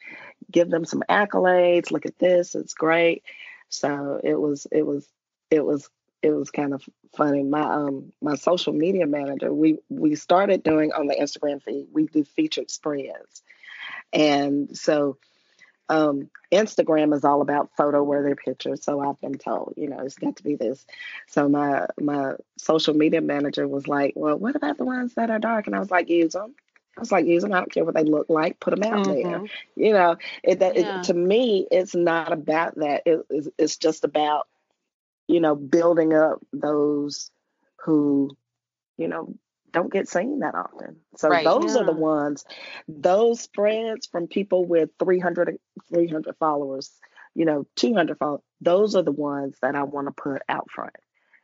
give 0.51 0.69
them 0.69 0.85
some 0.85 1.03
accolades. 1.09 1.91
Look 1.91 2.05
at 2.05 2.17
this, 2.17 2.55
it's 2.55 2.73
great. 2.73 3.23
So 3.69 4.19
it 4.23 4.35
was, 4.35 4.67
it 4.71 4.85
was, 4.85 5.07
it 5.51 5.63
was, 5.63 5.89
it 6.21 6.31
was 6.31 6.51
kind 6.51 6.73
of 6.73 6.81
funny. 7.15 7.43
My 7.43 7.61
um 7.61 8.13
my 8.21 8.35
social 8.35 8.71
media 8.71 9.05
manager, 9.05 9.53
we 9.53 9.79
we 9.89 10.15
started 10.15 10.63
doing 10.63 10.93
on 10.93 11.07
the 11.07 11.15
Instagram 11.15 11.61
feed, 11.61 11.87
we 11.91 12.05
do 12.05 12.23
featured 12.23 12.71
spreads. 12.71 13.43
And 14.13 14.77
so 14.77 15.17
um, 15.89 16.29
Instagram 16.51 17.13
is 17.13 17.23
all 17.25 17.41
about 17.41 17.71
photo 17.77 18.03
worthy 18.03 18.35
pictures. 18.35 18.83
So 18.83 18.99
I've 18.99 19.19
been 19.21 19.37
told, 19.37 19.73
you 19.77 19.89
know, 19.89 19.99
it's 19.99 20.15
got 20.17 20.37
to 20.37 20.43
be 20.43 20.55
this. 20.55 20.85
So 21.27 21.49
my 21.49 21.87
my 21.99 22.33
social 22.57 22.93
media 22.93 23.21
manager 23.21 23.67
was 23.67 23.87
like, 23.87 24.13
well, 24.15 24.37
what 24.37 24.55
about 24.55 24.77
the 24.77 24.85
ones 24.85 25.13
that 25.15 25.29
are 25.29 25.39
dark? 25.39 25.67
And 25.67 25.75
I 25.75 25.79
was 25.79 25.91
like, 25.91 26.09
use 26.09 26.33
them. 26.33 26.55
I 26.97 27.01
was 27.01 27.11
like, 27.11 27.25
use 27.25 27.43
them. 27.43 27.53
I 27.53 27.59
don't 27.59 27.71
care 27.71 27.85
what 27.85 27.95
they 27.95 28.03
look 28.03 28.29
like. 28.29 28.59
Put 28.59 28.71
them 28.71 28.83
out 28.83 29.03
there. 29.03 29.41
Mhm. 29.41 29.49
You 29.75 29.93
know, 29.93 30.17
it, 30.43 30.59
that, 30.59 30.75
Yeah. 30.75 30.99
it, 30.99 31.03
to 31.03 31.13
me, 31.13 31.67
it's 31.71 31.95
not 31.95 32.31
about 32.31 32.75
that. 32.75 33.03
It, 33.05 33.25
it's, 33.29 33.49
it's 33.57 33.77
just 33.77 34.03
about, 34.03 34.47
you 35.27 35.39
know, 35.39 35.55
building 35.55 36.13
up 36.13 36.39
those 36.53 37.31
who, 37.83 38.37
you 38.97 39.07
know, 39.07 39.35
don't 39.73 39.91
get 39.91 40.07
seen 40.07 40.39
that 40.39 40.55
often. 40.55 40.97
So 41.17 41.29
Right. 41.29 41.45
those 41.45 41.75
are 41.75 41.83
the 41.83 41.91
ones, 41.91 42.45
those 42.87 43.41
spreads 43.41 44.07
from 44.07 44.27
people 44.27 44.65
with 44.65 44.91
300, 44.99 45.59
300 45.93 46.37
followers, 46.37 46.91
you 47.35 47.45
know, 47.45 47.65
200 47.75 48.17
followers, 48.17 48.41
those 48.61 48.95
are 48.95 49.01
the 49.03 49.11
ones 49.11 49.57
that 49.61 49.75
I 49.75 49.83
want 49.83 50.07
to 50.07 50.11
put 50.13 50.41
out 50.47 50.69
front. 50.71 50.95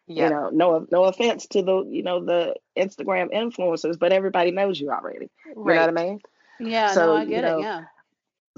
Yeah. 0.08 0.24
You 0.26 0.30
know, 0.30 0.50
no 0.52 0.88
no 0.92 1.04
offense 1.06 1.48
to 1.48 1.62
the, 1.62 1.84
you 1.84 2.04
know, 2.04 2.24
the 2.24 2.56
Instagram 2.78 3.32
influencers, 3.34 4.00
but 4.00 4.14
everybody 4.14 4.52
knows 4.52 4.80
you 4.80 4.90
already. 4.92 5.30
You 5.46 5.56
know 5.56 5.64
what 5.64 5.90
I 5.90 5.92
mean? 5.92 6.20
yeah 6.62 6.92
so, 6.94 7.06
no 7.06 7.14
i 7.16 7.24
you 7.24 7.30
get 7.30 7.42
know, 7.44 7.60
it 7.60 7.64
yeah 7.64 7.84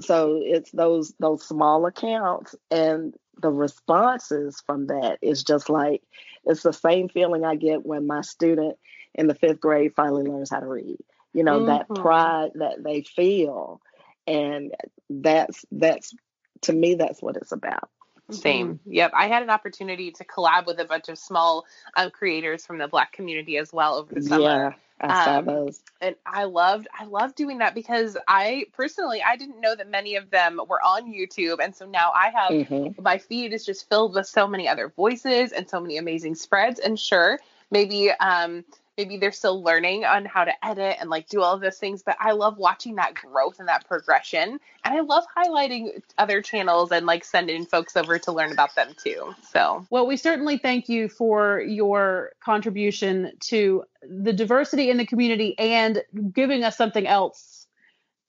so 0.00 0.40
it's 0.42 0.70
those 0.72 1.14
those 1.20 1.44
small 1.44 1.86
accounts 1.86 2.56
and 2.70 3.14
the 3.40 3.50
responses 3.50 4.62
from 4.66 4.86
that 4.88 5.18
is 5.22 5.44
just 5.44 5.68
like 5.70 6.02
it's 6.44 6.62
the 6.62 6.72
same 6.72 7.08
feeling 7.08 7.44
I 7.44 7.54
get 7.56 7.86
when 7.86 8.06
my 8.06 8.22
student 8.22 8.76
in 9.14 9.26
the 9.26 9.34
fifth 9.34 9.60
grade 9.60 9.94
finally 9.94 10.24
learns 10.24 10.50
how 10.50 10.60
to 10.60 10.66
read. 10.66 10.98
You 11.32 11.44
know, 11.44 11.60
that 11.60 11.92
Mhm. 11.92 11.94
pride 11.94 12.52
that 12.54 12.82
they 12.82 13.02
feel. 13.02 13.80
And 14.26 14.72
that's 15.10 15.64
that's 15.72 16.14
to 16.62 16.72
me 16.72 16.94
that's 16.94 17.22
what 17.22 17.36
it's 17.36 17.52
about. 17.52 17.88
Same. 18.30 18.80
Yep. 18.86 19.12
I 19.14 19.28
had 19.28 19.42
an 19.42 19.50
opportunity 19.50 20.10
to 20.12 20.24
collab 20.24 20.66
with 20.66 20.78
a 20.80 20.84
bunch 20.84 21.08
of 21.08 21.18
small 21.18 21.66
um, 21.96 22.10
creators 22.10 22.64
from 22.64 22.78
the 22.78 22.88
Black 22.88 23.12
community 23.12 23.58
as 23.58 23.72
well 23.72 23.96
over 23.96 24.12
the 24.12 24.22
summer. 24.22 24.48
Yeah. 24.50 24.72
I 25.00 25.12
saw 25.12 25.40
Um, 25.40 25.42
those. 25.42 25.82
and 26.00 26.16
I 26.26 26.44
loved 26.44 26.88
I 26.98 27.04
loved 27.04 27.34
doing 27.36 27.58
that 27.58 27.74
because 27.74 28.16
I 28.28 28.66
personally 28.72 29.22
I 29.22 29.36
didn't 29.36 29.60
know 29.60 29.74
that 29.74 29.88
many 29.90 30.16
of 30.16 30.30
them 30.30 30.60
were 30.68 30.80
on 30.80 31.12
YouTube 31.12 31.58
and 31.62 31.74
so 31.74 31.86
now 31.86 32.12
I 32.14 32.30
have 32.30 32.56
hmm 32.66 32.88
my 33.00 33.18
feed 33.18 33.52
is 33.52 33.64
just 33.64 33.88
filled 33.88 34.14
with 34.14 34.26
so 34.26 34.46
many 34.46 34.68
other 34.68 34.88
voices 34.88 35.52
and 35.52 35.68
so 35.68 35.80
many 35.80 35.98
amazing 35.98 36.34
spreads 36.34 36.80
and 36.80 36.98
sure 36.98 37.38
maybe 37.70 38.10
um 38.12 38.64
maybe 38.96 39.16
they're 39.16 39.32
still 39.32 39.62
learning 39.62 40.04
on 40.04 40.24
how 40.24 40.44
to 40.44 40.52
edit 40.64 40.96
and 41.00 41.08
like 41.08 41.28
do 41.28 41.40
all 41.40 41.54
of 41.54 41.60
those 41.60 41.78
things 41.78 42.02
but 42.02 42.16
I 42.20 42.32
love 42.32 42.58
watching 42.58 42.96
that 42.96 43.14
growth 43.14 43.58
and 43.58 43.68
that 43.68 43.86
progression 43.86 44.58
and 44.84 44.94
I 44.94 45.00
love 45.00 45.24
highlighting 45.36 46.02
other 46.18 46.42
channels 46.42 46.92
and 46.92 47.06
like 47.06 47.24
sending 47.24 47.64
folks 47.64 47.96
over 47.96 48.18
to 48.20 48.32
learn 48.32 48.52
about 48.52 48.74
them 48.74 48.94
too 49.02 49.34
so 49.50 49.86
Well, 49.90 50.06
we 50.06 50.16
certainly 50.16 50.58
thank 50.58 50.88
you 50.88 51.08
for 51.08 51.60
your 51.60 52.32
contribution 52.44 53.32
to 53.40 53.84
the 54.02 54.32
diversity 54.32 54.90
in 54.90 54.96
the 54.96 55.06
community 55.06 55.58
and 55.58 56.02
giving 56.32 56.64
us 56.64 56.76
something 56.76 57.06
else 57.06 57.66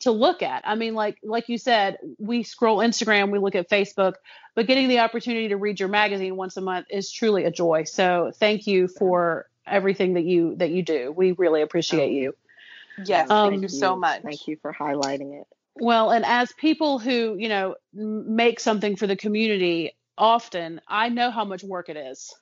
to 0.02 0.12
look 0.12 0.42
at. 0.42 0.64
I 0.66 0.76
mean, 0.76 0.96
like 0.96 1.18
like 1.24 1.48
you 1.48 1.58
said, 1.58 1.98
we 2.20 2.44
scroll 2.44 2.80
Instagram, 2.80 3.32
we 3.32 3.40
look 3.40 3.56
at 3.56 3.70
Facebook, 3.70 4.16
but 4.54 4.68
getting 4.68 4.90
the 4.90 5.00
opportunity 5.00 5.48
to 5.50 5.58
read 5.58 5.80
your 5.80 5.90
magazine 5.90 6.36
once 6.36 6.58
a 6.58 6.62
month 6.62 6.88
is 6.90 7.12
truly 7.12 7.46
a 7.46 7.52
joy. 7.52 7.86
So, 7.86 8.32
thank 8.36 8.68
you 8.68 8.88
for 8.88 9.48
everything 9.68 10.14
that 10.14 10.24
you 10.24 10.56
that 10.58 10.72
you 10.72 10.84
do. 10.84 11.12
We 11.16 11.32
really 11.34 11.62
appreciate 11.62 12.12
you. 12.12 12.34
yes 13.04 13.30
Um, 13.30 13.52
thank 13.52 13.62
you 13.64 13.70
so 13.70 13.96
much 13.96 14.22
Thank 14.22 14.48
you 14.48 14.58
for 14.62 14.74
highlighting 14.74 15.40
it. 15.40 15.48
Well, 15.76 16.12
and 16.12 16.24
as 16.26 16.52
people 16.54 17.00
who, 17.00 17.36
you 17.38 17.50
know, 17.50 17.76
make 17.94 18.60
something 18.60 18.96
for 18.96 19.08
the 19.08 19.16
community 19.16 19.98
often, 20.18 20.80
I 20.88 21.10
know 21.10 21.32
how 21.32 21.46
much 21.46 21.64
work 21.64 21.90
it 21.90 21.98
is. 21.98 22.34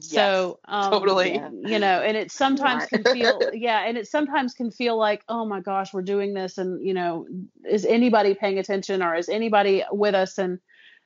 So 0.00 0.60
um, 0.66 0.92
totally. 0.92 1.32
You 1.32 1.78
know, 1.78 2.02
and 2.02 2.16
it 2.16 2.30
sometimes 2.30 2.86
can 2.86 3.02
feel 3.02 3.50
yeah, 3.52 3.84
and 3.84 3.98
it 3.98 4.06
sometimes 4.06 4.54
can 4.54 4.70
feel 4.70 4.96
like, 4.96 5.24
oh 5.28 5.44
my 5.44 5.60
gosh, 5.60 5.92
we're 5.92 6.02
doing 6.02 6.34
this, 6.34 6.58
and 6.58 6.84
you 6.86 6.94
know, 6.94 7.26
is 7.68 7.84
anybody 7.84 8.34
paying 8.34 8.58
attention, 8.58 9.02
or 9.02 9.14
is 9.16 9.28
anybody 9.28 9.82
with 9.90 10.14
us? 10.14 10.38
And 10.38 10.60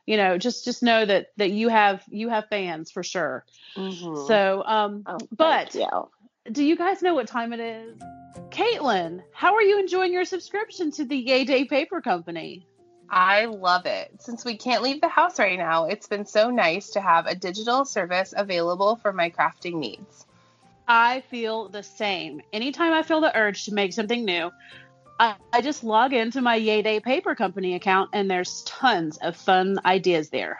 you 0.06 0.16
know, 0.16 0.38
just 0.38 0.64
just 0.64 0.82
know 0.82 1.04
that 1.04 1.28
that 1.36 1.50
you 1.50 1.68
have 1.68 2.02
you 2.08 2.28
have 2.28 2.46
fans 2.48 2.90
for 2.90 3.02
sure. 3.02 3.44
Mhm. 3.76 4.26
So, 4.26 4.62
um, 4.64 5.02
Oh, 5.06 5.18
but 5.36 5.74
you. 5.74 5.88
do 6.50 6.64
you 6.64 6.76
guys 6.76 7.02
know 7.02 7.14
what 7.14 7.26
time 7.26 7.52
it 7.52 7.60
is? 7.60 8.00
Caitlin, 8.50 9.22
how 9.32 9.54
are 9.54 9.62
you 9.62 9.78
enjoying 9.78 10.12
your 10.12 10.24
subscription 10.24 10.90
to 10.92 11.04
the 11.04 11.16
Yay 11.16 11.44
Day 11.44 11.64
Paper 11.64 12.00
Company? 12.00 12.66
I 13.08 13.44
love 13.44 13.86
it. 13.86 14.10
Since 14.20 14.44
we 14.44 14.56
can't 14.56 14.82
leave 14.82 15.00
the 15.00 15.08
house 15.08 15.38
right 15.38 15.58
now, 15.58 15.84
it's 15.86 16.08
been 16.08 16.26
so 16.26 16.50
nice 16.50 16.90
to 16.90 17.00
have 17.00 17.26
a 17.26 17.34
digital 17.34 17.84
service 17.84 18.34
available 18.36 18.96
for 18.96 19.12
my 19.12 19.30
crafting 19.30 19.74
needs. 19.74 20.26
I 20.88 21.22
feel 21.22 21.68
the 21.68 21.82
same. 21.82 22.40
Anytime 22.52 22.92
I 22.92 23.02
feel 23.02 23.20
the 23.20 23.36
urge 23.36 23.64
to 23.64 23.74
make 23.74 23.92
something 23.92 24.24
new, 24.24 24.50
I, 25.18 25.36
I 25.52 25.62
just 25.62 25.82
log 25.82 26.12
into 26.12 26.42
my 26.42 26.56
Yay 26.56 26.82
Day 26.82 27.00
Paper 27.00 27.34
Company 27.34 27.74
account 27.74 28.10
and 28.12 28.30
there's 28.30 28.62
tons 28.64 29.16
of 29.18 29.36
fun 29.36 29.78
ideas 29.84 30.28
there. 30.28 30.58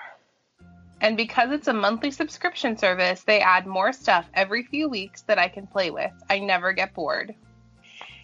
And 1.00 1.16
because 1.16 1.50
it's 1.52 1.68
a 1.68 1.74
monthly 1.74 2.10
subscription 2.10 2.78
service, 2.78 3.22
they 3.22 3.40
add 3.40 3.66
more 3.66 3.92
stuff 3.92 4.26
every 4.32 4.62
few 4.62 4.88
weeks 4.88 5.22
that 5.22 5.38
I 5.38 5.48
can 5.48 5.66
play 5.66 5.90
with. 5.90 6.12
I 6.30 6.38
never 6.38 6.72
get 6.72 6.94
bored. 6.94 7.34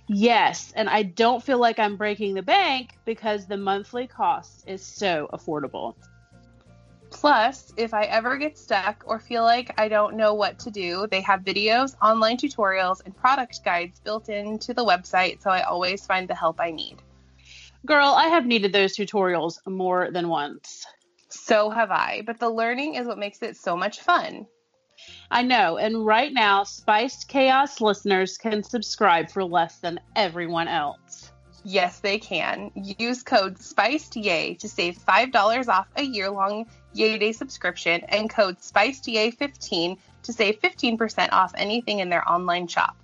Yes, 0.08 0.72
and 0.74 0.88
I 0.88 1.02
don't 1.02 1.42
feel 1.42 1.58
like 1.58 1.78
I'm 1.78 1.96
breaking 1.96 2.34
the 2.34 2.42
bank 2.42 2.98
because 3.04 3.46
the 3.46 3.58
monthly 3.58 4.06
cost 4.06 4.64
is 4.66 4.84
so 4.84 5.28
affordable. 5.32 5.94
Plus, 7.12 7.72
if 7.76 7.92
I 7.92 8.04
ever 8.04 8.36
get 8.38 8.58
stuck 8.58 9.04
or 9.06 9.20
feel 9.20 9.42
like 9.44 9.78
I 9.78 9.86
don't 9.88 10.16
know 10.16 10.34
what 10.34 10.58
to 10.60 10.70
do, 10.70 11.06
they 11.10 11.20
have 11.20 11.42
videos, 11.42 11.94
online 12.02 12.38
tutorials, 12.38 13.04
and 13.04 13.14
product 13.14 13.62
guides 13.64 14.00
built 14.00 14.28
into 14.28 14.72
the 14.74 14.84
website, 14.84 15.42
so 15.42 15.50
I 15.50 15.62
always 15.62 16.06
find 16.06 16.26
the 16.26 16.34
help 16.34 16.58
I 16.58 16.70
need. 16.70 17.02
Girl, 17.84 18.08
I 18.08 18.28
have 18.28 18.46
needed 18.46 18.72
those 18.72 18.96
tutorials 18.96 19.58
more 19.66 20.10
than 20.10 20.28
once. 20.28 20.86
So 21.28 21.70
have 21.70 21.90
I, 21.90 22.22
but 22.26 22.40
the 22.40 22.50
learning 22.50 22.94
is 22.94 23.06
what 23.06 23.18
makes 23.18 23.42
it 23.42 23.56
so 23.56 23.76
much 23.76 24.00
fun. 24.00 24.46
I 25.30 25.42
know, 25.42 25.76
and 25.76 26.06
right 26.06 26.32
now, 26.32 26.64
Spiced 26.64 27.28
Chaos 27.28 27.80
listeners 27.80 28.38
can 28.38 28.62
subscribe 28.62 29.30
for 29.30 29.44
less 29.44 29.78
than 29.78 30.00
everyone 30.16 30.68
else. 30.68 31.30
Yes, 31.64 32.00
they 32.00 32.18
can. 32.18 32.70
Use 32.74 33.22
code 33.22 33.58
SPICEDYAY 33.58 34.58
to 34.58 34.68
save 34.68 34.98
$5 34.98 35.68
off 35.68 35.86
a 35.96 36.02
year 36.02 36.30
long 36.30 36.66
Yay 36.94 37.18
Day 37.18 37.32
subscription 37.32 38.02
and 38.08 38.28
code 38.30 38.58
SPICEDYAY15 38.58 39.98
to 40.24 40.32
save 40.32 40.60
15% 40.60 41.32
off 41.32 41.52
anything 41.56 41.98
in 42.00 42.08
their 42.08 42.28
online 42.28 42.66
shop. 42.68 42.96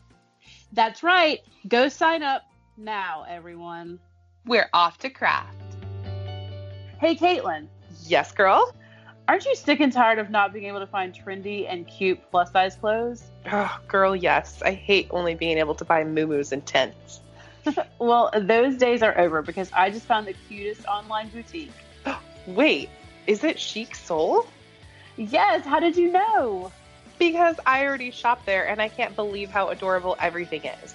That's 0.73 1.03
right. 1.03 1.41
Go 1.67 1.89
sign 1.89 2.23
up 2.23 2.43
now, 2.77 3.25
everyone. 3.29 3.99
We're 4.45 4.69
off 4.73 4.99
to 4.99 5.11
craft. 5.11 5.55
Hey, 7.01 7.15
Caitlin, 7.17 7.69
Yes, 8.07 8.33
girl? 8.33 8.75
aren't 9.29 9.45
you 9.45 9.55
sick 9.55 9.81
and 9.81 9.93
tired 9.93 10.19
of 10.19 10.31
not 10.31 10.53
being 10.55 10.65
able 10.65 10.81
to 10.81 10.87
find 10.87 11.13
trendy 11.15 11.67
and 11.71 11.87
cute 11.87 12.19
plus 12.31 12.51
size 12.53 12.77
clothes? 12.77 13.25
Oh, 13.53 13.79
girl, 13.87 14.17
yes. 14.17 14.63
I 14.63 14.73
hate 14.73 15.09
only 15.11 15.35
being 15.35 15.59
able 15.59 15.75
to 15.77 15.85
buy 15.85 16.05
moo 16.05 16.43
and 16.53 16.65
tents. 16.67 17.21
Well, 17.99 18.31
those 18.35 18.77
days 18.77 19.03
are 19.03 19.19
over 19.19 19.43
because 19.43 19.71
I 19.73 19.91
just 19.91 20.07
found 20.07 20.27
the 20.27 20.33
cutest 20.49 20.87
online 20.87 21.29
boutique. 21.29 21.73
Wait, 22.47 22.89
is 23.29 23.45
it 23.45 23.61
Chic 23.61 23.95
Soul? 23.95 24.47
Yes, 25.17 25.65
how 25.65 25.79
did 25.79 25.97
you 25.97 26.11
know? 26.11 26.73
Because 27.19 27.57
I 27.67 27.85
already 27.85 28.11
shopped 28.11 28.47
there 28.47 28.67
and 28.67 28.81
I 28.81 28.89
can't 28.89 29.15
believe 29.15 29.51
how 29.51 29.69
adorable 29.69 30.17
everything 30.19 30.65
is. 30.65 30.95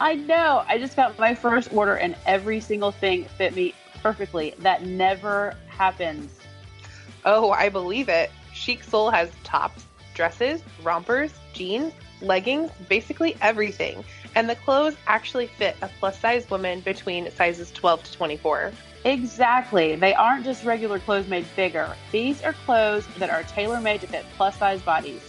I 0.00 0.14
know. 0.14 0.64
I 0.68 0.78
just 0.78 0.94
got 0.94 1.18
my 1.18 1.34
first 1.34 1.72
order 1.72 1.96
and 1.96 2.14
every 2.24 2.60
single 2.60 2.92
thing 2.92 3.24
fit 3.24 3.56
me 3.56 3.74
perfectly. 4.00 4.54
That 4.60 4.86
never 4.86 5.56
happens. 5.66 6.38
Oh, 7.24 7.50
I 7.50 7.68
believe 7.68 8.08
it. 8.08 8.30
Chic 8.54 8.84
Soul 8.84 9.10
has 9.10 9.30
tops, 9.42 9.84
dresses, 10.14 10.62
rompers, 10.84 11.34
jeans, 11.52 11.92
leggings, 12.22 12.70
basically 12.88 13.36
everything. 13.42 14.04
And 14.36 14.48
the 14.48 14.54
clothes 14.54 14.96
actually 15.08 15.48
fit 15.48 15.76
a 15.82 15.90
plus 15.98 16.20
size 16.20 16.48
woman 16.48 16.80
between 16.80 17.30
sizes 17.32 17.72
12 17.72 18.04
to 18.04 18.12
24. 18.12 18.72
Exactly. 19.06 19.94
They 19.94 20.14
aren't 20.14 20.44
just 20.44 20.64
regular 20.64 20.98
clothes 20.98 21.28
made 21.28 21.46
bigger. 21.54 21.94
These 22.10 22.42
are 22.42 22.52
clothes 22.52 23.06
that 23.18 23.30
are 23.30 23.44
tailor 23.44 23.80
made 23.80 24.00
to 24.00 24.08
fit 24.08 24.26
plus 24.36 24.56
size 24.58 24.82
bodies. 24.82 25.22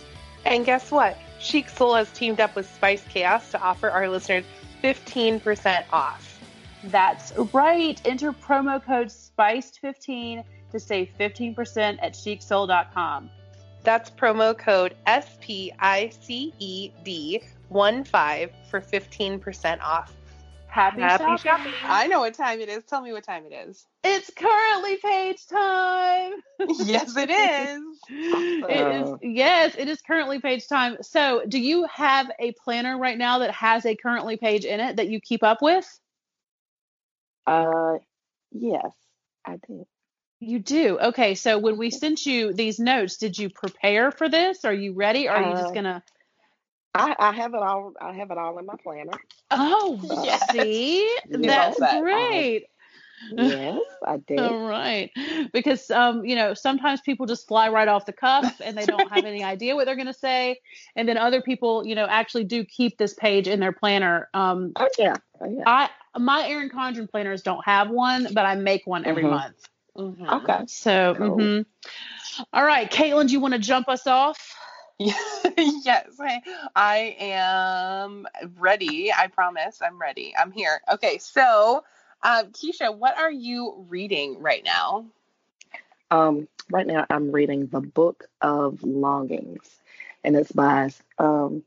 And 0.45 0.65
guess 0.65 0.89
what? 0.89 1.15
Chic 1.39 1.69
Soul 1.69 1.93
has 1.93 2.11
teamed 2.11 2.39
up 2.39 2.55
with 2.55 2.67
Spiced 2.73 3.07
Chaos 3.07 3.51
to 3.51 3.61
offer 3.61 3.91
our 3.91 4.09
listeners 4.09 4.45
15% 4.83 5.83
off. 5.93 6.39
That's 6.85 7.33
right. 7.53 8.01
Enter 8.03 8.33
promo 8.33 8.83
code 8.83 9.09
SPICED15 9.09 10.43
to 10.71 10.79
save 10.79 11.09
15% 11.19 11.99
at 12.01 12.13
chicsoul.com. 12.13 13.29
That's 13.83 14.09
promo 14.09 14.57
code 14.57 14.95
SPICED 15.05 15.73
15 16.25 17.41
for 18.71 18.81
15% 18.81 19.81
off. 19.81 20.16
Happy, 20.77 21.01
Happy 21.01 21.23
shopping. 21.23 21.37
shopping. 21.39 21.73
I 21.85 22.05
know 22.05 22.19
what 22.19 22.35
time 22.35 22.61
it 22.61 22.69
is. 22.69 22.83
Tell 22.83 23.01
me 23.01 23.11
what 23.11 23.23
time 23.23 23.45
it 23.49 23.67
is. 23.67 23.83
It's 24.03 24.29
currently 24.29 24.97
page 24.97 25.47
time. 25.47 26.33
yes, 26.85 27.17
it 27.17 27.31
is. 27.31 27.81
It 28.69 28.87
is 28.87 29.09
yes, 29.23 29.75
it 29.75 29.87
is 29.87 30.01
currently 30.01 30.39
page 30.39 30.67
time. 30.67 30.97
So, 31.01 31.41
do 31.47 31.59
you 31.59 31.87
have 31.91 32.29
a 32.39 32.51
planner 32.63 32.95
right 32.95 33.17
now 33.17 33.39
that 33.39 33.51
has 33.51 33.85
a 33.87 33.95
currently 33.95 34.37
page 34.37 34.65
in 34.65 34.79
it 34.79 34.97
that 34.97 35.07
you 35.09 35.19
keep 35.19 35.41
up 35.43 35.63
with? 35.63 35.87
Uh, 37.47 37.95
yes, 38.51 38.91
I 39.45 39.53
did. 39.67 39.85
You 40.39 40.59
do. 40.59 40.99
Okay, 40.99 41.33
so 41.33 41.57
when 41.57 41.77
we 41.77 41.89
sent 41.89 42.25
you 42.27 42.53
these 42.53 42.77
notes, 42.77 43.17
did 43.17 43.37
you 43.39 43.49
prepare 43.49 44.11
for 44.11 44.29
this? 44.29 44.63
Are 44.65 44.73
you 44.73 44.93
ready? 44.93 45.27
Or 45.27 45.31
are 45.31 45.41
you 45.41 45.55
just 45.55 45.69
Uh, 45.69 45.73
gonna? 45.73 46.03
I, 46.97 47.15
I 47.19 47.31
have 47.31 47.53
it 47.53 47.61
all. 47.61 47.93
I 48.01 48.13
have 48.13 48.31
it 48.31 48.37
all 48.37 48.57
in 48.57 48.65
my 48.65 48.75
planner. 48.83 49.11
Oh, 49.51 49.99
yes. 50.03 50.49
see, 50.49 51.09
that's 51.31 51.77
set. 51.77 52.01
great. 52.01 52.67
Yes, 53.31 53.79
I 54.05 54.17
did. 54.27 54.39
All 54.39 54.67
right, 54.67 55.11
because 55.53 55.89
um, 55.91 56.25
you 56.25 56.35
know, 56.35 56.53
sometimes 56.53 57.01
people 57.01 57.25
just 57.25 57.47
fly 57.47 57.69
right 57.69 57.87
off 57.87 58.05
the 58.05 58.13
cuff 58.13 58.61
and 58.63 58.77
they 58.77 58.85
don't 58.85 59.09
have 59.09 59.25
any 59.25 59.43
idea 59.43 59.75
what 59.75 59.85
they're 59.85 59.95
going 59.95 60.07
to 60.07 60.13
say, 60.13 60.59
and 60.95 61.07
then 61.07 61.17
other 61.17 61.41
people, 61.41 61.85
you 61.85 61.95
know, 61.95 62.05
actually 62.05 62.43
do 62.43 62.63
keep 62.63 62.97
this 62.97 63.13
page 63.13 63.47
in 63.47 63.59
their 63.59 63.71
planner. 63.71 64.29
Um, 64.33 64.73
Oh 64.75 64.87
yeah, 64.97 65.15
oh, 65.41 65.49
yeah. 65.49 65.63
I 65.65 65.89
my 66.17 66.47
Erin 66.47 66.69
Condren 66.69 67.09
planners 67.09 67.41
don't 67.41 67.63
have 67.65 67.89
one, 67.89 68.27
but 68.33 68.45
I 68.45 68.55
make 68.55 68.85
one 68.85 69.05
every 69.05 69.23
Mhm. 69.23 69.29
month. 69.29 69.55
Mhm. 69.97 70.31
Okay. 70.31 70.63
So, 70.67 71.15
mhm. 71.15 71.65
all 72.53 72.65
right, 72.65 72.89
Caitlin, 72.89 73.27
do 73.27 73.33
you 73.33 73.39
want 73.39 73.53
to 73.53 73.59
jump 73.59 73.89
us 73.89 74.05
off? 74.07 74.56
yes, 74.99 76.07
I, 76.19 76.41
I 76.75 77.15
am 77.19 78.27
ready. 78.57 79.11
I 79.13 79.27
promise 79.27 79.79
I'm 79.81 79.99
ready. 79.99 80.33
I'm 80.37 80.51
here. 80.51 80.81
Okay, 80.91 81.19
so 81.19 81.83
um, 82.23 82.47
Keisha, 82.47 82.95
what 82.95 83.17
are 83.17 83.31
you 83.31 83.85
reading 83.89 84.39
right 84.39 84.63
now? 84.63 85.05
Um, 86.09 86.47
right 86.71 86.87
now 86.87 87.05
I'm 87.09 87.31
reading 87.31 87.67
the 87.67 87.81
Book 87.81 88.25
of 88.41 88.81
Longings, 88.83 89.69
and 90.23 90.35
it's 90.35 90.51
by 90.51 90.91
um 91.19 91.63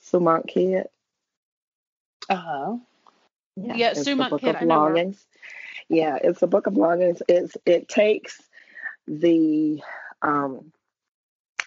Sue 0.00 0.20
Monk 0.20 0.48
Kidd. 0.48 0.86
Uh-huh. 2.28 2.76
Yeah, 3.56 3.90
it's 3.90 4.04
Sue 4.04 4.14
Monk 4.14 4.30
the 4.30 4.36
Book 4.36 4.40
Kidd, 4.42 4.62
of. 4.62 4.68
Longings. 4.68 5.26
Yeah, 5.88 6.18
it's 6.22 6.42
a 6.42 6.46
Book 6.46 6.66
of 6.66 6.76
Longings. 6.76 7.22
It's 7.28 7.56
it 7.66 7.88
takes 7.88 8.40
the 9.08 9.82
um 10.22 10.72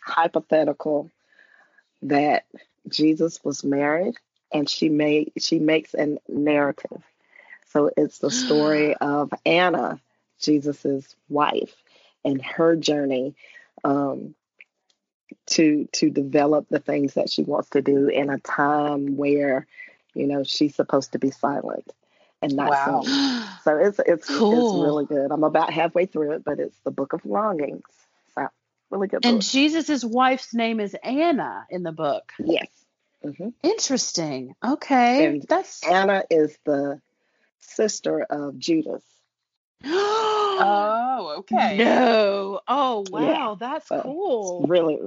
hypothetical 0.02 1.10
that 2.04 2.46
Jesus 2.88 3.44
was 3.44 3.64
married, 3.64 4.16
and 4.54 4.70
she 4.70 4.90
made 4.90 5.32
she 5.38 5.60
makes 5.60 5.94
a 5.94 6.18
narrative. 6.28 7.04
So 7.70 7.92
it's 7.96 8.20
the 8.20 8.32
story 8.32 8.96
of 9.02 9.32
Anna, 9.46 10.00
Jesus's 10.40 11.16
wife, 11.30 11.76
and 12.26 12.42
her 12.42 12.76
journey 12.76 13.36
um, 13.84 14.36
to 15.48 15.88
to 15.94 16.10
develop 16.10 16.68
the 16.70 16.80
things 16.80 17.14
that 17.14 17.30
she 17.30 17.44
wants 17.44 17.70
to 17.72 17.82
do 17.82 18.08
in 18.08 18.30
a 18.30 18.40
time 18.40 19.16
where, 19.18 19.68
you 20.14 20.28
know, 20.28 20.44
she's 20.44 20.76
supposed 20.76 21.14
to 21.14 21.20
be 21.20 21.32
silent 21.32 21.92
and 22.42 22.56
not 22.56 22.70
Wow. 22.70 23.04
So 23.64 23.78
it's 23.78 24.00
it's 24.08 24.28
Cool. 24.28 24.60
it's 24.60 24.74
really 24.74 25.06
good. 25.06 25.32
I'm 25.32 25.44
about 25.44 25.72
halfway 25.72 26.08
through 26.08 26.32
it, 26.32 26.44
but 26.44 26.60
it's 26.60 26.80
the 26.80 26.90
Book 26.90 27.14
of 27.14 27.24
Longings. 27.26 27.86
So 28.92 28.98
really 28.98 29.10
good 29.10 29.24
And 29.24 29.42
book. 29.42 29.44
Jesus's 29.44 30.06
wife's 30.06 30.54
name 30.54 30.80
is 30.80 30.96
Anna 31.04 31.66
in 31.70 31.84
the 31.84 31.94
book. 31.94 32.32
yes. 32.40 32.68
hmm 33.24 33.50
Interesting. 33.64 34.56
Okay, 34.66 35.26
And 35.26 35.44
that's. 35.50 35.84
Anna 35.84 36.24
is 36.30 36.58
the 36.66 37.02
sister 37.60 38.22
of 38.30 38.60
Judas. 38.60 39.04
Oh, 40.58 41.36
okay. 41.40 41.78
No. 41.78 42.62
Oh 42.68 43.02
Yeah. 43.14 43.38
wow, 43.38 43.58
that's 43.60 43.90
So 43.90 44.02
cool. 44.04 44.62
It's 44.62 44.70
really 44.70 45.00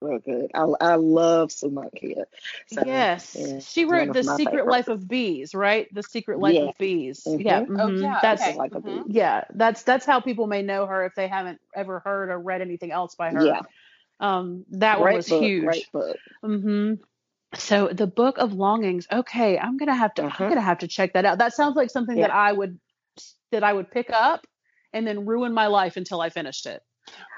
real 0.00 0.18
good. 0.20 0.50
I 0.54 0.66
I 0.80 0.94
love 0.96 1.52
Sue 1.52 1.70
Monk 1.70 1.94
Kidd. 1.96 2.24
So, 2.68 2.82
yes, 2.84 3.34
yeah, 3.34 3.60
she 3.60 3.84
wrote 3.84 4.12
The 4.12 4.24
Secret 4.24 4.66
favorites. 4.66 4.68
Life 4.68 4.88
of 4.88 5.08
Bees, 5.08 5.54
right? 5.54 5.88
The 5.94 6.02
Secret 6.02 6.38
Life 6.40 6.56
Yeah. 6.56 6.62
of 6.62 6.76
Bees. 6.78 7.24
Mhm. 7.26 7.42
Yeah. 7.44 7.60
Oh, 7.78 7.88
mhm. 7.88 8.00
yeah, 8.00 8.20
That's 8.22 8.46
okay. 8.46 8.56
like 8.56 8.74
a 8.74 8.80
Mhm. 8.80 8.84
bee. 8.84 9.02
yeah. 9.08 9.44
That's 9.54 9.82
that's 9.84 10.06
how 10.06 10.20
people 10.20 10.46
may 10.46 10.62
know 10.62 10.86
her 10.86 11.04
if 11.06 11.14
they 11.16 11.28
haven't 11.28 11.60
ever 11.74 12.00
heard 12.00 12.30
or 12.30 12.38
read 12.40 12.60
anything 12.62 12.92
else 12.92 13.14
by 13.16 13.30
her. 13.32 13.42
Yeah, 13.42 13.62
Um, 14.20 14.64
that 14.72 15.00
one 15.00 15.12
was 15.12 15.26
book. 15.28 15.40
huge. 15.40 15.64
Great 15.64 15.92
book. 15.92 16.18
hmm 16.42 16.94
So 17.54 17.88
the 17.88 18.06
Book 18.06 18.38
of 18.38 18.52
Longings. 18.54 19.06
Okay, 19.12 19.58
I'm 19.58 19.76
gonna 19.78 19.94
have 19.96 20.14
to. 20.14 20.24
I'm 20.24 20.28
Mhm. 20.28 20.48
gonna 20.48 20.60
have 20.62 20.78
to 20.80 20.88
check 20.88 21.14
that 21.14 21.24
out. 21.26 21.38
That 21.38 21.54
sounds 21.54 21.76
like 21.76 21.90
something 21.90 22.20
that 22.20 22.32
I 22.32 22.52
would 22.52 22.78
that 23.52 23.64
I 23.64 23.72
would 23.72 23.90
pick 23.90 24.10
up 24.10 24.46
and 24.92 25.06
then 25.06 25.26
ruin 25.26 25.52
my 25.54 25.68
life 25.68 25.96
until 25.96 26.20
I 26.20 26.30
finished 26.30 26.66
it. 26.66 26.82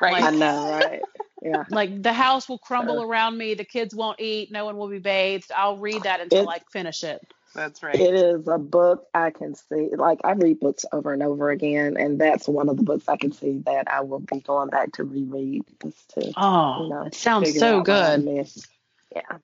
Right. 0.00 0.24
I 0.24 0.30
know, 0.30 0.68
right? 0.70 1.02
Yeah. 1.44 1.64
Like 1.70 2.02
the 2.02 2.12
house 2.12 2.48
will 2.48 2.58
crumble 2.58 2.96
Sure. 2.98 3.06
around 3.06 3.36
me, 3.36 3.54
the 3.54 3.64
kids 3.64 3.94
won't 3.94 4.20
eat, 4.20 4.52
no 4.52 4.64
one 4.64 4.76
will 4.76 4.88
be 4.88 5.00
bathed. 5.00 5.50
I'll 5.54 5.76
read 5.76 6.04
that 6.04 6.20
until 6.20 6.42
It's- 6.42 6.60
I 6.60 6.70
finish 6.70 7.02
it. 7.04 7.20
That's 7.54 7.82
right. 7.82 7.94
It 7.94 8.14
is 8.14 8.48
a 8.48 8.56
book 8.56 9.04
I 9.12 9.28
can 9.30 9.54
see. 9.54 9.90
Like 9.94 10.20
I 10.24 10.32
read 10.32 10.58
books 10.58 10.86
over 10.90 11.12
and 11.12 11.22
over 11.22 11.50
again, 11.50 11.98
and 11.98 12.18
that's 12.18 12.48
one 12.48 12.70
of 12.70 12.78
the 12.78 12.82
books 12.82 13.08
I 13.08 13.18
can 13.18 13.32
see 13.32 13.58
that 13.66 13.88
I 13.92 14.00
will 14.00 14.20
be 14.20 14.40
going 14.40 14.70
back 14.70 14.92
to 14.92 15.04
reread 15.04 15.64
just 15.82 16.08
to 16.14 16.32
Oh, 16.34 16.84
you 16.84 16.88
know 16.88 17.02
it 17.02 17.14
sounds 17.14 17.58
so 17.58 17.80
out 17.80 17.88
what 17.88 17.96
I 17.96 18.16
good. 18.16 18.48
Yeah. 19.14 19.36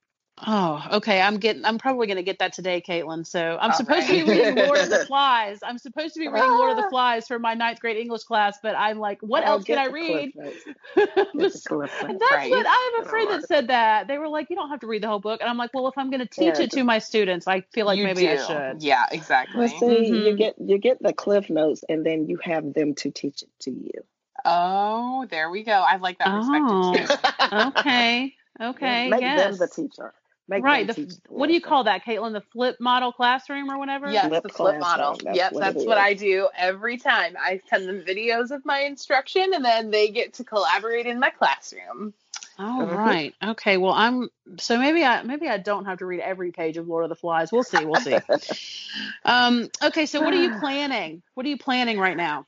Oh, 0.46 0.84
okay. 0.92 1.20
I'm 1.20 1.38
getting. 1.38 1.64
I'm 1.64 1.78
probably 1.78 2.06
gonna 2.06 2.22
get 2.22 2.38
that 2.40 2.52
today, 2.52 2.80
Caitlin. 2.86 3.26
So 3.26 3.58
I'm 3.60 3.70
All 3.70 3.76
supposed 3.76 4.06
to 4.06 4.12
be 4.12 4.22
reading 4.22 4.54
Lord 4.54 4.80
of 4.80 4.90
the 4.90 4.98
Flies. 5.06 5.58
I'm 5.62 5.78
supposed 5.78 6.14
to 6.14 6.20
be 6.20 6.28
reading 6.28 6.50
Lord 6.50 6.70
of 6.70 6.76
the 6.76 6.88
Flies 6.90 7.26
for 7.26 7.38
my 7.38 7.54
ninth 7.54 7.80
grade 7.80 7.96
English 7.96 8.24
class, 8.24 8.58
but 8.62 8.76
I'm 8.76 8.98
like, 8.98 9.18
what 9.20 9.44
I'll 9.44 9.54
else 9.54 9.64
can 9.64 9.78
I 9.78 9.86
read? 9.86 10.32
Cliff 10.32 10.46
Notes. 10.46 10.64
Get 10.96 11.52
the 11.52 11.88
That's 12.20 12.32
Right. 12.32 12.50
what 12.50 12.66
I 12.66 12.92
have 12.96 13.06
a 13.06 13.08
friend 13.10 13.30
that 13.32 13.48
said 13.48 13.68
that. 13.68 14.08
They 14.08 14.18
were 14.18 14.28
like, 14.28 14.48
you 14.50 14.56
don't 14.56 14.70
have 14.70 14.80
to 14.80 14.86
read 14.86 15.02
the 15.02 15.08
whole 15.08 15.20
book, 15.20 15.40
and 15.40 15.50
I'm 15.50 15.56
like, 15.56 15.74
well, 15.74 15.88
if 15.88 15.98
I'm 15.98 16.10
gonna 16.10 16.26
teach 16.26 16.44
Yeah, 16.44 16.60
it 16.60 16.70
to 16.72 16.84
my 16.84 16.98
students, 16.98 17.48
I 17.48 17.62
feel 17.72 17.86
like 17.86 17.98
you 17.98 18.04
maybe 18.04 18.28
I 18.28 18.36
should. 18.36 18.82
Yeah, 18.82 19.06
exactly. 19.10 19.58
Well, 19.58 19.68
see, 19.68 20.14
you 20.14 20.34
Mhm. 20.34 20.38
get 20.38 20.54
you 20.58 20.78
get 20.78 21.02
the 21.02 21.12
Cliff 21.12 21.50
Notes, 21.50 21.84
and 21.88 22.06
then 22.06 22.28
you 22.28 22.38
have 22.42 22.72
them 22.74 22.94
to 22.96 23.10
teach 23.10 23.42
it 23.42 23.50
to 23.60 23.70
you. 23.70 24.04
Oh, 24.44 25.26
there 25.30 25.50
we 25.50 25.64
go. 25.64 25.72
I 25.72 25.96
like 25.96 26.18
that 26.18 26.30
Oh. 26.30 26.92
too. 26.94 27.06
Okay. 27.52 28.34
Okay. 28.60 29.08
Make 29.08 29.20
yes. 29.20 29.58
them 29.58 29.58
the 29.58 29.68
teacher. 29.68 30.12
Make 30.48 30.64
right. 30.64 30.86
The, 30.86 31.20
what 31.28 31.48
do 31.48 31.54
you 31.54 31.60
call 31.60 31.84
that, 31.84 32.04
Caitlin? 32.04 32.32
The 32.32 32.40
flip 32.52 32.76
model 32.80 33.12
classroom 33.12 33.70
or 33.70 33.78
whatever? 33.78 34.10
Yes, 34.10 34.28
Flip 34.28 34.42
the 34.42 34.50
flip 34.50 34.76
classroom, 34.76 34.80
model. 34.80 35.20
that's 35.22 35.36
yep, 35.36 35.52
what 35.52 35.60
that's 35.60 35.76
it 35.76 35.86
what 35.86 35.98
is. 35.98 35.98
I 35.98 36.14
do 36.14 36.48
every 36.56 36.98
time. 36.98 37.36
I 37.38 37.60
send 37.70 37.88
them 37.88 38.02
videos 38.02 38.50
of 38.50 38.64
my 38.64 38.80
instruction 38.80 39.52
and 39.54 39.64
then 39.64 39.90
they 39.90 40.08
get 40.10 40.34
to 40.34 40.44
collaborate 40.44 41.06
in 41.06 41.20
my 41.20 41.30
classroom. 41.30 42.14
All 42.58 42.86
Mhm. 42.86 42.86
right. 42.86 43.34
Okay. 43.44 43.76
Well, 43.78 43.92
I'm 43.92 44.30
so 44.58 44.78
maybe 44.78 45.04
I 45.04 45.22
maybe 45.22 45.48
I 45.48 45.58
don't 45.58 45.86
have 45.86 45.98
to 45.98 46.06
read 46.06 46.20
every 46.20 46.52
page 46.52 46.76
of 46.76 46.88
Lord 46.88 47.04
of 47.04 47.10
the 47.10 47.16
Flies. 47.16 47.52
We'll 47.52 47.64
see. 47.64 47.84
We'll 47.84 47.98
see. 47.98 48.20
um. 49.24 49.68
Okay. 49.82 50.06
So 50.06 50.22
what 50.22 50.34
are 50.34 50.38
you 50.38 50.50
planning? 50.52 51.22
What 51.34 51.46
are 51.46 51.50
you 51.50 51.58
planning 51.58 51.98
right 51.98 52.16
now? 52.16 52.46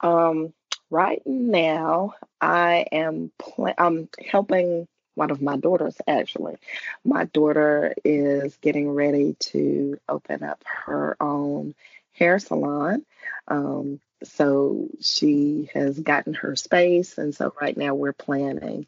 Um, 0.00 0.54
right 0.90 1.22
now, 1.26 2.14
I 2.40 2.86
am 2.92 3.32
pl- 3.38 3.74
I'm 3.78 4.08
helping 4.30 4.88
one 5.14 5.30
of 5.30 5.42
my 5.42 5.56
daughters 5.56 5.96
actually. 6.06 6.56
My 7.04 7.24
daughter 7.24 7.94
is 8.04 8.56
getting 8.56 8.90
ready 8.90 9.36
to 9.40 9.98
open 10.08 10.42
up 10.42 10.62
her 10.86 11.16
own 11.20 11.74
hair 12.12 12.38
salon. 12.38 13.04
Um, 13.48 14.00
so 14.22 14.88
she 15.00 15.70
has 15.72 15.98
gotten 15.98 16.34
her 16.34 16.54
space, 16.54 17.16
and 17.16 17.34
so 17.34 17.54
right 17.60 17.76
now 17.76 17.94
we're 17.94 18.12
planning 18.12 18.86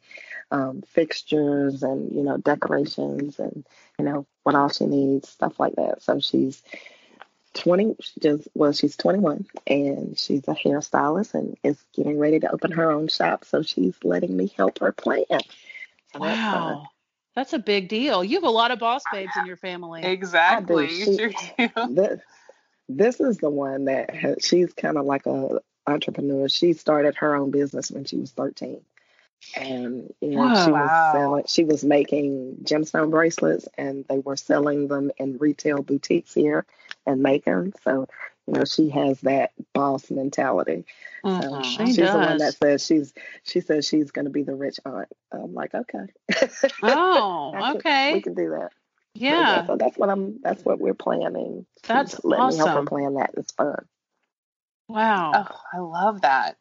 um, 0.51 0.83
fixtures 0.87 1.81
and 1.81 2.13
you 2.13 2.23
know 2.23 2.37
decorations 2.37 3.39
and 3.39 3.65
you 3.97 4.05
know 4.05 4.27
what 4.43 4.55
all 4.55 4.69
she 4.69 4.85
needs, 4.85 5.29
stuff 5.29 5.59
like 5.59 5.75
that. 5.75 6.03
So 6.03 6.19
she's 6.19 6.61
20 7.53 7.95
she 8.01 8.19
just 8.19 8.47
well 8.55 8.71
she's 8.71 8.97
21 8.97 9.45
and 9.67 10.17
she's 10.17 10.47
a 10.47 10.55
hairstylist 10.55 11.33
and 11.35 11.55
is 11.63 11.77
getting 11.93 12.17
ready 12.17 12.39
to 12.39 12.51
open 12.51 12.71
her 12.71 12.91
own 12.91 13.07
shop 13.07 13.45
so 13.45 13.61
she's 13.61 13.95
letting 14.03 14.35
me 14.35 14.51
help 14.57 14.79
her 14.79 14.91
plan 14.91 15.25
so 16.13 16.19
that's. 16.19 16.39
Wow. 16.39 16.89
That's 17.35 17.53
a 17.53 17.59
big 17.59 17.89
deal. 17.89 18.23
You 18.23 18.35
have 18.37 18.43
a 18.43 18.49
lot 18.49 18.69
of 18.69 18.77
boss 18.77 19.07
babes 19.07 19.35
in 19.37 19.45
your 19.47 19.57
family. 19.57 20.03
Exactly. 20.03 20.87
She- 20.87 21.11
You 21.11 21.17
sure 21.17 21.29
do. 21.57 21.69
this, 21.89 22.21
this 22.87 23.19
is 23.19 23.37
the 23.39 23.49
one 23.49 23.85
that 23.85 24.13
has, 24.13 24.37
she's 24.41 24.71
kind 24.73 24.97
of 24.97 25.05
like 25.05 25.25
a 25.25 25.59
entrepreneur 25.85 26.47
she 26.47 26.73
started 26.73 27.15
her 27.15 27.35
own 27.35 27.51
business 27.51 27.91
when 27.91 28.05
she 28.05 28.15
was 28.15 28.31
13 28.31 28.79
and 29.57 30.13
you 30.21 30.29
know 30.29 30.53
she 30.53 30.71
Whoa. 30.71 30.83
was 30.83 30.91
selling 31.11 31.43
she 31.47 31.65
was 31.65 31.83
making 31.83 32.57
gemstone 32.63 33.11
bracelets 33.11 33.67
and 33.77 34.05
they 34.07 34.19
were 34.19 34.37
selling 34.37 34.87
them 34.87 35.11
in 35.17 35.37
retail 35.37 35.81
boutiques 35.81 36.33
here 36.33 36.65
in 37.05 37.21
macon 37.21 37.73
so 37.83 38.07
you 38.47 38.53
know 38.53 38.65
she 38.65 38.89
has 38.89 39.21
that 39.21 39.51
boss 39.73 40.09
mentality 40.11 40.85
So 41.23 41.29
Mhm. 41.29 41.63
She 41.63 41.85
she's 41.87 41.95
the 42.11 42.17
one 42.19 42.37
that 42.39 42.55
says 42.55 42.85
she's 42.85 43.13
she 43.43 43.61
says 43.61 43.87
she's 43.87 44.11
going 44.11 44.25
to 44.25 44.31
be 44.31 44.43
the 44.43 44.55
rich 44.55 44.77
aunt. 44.85 45.07
I'm 45.31 45.53
like, 45.53 45.73
okay. 45.73 46.05
Oh, 46.83 47.51
I 47.55 47.61
can- 47.61 47.75
okay. 47.77 48.13
we 48.13 48.21
can 48.21 48.33
do 48.33 48.49
that. 48.51 48.71
Yeah. 49.15 49.65
So 49.67 49.77
that's 49.77 49.97
what 49.97 50.09
I'm. 50.09 50.39
That's 50.41 50.65
what 50.65 50.79
we're 50.79 50.93
planning. 50.95 51.65
She's 51.77 51.87
That's 51.87 52.25
letting 52.25 52.47
me 52.49 52.57
help 52.57 52.71
her 52.71 52.83
plan 52.85 53.13
that. 53.13 53.31
It's 53.37 53.53
fun. 53.53 53.85
Wow. 54.89 55.31
Oh, 55.33 55.59
I 55.71 55.77
love 55.77 56.21
that. 56.21 56.57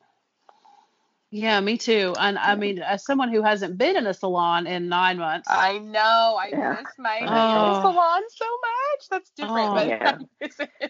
Yeah, 1.30 1.58
me 1.60 1.78
too. 1.78 2.14
And 2.20 2.38
I 2.38 2.54
mean, 2.56 2.78
as 2.80 3.04
someone 3.06 3.30
who 3.32 3.42
hasn't 3.42 3.78
been 3.78 3.96
in 3.96 4.06
a 4.06 4.12
salon 4.12 4.66
in 4.66 4.88
nine 4.90 5.16
months, 5.16 5.48
I 5.50 5.78
know. 5.78 6.38
I 6.38 6.48
Yeah. 6.50 6.76
miss 6.82 6.92
my 6.98 7.20
Oh. 7.22 7.80
salon 7.80 8.22
so 8.28 8.44
much. 8.44 9.08
That's 9.10 9.30
different, 9.30 9.70
Oh. 9.70 9.74
but 9.74 9.86
Yeah. 9.88 10.18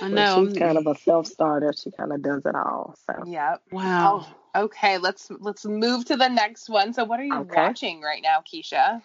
I 0.00 0.08
miss 0.08 0.36
it. 0.36 0.40
I 0.40 0.40
But 0.42 0.48
she's 0.48 0.52
kind 0.58 0.78
of 0.78 0.86
a 0.86 0.94
self 0.96 1.26
starter. 1.26 1.72
She 1.76 1.90
kind 1.90 2.12
of 2.12 2.22
does 2.22 2.44
it 2.46 2.54
all. 2.54 2.94
So 3.06 3.24
Yep. 3.26 3.62
wow. 3.72 4.26
Oh, 4.54 4.62
okay. 4.64 4.98
Let's 4.98 5.30
let's 5.40 5.64
move 5.64 6.04
to 6.06 6.16
the 6.16 6.28
next 6.28 6.68
one. 6.68 6.92
So, 6.92 7.04
what 7.04 7.20
are 7.20 7.24
you 7.24 7.40
Okay. 7.40 7.54
watching 7.56 8.00
right 8.00 8.22
now, 8.22 8.42
Keisha? 8.42 9.02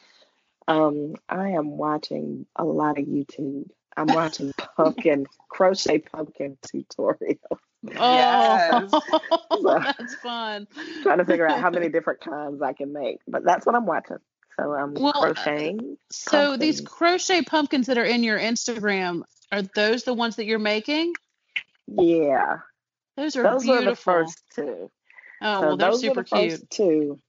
um, 0.68 1.16
I 1.30 1.50
am 1.50 1.78
watching 1.78 2.46
a 2.56 2.64
lot 2.66 3.00
of 3.00 3.06
YouTube. 3.06 3.70
I'm 3.96 4.08
watching 4.08 4.52
pumpkin 4.78 5.26
crochet 5.50 6.00
pumpkin 6.00 6.58
tutorials. 6.66 7.38
Oh, 7.96 8.90
that's 9.64 10.16
fun. 10.16 10.68
Trying 11.04 11.20
to 11.20 11.26
figure 11.26 11.48
out 11.48 11.62
how 11.62 11.70
many 11.70 11.90
different 11.90 12.22
kinds 12.22 12.62
I 12.62 12.74
can 12.74 12.94
make. 12.94 13.20
But 13.28 13.44
that's 13.44 13.66
what 13.66 13.76
I'm 13.76 13.86
watching. 13.86 14.18
So 14.60 14.74
I'm 14.74 14.94
Well, 14.96 15.14
uh, 15.16 15.22
crocheting. 15.22 15.98
So 16.12 16.58
these 16.58 16.82
crochet 16.82 17.44
pumpkins 17.44 17.88
that 17.88 17.98
are 17.98 18.06
in 18.06 18.24
your 18.24 18.40
Instagram, 18.40 19.22
are 19.52 19.62
those 19.62 20.04
the 20.04 20.14
ones 20.14 20.36
that 20.38 20.46
you're 20.46 20.60
making? 20.60 21.14
Yeah. 21.88 22.58
Those 23.16 23.36
are 23.36 23.44
Those 23.44 23.64
beautiful. 23.64 23.74
are 23.74 23.90
the 23.90 23.96
first 23.96 24.44
two. 24.56 24.92
oh, 25.42 25.60
so 25.62 25.68
well, 25.68 25.78
they're 25.78 25.92
those 25.92 26.02
super 26.02 26.20
are 26.22 26.24
the 26.24 26.30
cute. 26.30 26.52
first 26.52 26.70
two. 26.70 27.20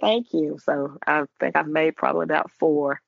Thank 0.00 0.32
you. 0.32 0.58
So 0.62 0.98
I 1.06 1.24
think 1.40 1.56
I've 1.56 1.68
made 1.68 1.96
probably 1.96 2.24
about 2.24 2.50
four 2.52 3.00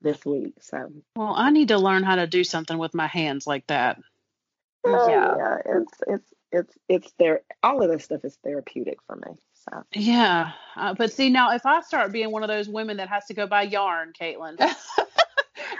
this 0.00 0.24
week. 0.24 0.54
So 0.60 0.92
Well, 1.16 1.34
I 1.36 1.50
need 1.50 1.68
to 1.68 1.78
learn 1.78 2.04
how 2.04 2.16
to 2.16 2.26
do 2.26 2.44
something 2.44 2.78
with 2.78 2.94
my 2.94 3.06
hands 3.06 3.46
like 3.46 3.66
that. 3.68 3.98
uh, 4.86 4.90
Yeah. 5.08 5.36
yeah, 5.36 5.56
it's 5.66 5.92
it's 6.06 6.32
it's 6.52 6.78
it's 6.88 7.12
there. 7.18 7.40
All 7.62 7.82
of 7.82 7.90
this 7.90 8.04
stuff 8.04 8.24
is 8.24 8.36
therapeutic 8.44 8.98
for 9.06 9.16
me. 9.16 9.32
So 9.70 9.84
Yeah, 9.92 10.52
uh, 10.76 10.94
but 10.94 11.12
see 11.12 11.30
now, 11.30 11.52
if 11.52 11.66
I 11.66 11.80
start 11.82 12.12
being 12.12 12.30
one 12.30 12.42
of 12.42 12.48
those 12.48 12.68
women 12.68 12.98
that 12.98 13.08
has 13.08 13.26
to 13.26 13.34
go 13.34 13.46
buy 13.46 13.62
yarn, 13.62 14.12
Caitlin, 14.18 14.56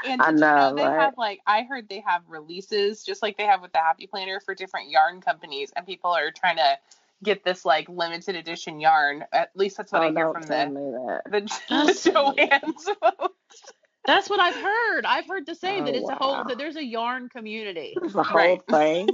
and 0.07 0.21
I 0.23 0.31
did 0.31 0.35
you 0.35 0.41
know, 0.41 0.75
they 0.77 0.83
right? 0.85 1.01
have 1.01 1.15
like 1.19 1.41
I 1.47 1.63
heard 1.63 1.89
they 1.89 2.01
have 2.07 2.23
releases 2.29 3.03
just 3.05 3.23
like 3.23 3.37
they 3.37 3.45
have 3.47 3.63
with 3.63 3.73
the 3.73 3.79
Happy 3.79 4.07
Planner 4.07 4.41
for 4.41 4.55
different 4.55 4.91
yarn 4.91 5.21
companies, 5.21 5.73
and 5.77 5.87
people 5.87 6.11
are 6.11 6.31
trying 6.31 6.57
to 6.57 6.79
get 7.25 7.45
this 7.45 7.65
like 7.65 7.89
limited 7.89 8.37
edition 8.37 8.81
yarn. 8.81 9.25
At 9.33 9.51
least 9.55 9.77
that's 9.77 9.93
what 9.93 10.03
oh, 10.03 10.07
I 10.07 10.13
hear 10.13 10.25
don't 10.25 10.35
from 10.35 10.43
tell 10.45 10.67
the 10.67 10.73
me 10.73 10.91
that. 10.93 11.23
the, 11.25 11.41
That's- 11.69 12.05
the 12.05 12.11
Joann's 12.11 12.91
folks. 13.01 13.63
that's 14.07 14.31
what 14.31 14.41
I've 14.41 14.55
heard. 14.55 15.05
I've 15.05 15.27
heard 15.27 15.47
to 15.47 15.55
say 15.55 15.81
that 15.81 15.95
Oh, 15.95 15.99
it's 15.99 16.09
a 16.09 16.15
whole 16.15 16.45
that 16.45 16.59
there's 16.59 16.77
a 16.77 16.85
yarn 16.85 17.29
community. 17.29 17.97
It's 18.01 18.15
a 18.15 18.23
whole 18.23 18.37
Right. 18.39 18.63
thing. 18.71 19.09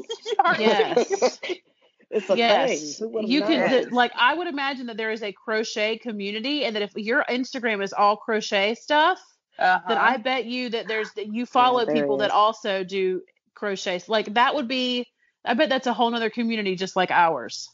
Yes. 0.59 1.41
it's 2.11 2.31
a 2.31 2.37
yes, 2.37 2.99
thing. 2.99 3.27
You 3.27 3.41
known? 3.41 3.49
can 3.49 3.71
Yes. 3.71 3.91
like. 3.91 4.13
I 4.17 4.35
would 4.35 4.47
imagine 4.47 4.87
that 4.87 4.97
there 4.97 5.11
is 5.11 5.23
a 5.23 5.33
crochet 5.33 5.99
community, 5.99 6.65
and 6.65 6.77
that 6.77 6.83
if 6.83 6.93
your 6.95 7.25
Instagram 7.29 7.83
is 7.83 7.93
all 7.93 8.17
crochet 8.17 8.75
stuff, 8.75 9.21
Uh-huh. 9.59 9.81
then 9.89 9.99
I 9.99 10.17
bet 10.17 10.45
you 10.47 10.71
that 10.71 10.89
there's 10.89 11.13
that 11.13 11.27
you 11.33 11.47
follow 11.47 11.85
there 11.85 11.95
people 11.95 12.19
that 12.19 12.31
also 12.31 12.85
do 12.85 13.23
crochets. 13.55 14.09
Like 14.09 14.35
that 14.35 14.55
would 14.55 14.69
be. 14.69 15.07
I 15.45 15.55
bet 15.55 15.69
that's 15.69 15.87
a 15.87 15.93
whole 15.93 16.11
nother 16.11 16.31
community 16.31 16.75
just 16.77 16.97
like 16.97 17.11
ours. 17.11 17.69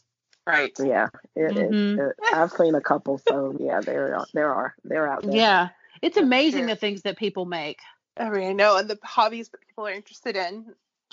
right. 0.45 0.71
Yeah, 0.79 1.07
it, 1.35 1.55
it- 1.57 1.71
Mhm. 1.71 2.09
it- 2.09 2.15
I've 2.33 2.51
seen 2.51 2.75
a 2.75 2.81
couple. 2.81 3.19
So 3.27 3.55
yeah, 3.59 3.79
there 3.81 4.15
are. 4.15 4.25
There 4.33 4.53
are. 4.53 4.75
They're 4.83 5.07
out 5.07 5.23
there. 5.23 5.35
Yeah, 5.35 5.69
it's 6.01 6.17
amazing 6.17 6.61
true. 6.63 6.69
the 6.71 6.75
things 6.75 7.03
that 7.03 7.17
people 7.17 7.45
make. 7.45 7.79
I 8.17 8.29
mean, 8.29 8.43
I 8.49 8.53
know, 8.53 8.75
and 8.77 8.89
the 8.89 8.99
hobbies 9.03 9.49
that 9.49 9.61
people 9.65 9.87
are 9.87 9.91
interested 9.93 10.35
in. 10.35 10.65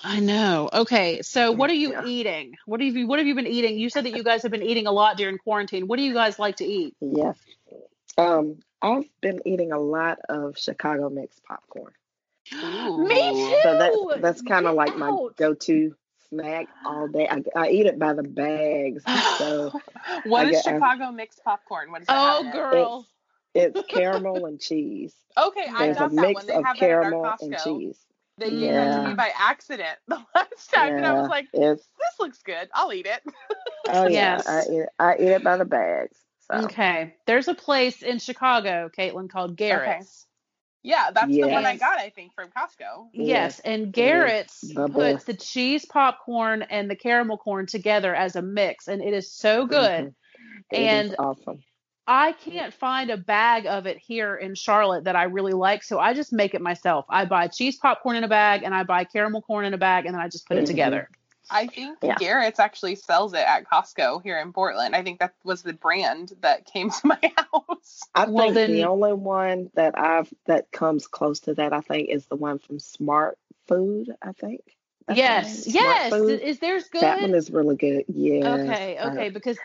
I 0.02 0.20
know. 0.20 0.68
Okay, 0.72 1.22
so 1.22 1.52
what 1.52 1.70
are 1.70 1.74
you 1.74 1.92
Yeah. 1.92 2.04
eating? 2.06 2.56
What 2.66 2.80
have 2.80 2.94
you 2.96 3.06
What 3.06 3.18
have 3.18 3.26
you 3.26 3.34
been 3.34 3.46
eating? 3.46 3.78
You 3.78 3.88
said 3.90 4.04
that 4.04 4.16
you 4.16 4.22
guys 4.22 4.42
have 4.42 4.50
been 4.52 4.62
eating 4.62 4.86
a 4.86 4.92
lot 4.92 5.16
during 5.16 5.38
quarantine. 5.38 5.86
What 5.88 5.96
do 5.96 6.02
you 6.02 6.12
guys 6.14 6.38
like 6.38 6.56
to 6.56 6.64
eat? 6.64 6.94
Yes. 7.00 7.36
Um, 8.16 8.58
I've 8.80 9.08
been 9.20 9.40
eating 9.44 9.72
a 9.72 9.78
lot 9.78 10.18
of 10.28 10.58
Chicago 10.58 11.08
mixed 11.08 11.42
popcorn. 11.44 11.92
Ooh. 12.54 13.06
Me 13.06 13.14
too. 13.48 13.60
So 13.62 13.78
that 13.78 14.18
that's 14.22 14.42
kind 14.42 14.66
of 14.66 14.72
Get 14.72 14.76
like 14.76 14.96
my 14.96 15.26
go-to 15.36 15.94
snack 16.30 16.66
all 16.84 17.08
day. 17.08 17.28
I, 17.28 17.42
I 17.56 17.68
eat 17.70 17.86
it 17.86 17.98
by 17.98 18.12
the 18.14 18.22
bags. 18.22 19.02
So 19.38 19.72
What 20.24 20.46
I 20.46 20.50
is 20.50 20.62
get- 20.62 20.66
I- 20.66 20.76
Chicago 20.76 21.12
mixed 21.12 21.44
popcorn? 21.44 21.90
What 21.92 22.02
is 22.02 22.08
that? 22.08 22.16
Oh, 22.40 22.50
girl. 22.52 23.06
it's 23.54 23.80
caramel 23.88 24.46
and 24.46 24.60
cheese. 24.60 25.14
Okay, 25.36 25.66
I 25.68 25.86
There's 25.86 25.96
a 25.96 26.00
got 26.00 26.10
that 26.10 26.20
mix 26.20 26.34
one. 26.34 26.46
They 26.46 26.54
of 26.54 26.64
have 26.64 26.76
that 26.78 26.84
at 26.84 26.90
our 26.90 27.00
caramel 27.02 27.24
Costco. 27.24 27.42
and 27.42 27.58
cheese. 27.58 27.98
They 28.38 28.50
gave 28.50 28.72
that 28.72 29.02
to 29.02 29.08
me 29.08 29.14
by 29.14 29.30
accident 29.36 29.98
the 30.08 30.20
last 30.34 30.72
time, 30.72 30.94
and 30.96 31.06
I 31.06 31.12
was 31.20 31.28
like, 31.28 31.46
it's 31.52 31.82
"This 31.98 32.20
looks 32.20 32.42
good. 32.42 32.68
I'll 32.72 32.92
eat 32.92 33.06
it." 33.06 33.20
oh 33.88 34.06
yeah, 34.08 34.40
Yes. 34.44 34.46
I 34.48 34.62
eat, 34.72 34.86
I 34.98 35.16
eat 35.16 35.28
it 35.32 35.44
by 35.44 35.56
the 35.56 35.64
bags. 35.64 36.16
So 36.50 36.58
Okay. 36.64 37.14
There's 37.26 37.48
a 37.48 37.54
place 37.54 38.02
in 38.02 38.18
Chicago, 38.18 38.90
Caitlin, 38.96 39.28
called 39.28 39.56
Garrett's. 39.56 40.26
Yeah, 40.82 41.10
that's 41.12 41.36
the 41.36 41.48
one 41.48 41.66
I 41.66 41.76
got. 41.76 41.98
I 41.98 42.10
think 42.10 42.32
from 42.34 42.48
Costco. 42.50 43.08
Yes, 43.12 43.60
and 43.60 43.92
Garrett's 43.92 44.60
the 44.60 44.88
puts 44.88 45.24
best. 45.24 45.26
the 45.26 45.34
cheese 45.34 45.84
popcorn 45.84 46.62
and 46.62 46.90
the 46.90 46.96
caramel 46.96 47.36
corn 47.36 47.66
together 47.66 48.14
as 48.14 48.36
a 48.36 48.42
mix, 48.42 48.88
and 48.88 49.02
it 49.02 49.12
is 49.12 49.30
so 49.30 49.66
good. 49.66 50.04
Mhm. 50.04 50.14
It 50.70 50.76
is 50.76 50.88
And 50.90 51.16
awesome. 51.18 51.62
I 52.06 52.32
can't 52.32 52.72
find 52.72 53.10
a 53.10 53.18
bag 53.18 53.66
of 53.66 53.86
it 53.86 53.98
here 53.98 54.34
in 54.34 54.54
Charlotte 54.54 55.04
that 55.04 55.16
I 55.16 55.24
really 55.24 55.52
like, 55.52 55.82
so 55.82 55.98
I 55.98 56.14
just 56.14 56.32
make 56.32 56.54
it 56.54 56.62
myself. 56.62 57.04
I 57.10 57.26
buy 57.26 57.48
cheese 57.48 57.76
popcorn 57.76 58.16
in 58.16 58.24
a 58.24 58.28
bag, 58.28 58.62
and 58.62 58.74
I 58.74 58.84
buy 58.84 59.04
caramel 59.04 59.42
corn 59.42 59.66
in 59.66 59.74
a 59.74 59.78
bag, 59.78 60.06
and 60.06 60.14
then 60.14 60.22
I 60.22 60.28
just 60.28 60.46
put 60.46 60.56
it 60.56 60.64
Mhm. 60.64 60.68
together. 60.68 61.10
I 61.50 61.66
think 61.66 61.98
Yeah. 62.02 62.16
Garrett's 62.18 62.60
actually 62.60 62.94
sells 62.96 63.32
it 63.32 63.38
at 63.46 63.64
Costco 63.68 64.22
here 64.22 64.38
in 64.38 64.52
Portland. 64.52 64.94
I 64.94 65.02
think 65.02 65.20
that 65.20 65.34
was 65.44 65.62
the 65.62 65.72
brand 65.72 66.32
that 66.40 66.66
came 66.66 66.90
to 67.00 67.06
my 67.06 67.32
house. 67.36 68.00
I 68.14 68.26
Well, 68.26 68.44
think 68.44 68.54
then- 68.54 68.72
the 68.72 68.84
only 68.84 69.12
one 69.12 69.70
that 69.74 69.98
I've 69.98 70.32
that 70.46 70.70
comes 70.70 71.06
close 71.06 71.40
to 71.40 71.54
that 71.54 71.72
I 71.72 71.80
think 71.80 72.08
is 72.10 72.26
the 72.26 72.36
one 72.36 72.58
from 72.58 72.78
Smart 72.78 73.38
Food. 73.66 74.14
I 74.22 74.32
think. 74.32 74.60
That's 75.06 75.16
yes, 75.18 75.66
yes. 75.66 76.12
Food. 76.12 76.40
Is 76.40 76.58
theirs 76.58 76.88
good? 76.90 77.00
That 77.02 77.22
one 77.22 77.34
is 77.34 77.50
really 77.50 77.76
good. 77.76 78.04
Yeah. 78.08 78.56
Okay, 78.56 78.98
okay, 79.00 79.30
because 79.30 79.56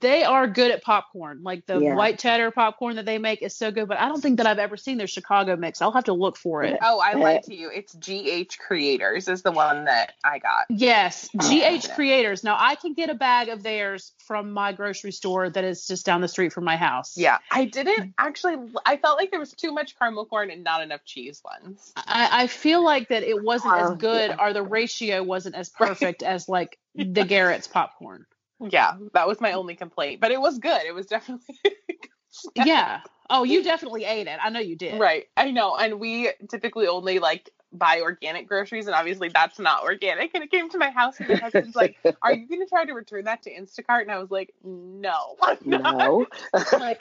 they 0.00 0.24
are 0.24 0.48
good 0.48 0.72
at 0.72 0.82
popcorn. 0.82 1.42
Like 1.44 1.64
the 1.66 1.78
Yeah. 1.78 1.94
white 1.94 2.18
cheddar 2.18 2.50
popcorn 2.50 2.96
that 2.96 3.04
they 3.06 3.18
make 3.18 3.40
is 3.40 3.56
so 3.56 3.70
good, 3.70 3.86
but 3.86 3.98
I 4.00 4.08
don't 4.08 4.20
think 4.20 4.38
that 4.38 4.46
I've 4.46 4.58
ever 4.58 4.76
seen 4.76 4.98
their 4.98 5.06
Chicago 5.06 5.54
mix. 5.56 5.80
I'll 5.80 5.92
have 5.92 6.04
to 6.04 6.12
look 6.12 6.36
for 6.36 6.64
it. 6.64 6.76
Oh, 6.82 6.98
I 6.98 7.12
lied 7.14 7.44
to 7.44 7.54
you. 7.54 7.70
It's 7.72 7.94
GH 7.94 8.58
Cretors 8.58 9.28
is 9.28 9.42
the 9.42 9.52
one 9.52 9.84
that 9.84 10.14
I 10.24 10.38
got. 10.40 10.64
Yes, 10.70 11.28
Oh, 11.40 11.48
GH. 11.48 11.88
Cretors. 11.94 12.42
Now 12.42 12.56
I 12.58 12.74
can 12.74 12.94
get 12.94 13.10
a 13.10 13.14
bag 13.14 13.48
of 13.48 13.62
theirs 13.62 14.12
from 14.18 14.50
my 14.50 14.72
grocery 14.72 15.12
store 15.12 15.48
that 15.50 15.62
is 15.62 15.86
just 15.86 16.04
down 16.04 16.20
the 16.20 16.28
street 16.28 16.52
from 16.52 16.64
my 16.64 16.76
house. 16.76 17.16
Yeah, 17.16 17.38
I 17.52 17.66
didn't 17.66 18.14
actually. 18.18 18.56
I 18.84 18.96
felt 18.96 19.18
like 19.18 19.30
there 19.30 19.40
was 19.40 19.52
too 19.52 19.72
much 19.72 19.96
caramel 19.98 20.26
corn 20.26 20.50
and 20.50 20.64
not 20.64 20.82
enough 20.82 21.04
cheese 21.04 21.40
ones. 21.44 21.92
I, 21.96 22.28
I 22.42 22.46
feel 22.48 22.82
like 22.84 23.08
that 23.10 23.22
it 23.22 23.40
wasn't 23.42 23.74
as 23.74 23.90
Oh, 23.90 23.94
good 23.94 24.30
yeah. 24.30 24.36
or 24.44 24.52
the 24.52 24.62
ratio 24.64 25.22
wasn't 25.22 25.54
as 25.54 25.70
Right. 25.78 25.88
perfect 25.88 26.22
as 26.24 26.48
like 26.48 26.78
the 26.96 27.24
Garrett's 27.24 27.68
popcorn. 27.68 28.26
Yeah, 28.60 28.94
that 29.12 29.28
was 29.28 29.40
my 29.40 29.52
only 29.52 29.74
complaint, 29.74 30.20
but 30.20 30.30
it 30.30 30.40
was 30.40 30.58
good. 30.58 30.82
It 30.86 30.94
was 30.94 31.06
definitely 31.06 31.54
Yeah. 32.54 33.00
Oh, 33.28 33.42
you 33.44 33.62
definitely 33.62 34.04
ate 34.04 34.28
it. 34.28 34.38
I 34.42 34.50
know 34.50 34.60
you 34.60 34.76
did. 34.76 35.00
right. 35.00 35.24
I 35.36 35.50
know, 35.50 35.76
and 35.76 35.98
we 35.98 36.30
typically 36.48 36.86
only 36.86 37.18
like 37.18 37.50
buy 37.78 38.00
organic 38.00 38.48
groceries, 38.48 38.86
and 38.86 38.94
obviously 38.94 39.28
that's 39.28 39.58
not 39.58 39.82
organic. 39.82 40.34
And 40.34 40.42
it 40.44 40.50
came 40.50 40.68
to 40.70 40.78
my 40.78 40.90
house, 40.90 41.18
and 41.18 41.28
my 41.28 41.36
husband's 41.36 41.76
like, 41.76 41.96
"Are 42.22 42.32
you 42.32 42.48
going 42.48 42.60
to 42.60 42.66
try 42.66 42.84
to 42.84 42.92
return 42.92 43.24
that 43.24 43.42
to 43.42 43.54
Instacart?" 43.54 44.02
And 44.02 44.10
I 44.10 44.18
was 44.18 44.30
like, 44.30 44.54
"No, 44.64 45.36
I'm 45.42 45.58
not." 45.64 45.96
no. 45.98 46.26
Like, 46.72 47.00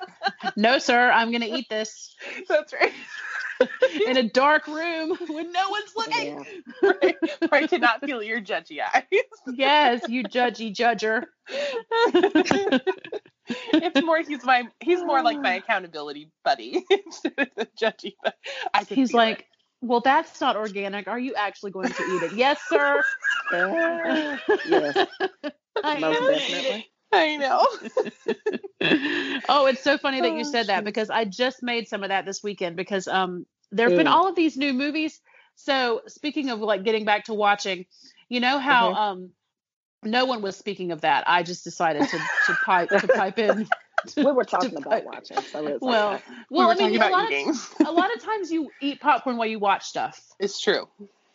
no, 0.56 0.78
sir, 0.80 1.10
I'm 1.12 1.32
gonna 1.32 1.46
eat 1.48 1.68
this 1.70 2.16
That's 2.48 2.74
right. 2.74 2.92
in 4.08 4.18
a 4.18 4.24
dark 4.30 4.68
room 4.68 5.18
when 5.28 5.52
no 5.52 5.70
one's 5.70 5.96
looking. 5.96 6.46
yeah. 6.82 6.92
right. 7.02 7.16
Where 7.40 7.64
I 7.64 7.68
cannot 7.68 8.04
feel 8.06 8.22
your 8.22 8.42
judgy 8.42 8.80
eyes. 8.82 9.04
Yes, 9.48 10.02
you 10.10 10.24
judgy 10.24 10.74
judger. 10.76 11.26
it's 13.48 14.02
more 14.06 14.20
he's 14.22 14.44
my 14.44 14.64
he's 14.80 15.04
more 15.04 15.22
like 15.22 15.40
my 15.40 15.56
accountability 15.62 16.32
buddy 16.44 16.84
instead 16.90 17.34
of 17.38 17.48
the 17.56 17.68
judgy. 17.80 18.16
But 18.24 18.36
I 18.74 18.84
can 18.84 18.96
He's 18.96 19.14
like, 19.14 19.40
it. 19.42 19.46
Well, 19.82 20.02
that's 20.02 20.42
not 20.42 20.56
organic. 20.56 21.08
Are 21.08 21.20
you 21.20 21.34
actually 21.36 21.72
going 21.72 21.94
to 21.94 22.04
eat 22.04 22.24
it? 22.24 22.32
yes, 22.34 22.62
sir. 22.68 23.04
Uh, 23.52 24.38
yes. 24.64 24.98
I 25.84 26.00
Most 26.00 26.20
am 26.20 26.26
gonna 26.26 26.44
eat 26.48 26.66
definitely. 26.66 26.92
I 27.12 27.38
know. 27.38 27.66
oh, 29.50 29.66
it's 29.68 29.84
so 29.84 29.98
funny 29.98 30.22
that 30.22 30.34
you 30.34 30.44
Oh, 30.44 30.52
said 30.52 30.68
that 30.68 30.84
because 30.84 31.10
I 31.10 31.26
just 31.26 31.64
made 31.64 31.88
some 31.88 32.04
of 32.04 32.10
that 32.10 32.26
this 32.26 32.44
weekend 32.44 32.76
because 32.76 33.08
um 33.08 33.46
there 33.72 33.88
have 33.88 33.96
been 33.96 34.08
all 34.08 34.28
of 34.28 34.36
these 34.36 34.58
new 34.58 34.74
movies. 34.74 35.22
So 35.56 36.02
speaking 36.08 36.50
of 36.50 36.60
like 36.60 36.84
getting 36.84 37.06
back 37.06 37.26
to 37.26 37.34
watching, 37.34 37.86
you 38.30 38.40
know 38.40 38.60
how 38.60 38.92
um 38.92 39.32
no 40.06 40.26
one 40.26 40.41
was 40.41 40.56
speaking 40.56 40.91
of 40.91 41.02
that. 41.02 41.23
I 41.27 41.44
just 41.44 41.64
decided 41.64 42.07
to 42.07 42.18
to 42.18 42.53
pipe 42.65 42.90
to 42.90 43.07
pipe 43.07 43.40
in. 43.40 43.68
We 44.15 44.23
were 44.23 44.44
talking 44.44 44.69
to 44.69 44.76
about 44.77 44.90
pipe- 44.91 45.06
watching, 45.06 45.38
so 45.41 45.65
it's 45.65 45.82
Well, 45.82 46.14
okay. 46.15 46.23
we 46.52 46.57
well, 46.60 46.68
were 46.68 46.73
I 46.73 46.76
mean, 46.90 46.99
talking 46.99 47.11
a 47.11 47.18
lot, 47.18 47.32
eating. 47.32 47.49
of, 47.49 47.73
a 47.88 47.91
lot 47.91 48.14
of 48.15 48.22
times 48.22 48.52
you 48.52 48.69
eat 48.80 49.02
popcorn 49.02 49.36
while 49.38 49.48
you 49.48 49.57
watch 49.57 49.84
stuff. 49.86 50.22
It's 50.40 50.61
true. 50.61 50.88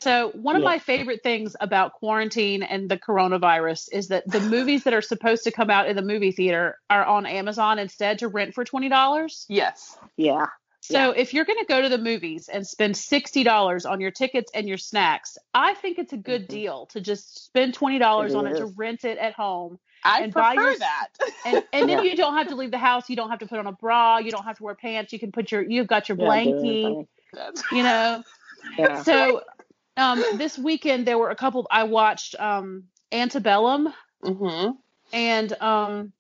So 0.03 0.31
one 0.35 0.55
of 0.55 0.63
Yeah. 0.63 0.69
my 0.69 0.79
favorite 0.79 1.25
things 1.25 1.57
about 1.61 1.95
quarantine 1.95 2.63
and 2.63 2.89
the 2.89 2.97
coronavirus 2.97 3.89
is 3.91 4.09
that 4.09 4.23
the 4.31 4.39
movies 4.41 4.85
that 4.85 4.95
are 4.95 5.03
supposed 5.03 5.43
to 5.45 5.51
come 5.51 5.69
out 5.69 5.89
in 5.89 5.97
the 5.97 6.03
movie 6.03 6.31
theater 6.31 6.77
are 6.89 7.05
on 7.05 7.27
Amazon 7.27 7.81
instead 7.81 8.21
to 8.21 8.29
rent 8.29 8.55
for 8.55 8.63
twenty 8.65 8.89
dollars. 8.89 9.47
Yes. 9.49 9.99
yeah. 10.17 10.47
So 10.83 11.11
if 11.13 11.35
you're 11.35 11.45
going 11.45 11.59
to 11.59 11.67
go 11.67 11.83
to 11.83 11.89
the 11.89 11.99
movies 11.99 12.49
and 12.49 12.67
spend 12.67 12.97
sixty 12.97 13.45
dollars 13.45 13.85
on 13.87 14.01
your 14.01 14.11
tickets 14.11 14.51
and 14.55 14.67
your 14.69 14.79
snacks, 14.79 15.37
I 15.55 15.75
think 15.75 15.99
it's 15.99 16.13
a 16.13 16.17
good 16.17 16.45
Mhm. 16.45 16.49
deal 16.49 16.87
to 16.87 17.01
just 17.01 17.45
spend 17.45 17.75
twenty 17.75 17.99
dollars 17.99 18.33
It 18.33 18.37
on 18.39 18.47
it 18.47 18.57
to 18.57 18.67
rent 18.67 19.05
it 19.05 19.19
at 19.19 19.35
home, 19.35 19.79
I 20.05 20.23
And 20.23 20.33
buy 20.33 20.55
prefer 20.55 20.71
your- 20.71 20.79
that. 20.79 21.09
and 21.45 21.65
and 21.73 21.89
then 21.89 21.99
Yeah. 22.05 22.11
you 22.11 22.17
don't 22.17 22.35
have 22.37 22.49
to 22.49 22.55
leave 22.55 22.71
the 22.71 22.79
house. 22.79 23.11
You 23.11 23.17
don't 23.17 23.29
have 23.31 23.41
to 23.41 23.47
put 23.47 23.59
on 23.59 23.67
a 23.67 23.73
bra. 23.73 24.19
You 24.19 24.31
don't 24.31 24.45
have 24.45 24.57
to 24.57 24.63
wear 24.63 24.75
pants. 24.75 25.13
You 25.13 25.19
can 25.19 25.33
put 25.33 25.53
your 25.53 25.63
you've 25.63 25.87
got 25.87 26.09
your 26.09 26.17
Yeah, 26.19 26.25
blankie. 26.27 27.07
You 27.73 27.83
know. 27.83 28.23
Yeah. 28.79 29.03
So 29.03 29.43
um, 29.97 30.23
this 30.37 30.57
weekend 30.59 31.07
there 31.07 31.19
were 31.19 31.31
a 31.31 31.37
couple. 31.37 31.67
I 31.71 31.85
watched 31.85 32.35
um, 32.41 32.85
Antebellum, 33.13 33.93
Mhm. 34.25 34.77
and 35.13 35.53
um, 35.61 36.13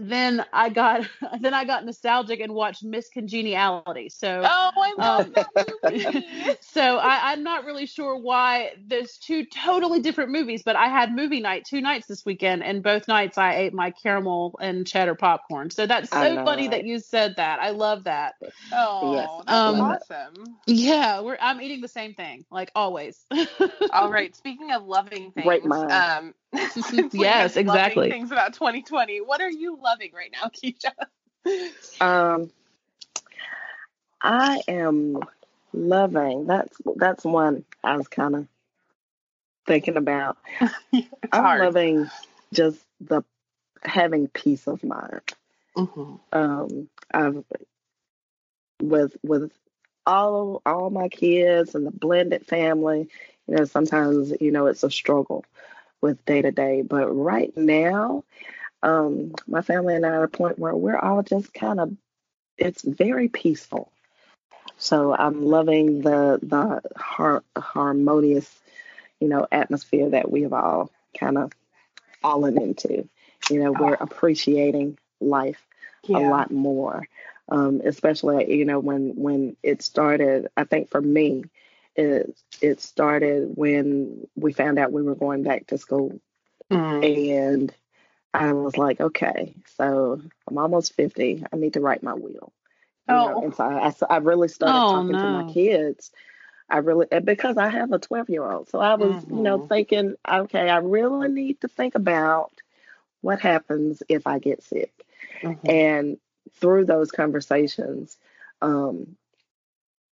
then 0.00 0.44
I 0.52 0.70
got 0.70 1.06
then 1.40 1.54
I 1.54 1.64
got 1.64 1.84
nostalgic 1.84 2.40
and 2.40 2.54
watched 2.54 2.84
Miss 2.84 3.08
Congeniality. 3.10 4.08
So. 4.10 4.50
Oh, 4.50 4.70
I 4.76 4.94
love 4.98 5.26
Um, 5.26 5.34
that 5.34 5.48
movie. 5.84 6.56
so 6.60 6.98
I, 6.98 7.32
I'm 7.32 7.42
not 7.42 7.64
really 7.64 7.86
sure 7.86 8.16
why 8.16 8.72
there's 8.86 9.18
two 9.18 9.44
totally 9.46 10.00
different 10.00 10.30
movies, 10.30 10.62
but 10.64 10.76
I 10.76 10.88
had 10.88 11.14
movie 11.14 11.40
night 11.40 11.64
two 11.64 11.80
nights 11.80 12.06
this 12.06 12.24
weekend, 12.24 12.62
and 12.64 12.82
both 12.82 13.08
nights 13.08 13.38
I 13.38 13.56
ate 13.56 13.74
my 13.74 13.90
caramel 13.90 14.56
and 14.60 14.86
cheddar 14.86 15.14
popcorn. 15.14 15.70
So 15.70 15.86
that's 15.86 16.10
so 16.10 16.36
know, 16.36 16.44
funny 16.44 16.68
that 16.68 16.72
right? 16.72 16.84
you 16.84 16.98
said 16.98 17.36
that. 17.36 17.60
I 17.60 17.70
love 17.70 18.04
that. 18.04 18.34
Oh, 18.72 19.10
Yes, 19.10 19.30
that's 19.46 19.66
um, 19.68 19.78
awesome. 19.78 20.56
Yeah, 20.66 21.20
we're 21.20 21.38
I'm 21.40 21.60
eating 21.60 21.80
the 21.80 21.88
same 21.88 22.14
thing, 22.14 22.44
like 22.50 22.70
always. 22.74 23.24
All 23.90 24.10
right. 24.10 24.34
Speaking 24.36 24.72
of 24.72 24.84
loving 24.84 25.32
things, 25.32 25.46
Great 25.46 25.64
mind. 25.64 25.90
um, 25.90 26.08
since 26.08 26.38
we 26.38 26.39
Yes, 27.12 27.56
exactly. 27.56 28.10
Things 28.10 28.32
about 28.32 28.54
2020. 28.54 29.20
What 29.20 29.40
are 29.40 29.50
you 29.50 29.78
loving 29.80 30.12
right 30.14 30.32
now, 30.32 30.48
Keisha? 30.48 30.92
Um, 32.00 32.50
I 34.22 34.60
am 34.68 35.18
loving. 35.72 36.46
That's 36.46 36.76
that's 36.96 37.24
one 37.24 37.64
I 37.84 37.96
was 37.96 38.08
kind 38.08 38.36
of 38.36 38.46
thinking 39.66 39.96
about. 39.96 40.38
I'm 40.92 41.04
hard. 41.32 41.60
loving 41.60 42.10
just 42.52 42.78
the 43.00 43.22
having 43.82 44.28
peace 44.28 44.66
of 44.66 44.82
mind. 44.84 45.22
Mhm. 45.76 46.20
Um, 46.32 46.88
I've 47.12 47.44
with 48.82 49.16
with 49.22 49.52
all 50.06 50.62
all 50.66 50.90
my 50.90 51.08
kids 51.08 51.74
and 51.74 51.86
the 51.86 51.90
blended 51.90 52.46
family. 52.46 53.08
You 53.46 53.56
know, 53.56 53.64
sometimes 53.64 54.32
you 54.40 54.50
know 54.50 54.66
it's 54.66 54.82
a 54.82 54.90
struggle 54.90 55.44
with 56.00 56.24
day 56.24 56.42
to 56.42 56.50
day, 56.50 56.82
but 56.82 57.08
right 57.08 57.54
now, 57.56 58.24
um, 58.82 59.34
my 59.46 59.62
family 59.62 59.94
and 59.94 60.06
I 60.06 60.10
are 60.10 60.24
at 60.24 60.34
a 60.34 60.36
point 60.36 60.58
where 60.58 60.74
we're 60.74 60.98
all 60.98 61.22
just 61.22 61.52
kind 61.52 61.80
of. 61.80 61.92
It's 62.56 62.82
very 62.82 63.28
peaceful. 63.28 63.90
So 64.76 65.14
I'm 65.14 65.44
loving 65.44 66.02
the 66.02 66.38
the 66.42 66.82
har- 66.96 67.44
harmonious, 67.56 68.50
you 69.20 69.28
know, 69.28 69.46
atmosphere 69.50 70.10
that 70.10 70.30
we 70.30 70.42
have 70.42 70.52
all 70.52 70.90
kind 71.18 71.38
of 71.38 71.52
fallen 72.22 72.60
into. 72.60 73.08
You 73.50 73.62
know, 73.62 73.72
we're 73.72 73.94
appreciating 73.94 74.98
life 75.20 75.66
a 76.08 76.12
lot 76.20 76.50
more. 76.50 77.06
Um, 77.48 77.82
especially, 77.84 78.56
you 78.56 78.64
know, 78.64 78.78
when 78.78 79.16
when 79.16 79.56
it 79.62 79.82
started. 79.82 80.48
I 80.56 80.64
think 80.64 80.88
for 80.90 81.00
me, 81.00 81.44
it 81.96 82.38
it 82.60 82.80
started 82.80 83.56
when 83.56 84.26
we 84.36 84.52
found 84.52 84.78
out 84.78 84.92
we 84.92 85.02
were 85.02 85.14
going 85.14 85.42
back 85.42 85.66
to 85.68 85.78
school, 85.78 86.20
Mm. 86.70 87.02
and 87.04 87.74
I 88.32 88.52
was 88.52 88.76
like, 88.76 89.00
okay, 89.00 89.54
so 89.76 90.20
I'm 90.48 90.58
almost 90.58 90.94
fifty. 90.94 91.44
I 91.52 91.56
need 91.56 91.74
to 91.74 91.80
write 91.80 92.02
my 92.02 92.14
will. 92.14 92.52
You 93.08 93.14
know, 93.16 93.34
Oh. 93.36 93.42
and 93.42 93.54
so 93.54 93.64
I, 93.64 94.14
I, 94.14 94.18
really 94.18 94.48
started 94.48 94.84
Oh, 94.84 94.92
talking 94.92 95.18
to 95.18 95.26
my 95.28 95.42
kids. 95.52 96.12
I 96.68 96.78
really 96.78 97.06
because 97.24 97.56
I 97.56 97.68
have 97.68 97.92
a 97.92 97.98
12 97.98 98.30
year 98.30 98.44
old, 98.44 98.68
so 98.68 98.78
I 98.78 98.94
was, 98.94 99.24
you 99.28 99.42
know, 99.42 99.58
Mhm. 99.58 99.68
thinking, 99.68 100.14
okay, 100.28 100.70
I 100.70 100.76
really 100.78 101.28
need 101.28 101.60
to 101.62 101.68
think 101.68 101.96
about 101.96 102.52
what 103.22 103.40
happens 103.40 104.02
if 104.08 104.26
I 104.26 104.38
get 104.38 104.62
sick. 104.62 104.92
Mhm. 105.42 105.68
And 105.68 106.18
through 106.60 106.84
those 106.84 107.10
conversations, 107.10 108.16
um, 108.62 109.16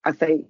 I 0.05 0.13
think 0.13 0.49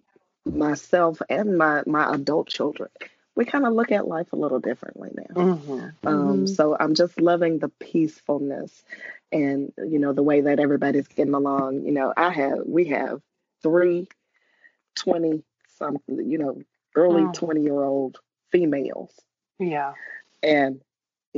myself 0.54 1.20
and 1.28 1.58
my 1.58 1.82
my 1.86 2.14
adult 2.14 2.48
children, 2.48 2.90
we 3.34 3.44
kind 3.44 3.66
of 3.66 3.72
look 3.72 3.92
at 3.92 4.08
life 4.08 4.32
a 4.32 4.36
little 4.36 4.60
differently 4.60 5.10
now. 5.14 5.34
Mhm. 5.34 5.94
Um, 6.06 6.44
Mhm. 6.44 6.48
so 6.48 6.76
I'm 6.78 6.94
just 6.94 7.20
loving 7.20 7.58
the 7.58 7.68
peacefulness 7.68 8.82
and 9.30 9.72
you 9.78 9.98
know 9.98 10.12
the 10.12 10.22
way 10.22 10.42
that 10.42 10.60
everybody's 10.60 11.08
getting 11.08 11.34
along. 11.34 11.84
You 11.84 11.92
know, 11.92 12.12
I 12.16 12.30
have 12.30 12.60
we 12.66 12.86
have 12.86 13.20
three 13.62 14.08
20 14.96 15.42
something, 15.76 16.28
you 16.28 16.38
know, 16.38 16.60
early 16.94 17.22
Mm. 17.22 17.34
20 17.34 17.62
year 17.62 17.82
old 17.82 18.18
females. 18.50 19.14
Yeah. 19.58 19.94
And 20.42 20.80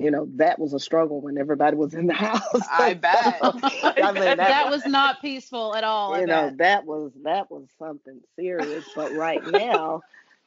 you 0.00 0.10
know, 0.10 0.28
that 0.36 0.58
was 0.58 0.72
a 0.72 0.80
struggle 0.80 1.20
when 1.20 1.36
everybody 1.36 1.76
was 1.76 1.94
in 1.94 2.06
the 2.06 2.14
house. 2.28 2.66
I 2.70 2.94
bet. 2.94 3.38
So, 3.40 3.52
I 4.02 4.12
mean, 4.12 4.24
that, 4.24 4.36
that 4.38 4.70
was 4.70 4.86
not 4.86 5.20
peaceful 5.20 5.74
at 5.74 5.84
all. 5.84 6.14
I 6.14 6.20
you 6.20 6.26
know, 6.26 6.48
bet. 6.48 6.58
that 6.58 6.86
was 6.86 7.12
that 7.24 7.50
was 7.50 7.68
something 7.78 8.20
serious. 8.36 8.84
But 8.94 9.12
right 9.12 9.44
now, 9.46 10.00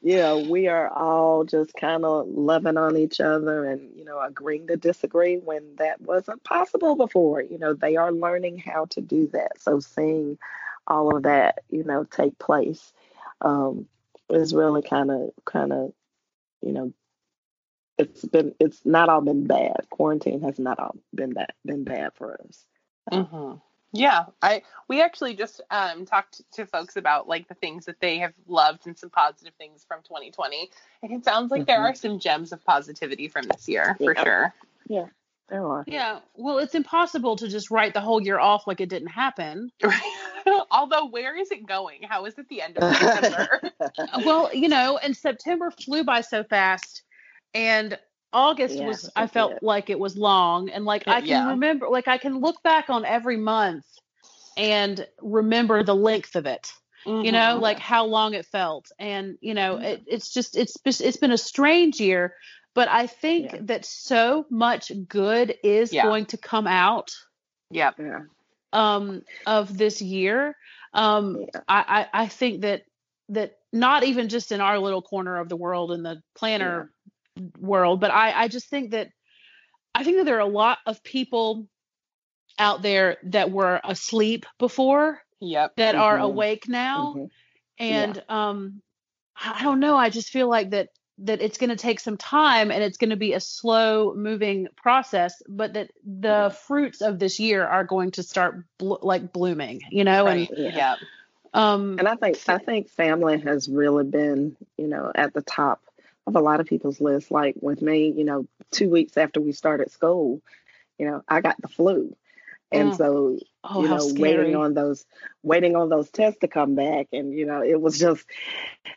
you 0.04 0.18
know, 0.18 0.40
we 0.40 0.68
are 0.68 0.90
all 0.90 1.46
just 1.46 1.74
kind 1.76 2.04
of 2.04 2.28
loving 2.28 2.76
on 2.78 2.98
each 2.98 3.22
other 3.22 3.66
and, 3.66 3.96
you 3.96 4.04
know, 4.04 4.20
agreeing 4.20 4.68
to 4.68 4.76
disagree 4.76 5.38
when 5.38 5.76
that 5.78 6.02
wasn't 6.02 6.44
possible 6.44 6.96
before. 6.96 7.42
You 7.42 7.58
know, 7.58 7.74
they 7.74 7.96
are 7.96 8.12
learning 8.12 8.58
how 8.58 8.86
to 8.92 9.02
do 9.02 9.28
that. 9.28 9.62
So 9.62 9.80
seeing 9.80 10.38
all 10.88 11.16
of 11.16 11.24
that, 11.24 11.60
you 11.70 11.86
know, 11.86 12.04
take 12.04 12.38
place 12.38 12.92
um, 13.40 13.88
is 14.30 14.54
really 14.54 14.82
kind 14.82 15.10
of, 15.10 15.30
kind 15.46 15.72
of, 15.72 15.94
you 16.62 16.74
know, 16.74 16.94
it's 17.98 18.26
been, 18.26 18.54
it's 18.60 18.86
not 18.86 19.10
all 19.10 19.22
been 19.22 19.46
bad. 19.46 19.88
Quarantine 19.90 20.42
has 20.42 20.60
not 20.60 20.80
all 20.80 20.96
been 21.14 21.34
bad, 21.34 21.54
been 21.66 21.84
bad 21.84 22.12
for 22.16 22.40
us. 22.48 22.66
hmm 23.12 23.54
Yeah, 23.92 24.26
I 24.42 24.64
we 24.88 25.02
actually 25.02 25.36
just 25.36 25.62
um, 25.70 26.06
talked 26.06 26.42
to 26.54 26.66
folks 26.66 26.96
about 26.96 27.28
like 27.28 27.48
the 27.48 27.54
things 27.56 27.86
that 27.86 28.00
they 28.00 28.18
have 28.20 28.34
loved 28.48 28.88
and 28.88 28.98
some 28.98 29.10
positive 29.12 29.54
things 29.56 29.86
from 29.88 30.02
2020, 30.02 30.72
and 31.04 31.12
it 31.12 31.24
sounds 31.24 31.52
like 31.52 31.68
there 31.68 31.80
Mhm. 31.80 31.92
are 31.92 31.96
some 31.96 32.20
gems 32.20 32.52
of 32.52 32.64
positivity 32.66 33.28
from 33.28 33.44
this 33.48 33.68
year 33.68 33.96
for 34.00 34.16
sure. 34.16 34.54
Yeah. 34.88 35.08
There 35.50 35.68
are. 35.68 35.84
Yeah. 35.86 36.20
Well, 36.36 36.58
it's 36.60 36.74
impossible 36.74 37.36
to 37.36 37.48
just 37.50 37.70
write 37.70 37.94
the 37.94 38.02
whole 38.02 38.22
year 38.22 38.40
off 38.40 38.66
like 38.66 38.80
it 38.82 38.90
didn't 38.90 39.10
happen. 39.10 39.72
Although, 40.72 41.08
where 41.08 41.36
is 41.38 41.52
it 41.52 41.66
going? 41.68 42.02
How 42.04 42.26
is 42.26 42.38
it 42.40 42.48
the 42.50 42.62
end 42.62 42.78
of 42.78 42.98
December? 42.98 43.62
well, 44.26 44.50
you 44.54 44.70
know, 44.70 44.98
and 44.98 45.16
September 45.16 45.70
flew 45.70 46.04
by 46.04 46.22
so 46.22 46.44
fast, 46.44 47.04
and 47.54 47.98
August 48.34 48.80
Yeah, 48.80 48.88
was 48.88 49.10
I 49.16 49.28
felt 49.28 49.54
did. 49.54 49.62
like 49.62 49.90
it 49.90 50.00
was 50.00 50.18
long, 50.18 50.70
and 50.70 50.86
like 50.86 51.04
I 51.08 51.22
can 51.22 51.30
Yeah. 51.30 51.50
remember, 51.50 51.90
like 51.90 52.08
I 52.08 52.18
can 52.18 52.40
look 52.40 52.62
back 52.64 52.90
on 52.90 53.06
every 53.06 53.38
month 53.38 53.86
and 54.58 55.06
remember 55.22 55.84
the 55.84 55.96
length 55.96 56.36
of 56.36 56.46
it. 56.46 56.72
You 57.22 57.32
know, 57.32 57.58
Mhm. 57.58 57.62
like 57.62 57.80
how 57.80 58.06
long 58.06 58.34
it 58.34 58.46
felt, 58.46 58.92
and 59.00 59.38
you 59.42 59.54
know, 59.54 59.78
it, 59.78 60.04
it's 60.08 60.34
just 60.34 60.58
it's 60.58 60.78
bes- 60.78 61.02
it's 61.02 61.18
been 61.18 61.32
a 61.32 61.38
strange 61.38 62.00
year, 62.00 62.36
but 62.76 62.88
I 62.90 63.08
think 63.08 63.52
Yeah. 63.52 63.58
that 63.62 63.86
so 63.86 64.46
much 64.50 64.92
good 65.08 65.56
is 65.64 65.94
Yeah. 65.94 66.04
going 66.04 66.26
to 66.28 66.38
come 66.38 66.68
out 66.68 67.12
Yep. 67.72 68.00
Yeah. 68.00 68.20
um 68.74 69.22
of 69.46 69.78
this 69.78 70.02
year 70.02 70.56
um 70.94 71.46
Yeah. 71.54 71.62
I, 71.68 72.08
I 72.14 72.24
i 72.24 72.28
think 72.28 72.62
that 72.62 72.84
that 73.30 73.58
not 73.72 74.04
even 74.04 74.30
just 74.30 74.52
in 74.52 74.62
our 74.62 74.80
little 74.80 75.02
corner 75.02 75.38
of 75.38 75.50
the 75.50 75.56
world 75.58 75.92
in 75.92 76.04
the 76.04 76.22
planner 76.36 76.93
world 77.60 78.00
but 78.00 78.12
i 78.12 78.44
i 78.44 78.48
just 78.48 78.70
think 78.70 78.92
that 78.92 79.10
i 79.96 80.04
think 80.04 80.18
that 80.18 80.26
there 80.26 80.38
are 80.38 80.40
a 80.40 80.46
lot 80.46 80.78
of 80.86 81.04
people 81.04 81.68
out 82.60 82.82
there 82.82 83.18
that 83.24 83.52
were 83.52 83.80
asleep 83.84 84.46
before 84.60 85.20
Yep. 85.40 85.74
that 85.78 85.96
are 85.96 86.18
Mhm. 86.18 86.22
awake 86.22 86.68
now 86.68 87.14
Mhm. 87.16 87.30
and 87.80 88.24
um 88.30 88.82
i 89.36 89.64
don't 89.64 89.80
know 89.80 89.96
i 89.98 90.10
just 90.10 90.30
feel 90.30 90.48
like 90.48 90.70
that 90.72 90.90
that 91.20 91.42
it's 91.42 91.58
going 91.58 91.70
to 91.70 91.76
take 91.76 92.00
some 92.00 92.18
time 92.18 92.72
and 92.72 92.84
it's 92.84 92.98
going 92.98 93.12
to 93.12 93.16
be 93.16 93.34
a 93.34 93.40
slow 93.40 94.14
moving 94.16 94.68
process 94.76 95.42
but 95.48 95.74
that 95.74 95.92
the 96.04 96.56
fruits 96.68 97.02
of 97.02 97.20
this 97.20 97.40
year 97.40 97.66
are 97.66 97.84
going 97.84 98.12
to 98.12 98.24
start 98.24 98.64
blo- 98.80 99.00
like 99.02 99.32
blooming 99.34 99.82
you 99.92 100.04
know 100.04 100.26
Right. 100.26 100.50
Yeah. 100.58 100.70
Yep. 100.76 101.00
and 101.00 101.08
um 101.54 101.98
And 102.00 102.08
I 102.08 102.16
think 102.16 102.40
I 102.48 102.58
think 102.58 102.90
family 102.90 103.40
has 103.42 103.70
really 103.70 104.04
been, 104.06 104.56
you 104.78 104.88
know, 104.88 105.12
at 105.14 105.34
the 105.34 105.42
top 105.42 105.82
of 106.28 106.36
a 106.36 106.42
lot 106.42 106.60
of 106.60 106.68
people's 106.68 107.02
list. 107.02 107.32
Like 107.32 107.56
with 107.62 107.82
me, 107.82 108.12
you 108.16 108.24
know, 108.24 108.48
two 108.72 108.90
weeks 108.90 109.18
after 109.18 109.42
we 109.42 109.52
started 109.52 109.92
school, 109.92 110.42
you 110.98 111.06
know, 111.08 111.24
I 111.28 111.42
got 111.42 111.60
the 111.62 111.68
flu. 111.68 112.16
And 112.72 112.92
Mm. 112.92 112.98
so, 112.98 113.40
oh 113.64 113.82
you 113.82 113.88
know, 113.88 113.96
waiting 114.22 114.56
on 114.56 114.74
those 114.74 115.06
waiting 115.44 115.76
on 115.76 115.90
those 115.90 116.10
tests 116.10 116.40
to 116.42 116.48
come 116.48 116.76
back 116.76 117.08
and 117.14 117.34
you 117.34 117.46
know, 117.46 117.62
it 117.62 117.80
was 117.80 118.00
just 118.00 118.26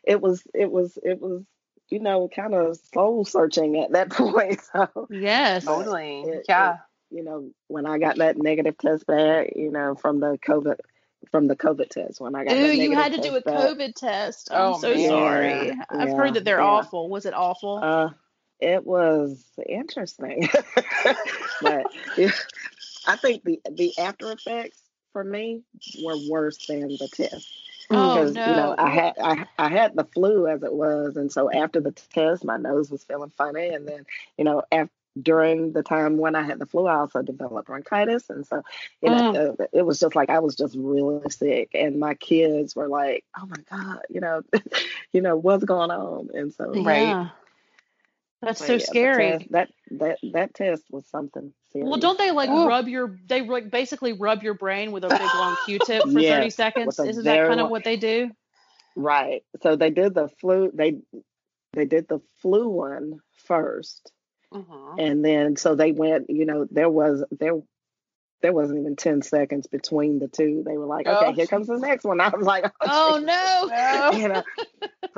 it 0.04 0.20
was 0.20 0.42
it 0.54 0.70
was 0.70 0.98
it 1.02 1.20
was, 1.20 1.42
you 1.88 2.00
know, 2.00 2.28
kind 2.34 2.54
of 2.54 2.76
soul 2.92 3.24
searching 3.24 3.78
at 3.80 3.92
that 3.92 4.10
point. 4.12 4.60
So 4.72 5.08
yes 5.10 5.64
Totally. 5.64 6.22
it- 6.22 6.44
yeah. 6.48 6.78
you 7.10 7.22
know, 7.22 7.50
when 7.68 7.86
I 7.86 7.98
got 7.98 8.16
that 8.16 8.36
negative 8.36 8.76
test 8.78 9.06
back, 9.06 9.52
you 9.54 9.70
know, 9.70 9.94
from 9.94 10.20
the 10.20 10.38
COVID 10.38 10.76
from 11.30 11.48
the 11.48 11.56
COVID 11.56 11.88
test, 11.90 12.20
when 12.20 12.34
I 12.34 12.44
got 12.44 12.58
Ooh, 12.58 12.72
you 12.72 12.92
had 12.92 13.12
to 13.12 13.18
do 13.18 13.34
a 13.36 13.40
test 13.40 13.44
back, 13.44 13.68
covid 13.68 13.94
test 13.94 14.50
i'm 14.52 14.72
Oh, 14.72 14.72
so 14.74 14.94
man. 14.94 15.08
sorry 15.08 15.68
Yeah, 15.68 15.84
i've 15.90 16.12
heard 16.12 16.34
that 16.34 16.44
they're 16.44 16.62
yeah. 16.62 16.62
awful 16.62 17.08
was 17.08 17.26
it 17.26 17.34
awful 17.34 17.80
Uh, 17.82 18.10
it 18.60 18.86
was 18.86 19.44
interesting, 19.68 20.48
but 21.60 21.86
yeah, 22.16 22.30
I 23.06 23.16
think 23.16 23.44
the 23.44 23.60
the 23.70 23.92
after 23.98 24.32
effects 24.32 24.80
for 25.12 25.22
me 25.24 25.62
were 26.02 26.16
worse 26.30 26.66
than 26.66 26.88
the 26.96 27.08
test 27.08 27.48
oh 27.90 28.24
because 28.24 28.34
no 28.34 28.42
you 28.46 28.54
know 28.54 28.74
I 28.76 28.88
had 28.90 29.14
I, 29.22 29.46
I 29.58 29.68
had 29.68 29.94
the 29.94 30.04
flu 30.04 30.46
as 30.46 30.62
it 30.62 30.72
was, 30.72 31.16
and 31.16 31.30
so 31.30 31.50
after 31.52 31.80
the 31.80 31.92
test, 31.92 32.44
my 32.44 32.56
nose 32.56 32.90
was 32.90 33.04
feeling 33.04 33.32
funny, 33.36 33.68
and 33.68 33.86
then 33.86 34.06
you 34.38 34.44
know 34.44 34.62
after. 34.72 34.90
During 35.20 35.72
the 35.72 35.82
time 35.82 36.18
when 36.18 36.34
I 36.34 36.42
had 36.42 36.58
the 36.58 36.66
flu, 36.66 36.86
I 36.86 36.96
also 36.96 37.22
developed 37.22 37.68
bronchitis, 37.68 38.28
and 38.28 38.46
so 38.46 38.62
you 39.02 39.10
know 39.10 39.54
uh, 39.60 39.64
it 39.72 39.82
was 39.82 39.98
just 39.98 40.14
like 40.14 40.28
I 40.30 40.40
was 40.40 40.56
just 40.56 40.76
really 40.78 41.30
sick, 41.30 41.70
and 41.74 41.98
my 41.98 42.14
kids 42.14 42.76
were 42.76 42.88
like, 42.88 43.24
"Oh 43.40 43.46
my 43.46 43.56
god, 43.70 44.02
you 44.10 44.20
know, 44.20 44.42
you 45.12 45.22
know 45.22 45.36
what's 45.36 45.64
going 45.64 45.90
on?" 45.90 46.28
And 46.34 46.52
so 46.52 46.72
Right. 46.82 47.16
that's 48.42 48.60
But 48.60 48.66
so 48.66 48.72
yeah, 48.74 48.80
scary 48.80 49.32
test- 49.38 49.52
that 49.52 49.68
that 49.92 50.18
that 50.32 50.54
test 50.54 50.84
was 50.90 51.06
something 51.06 51.52
serious. 51.72 51.88
Well, 51.90 52.00
don't 52.00 52.18
they 52.18 52.30
like 52.30 52.50
Ooh. 52.50 52.66
rub 52.66 52.88
your? 52.88 53.18
They 53.26 53.42
like 53.42 53.70
basically 53.70 54.12
rub 54.12 54.42
your 54.42 54.54
brain 54.54 54.92
with 54.92 55.04
a 55.04 55.10
big 55.10 55.34
long 55.34 55.56
Q-tip 55.56 56.04
for 56.12 56.20
Yes, 56.20 56.32
thirty 56.34 56.50
seconds. 56.50 56.98
Isn't 56.98 57.24
that 57.24 57.46
kind 57.46 57.60
of 57.60 57.70
what 57.70 57.84
they 57.84 57.96
do? 57.96 58.30
right? 58.94 59.42
So 59.62 59.76
they 59.76 59.90
did 59.90 60.14
the 60.14 60.28
flu. 60.40 60.70
They 60.72 60.98
they 61.72 61.84
did 61.84 62.08
the 62.08 62.20
flu 62.40 62.68
one 62.68 63.20
first, 63.46 64.12
Mhm. 64.52 64.94
and 64.98 65.24
then 65.24 65.56
so 65.56 65.74
they 65.74 65.92
went. 65.92 66.30
You 66.30 66.46
know, 66.46 66.66
there 66.70 66.88
was 66.90 67.24
there 67.30 67.60
there 68.42 68.52
wasn't 68.52 68.80
even 68.80 68.96
ten 68.96 69.22
seconds 69.22 69.66
between 69.66 70.18
the 70.18 70.28
two. 70.28 70.62
They 70.64 70.76
were 70.76 70.86
like, 70.86 71.06
okay, 71.06 71.26
Oh. 71.28 71.32
here 71.32 71.46
comes 71.46 71.66
the 71.66 71.78
next 71.78 72.04
one. 72.04 72.20
I 72.20 72.28
was 72.28 72.46
like, 72.46 72.70
Oh 72.80 73.20
no! 73.22 73.66
No. 73.68 74.10
you 74.18 74.28
know. 74.28 74.42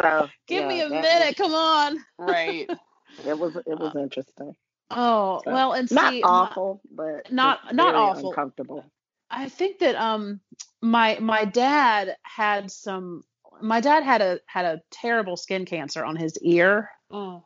So 0.00 0.28
Give 0.46 0.62
yeah, 0.62 0.68
me 0.68 0.80
a 0.82 0.88
minute. 0.88 1.36
Come 1.36 1.54
on. 1.54 1.98
Right. 2.18 2.68
It 3.26 3.36
was 3.38 3.56
it 3.56 3.78
was 3.78 3.96
interesting. 3.96 4.54
Oh 4.90 5.40
So, 5.44 5.50
well, 5.52 5.72
and 5.72 5.90
Not 5.90 6.12
see, 6.12 6.20
my- 6.20 6.28
awful, 6.28 6.80
but 6.90 7.32
not- 7.32 7.74
not 7.74 7.94
awful. 7.94 8.30
Uncomfortable. 8.30 8.84
I 9.30 9.48
think 9.48 9.78
that 9.80 9.96
um 9.96 10.40
my 10.82 11.18
my 11.20 11.44
dad 11.46 12.16
had 12.22 12.70
some. 12.70 13.24
My 13.60 13.80
dad 13.80 14.04
had 14.04 14.20
a 14.22 14.40
had 14.46 14.66
a 14.66 14.80
terrible 14.92 15.36
skin 15.36 15.64
cancer 15.64 16.04
on 16.04 16.16
his 16.16 16.38
ear, 16.42 16.90
Mm. 17.10 17.42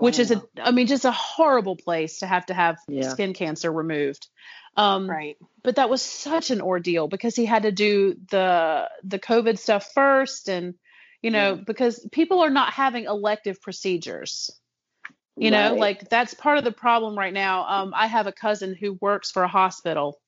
Which 0.00 0.18
is 0.18 0.30
a 0.30 0.42
I 0.60 0.70
mean 0.72 0.86
just 0.86 1.04
a 1.04 1.12
horrible 1.12 1.76
place 1.76 2.18
to 2.20 2.26
have 2.26 2.46
to 2.46 2.54
have 2.54 2.78
Yeah. 2.88 3.08
skin 3.10 3.34
cancer 3.34 3.70
removed. 3.72 4.26
Um, 4.76 5.08
Right. 5.08 5.36
but 5.62 5.76
that 5.76 5.90
was 5.90 6.00
such 6.00 6.50
an 6.50 6.60
ordeal 6.60 7.08
because 7.08 7.36
he 7.36 7.44
had 7.44 7.64
to 7.64 7.72
do 7.72 8.14
the 8.30 8.88
the 9.04 9.18
COVID 9.18 9.58
stuff 9.58 9.92
first, 9.92 10.48
and 10.48 10.74
you 11.22 11.30
know 11.30 11.54
Yeah. 11.56 11.62
because 11.66 12.06
people 12.12 12.40
are 12.40 12.50
not 12.50 12.72
having 12.72 13.04
elective 13.04 13.60
procedures. 13.60 14.50
You 15.36 15.50
know, 15.50 15.74
like 15.74 16.10
that's 16.10 16.34
part 16.34 16.58
of 16.58 16.64
the 16.64 16.72
problem 16.72 17.16
right 17.16 17.32
now. 17.32 17.64
Um, 17.66 17.94
I 17.96 18.08
have 18.08 18.26
a 18.26 18.32
cousin 18.32 18.74
who 18.78 18.98
works 19.00 19.30
for 19.30 19.42
a 19.42 19.48
hospital, 19.48 20.20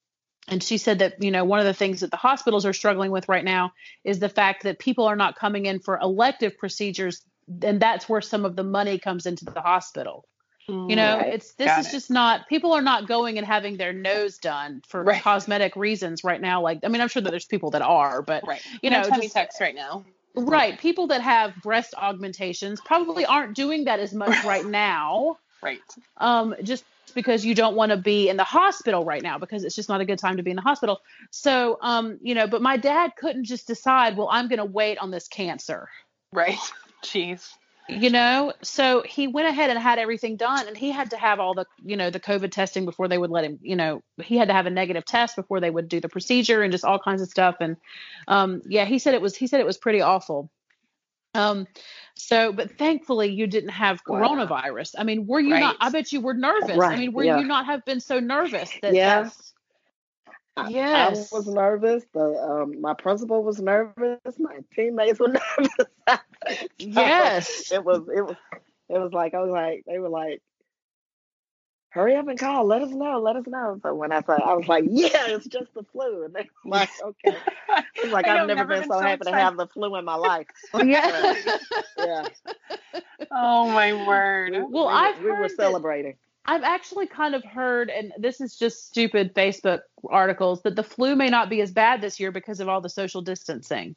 and 0.48 0.62
she 0.62 0.78
said 0.78 1.00
that 1.00 1.22
you 1.22 1.30
know 1.30 1.44
one 1.44 1.60
of 1.60 1.66
the 1.66 1.74
things 1.74 2.00
that 2.00 2.10
the 2.10 2.16
hospitals 2.16 2.64
are 2.64 2.72
struggling 2.72 3.10
with 3.10 3.28
right 3.28 3.44
now 3.44 3.72
is 4.04 4.20
the 4.20 4.30
fact 4.30 4.62
that 4.62 4.78
people 4.78 5.04
are 5.04 5.16
not 5.16 5.36
coming 5.36 5.66
in 5.66 5.80
for 5.80 5.98
elective 5.98 6.56
procedures, 6.56 7.20
and 7.62 7.80
that's 7.80 8.08
where 8.08 8.20
some 8.20 8.44
of 8.44 8.56
the 8.56 8.62
money 8.64 8.98
comes 8.98 9.26
into 9.26 9.44
the 9.44 9.60
hospital. 9.60 10.24
You 10.68 10.94
know, 10.94 11.18
Right. 11.18 11.34
it's 11.34 11.54
this 11.54 11.66
Got 11.66 11.80
is 11.80 11.88
it. 11.88 11.90
just 11.90 12.08
not 12.10 12.48
people 12.48 12.72
are 12.72 12.80
not 12.82 13.08
going 13.08 13.36
and 13.36 13.44
having 13.46 13.76
their 13.76 13.92
nose 13.92 14.38
done 14.38 14.80
for 14.86 15.02
Right. 15.02 15.20
cosmetic 15.20 15.74
reasons 15.74 16.22
right 16.22 16.40
now. 16.40 16.62
Like 16.62 16.78
I 16.84 16.88
mean, 16.88 17.00
I'm 17.02 17.08
sure 17.08 17.20
that 17.20 17.30
there's 17.30 17.44
people 17.46 17.70
that 17.72 17.82
are, 17.82 18.22
but 18.22 18.46
right. 18.46 18.62
you 18.80 18.88
no 18.90 19.02
know, 19.02 19.08
tummy 19.08 19.22
just- 19.22 19.34
tucks 19.34 19.60
right 19.60 19.74
now. 19.74 20.04
right, 20.36 20.78
people 20.78 21.08
that 21.08 21.20
have 21.20 21.54
breast 21.62 21.94
augmentations 21.98 22.80
probably 22.80 23.26
aren't 23.26 23.54
doing 23.54 23.84
that 23.86 23.98
as 24.00 24.14
much 24.14 24.30
right 24.44 24.64
now. 24.64 25.36
Right. 25.62 25.80
um, 26.18 26.54
just 26.62 26.84
because 27.14 27.44
you 27.44 27.54
don't 27.54 27.76
want 27.76 27.90
to 27.90 27.96
be 27.98 28.28
in 28.28 28.36
the 28.36 28.44
hospital 28.44 29.04
right 29.04 29.22
now 29.22 29.38
because 29.38 29.64
it's 29.64 29.74
just 29.74 29.88
not 29.88 30.00
a 30.00 30.04
good 30.04 30.18
time 30.18 30.36
to 30.38 30.42
be 30.42 30.50
in 30.50 30.56
the 30.56 30.62
hospital. 30.62 31.00
So, 31.30 31.76
um, 31.82 32.18
you 32.22 32.34
know, 32.34 32.46
but 32.46 32.62
my 32.62 32.76
dad 32.78 33.12
couldn't 33.16 33.44
just 33.44 33.66
decide, 33.66 34.16
well, 34.16 34.28
I'm 34.32 34.48
going 34.48 34.58
to 34.60 34.64
wait 34.64 34.96
on 34.98 35.10
this 35.10 35.28
cancer, 35.28 35.88
Right. 36.32 36.56
Jeez. 37.02 37.52
you 37.88 38.10
know? 38.10 38.52
So 38.62 39.02
he 39.02 39.26
went 39.26 39.48
ahead 39.48 39.70
and 39.70 39.78
had 39.78 39.98
everything 39.98 40.36
done 40.36 40.68
and 40.68 40.76
he 40.76 40.90
had 40.90 41.10
to 41.10 41.16
have 41.16 41.40
all 41.40 41.54
the, 41.54 41.66
you 41.84 41.96
know, 41.96 42.10
the 42.10 42.20
COVID 42.20 42.50
testing 42.50 42.84
before 42.84 43.08
they 43.08 43.18
would 43.18 43.30
let 43.30 43.44
him, 43.44 43.58
you 43.60 43.76
know, 43.76 44.02
he 44.22 44.36
had 44.36 44.48
to 44.48 44.54
have 44.54 44.66
a 44.66 44.70
negative 44.70 45.04
test 45.04 45.36
before 45.36 45.60
they 45.60 45.70
would 45.70 45.88
do 45.88 46.00
the 46.00 46.08
procedure 46.08 46.62
and 46.62 46.72
just 46.72 46.84
all 46.84 46.98
kinds 46.98 47.22
of 47.22 47.28
stuff. 47.28 47.56
And, 47.60 47.76
um, 48.28 48.62
yeah, 48.66 48.84
he 48.84 48.98
said 48.98 49.14
it 49.14 49.22
was, 49.22 49.36
he 49.36 49.46
said 49.46 49.60
it 49.60 49.66
was 49.66 49.78
pretty 49.78 50.00
awful. 50.00 50.50
Um, 51.34 51.66
so, 52.14 52.52
but 52.52 52.76
thankfully 52.78 53.32
you 53.32 53.46
didn't 53.46 53.70
have 53.70 54.02
Wow. 54.06 54.20
coronavirus. 54.20 54.94
I 54.98 55.04
mean, 55.04 55.26
were 55.26 55.40
you 55.40 55.58
not, 55.58 55.76
I 55.80 55.88
bet 55.90 56.12
you 56.12 56.20
were 56.20 56.34
nervous. 56.34 56.76
Right. 56.76 56.96
I 56.96 57.00
mean, 57.00 57.12
were 57.12 57.24
yeah. 57.24 57.38
you 57.38 57.46
not 57.46 57.66
have 57.66 57.84
been 57.84 58.00
so 58.00 58.20
nervous 58.20 58.70
that 58.82 58.94
Yeah. 58.94 59.30
That's, 60.56 60.68
I- 60.68 60.70
Yes. 60.70 61.32
I 61.32 61.36
was 61.36 61.46
nervous. 61.48 62.04
The 62.12 62.20
um, 62.22 62.80
my 62.80 62.94
principal 62.94 63.42
was 63.42 63.60
nervous. 63.60 64.20
My 64.38 64.58
teammates 64.74 65.18
were 65.18 65.28
nervous. 65.58 65.70
So 66.08 66.18
yes. 66.78 67.72
it 67.72 67.84
was 67.84 68.02
it 68.14 68.22
was 68.22 68.36
it 68.88 68.98
was 68.98 69.12
like 69.12 69.34
I 69.34 69.40
was 69.40 69.50
like 69.50 69.84
they 69.86 69.98
were 69.98 70.08
like, 70.10 70.42
hurry 71.90 72.16
up 72.16 72.28
and 72.28 72.38
call. 72.38 72.66
Let 72.66 72.82
us 72.82 72.90
know. 72.90 73.20
Let 73.20 73.36
us 73.36 73.46
know. 73.46 73.78
So 73.82 73.94
when 73.94 74.12
I 74.12 74.20
said 74.22 74.40
I 74.44 74.54
was 74.54 74.68
like, 74.68 74.84
yeah, 74.88 75.28
it's 75.28 75.46
just 75.46 75.72
the 75.74 75.84
flu, 75.84 76.24
and 76.24 76.34
they 76.34 76.48
were 76.64 76.70
like, 76.70 76.90
okay. 77.02 77.36
It's 77.96 78.12
like 78.12 78.26
I've 78.28 78.46
never, 78.46 78.64
been, 78.64 78.88
so 78.88 78.98
happy 79.00 79.24
to 79.24 79.32
have 79.32 79.56
the 79.56 79.66
flu 79.68 79.96
in 79.96 80.04
my 80.04 80.16
life. 80.16 80.46
yeah. 80.74 81.34
Yeah. 81.98 82.28
Oh 83.30 83.68
my 83.68 83.92
word. 84.06 84.52
Well, 84.70 84.86
we, 84.86 84.92
I've 84.92 85.18
we 85.18 85.30
were 85.30 85.36
heard 85.36 85.50
that- 85.50 85.56
celebrating. 85.56 86.16
I've 86.44 86.62
actually 86.64 87.06
kind 87.06 87.34
of 87.34 87.44
heard, 87.44 87.88
and 87.88 88.12
this 88.18 88.40
is 88.40 88.56
just 88.56 88.86
stupid 88.86 89.34
Facebook 89.34 89.80
articles, 90.08 90.62
that 90.62 90.74
the 90.74 90.82
flu 90.82 91.14
may 91.14 91.28
not 91.28 91.48
be 91.48 91.60
as 91.60 91.70
bad 91.70 92.00
this 92.00 92.18
year 92.18 92.32
because 92.32 92.60
of 92.60 92.68
all 92.68 92.80
the 92.80 92.88
social 92.88 93.22
distancing. 93.22 93.94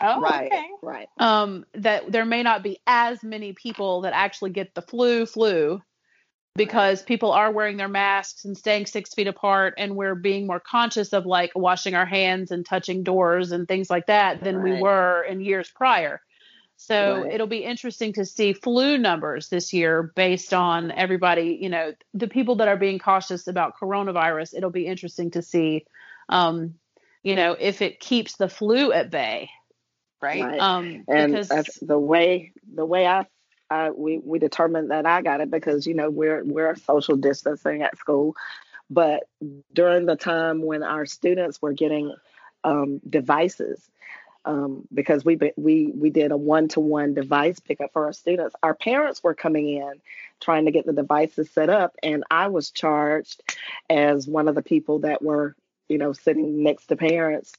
Oh, 0.00 0.20
right. 0.20 0.50
okay. 0.50 0.68
Right. 0.82 1.08
Um, 1.18 1.66
that 1.74 2.10
there 2.10 2.24
may 2.24 2.42
not 2.42 2.62
be 2.62 2.78
as 2.86 3.22
many 3.22 3.52
people 3.52 4.02
that 4.02 4.14
actually 4.14 4.50
get 4.50 4.74
the 4.74 4.80
flu, 4.80 5.26
flu, 5.26 5.82
because 6.54 7.02
people 7.02 7.30
are 7.30 7.50
wearing 7.50 7.76
their 7.76 7.88
masks 7.88 8.44
and 8.44 8.56
staying 8.56 8.86
six 8.86 9.12
feet 9.12 9.26
apart, 9.26 9.74
and 9.76 9.94
we're 9.94 10.14
being 10.14 10.46
more 10.46 10.60
conscious 10.60 11.12
of 11.12 11.26
like 11.26 11.50
washing 11.54 11.94
our 11.94 12.06
hands 12.06 12.50
and 12.50 12.64
touching 12.64 13.02
doors 13.02 13.52
and 13.52 13.68
things 13.68 13.90
like 13.90 14.06
that 14.06 14.42
than 14.42 14.62
we 14.62 14.80
were 14.80 15.22
in 15.22 15.40
years 15.40 15.70
prior. 15.70 16.20
So 16.86 17.22
Right. 17.22 17.34
it'll 17.34 17.46
be 17.46 17.64
interesting 17.64 18.12
to 18.14 18.24
see 18.24 18.52
flu 18.52 18.98
numbers 18.98 19.48
this 19.48 19.72
year 19.72 20.12
based 20.16 20.52
on 20.52 20.90
everybody, 20.90 21.58
you 21.60 21.68
know, 21.68 21.92
the 22.12 22.26
people 22.26 22.56
that 22.56 22.66
are 22.66 22.76
being 22.76 22.98
cautious 22.98 23.46
about 23.46 23.78
coronavirus. 23.80 24.54
It'll 24.56 24.70
be 24.70 24.86
interesting 24.86 25.30
to 25.32 25.42
see, 25.42 25.86
um, 26.28 26.74
you 27.22 27.36
know, 27.36 27.52
if 27.52 27.82
it 27.82 28.00
keeps 28.00 28.36
the 28.36 28.48
flu 28.48 28.92
at 28.92 29.10
bay. 29.10 29.50
Right. 30.20 30.42
Right. 30.42 30.60
Um, 30.60 31.04
and 31.06 31.32
because 31.32 31.48
that's 31.48 31.78
the 31.78 31.98
way 31.98 32.52
the 32.74 32.84
way 32.84 33.06
I, 33.06 33.26
I 33.70 33.90
we 33.90 34.18
we 34.18 34.40
determined 34.40 34.90
that 34.90 35.06
I 35.06 35.22
got 35.22 35.40
it 35.40 35.50
because 35.50 35.86
you 35.86 35.94
know 35.94 36.10
we're 36.10 36.44
we're 36.44 36.74
social 36.74 37.16
distancing 37.16 37.82
at 37.82 37.96
school, 37.96 38.34
but 38.90 39.22
during 39.72 40.06
the 40.06 40.16
time 40.16 40.62
when 40.64 40.82
our 40.82 41.06
students 41.06 41.62
were 41.62 41.72
getting 41.72 42.14
um, 42.64 43.00
devices, 43.08 43.80
um, 44.44 44.86
because 44.92 45.24
we 45.24 45.38
we 45.56 45.92
we 45.94 46.10
did 46.10 46.32
a 46.32 46.36
one 46.36 46.68
to 46.68 46.80
one 46.80 47.14
device 47.14 47.60
pickup 47.60 47.92
for 47.92 48.06
our 48.06 48.12
students, 48.12 48.54
our 48.62 48.74
parents 48.74 49.22
were 49.22 49.34
coming 49.34 49.68
in 49.68 49.94
trying 50.40 50.64
to 50.64 50.72
get 50.72 50.86
the 50.86 50.92
devices 50.92 51.50
set 51.50 51.70
up, 51.70 51.94
and 52.02 52.24
I 52.30 52.48
was 52.48 52.70
charged 52.70 53.42
as 53.88 54.26
one 54.26 54.48
of 54.48 54.54
the 54.54 54.62
people 54.62 55.00
that 55.00 55.22
were 55.22 55.54
you 55.88 55.98
know 55.98 56.12
sitting 56.12 56.62
next 56.62 56.86
to 56.86 56.96
parents 56.96 57.52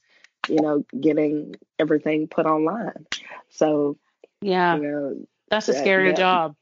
you 0.48 0.60
know, 0.60 0.84
getting 0.98 1.56
everything 1.78 2.28
put 2.28 2.46
online. 2.46 3.06
So, 3.50 3.96
yeah, 4.40 4.76
you 4.76 4.82
know, 4.82 5.26
that's 5.48 5.68
a 5.68 5.74
scary 5.74 6.08
yeah. 6.08 6.14
job. 6.14 6.56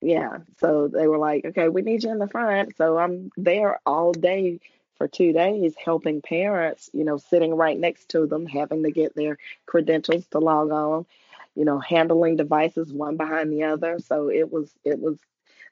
yeah. 0.00 0.38
So 0.58 0.88
they 0.88 1.06
were 1.06 1.18
like, 1.18 1.44
okay, 1.44 1.68
we 1.68 1.82
need 1.82 2.04
you 2.04 2.10
in 2.10 2.18
the 2.18 2.28
front. 2.28 2.76
So 2.76 2.98
I'm 2.98 3.30
there 3.36 3.80
all 3.86 4.12
day 4.12 4.60
for 4.96 5.08
two 5.08 5.32
days 5.32 5.74
helping 5.82 6.22
parents, 6.22 6.90
you 6.92 7.04
know, 7.04 7.18
sitting 7.18 7.54
right 7.54 7.78
next 7.78 8.08
to 8.10 8.26
them, 8.26 8.46
having 8.46 8.82
to 8.82 8.90
get 8.90 9.14
their 9.14 9.38
credentials 9.66 10.26
to 10.28 10.38
log 10.38 10.70
on, 10.70 11.06
you 11.54 11.64
know, 11.64 11.78
handling 11.78 12.36
devices 12.36 12.92
one 12.92 13.16
behind 13.16 13.52
the 13.52 13.64
other. 13.64 13.98
So 14.00 14.30
it 14.30 14.50
was, 14.50 14.70
it 14.84 14.98
was, 14.98 15.18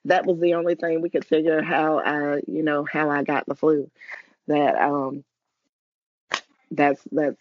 that 0.05 0.27
was 0.27 0.39
the 0.41 0.55
only 0.55 0.75
thing 0.75 1.01
we 1.01 1.11
could 1.11 1.25
figure 1.25 1.63
how 1.63 1.99
I, 2.01 2.43
you 2.47 2.63
know, 2.63 2.85
how 2.85 3.11
I 3.11 3.23
got 3.23 3.47
the 3.47 3.55
flu. 3.55 3.91
That, 4.47 4.77
um, 4.77 5.25
that's, 6.71 7.01
that's, 7.11 7.41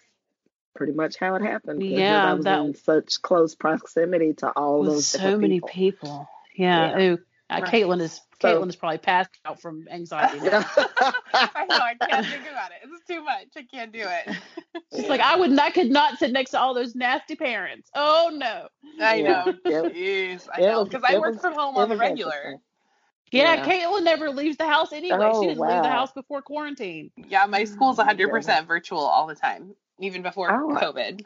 pretty 0.75 0.93
much 0.93 1.17
how 1.17 1.35
it 1.35 1.43
happened. 1.43 1.77
because 1.79 1.99
Yeah, 1.99 2.31
I 2.31 2.33
was 2.33 2.47
in 2.47 2.73
such 2.73 3.21
close 3.21 3.53
proximity 3.53 4.33
to 4.33 4.49
all 4.49 4.83
those 4.83 5.05
so 5.05 5.19
different 5.19 5.41
many 5.41 5.55
people. 5.59 5.69
people. 5.69 6.29
Yeah. 6.55 6.97
Yeah. 6.97 7.15
Uh, 7.49 7.59
Right. 7.61 7.71
Caitlin 7.71 8.01
is 8.01 8.19
So- 8.41 8.47
Caitlin 8.61 8.69
is 8.69 8.75
probably 8.75 8.97
passed 8.97 9.29
out 9.45 9.61
from 9.61 9.85
anxiety. 9.91 10.39
now. 10.39 10.65
I 11.33 11.65
know. 11.69 11.77
I 11.77 11.95
can't 12.09 12.25
think 12.27 12.43
about 12.49 12.71
it. 12.71 12.77
It's 12.89 13.05
too 13.07 13.23
much. 13.23 13.47
I 13.55 13.63
can't 13.63 13.91
do 13.91 14.03
it. 14.05 14.37
She's 14.95 15.07
like, 15.09 15.21
I 15.21 15.35
would, 15.35 15.57
I 15.59 15.69
could 15.71 15.89
not 15.91 16.19
sit 16.19 16.31
next 16.31 16.51
to 16.51 16.59
all 16.59 16.73
those 16.73 16.95
nasty 16.95 17.35
parents. 17.35 17.89
Oh 17.95 18.31
no. 18.33 18.67
I 19.01 19.15
Yeah. 19.15 19.43
know. 19.45 19.53
It- 19.65 19.93
Jeez. 19.93 20.47
I 20.53 20.61
know. 20.61 20.83
Because 20.85 21.03
I 21.07 21.17
work 21.17 21.39
from 21.41 21.53
home 21.53 21.77
on 21.77 21.89
the 21.89 21.97
regular. 21.97 22.55
Yeah, 23.31 23.55
Yeah. 23.55 23.65
Caitlin 23.65 24.03
never 24.03 24.29
leaves 24.29 24.57
the 24.57 24.67
house 24.67 24.93
anyway. 24.93 25.17
Oh, 25.19 25.41
she 25.41 25.47
didn't 25.47 25.61
leave 25.61 25.81
the 25.83 25.89
house 25.89 26.11
before 26.11 26.41
quarantine. 26.43 27.11
Yeah, 27.17 27.45
my 27.47 27.63
school's 27.63 27.97
100% 27.97 28.67
virtual 28.67 28.99
all 28.99 29.25
the 29.25 29.33
time, 29.35 29.73
even 29.99 30.21
before 30.21 30.51
Oh. 30.53 30.75
COVID. 30.75 31.21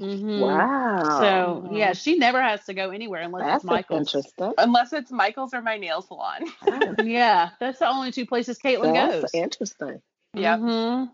Mm-hmm. 0.00 0.40
Wow. 0.40 1.20
So 1.20 1.68
yeah, 1.76 1.92
she 1.92 2.18
never 2.18 2.42
has 2.42 2.64
to 2.66 2.74
go 2.74 2.90
anywhere 2.90 3.22
unless 3.22 3.44
that's 3.44 3.56
it's 3.56 3.64
Michael's. 3.64 4.14
interesting. 4.14 4.52
Unless 4.58 4.92
it's 4.92 5.10
Michael's 5.10 5.54
or 5.54 5.62
my 5.62 5.76
nail 5.76 6.02
salon. 6.02 6.44
Oh, 6.62 6.94
Yeah, 7.02 7.50
that's 7.60 7.78
the 7.78 7.88
only 7.88 8.12
two 8.12 8.26
places 8.26 8.58
Caitlin 8.58 8.94
that's 8.94 9.22
goes. 9.22 9.30
interesting. 9.34 10.00
Yep. 10.34 10.58
hmm 10.60 11.04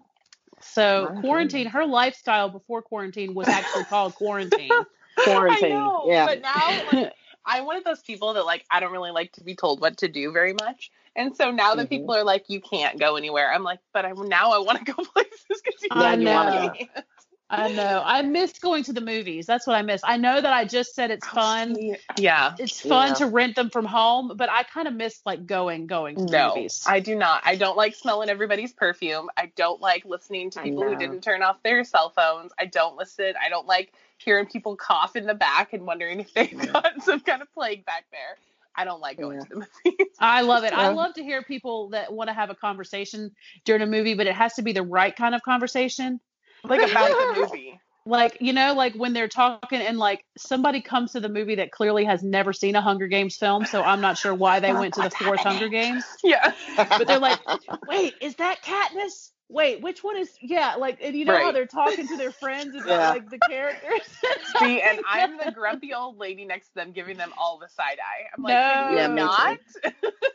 So 0.61 1.11
My 1.15 1.21
quarantine, 1.21 1.65
goodness. 1.65 1.73
her 1.75 1.87
lifestyle 1.87 2.49
before 2.49 2.83
quarantine 2.83 3.35
was 3.35 3.49
actually 3.49 3.85
called 3.85 4.15
quarantine. 4.15 4.71
Quarantine. 5.25 5.71
Know, 5.71 6.05
yeah. 6.07 6.27
But 6.27 6.41
now, 6.41 6.69
like, 6.93 7.13
I'm 7.47 7.65
one 7.65 7.77
of 7.77 7.85
those 7.85 8.01
people 8.01 8.35
that 8.35 8.45
like 8.45 8.65
I 8.71 8.81
don't 8.81 8.93
really 8.93 9.11
like 9.13 9.33
to 9.33 9.45
be 9.45 9.55
told 9.55 9.81
what 9.81 9.99
to 9.99 10.09
do 10.09 10.33
very 10.33 10.53
much. 10.55 10.91
And 11.15 11.37
so 11.37 11.51
now 11.51 11.75
that 11.75 11.87
Mhm. 11.87 11.91
people 11.91 12.15
are 12.15 12.25
like, 12.25 12.47
you 12.49 12.61
can't 12.61 12.99
go 12.99 13.17
anywhere, 13.17 13.53
I'm 13.53 13.63
like, 13.63 13.81
but 13.93 14.05
I'm 14.05 14.29
now 14.29 14.53
I 14.53 14.59
want 14.59 14.79
to 14.85 14.93
go 14.93 14.95
places 15.05 15.45
because 15.49 15.83
you 15.83 15.89
I 15.91 16.17
can't. 16.17 16.23
know. 16.25 16.75
I 17.53 17.69
know. 17.69 18.03
I 18.05 18.23
miss 18.23 18.59
going 18.59 18.83
to 18.85 18.95
the 18.95 19.03
movies. 19.03 19.45
That's 19.47 19.67
what 19.67 19.77
I 19.77 19.83
miss. 19.83 20.01
I 20.05 20.17
know 20.17 20.41
that 20.41 20.53
I 20.53 20.65
just 20.65 20.95
said 20.95 21.11
it's 21.11 21.27
fun. 21.27 21.77
Yeah. 22.17 22.57
It's 22.59 22.81
fun 22.81 23.09
Yeah. 23.09 23.15
to 23.15 23.27
rent 23.27 23.57
them 23.57 23.69
from 23.69 23.85
home, 23.85 24.33
but 24.37 24.49
I 24.51 24.63
kind 24.63 24.89
of 24.89 24.95
miss 24.95 25.21
like 25.27 25.47
going, 25.47 25.87
going 25.87 26.17
to 26.17 26.25
the 26.25 26.31
No, 26.31 26.55
movies. 26.55 26.83
I 26.87 27.01
do 27.01 27.15
not. 27.15 27.43
I 27.45 27.57
don't 27.57 27.77
like 27.77 27.95
smelling 27.95 28.31
everybody's 28.31 28.73
perfume. 28.73 29.29
I 29.37 29.53
don't 29.55 29.81
like 29.83 30.07
listening 30.07 30.51
to 30.53 30.63
people 30.63 30.83
who 30.85 30.97
didn't 30.97 31.21
turn 31.23 31.43
off 31.43 31.63
their 31.63 31.85
cell 31.85 32.09
phones. 32.11 32.53
I 32.59 32.65
don't 32.65 32.97
listen. 32.97 33.35
I 33.45 33.51
don't 33.51 33.67
like 33.67 33.93
hearing 34.17 34.47
people 34.47 34.75
cough 34.77 35.15
in 35.15 35.27
the 35.27 35.35
back 35.35 35.75
and 35.75 35.85
wondering 35.87 36.21
if 36.21 36.33
they've 36.33 36.73
got 36.73 37.03
some 37.05 37.21
kind 37.21 37.43
of 37.43 37.53
plague 37.53 37.85
back 37.85 38.05
there. 38.11 38.39
I 38.75 38.87
don't 38.87 39.03
like 39.03 39.19
going 39.19 39.37
Yeah. 39.37 39.45
to 39.45 39.49
the 39.51 39.57
movies. 39.85 40.07
I 40.19 40.41
love 40.41 40.65
it. 40.65 40.73
I 40.73 40.89
love 40.89 41.13
to 41.15 41.23
hear 41.23 41.43
people 41.43 41.91
that 41.91 42.11
want 42.13 42.29
to 42.29 42.35
have 42.35 42.49
a 42.49 42.55
conversation 42.55 43.33
during 43.67 43.83
a 43.83 43.87
movie, 43.87 44.15
but 44.15 44.27
it 44.27 44.35
has 44.35 44.55
to 44.55 44.63
be 44.63 44.73
the 44.73 44.83
right 44.83 45.15
kind 45.15 45.35
of 45.35 45.43
conversation. 45.43 46.19
Like 46.65 46.91
about 46.91 47.09
the 47.09 47.41
movie. 47.41 47.81
Like, 48.05 48.39
you 48.41 48.53
know, 48.53 48.75
like 48.75 48.95
when 48.95 49.13
they're 49.13 49.29
talking 49.29 49.81
and 49.81 49.97
like 49.97 50.25
somebody 50.37 50.81
comes 50.81 51.13
to 51.13 51.21
the 51.21 51.29
movie 51.29 51.57
that 51.57 51.71
clearly 51.71 52.05
has 52.05 52.23
never 52.23 52.53
seen 52.53 52.75
a 52.75 52.81
Hunger 52.81 53.07
Games 53.07 53.37
film, 53.37 53.65
so 53.65 53.81
I'm 53.81 54.01
not 54.01 54.19
sure 54.19 54.35
why 54.35 54.59
they 54.59 54.73
went 54.73 54.95
to 54.95 55.03
the 55.03 55.11
fourth? 55.11 55.41
Hunger 55.41 55.69
Games. 55.69 56.05
Yeah. 56.25 56.53
But 56.77 57.07
they're 57.07 57.19
like, 57.21 57.39
wait, 57.87 58.15
is 58.21 58.37
that 58.37 58.63
Katniss? 58.63 59.31
Wait, 59.53 59.83
which 59.83 60.03
one 60.03 60.17
is? 60.17 60.31
Yeah, 60.41 60.77
like, 60.77 60.99
and 61.03 61.15
you 61.15 61.25
know 61.27 61.37
how 61.37 61.53
they're 61.53 61.67
talking 61.67 62.09
to 62.09 62.17
their 62.17 62.33
friends 62.41 62.75
about 62.75 62.89
Yeah. 62.89 63.11
like 63.11 63.29
the 63.31 63.39
characters. 63.39 64.01
See, 64.59 64.81
and 64.81 65.01
I'm 65.09 65.37
the 65.37 65.53
grumpy 65.53 65.93
old 65.93 66.19
lady 66.19 66.45
next 66.45 66.69
to 66.69 66.75
them 66.77 66.93
giving 66.93 67.17
them 67.19 67.33
all 67.39 67.59
the 67.59 67.69
side 67.69 67.99
eye. 68.01 68.29
I'm 68.37 68.43
like, 68.43 68.55
No. 68.55 68.73
can 68.73 68.93
you 68.93 68.99
Yeah, 68.99 69.09
me 69.09 69.21
too. 69.21 69.27
not? 69.27 69.59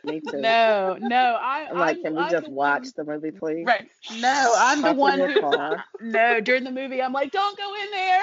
Me 0.04 0.20
too. 0.20 0.40
no, 0.40 0.96
no, 1.00 1.38
I, 1.40 1.66
I'm 1.70 1.78
like, 1.78 1.96
I'm- 1.96 2.02
can 2.04 2.14
we 2.14 2.20
I'm 2.22 2.30
just 2.30 2.44
the 2.46 2.50
watch 2.52 2.82
one- 2.84 2.92
the 2.96 3.04
movie, 3.12 3.30
please? 3.32 3.66
Right. 3.66 3.88
No, 4.20 4.52
I'm 4.56 4.82
the 4.82 4.92
one 4.94 5.18
who. 5.18 5.40
car. 5.40 5.84
No, 6.00 6.40
during 6.40 6.64
the 6.64 6.70
movie, 6.70 7.02
I'm 7.02 7.12
like, 7.12 7.32
don't 7.32 7.58
go 7.58 7.74
in 7.74 7.90
there. 7.90 8.22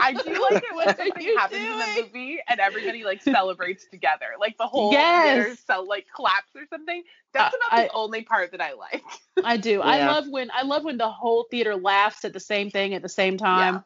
I 0.00 0.12
do 0.12 0.40
like 0.40 0.62
it 0.62 0.74
when 0.76 0.86
What 0.86 0.96
something 0.96 1.22
you 1.22 1.36
happens 1.36 1.62
in 1.62 1.78
doing? 1.78 1.78
the 1.78 2.02
movie 2.02 2.38
and 2.48 2.60
everybody 2.60 3.04
like 3.04 3.22
celebrates 3.22 3.86
together. 3.86 4.26
Like 4.38 4.56
the 4.58 4.66
whole 4.66 4.92
Yes. 4.92 5.16
theater 5.22 5.56
so 5.66 5.82
like 5.82 6.06
claps 6.12 6.54
or 6.54 6.66
something. 6.70 7.02
That's 7.32 7.52
Uh, 7.52 7.56
about 7.56 7.70
I- 7.70 7.82
the 7.88 7.92
only 7.94 8.22
part 8.22 8.52
that 8.52 8.60
I 8.60 8.74
like. 8.74 9.04
I 9.42 9.56
do. 9.58 9.80
I 9.82 9.98
love 9.98 10.28
when 10.28 10.50
I 10.52 10.62
love 10.62 10.84
when 10.84 10.96
the 10.98 11.10
whole 11.10 11.46
theater 11.50 11.76
laughs 11.76 12.24
at 12.24 12.32
the 12.32 12.40
same 12.40 12.70
thing 12.70 12.94
at 12.94 13.02
the 13.02 13.08
same 13.08 13.36
time. 13.36 13.84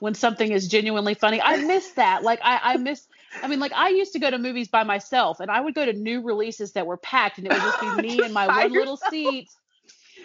When 0.00 0.14
something 0.14 0.50
is 0.52 0.68
genuinely 0.68 1.14
funny, 1.14 1.40
I 1.40 1.56
miss 1.56 1.92
that. 1.92 2.22
Like 2.22 2.40
I, 2.42 2.60
I 2.74 2.76
miss. 2.76 3.06
I 3.42 3.46
mean, 3.48 3.60
like 3.60 3.72
I 3.72 3.88
used 3.90 4.12
to 4.14 4.18
go 4.18 4.30
to 4.30 4.38
movies 4.38 4.68
by 4.68 4.84
myself, 4.84 5.40
and 5.40 5.50
I 5.50 5.60
would 5.60 5.74
go 5.74 5.84
to 5.84 5.92
new 5.92 6.22
releases 6.22 6.72
that 6.72 6.86
were 6.86 6.96
packed, 6.96 7.38
and 7.38 7.46
it 7.46 7.52
would 7.52 7.62
just 7.62 7.80
be 7.80 7.90
me 7.90 8.22
and 8.24 8.34
my 8.34 8.48
By 8.48 8.66
one 8.66 8.74
little 8.76 8.96
seat, 8.96 9.50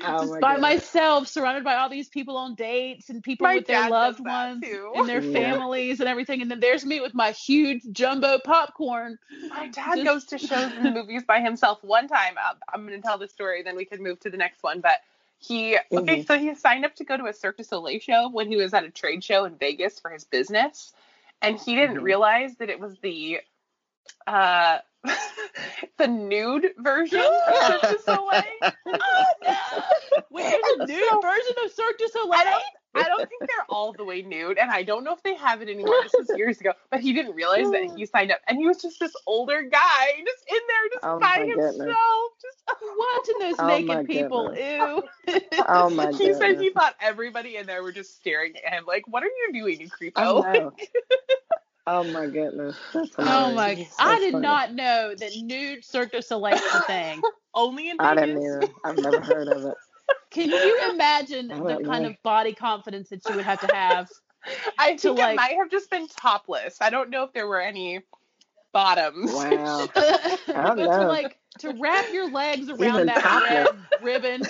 Oh 0.02 0.22
just 0.22 0.40
by 0.41 0.56
goodness. 0.56 0.61
myself, 0.61 1.28
surrounded 1.28 1.64
by 1.64 1.76
all 1.76 1.90
these 1.90 2.10
people 2.10 2.36
on 2.38 2.56
dates 2.56 3.10
and 3.10 3.24
people 3.24 3.48
My 3.48 3.56
with 3.56 3.68
their 3.68 3.90
loved 3.90 4.20
ones 4.20 4.64
too. 4.64 4.91
and 4.95 5.07
their 5.07 5.22
Yeah. 5.22 5.52
families 5.53 5.99
and 5.99 6.10
everything. 6.10 6.41
And 6.41 6.49
then 6.52 6.60
there's 6.60 6.86
me 6.86 6.99
with 6.99 7.14
my 7.14 7.32
huge 7.32 7.84
jumbo 7.91 8.40
popcorn. 8.40 9.18
My 9.49 9.68
dad 9.68 9.95
Just- 9.95 10.03
goes 10.06 10.26
to 10.26 10.40
shows 10.40 10.72
and 10.74 10.94
movies 10.95 11.24
by 11.24 11.40
himself. 11.41 11.84
One 11.84 12.07
time, 12.07 12.36
I'm 12.74 12.86
going 12.88 12.99
to 12.99 13.06
tell 13.06 13.18
the 13.18 13.28
story, 13.28 13.64
then 13.64 13.76
we 13.76 13.86
can 13.86 14.02
move 14.03 14.20
to 14.22 14.30
the 14.30 14.38
next 14.38 14.64
one. 14.64 14.82
But 14.82 15.02
he, 15.40 15.78
okay, 15.91 16.20
Mhm. 16.22 16.26
so 16.28 16.38
he 16.38 16.53
signed 16.56 16.86
up 16.86 16.95
to 16.95 17.03
go 17.03 17.15
to 17.18 17.26
a 17.26 17.34
Cirque 17.34 17.57
du 17.57 17.64
Soleil 17.64 17.99
show 17.99 18.30
when 18.30 18.48
he 18.48 18.56
was 18.57 18.74
at 18.74 18.84
a 18.84 18.90
trade 18.90 19.24
show 19.24 19.45
in 19.45 19.56
Vegas 19.57 19.99
for 19.99 20.10
his 20.11 20.24
business, 20.24 20.94
and 21.41 21.60
he 21.60 21.76
didn't 21.76 21.98
Mhm. 21.98 22.03
realize 22.03 22.56
that 22.57 22.70
it 22.70 22.80
was 22.80 22.98
the, 22.99 23.41
uh, 24.28 24.80
the 25.98 26.08
nude 26.08 26.68
version 26.80 27.20
of 27.20 27.82
Cirque 27.82 27.82
du 27.92 28.00
Soleil. 28.04 28.44
Oh 28.86 29.34
no! 29.44 30.20
Wait, 30.30 30.44
there's 30.78 30.80
a 30.80 30.86
new 30.94 31.10
So- 31.10 31.22
version 31.22 31.56
of 31.66 31.72
Cirque 31.72 31.98
du 31.98 32.06
I 32.06 32.10
Soleil. 32.14 32.44
don't, 32.44 32.64
I 32.96 33.08
don't 33.08 33.28
think 33.30 33.42
they're 33.42 33.66
all 33.70 33.92
the 33.94 34.04
way 34.06 34.22
nude, 34.22 34.58
and 34.60 34.70
I 34.70 34.84
don't 34.84 35.04
know 35.04 35.14
if 35.14 35.24
they 35.24 35.36
have 35.36 35.62
it 35.62 35.70
anymore. 35.70 35.96
This 36.04 36.14
was 36.28 36.38
years 36.38 36.62
ago, 36.62 36.74
but 36.92 37.00
he 37.00 37.12
didn't 37.14 37.34
realize 37.36 37.70
that 37.72 37.92
he 37.98 38.06
signed 38.06 38.32
up, 38.32 38.40
and 38.48 38.58
he 38.58 38.68
was 38.68 38.78
just 38.82 39.00
this 39.00 39.14
older 39.26 39.64
guy, 39.64 40.06
just 40.26 40.44
in 40.50 40.60
there, 40.68 40.90
just 40.94 41.04
Oh 41.04 41.20
by 41.20 41.40
my 41.40 41.46
goodness. 41.48 41.76
himself, 41.78 42.32
just 42.42 42.58
Watching 42.98 43.40
those 43.40 43.56
Oh 43.60 43.68
naked 43.68 44.08
people. 44.08 44.56
Ew. 44.56 45.04
Oh 45.68 45.90
my 45.90 46.12
he 46.12 46.34
said 46.34 46.60
he 46.60 46.70
thought 46.70 46.96
everybody 47.02 47.58
in 47.58 47.66
there 47.66 47.82
were 47.84 47.92
just 47.92 48.16
staring 48.16 48.54
at 48.66 48.74
him 48.74 48.86
like, 48.86 49.08
"What 49.08 49.24
are 49.24 49.28
you 49.28 49.50
doing, 49.54 49.80
you 49.82 49.90
creepo?" 49.90 50.72
Oh, 51.85 52.03
my 52.05 52.27
goodness. 52.27 52.77
Oh 53.18 53.53
my! 53.53 53.88
I 53.99 54.19
did 54.19 54.31
funny. 54.31 54.41
not 54.41 54.73
know 54.73 55.14
that 55.18 55.31
nude 55.41 55.84
Cirque 55.84 56.11
du 56.14 56.22
Soleil 56.22 56.55
is 56.55 56.61
a 56.76 56.81
thing. 56.84 57.22
Only 57.53 57.89
in 57.89 57.97
I 57.99 58.15
Vegas. 58.15 58.27
didn't 58.30 58.43
either. 58.43 58.73
I've 58.85 58.97
never 58.97 59.19
heard 59.22 59.47
of 59.49 59.65
it. 59.65 59.76
Can 60.31 60.49
you 60.49 60.91
imagine 60.91 61.47
the 61.49 61.55
don't 61.55 61.85
kind 61.85 62.03
know. 62.03 62.10
of 62.10 62.23
body 62.23 62.53
confidence 62.53 63.10
that 63.10 63.27
you 63.30 63.35
would 63.35 63.45
have 63.45 63.60
to 63.68 63.76
have? 63.76 64.10
I 64.80 64.93
To, 64.95 65.10
think 65.10 65.19
like- 65.19 65.34
it 65.34 65.35
might 65.35 65.55
have 65.57 65.69
just 65.69 65.89
been 65.89 66.07
topless. 66.07 66.77
I 66.81 66.89
don't 66.89 67.10
know 67.10 67.23
if 67.23 67.34
there 67.34 67.47
were 67.47 67.61
any 67.61 68.01
bottoms. 68.72 69.31
Wow. 69.34 69.88
but 69.93 70.39
to 70.47 70.76
know. 70.76 71.07
like 71.07 71.38
to 71.60 71.73
wrap 71.80 72.11
your 72.11 72.31
legs 72.31 72.69
around 72.69 72.81
Even 72.84 73.05
that 73.07 73.22
topless. 73.22 73.68
red 74.01 74.03
ribbon, 74.03 74.41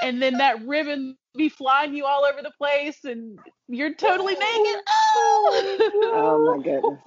and 0.00 0.22
then 0.22 0.34
that 0.38 0.64
ribbon 0.66 1.16
be 1.36 1.48
flying 1.48 1.94
you 1.94 2.04
all 2.04 2.24
over 2.24 2.42
the 2.42 2.52
place, 2.58 3.04
and 3.04 3.38
you're 3.68 3.94
totally 3.94 4.34
naked. 4.34 4.82
Oh, 4.88 6.00
Oh 6.12 6.56
my 6.56 6.62
goodness. 6.62 7.00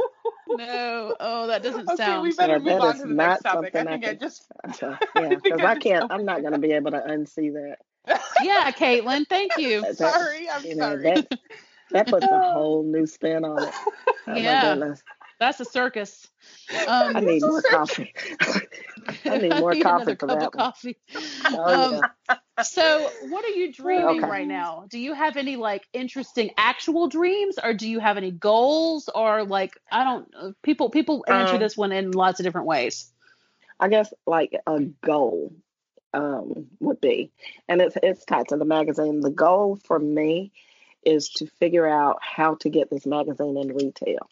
no! 0.47 1.15
Oh, 1.19 1.47
that 1.47 1.63
doesn't 1.63 1.89
okay, 1.91 1.95
sound. 2.05 2.23
we 2.23 2.33
better 2.33 2.53
Yeah, 2.53 2.59
move 2.59 2.81
on 2.81 2.95
to 2.95 3.01
the 3.07 3.13
next 3.13 3.43
not 3.43 3.43
topic. 3.43 3.75
I 3.75 3.79
something 3.79 3.87
I 3.87 3.91
think 3.91 4.05
I 4.05 4.09
can- 4.09 4.19
just 4.19 4.45
Okay. 4.69 4.95
Yeah, 5.21 5.35
because 5.35 5.61
I 5.61 5.71
I 5.71 5.75
can't. 5.75 6.11
I'm 6.11 6.25
not 6.25 6.41
going 6.41 6.53
to 6.53 6.59
be 6.59 6.71
able 6.71 6.91
to 6.91 6.99
unsee 6.99 7.53
that. 7.53 7.77
Yeah, 8.43 8.71
Caitlin, 8.71 9.27
thank 9.27 9.57
you. 9.57 9.81
That- 9.81 9.97
sorry. 9.97 10.49
I'm 10.49 10.63
you 10.65 10.75
know 10.75 10.89
sorry. 10.89 11.03
that 11.03 11.39
that 11.91 12.07
puts 12.07 12.25
a 12.25 12.39
whole 12.39 12.83
new 12.83 13.05
spin 13.05 13.45
on 13.45 13.63
it. 13.63 13.73
Oh 14.27 14.35
Yeah. 14.35 14.75
That's 15.43 15.59
a 15.59 15.65
circus. 15.65 16.29
I 16.71 16.85
Um, 16.87 17.17
need 17.21 17.43
more 17.43 17.61
coffee. 17.61 18.13
I 19.27 19.37
need 19.37 19.55
more 19.57 19.71
another 19.81 19.81
coffee 19.83 20.15
for 20.15 20.27
that 20.29 20.51
coffee. 20.51 20.97
Oh, 21.65 21.99
Um, 21.99 22.07
So, 22.61 23.09
what 23.21 23.45
are 23.45 23.49
you 23.49 23.73
dreaming 23.73 24.25
Okay. 24.25 24.27
right 24.27 24.47
now? 24.47 24.85
Do 24.89 24.99
you 24.99 25.13
have 25.13 25.37
any 25.37 25.55
like 25.57 25.87
interesting 25.93 26.51
actual 26.57 27.07
dreams, 27.09 27.57
or 27.63 27.73
do 27.73 27.89
you 27.89 27.99
have 27.99 28.17
any 28.17 28.31
goals, 28.31 29.09
or 29.13 29.43
like 29.43 29.73
I 29.91 30.03
don't 30.03 30.33
uh, 30.35 30.51
people 30.63 30.89
people 30.89 31.25
answer 31.27 31.57
Um, 31.57 31.59
this 31.59 31.77
one 31.77 31.91
in 31.91 32.11
lots 32.11 32.39
of 32.39 32.45
different 32.45 32.67
ways. 32.67 33.11
I 33.79 33.89
guess 33.89 34.13
like 34.25 34.55
a 34.67 34.79
goal 35.05 35.53
um, 36.13 36.67
would 36.79 37.01
be, 37.01 37.31
and 37.67 37.81
it's 37.81 37.97
it's 38.03 38.25
tied 38.25 38.49
to 38.49 38.57
the 38.57 38.65
magazine. 38.65 39.21
The 39.21 39.29
goal 39.31 39.77
for 39.85 39.99
me 39.99 40.51
is 41.03 41.29
to 41.29 41.47
figure 41.47 41.87
out 41.87 42.19
how 42.21 42.55
to 42.55 42.69
get 42.69 42.89
this 42.89 43.05
magazine 43.05 43.57
in 43.57 43.73
retail. 43.75 44.29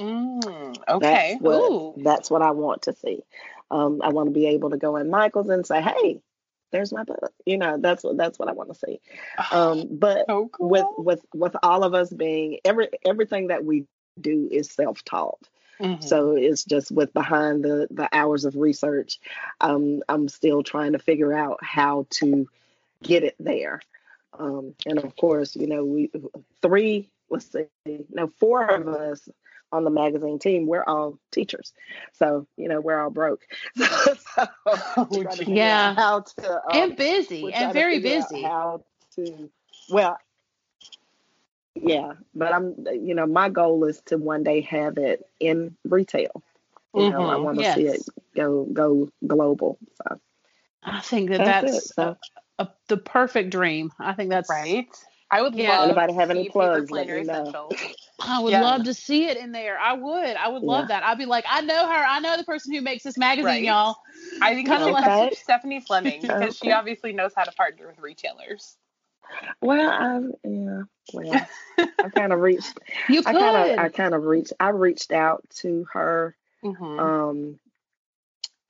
Mm, 0.00 0.76
okay. 0.88 1.32
That's 1.32 1.42
what 1.42 1.72
Ooh. 1.72 1.94
that's 1.98 2.30
what 2.30 2.42
I 2.42 2.52
want 2.52 2.82
to 2.82 2.94
see. 2.94 3.22
Um, 3.70 4.00
I 4.02 4.08
want 4.08 4.28
to 4.28 4.32
be 4.32 4.46
able 4.46 4.70
to 4.70 4.78
go 4.78 4.96
in 4.96 5.10
Michaels 5.10 5.50
and 5.50 5.66
say, 5.66 5.82
"Hey, 5.82 6.20
there's 6.72 6.92
my 6.92 7.04
book." 7.04 7.32
You 7.44 7.58
know, 7.58 7.76
that's 7.78 8.02
what 8.02 8.16
that's 8.16 8.38
what 8.38 8.48
I 8.48 8.52
want 8.52 8.72
to 8.72 8.78
see. 8.78 9.00
Um, 9.52 9.88
but 9.90 10.26
so 10.26 10.48
cool. 10.52 10.68
with 10.68 10.86
with 10.96 11.26
with 11.34 11.56
all 11.62 11.84
of 11.84 11.94
us 11.94 12.10
being 12.10 12.58
every 12.64 12.88
everything 13.04 13.48
that 13.48 13.64
we 13.64 13.86
do 14.20 14.48
is 14.50 14.70
self 14.70 15.04
taught. 15.04 15.48
Mhm. 15.80 16.02
So 16.02 16.36
it's 16.36 16.64
just 16.64 16.90
with 16.90 17.12
behind 17.12 17.64
the 17.64 17.86
the 17.90 18.08
hours 18.12 18.44
of 18.44 18.56
research, 18.56 19.18
um, 19.60 20.02
I'm 20.08 20.28
still 20.28 20.62
trying 20.62 20.92
to 20.92 20.98
figure 20.98 21.32
out 21.32 21.62
how 21.62 22.06
to 22.10 22.48
get 23.02 23.24
it 23.24 23.36
there. 23.38 23.80
Um, 24.38 24.74
and 24.86 24.98
of 24.98 25.16
course, 25.16 25.56
you 25.56 25.66
know, 25.66 25.84
we 25.84 26.10
three, 26.62 27.10
let's 27.30 27.50
see, 27.52 27.66
no, 28.10 28.28
four 28.38 28.66
of 28.66 28.88
us 28.88 29.28
on 29.72 29.84
the 29.84 29.90
magazine 29.90 30.38
team, 30.38 30.66
we're 30.66 30.84
all 30.84 31.18
teachers. 31.30 31.72
So, 32.12 32.46
you 32.56 32.68
know, 32.68 32.80
we're 32.80 33.00
all 33.00 33.10
broke. 33.10 33.42
so, 33.76 34.46
Oh, 34.66 35.06
trying 35.22 35.38
to 35.38 35.44
geez. 35.44 35.46
figure 35.46 35.56
Yeah. 35.56 35.94
how 35.94 36.20
to 36.20 36.52
um, 36.52 36.60
and 36.82 36.96
busy, 36.96 37.52
and 37.52 37.72
very 37.72 37.98
busy. 37.98 38.42
How 38.42 38.82
to, 39.16 39.50
well, 39.88 40.18
yeah, 41.74 42.14
but 42.34 42.52
I'm, 42.52 42.74
you 42.92 43.14
know, 43.14 43.26
my 43.26 43.48
goal 43.48 43.84
is 43.84 44.00
to 44.06 44.18
one 44.18 44.42
day 44.42 44.60
have 44.62 44.98
it 44.98 45.24
in 45.38 45.76
retail. 45.84 46.42
You 46.94 47.08
know, 47.08 47.30
I 47.30 47.36
want 47.36 47.58
to 47.58 47.72
see 47.72 47.86
it 47.86 48.02
go 48.34 48.64
go 48.64 49.08
global. 49.26 49.78
So 49.96 50.20
I 50.82 51.00
think 51.00 51.30
that 51.30 51.38
that's, 51.44 51.62
that's, 51.62 51.86
it. 51.86 51.94
So 51.94 52.16
a, 52.58 52.68
the 52.88 52.96
perfect 52.96 53.50
dream. 53.50 53.92
I 53.98 54.12
think 54.12 54.30
that's 54.30 54.50
right. 54.50 54.88
I 55.30 55.42
would 55.42 55.54
Yeah. 55.54 55.70
love 55.70 55.84
Anybody 55.84 56.12
to 56.12 56.18
have 56.18 56.30
any 56.30 56.48
plugs, 56.48 56.90
let 56.90 57.06
me 57.08 57.22
know. 57.22 57.70
Essentials. 58.20 58.38
I 58.38 58.42
would 58.42 58.52
Yeah. 58.52 58.62
love 58.62 58.84
to 58.84 58.94
see 58.94 59.26
it 59.26 59.36
in 59.36 59.52
there. 59.52 59.78
I 59.78 59.92
would. 59.94 60.36
I 60.36 60.48
would 60.48 60.62
love 60.62 60.88
that. 60.88 61.02
I'd 61.02 61.18
be 61.18 61.26
like, 61.26 61.44
I 61.48 61.60
know 61.62 61.86
her. 61.86 62.04
I 62.06 62.20
know 62.20 62.36
the 62.36 62.44
person 62.44 62.72
who 62.74 62.80
makes 62.80 63.02
this 63.04 63.16
magazine, 63.18 63.46
Right. 63.46 63.62
y'all. 63.64 63.96
I 64.42 64.54
think 64.54 64.68
Kinda 64.68 64.86
we 64.86 64.92
like- 64.92 65.34
Stephanie 65.36 65.80
Fleming 65.80 66.20
because 66.22 66.56
she 66.56 66.72
obviously 66.72 67.12
knows 67.12 67.32
how 67.34 67.44
to 67.44 67.52
partner 67.52 67.86
with 67.88 67.98
retailers. 67.98 68.76
well, 69.62 69.88
I 69.90 70.48
yeah, 70.48 70.82
well, 71.14 71.46
I 71.78 72.08
kind 72.16 72.32
of 72.32 72.40
reached. 72.40 72.78
You 73.08 73.20
I 73.20 73.32
could. 73.32 73.40
kind 73.40 73.70
of 73.72 73.78
I 73.78 73.88
kind 73.88 74.14
of 74.14 74.24
reached. 74.24 74.52
I 74.58 74.70
reached 74.70 75.12
out 75.12 75.44
to 75.60 75.86
her. 75.92 76.36
Mm-hmm. 76.64 76.98
Um, 77.00 77.60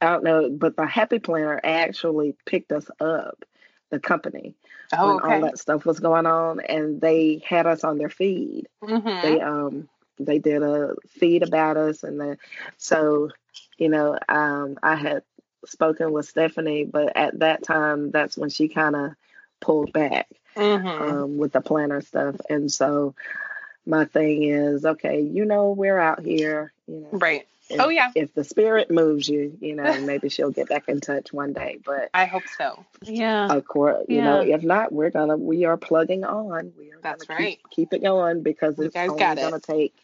I 0.03 0.11
don't 0.11 0.25
know, 0.25 0.51
but 0.51 0.77
the 0.77 0.87
Happy 0.87 1.19
Planner 1.19 1.61
actually 1.65 2.35
picked 2.47 2.73
us 2.73 2.91
up, 3.01 3.45
the 3.91 3.99
company, 4.01 4.55
oh, 4.93 5.07
when 5.15 5.21
all 5.25 5.41
that 5.43 5.59
stuff 5.59 5.85
was 5.85 6.01
going 6.01 6.27
on, 6.27 6.61
and 6.61 7.01
they 7.01 7.43
had 7.47 7.67
us 7.67 7.85
on 7.85 7.99
their 7.99 8.09
feed. 8.09 8.67
Mhm. 8.83 9.23
They 9.23 9.41
um 9.41 9.89
they 10.19 10.39
did 10.39 10.63
a 10.63 10.95
feed 11.09 11.43
about 11.43 11.77
us, 11.77 12.03
and 12.03 12.21
then 12.21 12.39
so 12.79 13.31
you 13.79 13.89
know 13.89 14.19
um 14.29 14.79
I 14.83 14.97
had 14.97 15.23
spoken 15.67 16.13
with 16.13 16.27
Stephanie, 16.27 16.85
but 16.85 17.17
at 17.17 17.39
that 17.41 17.63
time 17.63 18.11
that's 18.11 18.37
when 18.37 18.51
she 18.51 18.69
kind 18.69 18.97
of 18.97 19.13
pulled 19.61 19.93
back 19.93 20.29
Mhm. 20.57 21.01
um, 21.11 21.39
with 21.39 21.53
the 21.53 21.61
planner 21.61 22.01
stuff, 22.01 22.37
and 22.49 22.71
so 22.73 23.15
my 23.87 24.05
thing 24.05 24.45
is 24.45 24.85
okay, 24.85 25.21
you 25.21 25.45
know 25.45 25.71
we're 25.73 25.99
out 25.99 26.21
here, 26.25 26.73
you 26.87 27.01
know. 27.01 27.09
Right. 27.13 27.47
Oh, 27.73 27.75
if, 27.75 27.81
Oh, 27.81 27.89
yeah. 27.89 28.13
If 28.15 28.35
the 28.35 28.45
spirit 28.45 28.91
moves 28.91 29.29
you, 29.29 29.57
you 29.61 29.75
know, 29.75 30.01
maybe 30.01 30.29
she'll 30.29 30.51
get 30.51 30.69
back 30.69 30.89
in 30.89 31.01
touch 31.01 31.33
one 31.33 31.53
day. 31.53 31.79
But 31.85 32.11
I 32.15 32.27
hope 32.27 32.49
so. 32.49 32.85
yeah. 33.03 33.47
of 33.53 33.65
course, 33.67 34.07
you 34.09 34.23
know, 34.23 34.41
if 34.41 34.63
not, 34.63 34.93
we're 34.93 35.11
gonna 35.11 35.37
we 35.37 35.65
are 35.65 35.77
plugging 35.77 36.25
on. 36.25 36.73
We 36.79 36.91
are 36.93 37.01
That's 37.03 37.29
gonna 37.29 37.41
right. 37.41 37.59
Keep, 37.71 37.71
keep 37.71 37.95
it 37.95 38.03
going 38.03 38.43
because 38.43 38.79
You 38.79 38.87
it's 38.87 38.95
guys 38.95 39.09
only 39.09 39.21
got 39.21 39.37
gonna 39.39 39.61
take. 39.61 39.95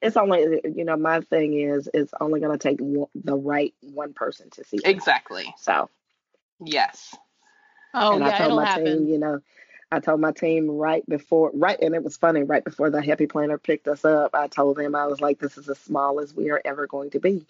It's 0.00 0.16
only 0.16 0.60
you 0.64 0.84
know 0.84 0.96
my 0.96 1.20
thing 1.20 1.58
is 1.58 1.88
it's 1.92 2.12
only 2.20 2.40
gonna 2.40 2.58
take 2.58 2.80
one, 2.80 3.08
the 3.14 3.36
right 3.36 3.74
one 3.80 4.14
person 4.14 4.50
to 4.50 4.64
see 4.64 4.78
it. 4.78 4.86
Exactly. 4.86 5.54
So 5.58 5.88
Yes. 6.64 7.14
Oh 7.94 8.14
and 8.14 8.24
I 8.24 8.28
yeah, 8.28 8.38
told 8.38 8.46
it'll 8.46 8.60
my 8.60 8.64
happen. 8.66 8.84
team, 8.84 9.08
you 9.08 9.18
know, 9.18 9.40
I 9.92 10.00
told 10.00 10.20
my 10.20 10.32
team 10.32 10.70
right 10.70 11.06
before, 11.06 11.50
right, 11.52 11.78
and 11.80 11.94
it 11.94 12.02
was 12.02 12.16
funny, 12.16 12.42
right 12.42 12.64
before 12.64 12.88
the 12.88 13.02
Happy 13.02 13.26
Planner 13.26 13.58
picked 13.58 13.86
us 13.86 14.06
up, 14.06 14.34
I 14.34 14.48
told 14.48 14.78
them, 14.78 14.94
I 14.94 15.06
was 15.06 15.20
like, 15.20 15.38
this 15.38 15.58
is 15.58 15.68
as 15.68 15.78
small 15.78 16.18
as 16.18 16.34
we 16.34 16.50
are 16.50 16.62
ever 16.64 16.86
going 16.86 17.10
to 17.10 17.20
be. 17.20 17.44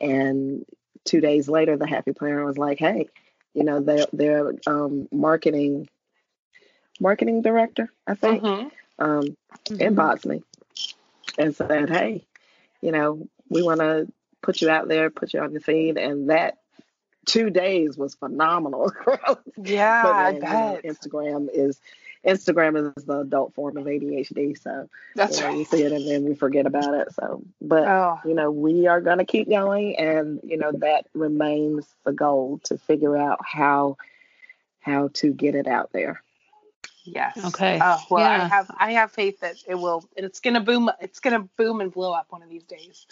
And 0.00 0.64
two 1.04 1.20
days 1.20 1.48
later, 1.48 1.76
the 1.76 1.88
Happy 1.88 2.12
Planner 2.12 2.44
was 2.44 2.56
like, 2.56 2.78
hey, 2.78 3.08
you 3.54 3.64
know, 3.64 3.80
their, 3.80 4.06
their 4.12 4.52
um, 4.68 5.08
marketing, 5.10 5.88
marketing 7.00 7.42
director, 7.42 7.92
I 8.06 8.14
think, 8.14 8.42
Mhm. 8.44 8.70
um, 9.00 9.36
Mhm. 9.68 9.78
inboxed 9.78 10.26
me 10.26 10.44
and 11.38 11.56
said, 11.56 11.90
"Hey, 11.90 12.24
you 12.80 12.92
know, 12.92 13.28
we 13.48 13.62
want 13.62 13.80
to 13.80 14.06
put 14.42 14.60
you 14.60 14.70
out 14.70 14.86
there, 14.86 15.10
put 15.10 15.34
you 15.34 15.40
on 15.40 15.52
the 15.52 15.60
feed," 15.60 15.98
and 15.98 16.30
that 16.30 16.58
two 17.26 17.50
days 17.50 17.96
was 17.96 18.14
phenomenal. 18.14 18.90
Growth. 19.04 19.40
Yeah, 19.56 20.02
But 20.02 20.16
I 20.16 20.32
then, 20.32 20.34
you 20.34 20.40
know, 20.40 20.80
bet. 20.80 20.84
Instagram 20.84 21.48
is 21.52 21.80
Instagram 22.24 22.94
is 22.96 23.04
the 23.04 23.20
adult 23.20 23.54
form 23.54 23.76
of 23.78 23.84
ADHD, 23.86 24.60
so 24.60 24.88
That's 25.14 25.40
you 25.40 25.46
know, 25.46 25.56
we 25.56 25.64
see 25.64 25.82
it 25.82 25.92
and 25.92 26.06
then 26.06 26.24
we 26.24 26.34
forget 26.34 26.66
about 26.66 26.94
it. 26.94 27.12
So, 27.14 27.42
but 27.60 27.88
Oh, 27.88 28.20
you 28.24 28.34
know, 28.34 28.50
we 28.50 28.86
are 28.86 29.00
going 29.00 29.18
to 29.18 29.24
keep 29.24 29.48
going, 29.48 29.96
and 29.98 30.40
you 30.44 30.58
know 30.58 30.72
that 30.72 31.06
remains 31.14 31.86
the 32.04 32.12
goal 32.12 32.60
to 32.64 32.76
figure 32.78 33.16
out 33.16 33.38
how 33.44 33.96
how 34.80 35.08
to 35.14 35.32
get 35.32 35.54
it 35.54 35.66
out 35.66 35.92
there. 35.92 36.22
yes. 37.04 37.38
Okay. 37.46 37.78
Oh, 37.82 38.02
well, 38.10 38.26
I 38.26 38.46
have 38.48 38.70
I 38.78 38.92
have 38.92 39.12
faith 39.12 39.40
that 39.40 39.56
it 39.66 39.74
will. 39.74 40.04
It's 40.16 40.40
gonna 40.40 40.60
boom. 40.60 40.90
It's 41.00 41.20
gonna 41.20 41.48
boom 41.56 41.80
and 41.80 41.90
blow 41.92 42.12
up 42.12 42.26
one 42.30 42.42
of 42.42 42.50
these 42.50 42.64
days. 42.64 43.06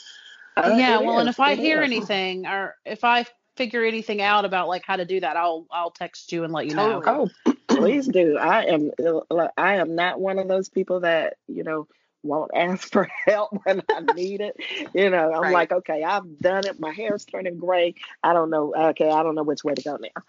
Uh, 0.56 0.74
yeah, 0.76 0.98
it 0.98 1.06
well, 1.06 1.18
and 1.20 1.28
is, 1.28 1.34
if 1.34 1.40
I 1.40 1.52
it 1.52 1.58
hear 1.58 1.80
anything 1.80 2.46
or 2.46 2.74
if 2.84 3.04
I 3.04 3.26
figure 3.58 3.84
anything 3.84 4.22
out 4.22 4.46
about 4.46 4.68
like 4.68 4.84
how 4.86 4.96
to 4.96 5.04
do 5.04 5.20
that, 5.20 5.36
I'll 5.36 5.66
I'll 5.70 5.90
text 5.90 6.32
you 6.32 6.44
and 6.44 6.52
let 6.52 6.66
you 6.66 6.74
know. 6.74 7.02
Totally. 7.02 7.30
oh, 7.46 7.54
please 7.68 8.06
do. 8.08 8.38
I 8.38 8.64
am 8.64 8.90
I 9.58 9.74
am 9.76 9.94
not 9.94 10.18
one 10.20 10.38
of 10.38 10.48
those 10.48 10.68
people 10.70 11.00
that 11.00 11.36
you 11.48 11.64
know 11.64 11.86
won't 12.22 12.50
ask 12.54 12.90
for 12.90 13.08
help 13.26 13.50
when 13.64 13.82
I 13.90 14.00
need 14.14 14.40
it. 14.40 14.56
You 14.94 15.10
know, 15.10 15.32
I'm 15.34 15.42
Right. 15.42 15.52
like, 15.52 15.72
okay, 15.72 16.02
I've 16.02 16.40
done 16.40 16.66
it. 16.66 16.80
My 16.80 16.92
hair's 16.92 17.24
turning 17.24 17.58
gray. 17.58 17.94
I 18.22 18.32
don't 18.32 18.50
know. 18.50 18.74
Okay, 18.74 19.10
I 19.10 19.22
don't 19.22 19.34
know 19.34 19.42
which 19.44 19.64
way 19.64 19.74
to 19.74 19.82
go 19.82 19.96
now. 19.96 20.22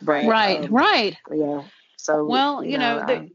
But, 0.00 0.24
Right, 0.26 0.64
um, 0.64 0.72
right. 0.72 1.16
Yeah. 1.34 1.62
So 1.96 2.24
Well, 2.24 2.64
you 2.64 2.78
know, 2.78 3.04
the- 3.06 3.12
I- 3.12 3.30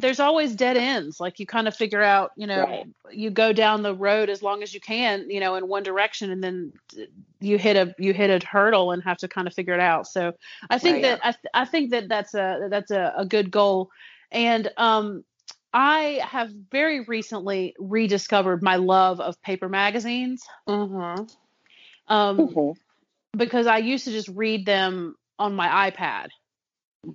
There's 0.00 0.20
always 0.20 0.54
dead 0.54 0.76
ends. 0.76 1.20
Like 1.20 1.38
you 1.38 1.46
kind 1.46 1.68
of 1.68 1.76
figure 1.76 2.02
out, 2.02 2.32
you 2.36 2.46
know, 2.46 2.62
Right. 2.62 2.86
you 3.12 3.30
go 3.30 3.52
down 3.52 3.82
the 3.82 3.94
road 3.94 4.28
as 4.28 4.42
long 4.42 4.62
as 4.62 4.74
you 4.74 4.80
can, 4.80 5.30
you 5.30 5.40
know, 5.40 5.54
in 5.54 5.68
one 5.68 5.82
direction, 5.82 6.30
and 6.30 6.42
then 6.42 6.72
you 7.40 7.58
hit 7.58 7.76
a 7.76 7.94
you 7.98 8.12
hit 8.12 8.30
a 8.30 8.44
hurdle 8.46 8.90
and 8.90 9.02
have 9.04 9.18
to 9.18 9.28
kind 9.28 9.46
of 9.46 9.54
figure 9.54 9.74
it 9.74 9.80
out. 9.80 10.06
So 10.06 10.32
I 10.68 10.78
think 10.78 10.96
Right. 10.96 11.02
that 11.02 11.20
I, 11.22 11.30
th- 11.32 11.50
I 11.54 11.64
think 11.64 11.90
that 11.90 12.08
that's 12.08 12.34
a 12.34 12.68
that's 12.70 12.90
a, 12.90 13.14
a 13.18 13.26
good 13.26 13.50
goal. 13.50 13.90
And 14.32 14.70
um, 14.76 15.24
I 15.72 16.20
have 16.24 16.50
very 16.70 17.00
recently 17.04 17.74
rediscovered 17.78 18.62
my 18.62 18.76
love 18.76 19.20
of 19.20 19.40
paper 19.42 19.68
magazines. 19.68 20.42
Mm-hmm. 20.68 21.24
Um, 22.08 22.38
Mhm. 22.38 22.74
because 23.32 23.66
I 23.66 23.78
used 23.78 24.04
to 24.04 24.10
just 24.12 24.28
read 24.28 24.66
them 24.66 25.14
on 25.38 25.54
my 25.54 25.90
iPad. 25.90 26.28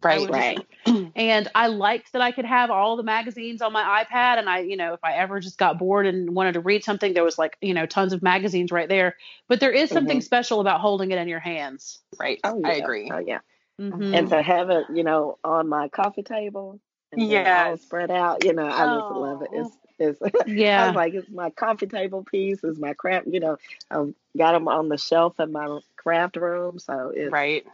Right. 0.03 0.19
would 0.21 0.29
right. 0.29 0.67
and 1.15 1.47
I 1.55 1.67
liked 1.67 2.13
that 2.13 2.21
I 2.21 2.31
could 2.31 2.45
have 2.45 2.69
all 2.71 2.95
the 2.97 3.03
magazines 3.03 3.61
on 3.61 3.73
my 3.73 4.03
iPad. 4.03 4.37
And 4.39 4.49
I, 4.49 4.59
you 4.59 4.77
know, 4.77 4.93
if 4.93 4.99
I 5.03 5.13
ever 5.13 5.39
just 5.39 5.57
got 5.57 5.77
bored 5.77 6.05
and 6.05 6.35
wanted 6.35 6.53
to 6.53 6.59
read 6.59 6.83
something, 6.83 7.13
there 7.13 7.23
was 7.23 7.37
like, 7.37 7.57
you 7.61 7.73
know, 7.73 7.85
tons 7.85 8.13
of 8.13 8.21
magazines 8.21 8.71
right 8.71 8.87
there. 8.89 9.15
But 9.47 9.59
there 9.59 9.71
is 9.71 9.89
something 9.89 10.19
Mhm. 10.19 10.23
special 10.23 10.59
about 10.61 10.81
holding 10.81 11.11
it 11.11 11.17
in 11.17 11.27
your 11.27 11.39
hands. 11.39 11.99
Right. 12.19 12.39
Oh, 12.43 12.59
yeah. 12.59 12.67
I 12.67 12.73
agree. 12.73 13.11
Oh, 13.11 13.19
yeah. 13.19 13.39
Mhm. 13.79 14.15
And 14.15 14.29
to 14.29 14.41
have 14.41 14.69
it, 14.69 14.85
you 14.93 15.03
know, 15.03 15.37
on 15.43 15.67
my 15.67 15.87
coffee 15.87 16.23
table 16.23 16.79
Yeah. 17.15 17.69
all 17.69 17.77
spread 17.77 18.11
out, 18.11 18.43
you 18.43 18.53
know, 18.53 18.67
I 18.67 18.87
just 18.87 19.09
Oh. 19.11 19.19
love 19.19 19.41
it. 19.41 19.49
It's 19.53 19.77
it's 19.99 20.21
I 20.21 20.43
yeah. 20.47 20.87
was 20.87 20.95
like, 20.95 21.13
it's 21.13 21.29
my 21.29 21.49
coffee 21.49 21.87
table 21.87 22.23
piece, 22.23 22.63
it's 22.63 22.79
my 22.79 22.93
craft, 22.93 23.27
you 23.27 23.39
know, 23.39 23.57
I've 23.91 24.13
got 24.37 24.53
them 24.53 24.67
on 24.67 24.89
the 24.89 24.97
shelf 24.97 25.39
in 25.39 25.51
my 25.51 25.79
craft 25.97 26.37
room. 26.37 26.79
So 26.79 27.11
it's, 27.13 27.31
Right. 27.31 27.65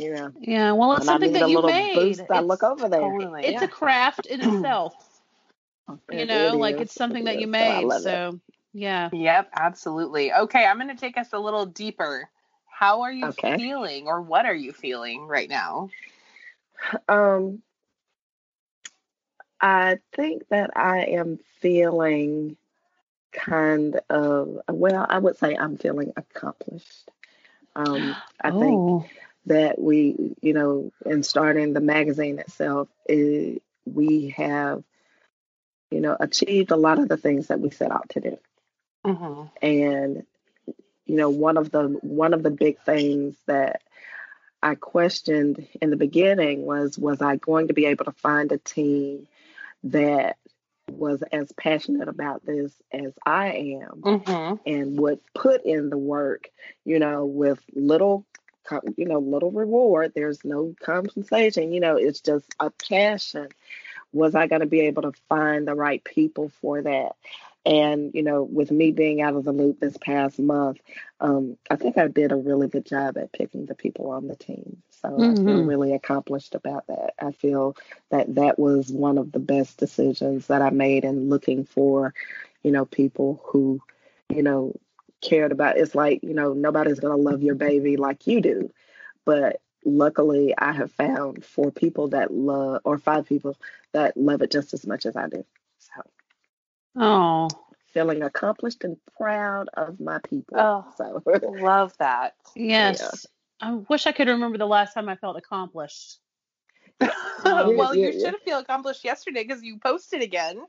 You 0.00 0.14
know, 0.14 0.32
yeah. 0.40 0.72
Well, 0.72 0.92
it's 0.92 1.00
when 1.00 1.08
I 1.10 1.12
something 1.12 1.32
need 1.32 1.40
that 1.40 1.46
a 1.46 1.50
you 1.50 1.56
little 1.56 1.70
made. 1.70 1.94
boost, 1.94 2.20
I 2.20 2.24
It's- 2.24 2.44
look 2.44 2.62
over 2.62 2.88
there. 2.88 3.00
Totally. 3.00 3.42
It's 3.44 3.52
yeah. 3.52 3.64
a 3.64 3.68
craft 3.68 4.26
in 4.26 4.40
itself, 4.42 4.94
you 6.10 6.24
know, 6.26 6.54
it 6.54 6.54
like 6.54 6.80
it's 6.80 6.94
something 6.94 7.22
It 7.22 7.26
that 7.26 7.38
you 7.38 7.46
is. 7.46 7.52
So 7.52 7.58
I 7.58 7.80
made. 7.80 7.84
love 7.84 8.00
it. 8.00 8.04
So, 8.04 8.40
yeah. 8.72 9.10
Yep, 9.12 9.50
absolutely. 9.54 10.32
Okay, 10.32 10.64
I'm 10.64 10.76
going 10.78 10.88
to 10.88 10.94
take 11.00 11.18
us 11.18 11.32
a 11.32 11.38
little 11.38 11.66
deeper. 11.66 12.28
How 12.66 13.02
are 13.02 13.12
you 13.12 13.26
Okay. 13.26 13.56
feeling 13.56 14.06
or 14.06 14.22
what 14.22 14.46
are 14.46 14.54
you 14.54 14.72
feeling 14.72 15.26
right 15.26 15.48
now? 15.50 15.90
Um, 17.08 17.62
I 19.60 19.98
think 20.14 20.48
that 20.48 20.70
I 20.76 21.00
am 21.04 21.38
feeling 21.60 22.56
kind 23.32 24.00
of, 24.08 24.60
well, 24.68 25.06
I 25.08 25.18
would 25.18 25.36
say 25.36 25.56
I'm 25.56 25.76
feeling 25.76 26.12
accomplished. 26.16 27.10
Um, 27.76 28.16
I 28.40 28.50
think 28.50 28.62
Oh. 28.62 29.04
That 29.46 29.80
we, 29.80 30.36
you 30.40 30.52
know, 30.52 30.92
in 31.04 31.22
starting 31.22 31.72
the 31.72 31.80
magazine 31.80 32.38
itself, 32.38 32.88
it, 33.06 33.62
we 33.84 34.30
have, 34.36 34.82
you 35.90 36.00
know, 36.00 36.16
achieved 36.18 36.70
a 36.70 36.76
lot 36.76 36.98
of 36.98 37.08
the 37.08 37.16
things 37.16 37.48
that 37.48 37.60
we 37.60 37.70
set 37.70 37.90
out 37.90 38.08
to 38.10 38.20
do. 38.20 38.38
Mm-hmm. 39.06 39.66
And, 39.66 40.26
you 41.06 41.16
know, 41.16 41.30
one 41.30 41.56
of 41.56 41.70
the 41.70 41.98
one 42.02 42.34
of 42.34 42.42
the 42.42 42.50
big 42.50 42.78
things 42.82 43.34
that 43.46 43.82
I 44.62 44.74
questioned 44.74 45.66
in 45.80 45.90
the 45.90 45.96
beginning 45.96 46.64
was 46.66 46.98
was 46.98 47.22
I 47.22 47.36
going 47.36 47.68
to 47.68 47.74
be 47.74 47.86
able 47.86 48.04
to 48.04 48.12
find 48.12 48.52
a 48.52 48.58
team 48.58 49.26
that 49.84 50.36
was 50.90 51.22
as 51.22 51.50
passionate 51.52 52.08
about 52.08 52.44
this 52.44 52.72
as 52.92 53.12
I 53.24 53.78
am 53.80 54.02
Mm-hmm. 54.02 54.54
and 54.66 54.98
would 54.98 55.20
put 55.34 55.64
in 55.64 55.88
the 55.88 55.98
work, 55.98 56.50
you 56.84 56.98
know, 56.98 57.24
with 57.24 57.60
little, 57.74 58.26
you 58.96 59.06
know, 59.06 59.18
little 59.18 59.50
reward. 59.50 60.12
There's 60.14 60.44
no 60.44 60.74
compensation, 60.80 61.72
you 61.72 61.80
know, 61.80 61.96
it's 61.96 62.20
just 62.20 62.54
a 62.60 62.70
passion. 62.70 63.48
Was 64.12 64.34
I 64.34 64.46
going 64.46 64.60
to 64.60 64.66
be 64.66 64.80
able 64.80 65.02
to 65.02 65.12
find 65.28 65.66
the 65.66 65.74
right 65.74 66.02
people 66.04 66.48
for 66.60 66.82
that? 66.82 67.14
And, 67.64 68.12
you 68.14 68.22
know, 68.22 68.42
with 68.42 68.70
me 68.70 68.90
being 68.90 69.20
out 69.20 69.34
of 69.36 69.44
the 69.44 69.52
loop 69.52 69.80
this 69.80 69.96
past 69.98 70.38
month, 70.38 70.78
um, 71.20 71.56
I 71.70 71.76
think 71.76 71.98
I 71.98 72.08
did 72.08 72.32
a 72.32 72.36
really 72.36 72.68
good 72.68 72.86
job 72.86 73.16
at 73.18 73.32
picking 73.32 73.66
the 73.66 73.74
people 73.74 74.10
on 74.10 74.26
the 74.28 74.36
team. 74.36 74.82
So 74.90 75.24
I 75.28 75.34
feel 75.34 75.58
Mhm. 75.58 75.64
really 75.64 75.92
accomplished 75.92 76.54
about 76.54 76.86
that. 76.88 77.14
I 77.20 77.32
feel 77.32 77.76
that 78.10 78.34
that 78.36 78.58
was 78.58 78.90
one 78.90 79.18
of 79.18 79.32
the 79.32 79.38
best 79.40 79.78
decisions 79.78 80.46
that 80.48 80.62
I 80.62 80.70
made 80.70 81.04
in 81.04 81.28
looking 81.28 81.64
for, 81.64 82.14
you 82.62 82.70
know, 82.72 82.84
people 82.86 83.40
who, 83.46 83.80
you 84.28 84.42
know, 84.42 84.74
cared 85.20 85.52
about 85.52 85.78
it's 85.78 85.94
like, 85.94 86.20
you 86.22 86.34
know, 86.34 86.52
nobody's 86.52 87.00
going 87.00 87.16
to 87.16 87.22
love 87.30 87.42
your 87.42 87.54
baby 87.54 87.96
like 87.96 88.26
you 88.26 88.40
do. 88.40 88.72
But 89.24 89.60
luckily, 89.84 90.54
I 90.56 90.72
have 90.72 90.92
found 90.92 91.44
four 91.44 91.70
people 91.70 92.08
that 92.08 92.32
love, 92.32 92.82
or 92.84 92.98
five 92.98 93.26
people 93.26 93.56
that 93.92 94.16
love 94.16 94.42
it 94.42 94.50
just 94.50 94.74
as 94.74 94.86
much 94.86 95.06
as 95.06 95.16
I 95.16 95.28
do. 95.28 95.44
So 95.78 96.02
Oh. 96.96 97.48
feeling 97.92 98.22
accomplished 98.22 98.84
and 98.84 98.96
proud 99.16 99.68
of 99.74 100.00
my 100.00 100.18
people. 100.18 100.58
Oh. 100.58 100.84
So 100.96 101.22
Love 101.48 101.96
that. 101.98 102.34
Yes. 102.54 103.26
I 103.60 103.74
wish 103.74 104.06
I 104.06 104.12
could 104.12 104.28
remember 104.28 104.58
the 104.58 104.66
last 104.66 104.94
time 104.94 105.08
I 105.08 105.16
felt 105.16 105.36
accomplished. 105.36 106.18
well, 107.44 107.94
Yeah, 107.94 108.08
you 108.08 108.12
yeah. 108.12 108.30
should 108.30 108.40
feel 108.44 108.58
accomplished 108.58 109.04
yesterday 109.04 109.44
because 109.44 109.62
you 109.62 109.78
posted 109.78 110.22
again. 110.22 110.62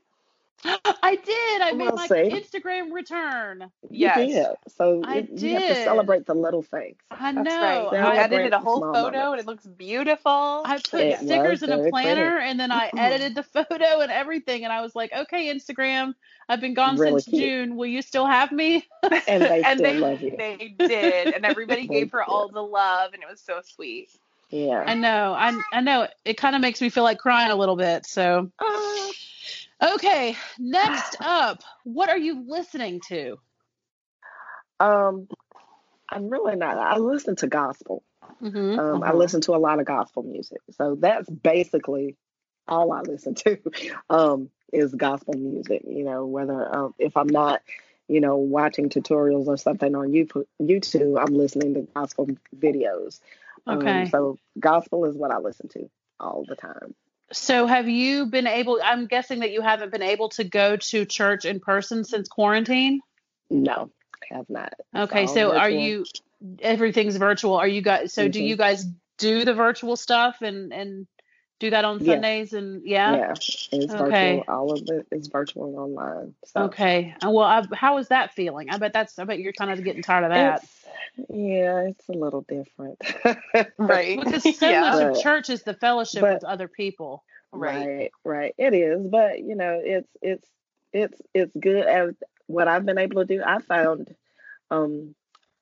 I 0.64 1.16
did. 1.16 1.60
I 1.62 1.72
made 1.72 1.94
my 1.94 2.06
see. 2.06 2.14
Instagram 2.30 2.92
return. 2.92 3.70
you 3.90 4.10
did. 4.14 4.46
So 4.68 5.02
I 5.04 5.16
it- 5.18 5.30
you 5.40 5.54
have 5.54 5.68
to 5.68 5.74
celebrate 5.84 6.26
the 6.26 6.34
little 6.34 6.62
things. 6.62 6.96
I 7.10 7.32
That's 7.32 7.44
know. 7.48 7.60
right. 7.60 7.92
You 7.92 7.98
I, 7.98 8.16
edited 8.16 8.52
a 8.52 8.58
whole 8.60 8.80
photo 8.80 8.92
moments. 9.18 9.30
and 9.32 9.40
it 9.40 9.46
looks 9.46 9.66
beautiful. 9.66 10.62
I 10.64 10.76
put 10.88 11.00
It 11.00 11.18
stickers 11.20 11.62
in 11.62 11.72
a 11.72 11.88
planner 11.90 12.32
pretty. 12.36 12.50
and 12.50 12.60
then 12.60 12.70
I 12.70 12.90
edited 12.96 13.34
the 13.34 13.42
photo 13.68 14.00
and 14.00 14.12
everything. 14.12 14.64
And 14.64 14.72
I 14.72 14.80
was 14.82 14.94
like, 14.94 15.12
okay, 15.12 15.52
Instagram, 15.54 16.14
I've 16.48 16.60
been 16.60 16.74
gone 16.74 16.96
Really 16.96 17.20
since 17.22 17.24
cute. 17.36 17.42
June. 17.42 17.76
Will 17.76 17.86
you 17.86 18.02
still 18.02 18.26
have 18.26 18.52
me? 18.52 18.86
And 19.26 19.42
they 19.42 19.62
and 19.64 19.78
still 19.80 19.92
they, 19.92 19.98
love 19.98 20.20
you. 20.22 20.34
they 20.36 20.74
did, 20.78 21.34
and 21.34 21.44
everybody 21.44 21.86
gave 21.86 22.12
her 22.12 22.18
did. 22.24 22.30
all 22.32 22.48
the 22.48 22.62
love, 22.62 23.14
and 23.14 23.22
it 23.22 23.28
was 23.28 23.40
so 23.40 23.60
sweet. 23.64 24.10
Yeah. 24.50 24.84
I 24.86 24.94
know. 24.94 25.32
I, 25.32 25.58
I 25.72 25.80
know. 25.80 26.06
It 26.24 26.36
kind 26.36 26.54
of 26.54 26.60
makes 26.62 26.80
me 26.80 26.90
feel 26.90 27.04
like 27.04 27.18
crying 27.18 27.50
a 27.50 27.56
little 27.56 27.76
bit. 27.76 28.04
So, 28.06 28.50
Uh, 28.58 29.08
okay. 29.82 30.36
Next 30.58 31.16
up, 31.20 31.62
what 31.84 32.08
are 32.08 32.18
you 32.18 32.44
listening 32.46 33.00
to? 33.08 33.36
um, 34.80 35.28
I'm 36.10 36.28
really 36.28 36.56
not. 36.56 36.76
I 36.78 36.98
listen 36.98 37.36
to 37.36 37.46
gospel. 37.46 38.02
Mm-hmm. 38.42 38.78
Um, 38.78 39.02
I 39.02 39.12
Mhm. 39.12 39.16
listen 39.18 39.40
to 39.42 39.54
a 39.54 39.58
lot 39.58 39.78
of 39.80 39.86
gospel 39.86 40.22
music. 40.22 40.58
So 40.72 40.96
that's 40.96 41.28
basically 41.28 42.16
all 42.68 42.92
I 42.92 43.00
listen 43.02 43.34
to 43.36 43.58
um, 44.10 44.50
is 44.72 44.94
gospel 44.94 45.34
music. 45.34 45.82
You 45.86 46.04
know, 46.04 46.26
whether 46.26 46.74
um, 46.74 46.94
if 46.98 47.16
I'm 47.16 47.28
not, 47.28 47.62
you 48.08 48.20
know, 48.20 48.36
watching 48.36 48.88
tutorials 48.88 49.46
or 49.46 49.56
something 49.56 49.94
on 49.94 50.10
YouTube, 50.12 50.44
YouTube 50.60 51.18
I'm 51.20 51.34
listening 51.34 51.74
to 51.74 51.82
gospel 51.94 52.28
videos. 52.56 53.20
Okay. 53.68 54.02
Um, 54.02 54.06
so 54.06 54.38
gospel 54.58 55.04
is 55.06 55.16
what 55.16 55.30
I 55.30 55.38
listen 55.38 55.68
to 55.70 55.90
all 56.20 56.44
the 56.46 56.56
time. 56.56 56.94
So, 57.32 57.66
have 57.66 57.88
you 57.88 58.26
been 58.26 58.46
able? 58.46 58.80
I'm 58.82 59.06
guessing 59.06 59.40
that 59.40 59.52
you 59.52 59.62
haven't 59.62 59.92
been 59.92 60.02
able 60.02 60.28
to 60.30 60.44
go 60.44 60.76
to 60.76 61.04
church 61.04 61.44
in 61.44 61.60
person 61.60 62.04
since 62.04 62.28
quarantine. 62.28 63.00
No, 63.50 63.90
I 64.30 64.34
have 64.36 64.48
not. 64.48 64.74
Okay, 64.94 65.26
so 65.26 65.56
are 65.56 65.70
you? 65.70 66.04
Everything's 66.60 67.16
virtual. 67.16 67.54
Are 67.54 67.68
you 67.68 67.82
guys? 67.82 68.12
So, 68.12 68.28
do 68.28 68.40
Mhm. 68.40 68.46
you 68.46 68.56
guys 68.56 68.84
do 69.18 69.44
the 69.44 69.54
virtual 69.54 69.96
stuff 69.96 70.42
and 70.42 70.72
and 70.72 71.06
do 71.62 71.70
that 71.70 71.84
on. 71.84 72.04
Sundays 72.04 72.52
and 72.52 72.82
yeah. 72.84 73.16
Yeah, 73.16 73.30
it's 73.32 73.72
Okay. 73.94 74.36
virtual. 74.38 74.44
All 74.54 74.72
of 74.72 74.82
it 74.88 75.06
is 75.10 75.28
virtual 75.28 75.66
and 75.66 75.76
online. 75.78 76.34
So 76.44 76.62
Okay. 76.64 77.14
Uh, 77.24 77.30
Well, 77.30 77.44
I, 77.46 77.62
how 77.74 77.98
is 77.98 78.08
that 78.08 78.32
feeling? 78.34 78.68
I 78.70 78.78
bet 78.78 78.92
that's. 78.92 79.18
I 79.18 79.24
bet 79.24 79.38
you're 79.38 79.52
kind 79.52 79.70
of 79.70 79.82
getting 79.84 80.02
tired 80.02 80.24
of 80.24 80.30
that. 80.30 80.62
It's, 80.62 81.30
yeah, 81.30 81.80
it's 81.88 82.08
a 82.08 82.12
little 82.12 82.42
different. 82.42 83.00
Right. 83.78 84.18
Because 84.20 84.58
so 84.58 84.68
Yeah. 84.68 84.80
much 84.80 85.16
of 85.16 85.22
church 85.22 85.50
is 85.50 85.62
the 85.62 85.74
fellowship 85.74 86.20
but- 86.20 86.34
with 86.34 86.44
other 86.44 86.68
people. 86.68 87.22
Right. 87.54 87.86
right, 87.86 88.12
right. 88.24 88.54
It 88.56 88.72
is, 88.72 89.06
but 89.06 89.38
you 89.40 89.54
know, 89.54 89.78
it's 89.84 90.08
it's 90.22 90.48
it's 90.92 91.20
it's 91.34 91.52
good. 91.58 91.84
And 91.86 92.16
what 92.46 92.66
I've 92.66 92.86
been 92.86 92.96
able 92.98 93.20
to 93.22 93.26
do, 93.26 93.42
I 93.44 93.58
found 93.60 94.14
um 94.70 95.14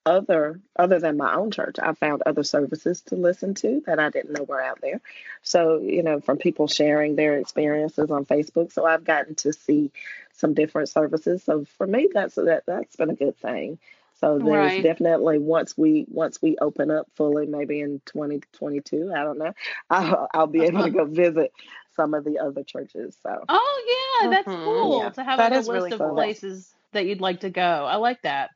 other 0.07 0.61
other 0.77 0.99
than 0.99 1.17
my 1.17 1.35
own 1.35 1.51
church, 1.51 1.77
I 1.81 1.93
found 1.93 2.23
other 2.25 2.43
services 2.43 3.03
to 3.03 3.17
listen 3.17 3.55
to 3.55 3.83
that 3.87 3.99
I 3.99 4.11
didn't 4.11 4.33
know 4.33 4.45
were 4.45 4.61
out 4.63 4.81
there. 4.81 5.01
So 5.43 5.79
you 5.79 6.03
know, 6.03 6.21
from 6.21 6.39
people 6.39 6.69
sharing 6.69 7.17
their 7.17 7.39
experiences 7.39 8.11
on 8.11 8.25
Facebook, 8.25 8.73
so 8.73 8.85
I've 8.87 9.05
gotten 9.05 9.35
to 9.37 9.53
see 9.53 9.93
some 10.33 10.55
different 10.55 10.89
services. 10.89 11.43
So 11.45 11.65
for 11.77 11.87
me, 11.87 12.09
that's 12.13 12.35
that 12.37 12.65
that's 12.67 12.97
been 12.97 13.11
a 13.11 13.15
good 13.15 13.37
thing. 13.39 13.79
So 14.21 14.39
there's 14.39 14.75
Right. 14.75 14.83
definitely 14.83 15.39
once 15.39 15.77
we 15.79 16.07
once 16.09 16.41
we 16.43 16.57
open 16.59 16.91
up 16.91 17.07
fully, 17.15 17.47
maybe 17.47 17.81
in 17.81 18.01
2022, 18.07 19.13
I 19.15 19.23
don't 19.25 19.39
know, 19.39 19.53
I'll, 19.91 20.29
I'll 20.35 20.47
be 20.47 20.65
able 20.65 20.85
to 20.85 20.91
go 20.91 21.05
visit 21.07 21.53
some 21.97 22.15
of 22.15 22.25
the 22.25 22.39
other 22.39 22.63
churches. 22.63 23.17
So 23.23 23.45
Oh 23.49 24.19
yeah, 24.23 24.31
that's 24.31 24.49
Mhm. 24.49 24.65
cool 24.65 25.01
Yeah. 25.01 25.09
to 25.11 25.25
have 25.25 25.39
That 25.39 25.53
like 25.53 25.53
a 25.53 25.57
list 25.57 25.71
really 25.73 25.93
of 25.93 25.99
cool. 26.01 26.15
places 26.15 26.75
that 26.93 27.07
you'd 27.07 27.21
like 27.21 27.41
to 27.41 27.51
go. 27.51 27.63
I 27.63 27.97
like 27.97 28.23
that. 28.23 28.51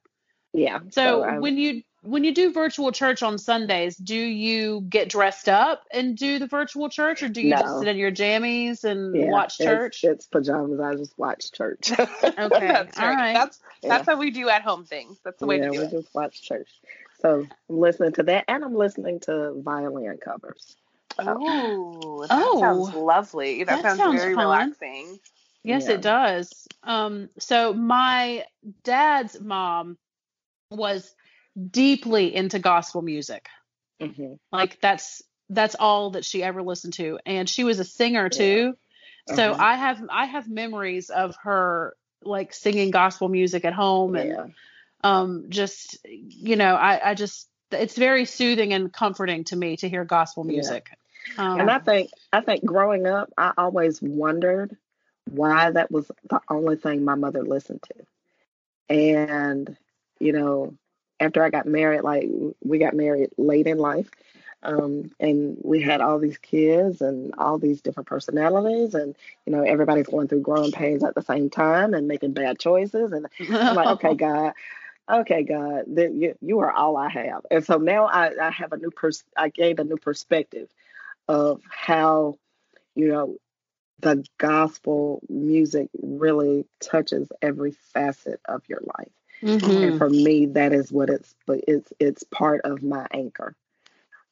Yeah. 0.55 0.78
So 0.90 1.22
I'm- 1.24 1.40
when 1.40 1.59
you 1.59 1.82
when 2.02 2.22
you 2.22 2.35
do 2.35 2.52
virtual 2.52 2.93
church 2.93 3.22
on 3.22 3.39
Sundays, 3.39 3.97
do 3.97 4.14
you 4.14 4.82
get 4.90 5.09
dressed 5.09 5.48
up 5.48 5.85
and 5.90 6.14
do 6.14 6.39
the 6.39 6.47
virtual 6.47 6.90
church, 6.90 7.22
or 7.22 7.31
do 7.31 7.40
you 7.40 7.51
just 7.51 7.78
sit 7.78 7.89
in 7.89 7.97
your 7.97 8.12
jammies 8.12 8.85
and 8.85 9.16
yeah, 9.16 9.31
watch 9.31 9.56
church? 9.56 10.05
It's, 10.05 10.26
pajamas. 10.26 10.81
I 10.81 10.97
just 10.97 11.18
watch 11.18 11.51
church. 11.52 11.93
Okay, 11.98 12.09
That's 12.26 12.98
all 12.98 13.06
right. 13.06 13.14
right. 13.16 13.32
That's 13.32 13.59
that's 13.82 14.06
Yeah. 14.06 14.12
how 14.14 14.18
we 14.18 14.31
do 14.31 14.51
at 14.51 14.60
home 14.60 14.85
things. 14.85 15.18
That's 15.24 15.39
the 15.40 15.47
way 15.47 15.56
yeah, 15.56 15.64
to 15.68 15.70
do 15.70 15.78
we 15.78 15.85
it. 15.86 15.90
just 15.93 16.14
watch 16.14 16.43
church. 16.43 16.68
So 17.22 17.47
I'm 17.70 17.78
listening 17.78 18.12
to 18.12 18.22
that, 18.24 18.44
and 18.48 18.62
I'm 18.62 18.74
listening 18.74 19.20
to 19.20 19.55
violin 19.62 20.18
covers. 20.18 20.76
Oh, 21.18 22.26
that 22.28 22.39
Oh. 22.39 22.60
sounds 22.60 22.94
lovely. 22.94 23.64
That, 23.64 23.76
That 23.76 23.82
sounds, 23.82 23.98
sounds 23.98 24.20
very 24.20 24.35
fun. 24.35 24.44
relaxing. 24.44 25.18
Yes, 25.62 25.89
it 25.89 26.02
does. 26.02 26.68
Um, 26.82 27.31
so 27.39 27.72
my 27.72 28.44
dad's 28.82 29.40
mom 29.40 29.97
was 30.76 31.14
deeply 31.70 32.34
into 32.34 32.59
gospel 32.59 33.02
music. 33.02 33.48
hmm 34.01 34.34
Like 34.52 34.80
that's 34.80 35.22
that's 35.51 35.74
all 35.74 36.10
that 36.10 36.24
she 36.24 36.42
ever 36.42 36.62
listened 36.62 36.94
to, 36.94 37.18
and 37.26 37.48
she 37.48 37.64
was 37.64 37.78
a 37.80 37.84
singer 37.84 38.28
too. 38.28 38.74
So 39.26 39.55
Uh-huh. 39.55 39.59
I 39.59 39.74
have 39.76 40.02
I 40.10 40.26
have 40.26 40.48
memories 40.48 41.10
of 41.10 41.36
her 41.42 41.94
like 42.22 42.52
singing 42.55 42.90
gospel 42.90 43.28
music 43.28 43.64
at 43.64 43.72
home 43.74 44.14
and 44.16 44.36
Yeah, 44.36 44.46
um 45.02 45.46
just 45.51 45.98
you 46.09 46.56
know 46.56 46.74
I 46.74 47.10
I 47.10 47.14
just 47.14 47.48
it's 47.70 47.96
very 47.96 48.24
soothing 48.24 48.72
and 48.72 48.92
comforting 48.92 49.44
to 49.44 49.56
me 49.56 49.76
to 49.78 49.88
hear 49.88 50.05
gospel 50.05 50.44
Yeah. 50.44 50.44
music. 50.44 50.88
Um, 51.36 51.59
and 51.59 51.70
I 51.70 51.78
think 51.78 52.10
I 52.32 52.40
think 52.40 52.64
growing 52.64 53.06
up, 53.06 53.32
I 53.36 53.52
always 53.56 54.01
wondered 54.02 54.76
why 55.30 55.70
that 55.70 55.90
was 55.90 56.10
the 56.28 56.40
only 56.48 56.76
thing 56.76 57.05
my 57.05 57.14
mother 57.14 57.42
listened 57.42 57.82
to, 57.84 58.06
and 58.94 59.76
you 60.19 60.32
know, 60.32 60.74
after 61.20 61.43
I 61.43 61.51
got 61.51 61.66
married, 61.66 62.03
like 62.03 62.28
we 62.62 62.78
got 62.78 62.95
married 62.95 63.31
late 63.36 63.66
in 63.66 63.78
life. 63.78 64.11
Um, 64.62 65.11
and 65.20 65.59
we 65.62 65.82
had 65.82 66.01
all 66.01 66.19
these 66.19 66.39
kids 66.39 67.03
and 67.03 67.35
all 67.36 67.59
these 67.59 67.82
different 67.82 68.09
personalities, 68.09 68.95
and 68.95 69.15
you 69.45 69.53
know 69.53 69.62
everybody's 69.62 70.07
going 70.07 70.28
through 70.28 70.41
growing 70.41 70.73
pains 70.73 71.05
at 71.05 71.15
the 71.15 71.20
same 71.20 71.51
time 71.51 71.93
and 71.93 72.09
making 72.09 72.32
bad 72.32 72.59
choices. 72.59 73.12
And 73.12 73.27
I'm 73.39 73.77
like, 73.77 73.89
okay, 73.89 74.15
God, 74.15 74.55
okay, 75.11 75.43
God, 75.43 75.85
that 75.97 76.15
you, 76.15 76.35
you 76.41 76.61
are 76.61 76.73
all 76.73 76.97
I 76.97 77.09
have. 77.11 77.45
And 77.51 77.65
so 77.65 77.77
now 77.77 78.07
I, 78.07 78.31
I 78.41 78.51
have 78.51 78.73
a 78.73 78.78
new 78.78 78.91
pers- 78.91 79.24
I 79.36 79.49
gained 79.51 79.81
a 79.81 79.85
new 79.85 79.97
perspective 79.97 80.69
of 81.28 81.61
how, 81.69 82.39
you 82.95 83.09
know, 83.09 83.36
the 84.01 84.24
gospel 84.39 85.20
music 85.28 85.89
really 86.03 86.66
touches 86.81 87.28
every 87.41 87.73
facet 87.93 88.41
of 88.47 88.62
your 88.69 88.81
life. 88.99 89.12
Mhm. 89.44 89.82
And 89.88 89.98
for 89.98 90.08
me, 90.08 90.46
that 90.46 90.72
is 90.72 90.90
what 90.90 91.10
it's, 91.10 91.34
but 91.46 91.60
it's, 91.68 91.92
it's 92.00 92.22
part 92.24 92.62
of 92.64 92.82
my 92.82 93.06
anchor. 93.12 93.54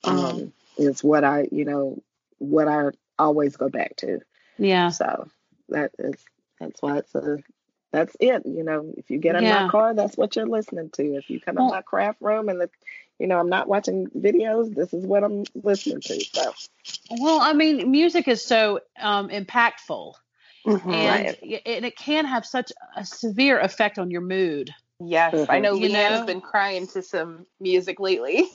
Um, 0.05 0.53
it's 0.79 1.05
what 1.05 1.23
I, 1.23 1.49
you 1.53 1.65
know, 1.65 2.03
what 2.39 2.67
I 2.67 2.91
always 3.19 3.57
go 3.57 3.69
back 3.69 3.97
to. 3.97 4.21
Yeah. 4.59 4.89
So 4.89 5.29
that 5.69 5.93
is 5.99 6.15
that's 6.59 6.81
why 6.83 6.99
it's 6.99 7.15
a 7.15 7.39
that's 7.93 8.17
it. 8.21 8.43
You 8.47 8.65
know, 8.65 8.93
if 8.97 9.11
you 9.11 9.19
get 9.19 9.37
in 9.37 9.45
Yeah. 9.45 9.65
my 9.65 9.69
car, 9.71 9.95
that's 9.95 10.17
what 10.17 10.35
you're 10.35 10.47
listening 10.47 10.91
to. 10.95 11.15
If 11.17 11.29
you 11.31 11.41
come 11.41 11.57
Well- 11.57 11.67
in 11.67 11.71
my 11.73 11.83
craft 11.83 12.21
room 12.21 12.49
and 12.49 12.61
the 12.61 12.71
you 13.19 13.29
know, 13.29 13.39
I'm 13.39 13.51
not 13.51 13.69
watching 13.69 14.09
videos, 14.09 14.75
this 14.75 14.93
is 14.93 15.07
what 15.07 15.23
I'm 15.23 15.45
listening 15.55 16.01
to. 16.01 16.21
So 16.25 16.53
Well, 17.11 17.41
I 17.41 17.53
mean, 17.53 17.91
music 17.91 18.27
is 18.27 18.45
so 18.45 18.81
um, 18.99 19.29
impactful, 19.29 20.15
Mhm. 20.67 20.93
and 20.93 21.27
Right. 21.27 21.63
and 21.67 21.85
it 21.85 21.97
can 21.97 22.25
have 22.25 22.45
such 22.45 22.73
a 22.97 23.05
severe 23.05 23.61
effect 23.61 23.99
on 23.99 24.11
your 24.11 24.23
mood. 24.23 24.75
Yes, 25.05 25.47
I 25.49 25.59
Mhm. 25.59 25.63
know 25.63 25.75
You 25.75 25.89
Leanne's 25.89 26.21
know? 26.21 26.27
been 26.27 26.41
crying 26.41 26.87
to 26.89 27.03
some 27.03 27.47
music 27.61 27.99
lately. 28.01 28.49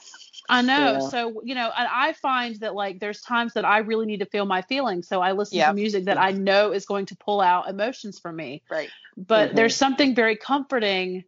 I 0.50 0.62
know. 0.62 0.94
Yeah. 0.94 1.00
So, 1.00 1.42
you 1.44 1.56
know, 1.56 1.70
and 1.78 1.88
I 1.92 2.14
find 2.14 2.56
that 2.62 2.74
like 2.74 3.00
there's 3.00 3.22
times 3.22 3.54
that 3.54 3.66
I 3.66 3.80
really 3.80 4.06
need 4.06 4.20
to 4.20 4.26
feel 4.26 4.46
my 4.46 4.62
feelings. 4.62 5.08
So 5.08 5.22
I 5.22 5.34
listen 5.34 5.58
Yeah. 5.58 5.70
to 5.70 5.74
music 5.74 6.06
that 6.06 6.18
I 6.18 6.32
know 6.32 6.72
is 6.72 6.86
going 6.86 7.08
to 7.08 7.16
pull 7.18 7.42
out 7.42 7.70
emotions 7.70 8.20
from 8.20 8.38
me. 8.38 8.64
Right. 8.70 8.90
But 9.18 9.52
Mhm. 9.52 9.56
there's 9.56 9.76
something 9.76 10.16
very 10.16 10.38
comforting. 10.38 11.26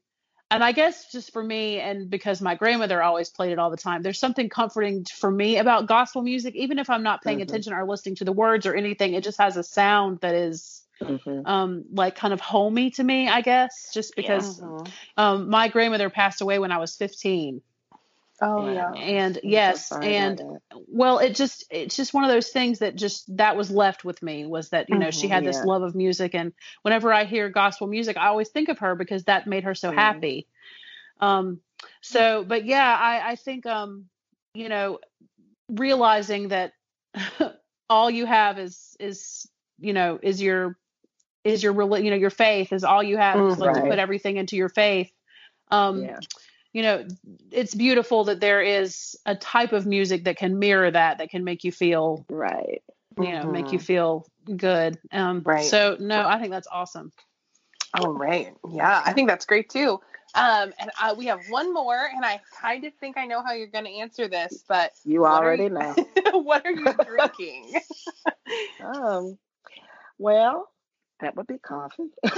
And 0.52 0.64
I 0.64 0.72
guess 0.72 1.12
just 1.12 1.32
for 1.32 1.44
me, 1.44 1.80
and 1.80 2.10
because 2.10 2.41
my 2.41 2.56
grandmother 2.56 3.04
always 3.04 3.30
played 3.30 3.52
it 3.52 3.60
all 3.60 3.70
the 3.70 3.78
time, 3.78 4.02
there's 4.02 4.18
something 4.20 4.50
comforting 4.50 5.06
for 5.06 5.30
me 5.30 5.58
about 5.58 5.86
gospel 5.86 6.24
music, 6.24 6.56
even 6.56 6.80
if 6.80 6.90
I'm 6.90 7.04
not 7.04 7.22
paying 7.22 7.40
Mhm. 7.40 7.44
attention 7.44 7.74
or 7.74 7.86
listening 7.86 8.16
to 8.16 8.26
the 8.26 8.32
words 8.32 8.66
or 8.66 8.74
anything. 8.74 9.14
It 9.14 9.24
just 9.24 9.38
has 9.38 9.58
a 9.58 9.64
sound 9.64 10.22
that 10.22 10.34
is 10.34 10.82
mhm. 11.02 11.46
um 11.46 11.86
like 11.94 12.16
kind 12.16 12.34
of 12.34 12.40
homey 12.42 12.92
to 12.92 13.04
me, 13.04 13.28
I 13.30 13.42
guess, 13.42 13.92
just 13.94 14.16
because 14.16 14.62
Mhm. 14.62 14.96
um 15.18 15.50
my 15.50 15.68
grandmother 15.70 16.10
passed 16.10 16.42
away 16.42 16.60
when 16.60 16.72
I 16.72 16.78
was 16.78 16.96
15. 16.96 17.62
Oh 18.42 18.66
Wow. 18.66 18.94
yeah. 18.96 18.96
And 18.96 19.40
I'm 19.46 19.62
yes, 19.64 19.88
sorry 19.88 20.02
and 20.02 20.42
about 20.42 20.62
well 20.88 21.20
it 21.20 21.36
just 21.36 21.66
it's 21.72 21.96
just 21.96 22.14
one 22.14 22.24
of 22.24 22.30
those 22.30 22.50
things 22.50 22.80
that 22.80 22.96
just 22.96 23.36
that 23.38 23.56
was 23.58 23.72
left 23.72 24.06
with 24.06 24.22
me 24.22 24.46
was 24.46 24.70
that 24.70 24.90
you 24.90 25.00
know 25.00 25.12
she 25.12 25.28
Mhm, 25.28 25.30
had 25.30 25.44
this 25.46 25.64
yeah. 25.64 25.66
love 25.66 25.84
of 25.84 25.96
music 25.96 26.36
and 26.36 26.54
whenever 26.84 27.14
i 27.14 27.26
hear 27.26 27.50
gospel 27.50 27.88
music 27.88 28.18
i 28.18 28.28
always 28.28 28.50
think 28.50 28.70
of 28.70 28.80
her 28.80 28.96
because 28.96 29.24
that 29.26 29.48
made 29.48 29.64
her 29.64 29.76
so 29.76 29.92
Mhm. 29.92 29.92
happy 29.92 30.48
um 31.22 31.60
so 32.02 32.44
but 32.44 32.66
yeah 32.66 32.98
i 33.00 33.32
i 33.32 33.36
think 33.36 33.66
um 33.66 34.06
you 34.54 34.70
know 34.70 35.00
realizing 35.70 36.50
that 36.50 36.74
all 37.90 38.10
you 38.12 38.26
have 38.26 38.60
is 38.60 38.98
is 39.00 39.50
you 39.80 39.94
know 39.94 40.20
is 40.24 40.42
your 40.42 40.78
is 41.44 41.64
your 41.64 41.74
reli- 41.74 42.03
you 42.03 42.10
know 42.10 42.16
your 42.18 42.30
faith 42.30 42.74
is 42.74 42.84
all 42.84 43.02
you 43.03 43.18
have 43.18 43.38
is 43.52 43.57
like 43.60 43.76
to 43.76 43.82
put 43.90 43.99
everything 43.99 44.38
into 44.38 44.56
your 44.56 44.70
faith 44.70 45.11
um 45.72 46.02
yeah. 46.02 46.20
you 46.74 46.82
know 46.82 47.06
it's 47.52 47.74
beautiful 47.76 48.26
that 48.26 48.40
there 48.40 48.61
is 48.61 49.16
a 49.26 49.36
type 49.36 49.72
of 49.74 49.86
music 49.86 50.26
that 50.26 50.38
can 50.38 50.60
mirror 50.60 50.90
that 50.91 51.18
that 51.20 51.30
can 51.30 51.44
make 51.44 51.64
you 51.64 51.72
feel 51.72 52.26
Right. 52.30 52.82
you 53.20 53.32
know 53.32 53.45
make 53.52 53.72
you 53.72 53.80
Mhm. 53.80 53.84
feel 53.84 54.26
good 54.56 54.98
um 55.11 55.41
Right. 55.45 55.64
so 55.66 55.98
no 55.99 56.28
i 56.28 56.40
think 56.40 56.52
that's 56.52 56.68
awesome 56.72 57.11
all 57.95 58.14
right. 58.14 58.53
Yeah, 58.70 59.02
I 59.03 59.14
think 59.14 59.28
that's 59.28 59.48
great 59.48 59.68
too. 59.70 59.99
Um, 60.36 60.72
and 60.78 60.91
uh, 61.02 61.16
we 61.18 61.26
have 61.26 61.40
one 61.49 61.74
more, 61.74 61.98
and 62.16 62.24
I 62.24 62.40
kind 62.61 62.86
of 62.86 62.94
think 62.99 63.18
I 63.18 63.26
know 63.26 63.41
how 63.41 63.53
you're 63.53 63.66
going 63.66 63.86
to 63.86 63.91
answer 63.91 64.28
this, 64.28 64.64
but 64.68 64.91
You 65.06 65.26
already 65.26 65.64
you- 65.64 65.70
know. 65.70 65.95
what 66.34 66.68
are 66.68 66.72
you 66.72 66.94
drinking? 66.94 67.82
Um 68.80 69.38
well, 70.20 70.70
that 71.20 71.36
would 71.36 71.48
be 71.48 71.58
coffee. 71.58 72.10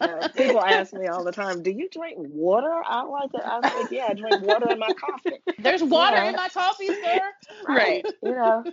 Uh, 0.00 0.28
people 0.34 0.60
ask 0.62 0.94
me 0.94 1.06
all 1.08 1.22
the 1.24 1.32
time, 1.32 1.62
"Do 1.62 1.70
you 1.70 1.88
drink 1.90 2.16
water?" 2.18 2.72
I 2.84 3.02
like 3.02 3.34
it. 3.34 3.42
I 3.44 3.60
think, 3.60 3.90
"Yeah, 3.90 4.06
I 4.08 4.14
drink 4.14 4.40
water 4.40 4.70
in 4.70 4.78
my 4.78 4.92
coffee." 4.92 5.42
there's 5.58 5.82
water 5.82 6.16
Yeah. 6.16 6.28
in 6.30 6.36
my 6.36 6.48
coffee 6.48 6.86
sir 6.86 7.20
Right. 7.68 8.06
You 8.22 8.30
know, 8.30 8.64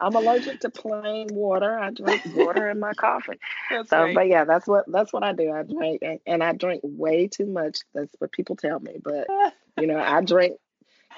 I'm 0.00 0.14
allergic 0.16 0.60
to 0.60 0.70
plain 0.70 1.28
water. 1.30 1.78
I 1.78 1.90
drink 1.90 2.22
water 2.34 2.68
in 2.68 2.80
my 2.80 2.94
coffee. 2.94 3.38
That's 3.70 3.90
So, 3.90 4.02
right. 4.02 4.14
but 4.14 4.26
yeah, 4.26 4.44
that's 4.44 4.66
what 4.66 4.90
that's 4.90 5.12
what 5.12 5.22
I 5.22 5.32
do. 5.32 5.52
I 5.52 5.62
drink 5.62 6.02
and, 6.02 6.18
and 6.26 6.42
I 6.42 6.52
drink 6.52 6.80
way 6.82 7.28
too 7.28 7.46
much. 7.46 7.78
That's 7.94 8.14
what 8.18 8.32
people 8.32 8.56
tell 8.56 8.80
me. 8.80 8.96
But 9.02 9.28
you 9.80 9.86
know, 9.86 9.98
I 9.98 10.20
drink 10.22 10.56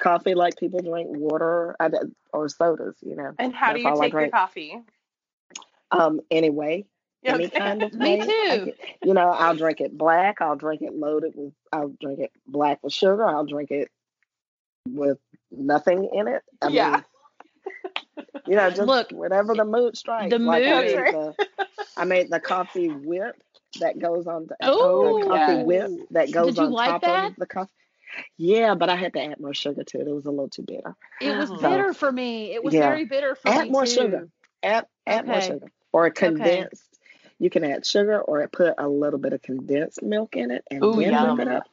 coffee 0.00 0.34
like 0.34 0.56
people 0.58 0.80
drink 0.80 1.08
water 1.10 1.74
or 2.32 2.48
sodas. 2.50 2.96
You 3.00 3.16
know, 3.16 3.32
and 3.38 3.54
how 3.54 3.72
do 3.72 3.80
you 3.80 3.88
all 3.88 4.00
I 4.00 4.04
take 4.06 4.12
your 4.12 4.28
coffee? 4.28 4.82
Um, 5.90 6.20
anyway, 6.30 6.84
any 7.24 7.46
Okay. 7.46 7.58
kind 7.58 7.82
of 7.82 7.92
Me 7.98 8.26
way. 8.26 8.26
Too. 8.58 8.72
you 9.02 9.14
know, 9.14 9.28
I'll 9.30 9.56
drink 9.56 9.80
it 9.80 9.96
black. 9.96 10.40
I'll 10.40 10.56
drink 10.56 10.82
it 10.82 10.94
loaded 10.94 11.32
with. 11.36 11.52
I'll 11.72 11.94
drink 12.00 12.20
it 12.20 12.32
black 12.46 12.82
with 12.82 12.92
sugar. 12.92 13.24
I'll 13.26 13.46
drink 13.46 13.70
it 13.70 13.88
with 14.88 15.18
nothing 15.50 16.08
in 16.12 16.28
it. 16.28 16.42
I 16.62 16.68
Yeah. 16.68 16.90
mean, 16.90 18.24
You 18.46 18.56
know, 18.56 18.70
just 18.74 18.86
Look, 18.86 19.10
whatever 19.12 19.54
the 19.54 19.64
mood 19.64 19.96
strikes. 19.96 20.30
the 20.30 20.38
like 20.38 20.64
I 20.66 20.82
mood. 20.82 20.84
made 20.84 21.12
the, 21.12 21.34
I 21.96 22.04
made 22.04 22.30
the 22.30 22.40
coffee 22.40 22.88
whip 22.88 23.36
that 23.80 23.98
goes 23.98 24.26
on 24.26 24.46
the, 24.46 24.56
Oh, 24.62 25.18
the 25.20 25.26
coffee 25.26 25.52
yes. 25.52 25.66
whip 25.66 25.90
that 26.10 26.30
goes 26.32 26.58
on 26.58 26.70
like 26.72 26.86
top 26.90 27.00
that? 27.02 27.24
of 27.30 27.36
the 27.36 27.46
coffee. 27.46 27.70
Yeah, 28.36 28.74
but 28.74 28.88
I 28.88 28.94
had 28.96 29.12
to 29.14 29.22
add 29.24 29.40
more 29.40 29.54
sugar 29.54 29.82
to 29.82 30.00
it. 30.00 30.06
It 30.06 30.12
was 30.14 30.26
a 30.26 30.30
little 30.30 30.48
too 30.48 30.62
bitter. 30.62 30.94
It 31.20 31.36
was 31.36 31.50
Mhm. 31.50 31.60
bitter 31.60 31.92
for 31.94 32.12
me. 32.12 32.52
It 32.52 32.62
was 32.62 32.74
Yeah. 32.74 32.88
very 32.90 33.04
bitter 33.06 33.34
for 33.34 33.48
Add 33.48 33.64
me 33.64 33.70
more 33.70 33.86
too. 33.86 33.90
sugar. 33.92 34.28
Add 34.62 34.86
add 35.06 35.26
more 35.26 35.40
sugar 35.40 35.70
or 35.92 36.10
condensed. 36.10 36.98
You 37.38 37.50
can 37.50 37.64
add 37.64 37.84
sugar 37.84 38.20
or 38.20 38.46
put 38.48 38.74
a 38.78 38.88
little 38.88 39.18
bit 39.18 39.32
of 39.32 39.42
condensed 39.42 40.02
milk 40.02 40.36
in 40.36 40.50
it 40.50 40.64
and 40.70 40.82
Ooh, 40.84 41.00
then 41.00 41.10
yum. 41.10 41.36
whip 41.36 41.38
it 41.40 41.48
up. 41.48 41.64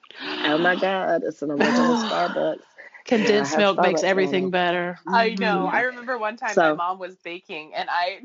Oh 0.43 0.57
my 0.57 0.75
God, 0.75 1.23
it's 1.23 1.41
an 1.41 1.51
original 1.51 1.95
Starbucks. 1.95 2.57
Condensed 3.05 3.51
Yeah, 3.51 3.59
milk 3.59 3.77
have 3.77 3.83
makes 3.83 4.03
everything 4.03 4.45
on. 4.45 4.51
better. 4.51 4.99
I 5.07 5.35
know. 5.35 5.67
Mhm. 5.67 5.73
I 5.73 5.81
remember 5.81 6.17
one 6.17 6.37
time 6.37 6.57
my 6.57 6.71
mom 6.71 6.99
was 6.99 7.15
baking 7.17 7.73
and 7.75 7.89
I 7.91 8.21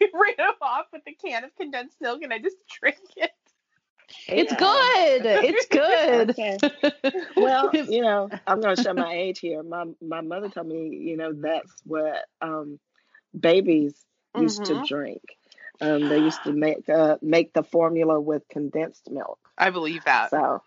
ran 0.14 0.48
off 0.60 0.86
with 0.92 1.02
a 1.06 1.12
can 1.14 1.44
of 1.44 1.54
condensed 1.56 2.00
milk 2.00 2.22
and 2.22 2.32
I 2.32 2.38
just 2.38 2.56
drank 2.80 2.98
it. 3.16 3.30
It's 4.28 4.52
Yeah. 4.52 4.54
good. 4.54 5.26
It's 5.26 5.66
good. 5.66 6.30
Okay. 6.30 6.62
Well, 7.36 7.76
you 7.84 8.02
know, 8.02 8.32
I'm 8.46 8.60
going 8.60 8.76
to 8.76 8.80
show 8.80 8.94
my 8.94 9.12
age 9.14 9.40
here. 9.40 9.62
My 9.62 9.86
my 10.02 10.20
mother 10.20 10.48
told 10.50 10.68
me, 10.68 10.88
you 10.90 11.16
know, 11.16 11.32
that's 11.32 11.72
what 11.84 12.24
um, 12.40 12.78
babies 13.38 13.94
used 14.36 14.62
Mhm. 14.62 14.66
to 14.66 14.82
drink. 14.86 15.22
Um, 15.80 16.08
they 16.08 16.18
used 16.18 16.42
to 16.44 16.52
make 16.52 16.88
uh, 16.88 17.16
make 17.22 17.52
the 17.52 17.62
formula 17.62 18.20
with 18.20 18.46
condensed 18.48 19.10
milk. 19.10 19.38
I 19.58 19.70
believe 19.70 20.04
that. 20.04 20.30
So, 20.30 20.62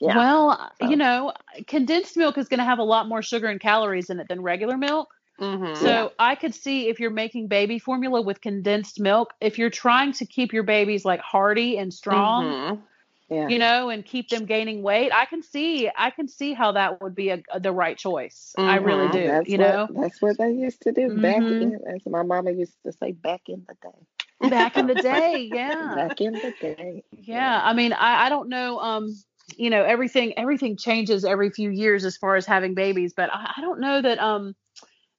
yeah. 0.00 0.16
Well, 0.16 0.70
So- 0.80 0.88
you 0.88 0.96
know, 0.96 1.32
condensed 1.66 2.16
milk 2.16 2.36
is 2.38 2.48
going 2.48 2.58
to 2.58 2.64
have 2.64 2.78
a 2.78 2.84
lot 2.84 3.08
more 3.08 3.22
sugar 3.22 3.46
and 3.46 3.60
calories 3.60 4.10
in 4.10 4.20
it 4.20 4.28
than 4.28 4.42
regular 4.42 4.76
milk. 4.76 5.08
Mhm. 5.40 5.76
So 5.76 5.86
Yeah. 5.86 6.08
I 6.18 6.34
could 6.34 6.54
see 6.54 6.88
if 6.88 6.98
you're 7.00 7.10
making 7.10 7.46
baby 7.48 7.78
formula 7.78 8.20
with 8.20 8.40
condensed 8.40 9.00
milk, 9.00 9.32
if 9.40 9.56
you're 9.58 9.70
trying 9.70 10.12
to 10.14 10.26
keep 10.26 10.52
your 10.52 10.64
babies 10.64 11.04
like 11.04 11.20
hearty 11.20 11.78
and 11.78 11.94
strong, 11.94 12.44
Mhm. 12.44 12.82
Yeah. 13.30 13.48
you 13.48 13.58
know, 13.58 13.90
and 13.90 14.04
keep 14.04 14.28
them 14.30 14.44
gaining 14.46 14.82
weight, 14.82 15.12
I 15.12 15.26
can 15.26 15.42
see 15.42 15.90
I 15.96 16.10
can 16.10 16.28
see 16.28 16.54
how 16.54 16.72
that 16.72 17.00
would 17.00 17.14
be 17.14 17.30
a, 17.30 17.42
the 17.58 17.72
right 17.72 17.96
choice. 17.96 18.54
I 18.58 18.76
really 18.76 19.08
Mhm. 19.08 19.12
do. 19.12 19.26
That's 19.26 19.48
you 19.48 19.58
what, 19.58 19.66
know, 19.66 19.88
that's 20.00 20.22
what 20.22 20.38
they 20.38 20.50
used 20.50 20.82
to 20.82 20.92
do 20.92 21.10
back 21.20 21.42
Mhm. 21.42 21.62
in, 21.62 21.80
as 21.86 22.06
my 22.06 22.22
mama 22.22 22.50
used 22.52 22.76
to 22.84 22.92
say, 22.92 23.12
back 23.12 23.42
in 23.48 23.64
the 23.68 23.74
day. 23.82 24.48
back 24.50 24.76
in 24.76 24.86
the 24.86 24.94
day, 25.02 25.42
yeah. 25.52 25.94
Back 25.94 26.20
in 26.20 26.34
the 26.42 26.52
day. 26.60 27.04
Yeah, 27.12 27.60
I 27.62 27.72
mean, 27.74 27.92
I, 27.92 28.26
I 28.26 28.28
don't 28.28 28.48
know. 28.48 28.78
Um, 28.78 29.14
you 29.56 29.70
know, 29.70 29.82
everything 29.82 30.38
everything 30.38 30.76
changes 30.76 31.24
every 31.24 31.50
few 31.50 31.70
years 31.70 32.04
as 32.04 32.16
far 32.16 32.36
as 32.36 32.46
having 32.46 32.74
babies, 32.74 33.14
but 33.16 33.30
I, 33.32 33.54
I 33.56 33.60
don't 33.60 33.80
know 33.80 34.00
that 34.02 34.18
um 34.18 34.54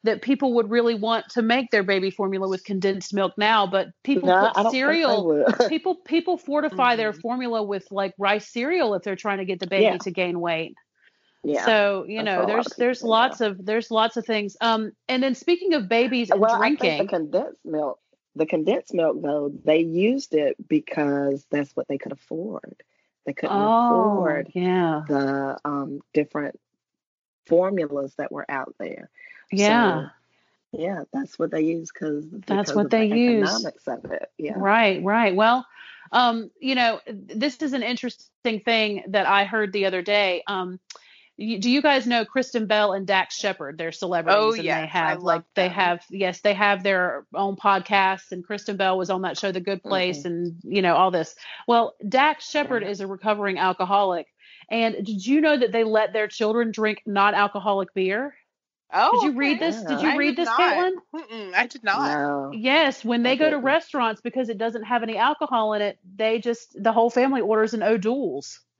that 0.03 0.21
people 0.21 0.53
would 0.53 0.69
really 0.69 0.95
want 0.95 1.27
to 1.29 1.41
make 1.41 1.71
their 1.71 1.83
baby 1.83 2.09
formula 2.09 2.47
with 2.47 2.63
condensed 2.63 3.13
milk 3.13 3.33
now. 3.37 3.67
But 3.67 3.87
people 4.03 4.29
No, 4.29 4.51
put 4.53 4.71
cereal. 4.71 5.33
think 5.33 5.49
they 5.49 5.61
would. 5.63 5.69
People 5.69 5.95
people 5.95 6.37
fortify 6.37 6.95
their 6.95 7.11
Mhm. 7.11 7.21
formula 7.21 7.63
with 7.63 7.85
like 7.91 8.13
rice 8.17 8.47
cereal 8.47 8.93
if 8.93 9.03
they're 9.03 9.15
trying 9.15 9.39
to 9.39 9.45
get 9.45 9.59
the 9.59 9.67
baby 9.67 9.83
Yeah. 9.85 9.97
to 9.97 10.11
gain 10.11 10.39
weight. 10.39 10.75
yeah. 11.43 11.65
So 11.65 12.05
you 12.07 12.23
That's 12.23 12.25
know, 12.25 12.35
what 12.37 12.45
a 12.45 12.47
lot 12.47 12.47
there's 12.47 12.67
people 12.67 12.83
there's 12.85 12.99
do 13.01 13.07
lots 13.07 13.41
of 13.41 13.65
there's 13.65 13.91
lots 13.91 14.17
of 14.17 14.25
things. 14.25 14.55
Um, 14.61 14.91
and 15.07 15.21
then 15.21 15.35
speaking 15.35 15.73
of 15.73 15.89
babies 15.89 16.29
and 16.29 16.39
well, 16.39 16.55
I 16.55 16.59
drinking, 16.59 16.97
think 16.97 17.09
the 17.11 17.17
condensed 17.17 17.65
milk, 17.65 17.99
the 18.35 18.45
condensed 18.45 18.93
milk 18.93 19.21
though, 19.21 19.51
they 19.65 19.79
used 19.79 20.33
it 20.33 20.55
because 20.67 21.45
that's 21.51 21.75
what 21.75 21.87
they 21.87 21.97
could 21.97 22.13
afford. 22.13 22.83
They 23.25 23.33
couldn't 23.33 23.59
oh 23.59 23.83
afford 23.85 24.51
yeah, 24.53 25.03
the 25.07 25.59
um, 25.65 25.99
different 26.13 26.59
formulas 27.47 28.13
that 28.17 28.31
were 28.31 28.45
out 28.49 28.75
there. 28.79 29.09
Yeah. 29.51 30.01
So, 30.01 30.09
yeah, 30.71 31.03
that's 31.11 31.39
what 31.39 31.51
they 31.51 31.61
use 31.61 31.89
because 31.91 32.25
That's 32.45 32.75
what 32.75 32.89
they 32.91 33.09
the 33.09 33.17
use. 33.17 33.49
economics 33.49 33.87
of 33.87 34.05
it. 34.11 34.29
Yeah. 34.37 34.53
Right, 34.55 35.03
right. 35.03 35.35
Well, 35.35 35.65
um, 36.11 36.51
you 36.59 36.75
know, 36.75 36.99
this 37.07 37.57
is 37.61 37.73
an 37.73 37.83
interesting 37.83 38.59
thing 38.61 39.03
that 39.09 39.25
I 39.27 39.45
heard 39.45 39.73
the 39.73 39.85
other 39.85 40.01
day. 40.01 40.43
Um, 40.47 40.79
do 41.37 41.69
you 41.69 41.81
guys 41.81 42.05
know 42.05 42.25
Kristen 42.25 42.65
Bell 42.65 42.91
and 42.91 43.07
Dax 43.07 43.35
Shepard? 43.37 43.77
They're 43.77 43.93
celebrities, 43.93 44.37
Oh, 44.37 44.51
and 44.53 44.63
yes, 44.63 44.77
they 44.77 44.83
I 44.83 44.85
have 44.87 45.17
love 45.19 45.23
like 45.23 45.43
they 45.55 45.69
have 45.69 46.03
yes, 46.09 46.41
they 46.41 46.53
have 46.53 46.83
their 46.83 47.25
own 47.33 47.55
podcasts. 47.55 48.31
And 48.33 48.43
Kristen 48.43 48.75
Bell 48.75 48.97
was 48.97 49.09
on 49.09 49.21
that 49.21 49.37
show, 49.37 49.51
The 49.53 49.61
Good 49.61 49.81
Place, 49.81 50.23
Mhm. 50.23 50.25
and 50.25 50.55
you 50.63 50.81
know 50.81 50.95
all 50.95 51.11
this. 51.11 51.35
Well, 51.65 51.95
Dax 52.07 52.49
Shepard 52.49 52.83
Yeah. 52.83 52.89
is 52.89 52.99
a 52.99 53.07
recovering 53.07 53.57
alcoholic, 53.57 54.27
and 54.69 54.95
did 55.05 55.25
you 55.25 55.39
know 55.39 55.57
that 55.57 55.71
they 55.71 55.85
let 55.85 56.11
their 56.11 56.27
children 56.27 56.71
drink 56.71 57.03
non-alcoholic 57.05 57.93
beer? 57.93 58.35
Oh, 58.91 59.19
Did 59.21 59.33
you 59.33 59.37
read 59.39 59.59
this? 59.59 59.75
Did 59.83 60.01
you 60.01 60.09
I 60.09 60.17
read 60.17 60.35
did 60.35 60.37
this, 60.37 60.45
not. 60.47 60.59
Caitlin? 60.59 60.93
Mm-mm, 61.15 61.53
I 61.53 61.67
did 61.67 61.83
not. 61.83 62.07
No. 62.07 62.51
Yes, 62.53 63.05
when 63.05 63.21
they 63.23 63.31
I 63.33 63.35
go 63.35 63.45
to 63.45 63.51
didn't. 63.51 63.63
restaurants 63.65 64.21
because 64.21 64.49
it 64.49 64.57
doesn't 64.57 64.83
have 64.83 65.03
any 65.03 65.17
alcohol 65.17 65.73
in 65.73 65.81
it, 65.81 65.99
they 66.15 66.39
just 66.39 66.75
the 66.81 66.91
whole 66.91 67.09
family 67.09 67.41
orders 67.41 67.73
an 67.73 67.83
O'Doul's 67.83 68.59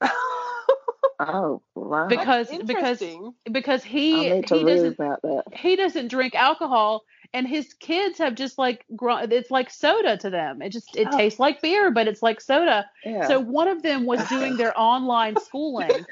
Oh, 1.22 1.60
wow. 1.74 2.08
because 2.08 2.48
because 2.66 3.02
because 3.50 3.84
he 3.84 4.30
he 4.30 4.40
doesn't 4.40 4.94
about 4.94 5.20
that. 5.22 5.44
he 5.52 5.76
doesn't 5.76 6.08
drink 6.08 6.34
alcohol 6.34 7.04
and 7.34 7.46
his 7.46 7.74
kids 7.74 8.18
have 8.18 8.34
just 8.34 8.56
like 8.58 8.86
grown 8.96 9.30
it's 9.30 9.50
like 9.50 9.68
soda 9.70 10.16
to 10.16 10.30
them. 10.30 10.62
It 10.62 10.70
just 10.70 10.96
it 10.96 11.08
Oh. 11.10 11.16
tastes 11.18 11.38
like 11.38 11.60
beer, 11.60 11.90
but 11.90 12.08
it's 12.08 12.22
like 12.22 12.40
soda. 12.40 12.86
Yeah. 13.04 13.28
So 13.28 13.38
one 13.38 13.68
of 13.68 13.82
them 13.82 14.06
was 14.06 14.26
doing 14.30 14.56
their 14.56 14.72
online 14.80 15.36
schooling 15.36 16.06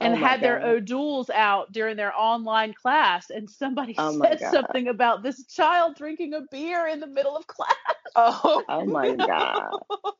Oh 0.00 0.04
and 0.06 0.14
Oh 0.14 0.16
had 0.16 0.40
their 0.40 0.58
God. 0.58 0.68
O'Doul's 0.68 1.30
out 1.30 1.70
during 1.72 1.96
their 1.96 2.12
online 2.16 2.72
class, 2.74 3.30
and 3.30 3.48
somebody 3.48 3.94
Oh 3.98 4.18
said 4.22 4.40
something 4.40 4.88
about 4.88 5.22
this 5.22 5.44
child 5.46 5.96
drinking 5.96 6.34
a 6.34 6.40
beer 6.50 6.86
in 6.88 6.98
the 7.00 7.06
middle 7.06 7.36
of 7.36 7.46
class. 7.46 7.74
Oh. 8.16 8.62
Oh 8.68 8.84
my 8.86 9.14
God. 9.14 9.70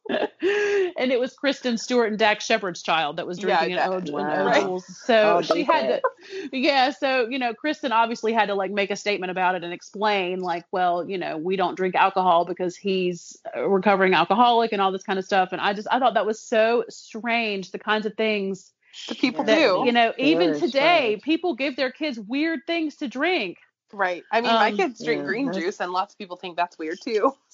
and 0.08 1.10
it 1.12 1.18
was 1.18 1.32
Kristen 1.34 1.78
Stewart 1.78 2.10
and 2.10 2.18
Dax 2.18 2.44
Shepard's 2.46 2.82
child 2.82 3.16
that 3.16 3.26
was 3.26 3.38
drinking 3.38 3.76
that- 3.76 3.90
an, 3.90 3.94
o- 4.14 4.18
an 4.18 4.26
Wow. 4.26 4.50
O'Doul's. 4.50 4.86
So 5.04 5.38
Oh, 5.38 5.42
she 5.42 5.64
had 5.64 5.88
that. 5.90 6.02
to, 6.50 6.56
yeah. 6.58 6.90
So 6.90 7.28
you 7.28 7.38
know, 7.38 7.54
Kristen 7.54 7.92
obviously 7.92 8.32
had 8.32 8.46
to 8.46 8.54
like 8.54 8.70
make 8.70 8.90
a 8.90 8.96
statement 8.96 9.30
about 9.30 9.54
it 9.54 9.64
and 9.64 9.72
explain, 9.72 10.40
like, 10.40 10.64
well, 10.70 11.08
you 11.08 11.18
know, 11.18 11.38
we 11.38 11.56
don't 11.56 11.76
drink 11.76 11.94
alcohol 11.94 12.44
because 12.44 12.76
he's 12.76 13.36
a 13.54 13.68
recovering 13.68 14.14
alcoholic 14.14 14.72
and 14.72 14.80
all 14.82 14.92
this 14.92 15.02
kind 15.02 15.18
of 15.18 15.24
stuff. 15.24 15.50
And 15.52 15.60
I 15.60 15.72
just 15.72 15.88
I 15.90 15.98
thought 15.98 16.14
that 16.14 16.26
was 16.26 16.40
so 16.40 16.84
strange, 16.88 17.70
the 17.72 17.78
kinds 17.78 18.06
of 18.06 18.14
things 18.14 18.70
The 19.08 19.14
people 19.14 19.44
that 19.44 19.56
do. 19.56 19.82
you 19.86 19.92
know, 19.92 20.12
even 20.18 20.48
Very 20.54 20.60
today, 20.60 20.98
strange. 21.18 21.22
people 21.22 21.54
give 21.54 21.76
their 21.76 21.90
kids 21.90 22.18
weird 22.18 22.60
things 22.66 22.96
to 22.96 23.08
drink. 23.08 23.58
Right. 23.94 24.22
I 24.32 24.40
mean, 24.40 24.52
my 24.54 24.68
Um, 24.70 24.76
kids 24.78 25.04
drink 25.04 25.20
Yeah, 25.20 25.26
green 25.26 25.46
that's- 25.46 25.62
juice, 25.62 25.80
and 25.80 25.92
lots 25.92 26.14
of 26.14 26.18
people 26.18 26.36
think 26.36 26.56
that's 26.56 26.78
weird 26.78 26.98
too. 27.02 27.34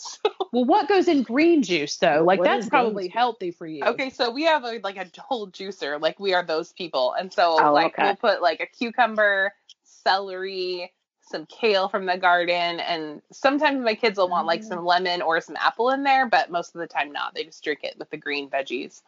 Well, 0.51 0.65
what 0.65 0.89
goes 0.89 1.09
in 1.09 1.25
green 1.25 1.63
juice 1.63 1.99
though? 1.99 2.23
Like 2.25 2.39
What 2.39 2.47
that's 2.47 2.71
probably 2.71 3.09
healthy 3.09 3.51
for 3.51 3.67
you. 3.67 3.85
Okay, 3.85 4.09
so 4.09 4.31
we 4.31 4.45
have 4.45 4.65
a, 4.65 4.79
like 4.83 4.97
a 4.97 5.07
whole 5.21 5.47
juicer. 5.51 6.01
Like 6.01 6.19
we 6.19 6.33
are 6.33 6.43
those 6.43 6.73
people, 6.73 7.13
and 7.13 7.31
so 7.31 7.59
Oh, 7.63 7.75
like 7.75 7.93
okay. 7.99 8.05
we'll 8.05 8.17
put 8.17 8.41
like 8.41 8.61
a 8.61 8.67
cucumber, 8.67 9.53
celery, 9.83 10.91
some 11.29 11.47
kale 11.47 11.89
from 11.89 12.07
the 12.07 12.17
garden, 12.19 12.81
and 12.81 13.23
sometimes 13.33 13.83
my 13.85 13.95
kids 13.95 14.19
will 14.19 14.29
want 14.29 14.47
like 14.47 14.61
Mm. 14.63 14.69
some 14.69 14.85
lemon 14.85 15.23
or 15.23 15.41
some 15.41 15.57
apple 15.57 15.91
in 15.91 16.03
there, 16.03 16.27
but 16.27 16.51
most 16.51 16.75
of 16.75 16.81
the 16.81 16.87
time 16.87 17.13
not. 17.13 17.35
They 17.35 17.45
just 17.45 17.63
drink 17.63 17.81
it 17.85 17.97
with 17.99 18.11
the 18.11 18.17
green 18.17 18.49
veggies. 18.51 19.03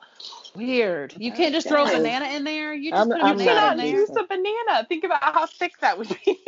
Weird. 0.54 1.14
You 1.16 1.32
can't 1.32 1.52
just 1.54 1.68
throw 1.68 1.84
a 1.84 1.90
banana 1.90 2.26
in 2.26 2.44
there. 2.44 2.74
You 2.74 2.90
just 2.90 2.98
I'm- 2.98 3.08
put 3.10 3.20
a 3.20 3.24
I'm 3.24 3.38
You 3.40 3.46
not 3.46 3.54
banana 3.54 3.72
in 3.72 3.80
a 3.80 3.96
there. 3.96 4.06
juice 4.06 4.16
a 4.16 4.26
banana. 4.26 4.86
Think 4.88 5.04
about 5.04 5.22
how 5.22 5.46
thick 5.46 5.78
that 5.80 5.98
would 5.98 6.08
be. 6.24 6.38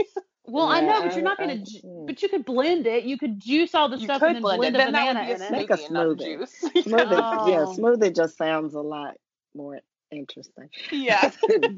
Well, 0.44 0.66
I 0.66 0.80
know, 0.80 1.00
but 1.02 1.14
you're 1.14 1.22
not 1.22 1.38
gonna. 1.38 1.52
I- 1.54 1.56
ju-. 1.58 2.04
But 2.06 2.20
you 2.20 2.28
could 2.28 2.44
blend 2.44 2.86
it. 2.86 3.04
You 3.04 3.16
could 3.16 3.40
juice 3.40 3.74
all 3.74 3.88
the 3.88 3.96
you 3.96 4.04
stuff 4.04 4.18
could 4.20 4.26
and 4.28 4.36
then 4.36 4.42
blend, 4.42 4.58
blend, 4.60 4.76
it. 4.76 4.78
a 4.80 4.82
Then 4.82 4.92
banana 4.92 5.20
would 5.20 5.36
in 5.36 5.42
it. 5.42 5.50
Make 5.52 5.70
a 5.70 5.74
smoothie 5.76 5.84
and 5.86 5.92
not 5.94 6.06
smoothie. 6.06 6.38
juice. 6.38 6.60
Smoothie, 6.84 7.48
yeah, 7.48 7.64
Oh. 7.66 7.74
smoothie 7.78 8.14
just 8.14 8.36
sounds 8.36 8.74
a 8.74 8.80
lot 8.80 9.14
more 9.54 9.80
interesting. 10.10 10.68
yeah, 10.90 11.30
what 11.46 11.70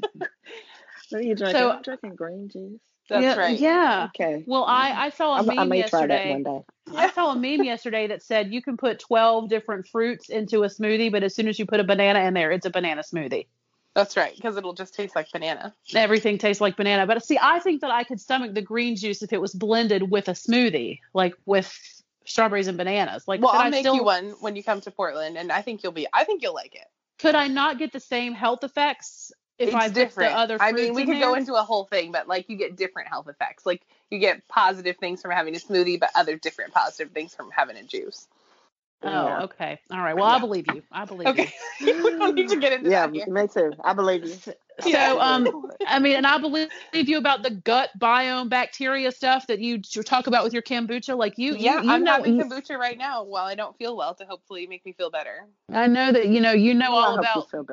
are 1.13 1.21
you 1.21 1.35
drinking? 1.35 1.51
So- 1.61 1.71
I'm 1.71 1.81
drinking 1.83 2.15
green 2.15 2.49
juice. 2.49 2.81
That's 3.09 3.23
yeah, 3.23 3.35
right. 3.35 3.59
Yeah. 3.59 4.09
Okay. 4.15 4.43
Well, 4.47 4.63
I 4.63 5.05
I 5.05 5.09
saw 5.09 5.33
a 5.33 5.37
I'm- 5.37 5.47
meme 5.47 5.59
I 5.59 5.63
may 5.65 5.83
try 5.83 6.07
that 6.07 6.25
yesterday. 6.25 6.31
one 6.31 6.43
day. 6.43 6.63
I 6.95 7.09
saw 7.11 7.31
a 7.31 7.35
meme 7.35 7.63
yesterday 7.63 8.07
that 8.07 8.23
said 8.23 8.53
you 8.53 8.61
can 8.61 8.77
put 8.77 8.99
12 8.99 9.49
different 9.49 9.87
fruits 9.87 10.29
into 10.29 10.63
a 10.63 10.67
smoothie, 10.67 11.11
but 11.11 11.23
as 11.23 11.33
soon 11.35 11.47
as 11.47 11.57
you 11.57 11.65
put 11.65 11.79
a 11.79 11.83
banana 11.83 12.19
in 12.21 12.33
there, 12.33 12.51
it's 12.51 12.65
a 12.65 12.69
banana 12.69 13.01
smoothie. 13.01 13.47
That's 13.95 14.17
right, 14.17 14.35
because 14.35 14.57
it'll 14.57 14.73
just 14.73 14.93
taste 14.93 15.15
like 15.15 15.31
banana. 15.31 15.73
Everything 15.95 16.37
tastes 16.37 16.59
like 16.59 16.75
banana. 16.75 17.07
But 17.07 17.23
see, 17.23 17.39
I 17.41 17.59
think 17.59 17.79
that 17.79 17.91
I 17.91 18.03
could 18.03 18.19
stomach 18.19 18.53
the 18.53 18.61
green 18.61 18.97
juice 18.97 19.23
if 19.23 19.31
it 19.31 19.39
was 19.39 19.53
blended 19.53 20.11
with 20.11 20.27
a 20.27 20.33
smoothie, 20.33 20.99
like 21.13 21.33
with 21.45 21.73
strawberries 22.25 22.67
and 22.67 22.77
bananas. 22.77 23.25
Like, 23.25 23.41
well, 23.41 23.51
I'll 23.51 23.61
I 23.61 23.69
make 23.69 23.81
still, 23.81 23.95
you 23.95 24.03
one 24.03 24.31
when 24.41 24.57
you 24.57 24.63
come 24.63 24.81
to 24.81 24.91
Portland, 24.91 25.37
and 25.37 25.49
I 25.49 25.61
think 25.61 25.81
you'll 25.81 25.93
be. 25.93 26.07
I 26.11 26.25
think 26.25 26.41
you'll 26.43 26.53
like 26.53 26.75
it. 26.75 26.87
Could 27.19 27.35
I 27.35 27.47
not 27.47 27.79
get 27.79 27.93
the 27.93 28.01
same 28.01 28.33
health 28.33 28.65
effects 28.65 29.31
if 29.59 29.73
it's 29.73 29.75
I 29.75 29.89
different. 29.89 30.31
the 30.31 30.37
other 30.37 30.59
I 30.59 30.71
mean, 30.73 30.95
we 30.95 31.03
in 31.03 31.07
could 31.07 31.19
go 31.19 31.35
into 31.35 31.55
a 31.55 31.63
whole 31.63 31.85
thing, 31.85 32.11
but 32.11 32.27
like 32.27 32.49
you 32.49 32.57
get 32.57 32.75
different 32.77 33.09
health 33.09 33.27
effects. 33.27 33.65
Like 33.65 33.83
you 34.11 34.19
get 34.19 34.47
positive 34.47 34.97
things 34.97 35.21
from 35.21 35.31
having 35.31 35.55
a 35.55 35.59
smoothie, 35.59 35.99
but 35.99 36.11
other 36.15 36.37
different 36.37 36.73
positive 36.73 37.13
things 37.13 37.35
from 37.35 37.51
having 37.51 37.77
a 37.77 37.83
juice. 37.83 38.27
Oh, 39.03 39.33
Yeah. 39.33 39.43
okay. 39.43 39.79
All 39.91 39.99
right. 40.01 40.15
Well, 40.15 40.27
I 40.27 40.39
believe 40.39 40.67
you. 40.67 40.83
I 40.91 41.05
believe 41.05 41.37
Okay, 41.37 41.51
we 41.81 41.87
don't 42.19 42.35
need 42.35 42.49
to 42.49 42.57
get 42.57 42.73
into 42.73 42.89
Yeah, 42.89 42.91
that 42.91 43.11
here. 43.13 43.27
me 43.27 43.47
too. 43.47 43.77
I 43.83 43.93
believe 43.93 44.25
you. 44.25 44.41
you. 44.85 44.91
So, 44.93 45.19
um, 45.21 45.47
I 45.87 45.99
mean, 45.99 46.15
and 46.17 46.27
I 46.27 46.37
believe 46.37 46.69
you 46.93 47.17
about 47.17 47.43
the 47.43 47.51
gut 47.51 47.89
biome 47.99 48.49
bacteria 48.49 49.11
stuff 49.11 49.47
that 49.47 49.59
you 49.59 49.81
talk 49.81 50.27
about 50.27 50.43
with 50.43 50.53
your 50.53 50.61
kombucha. 50.61 51.17
Like 51.17 51.37
you, 51.37 51.55
yeah, 51.55 51.77
you, 51.81 51.83
you 51.83 51.89
I'm 51.89 52.03
know, 52.03 52.11
having 52.13 52.39
kombucha 52.39 52.77
right 52.77 52.97
now 52.97 53.23
while 53.23 53.45
I 53.45 53.55
don't 53.55 53.77
feel 53.77 53.95
well 53.95 54.15
to 54.15 54.25
hopefully 54.25 54.67
make 54.67 54.85
me 54.85 54.93
feel 54.93 55.09
better. 55.09 55.45
I 55.71 55.87
know 55.87 56.11
that 56.11 56.27
you 56.27 56.41
know 56.41 56.51
you 56.51 56.73
know 56.73 56.91
I 56.91 57.07
all 57.07 57.19
about 57.19 57.49
feel 57.49 57.65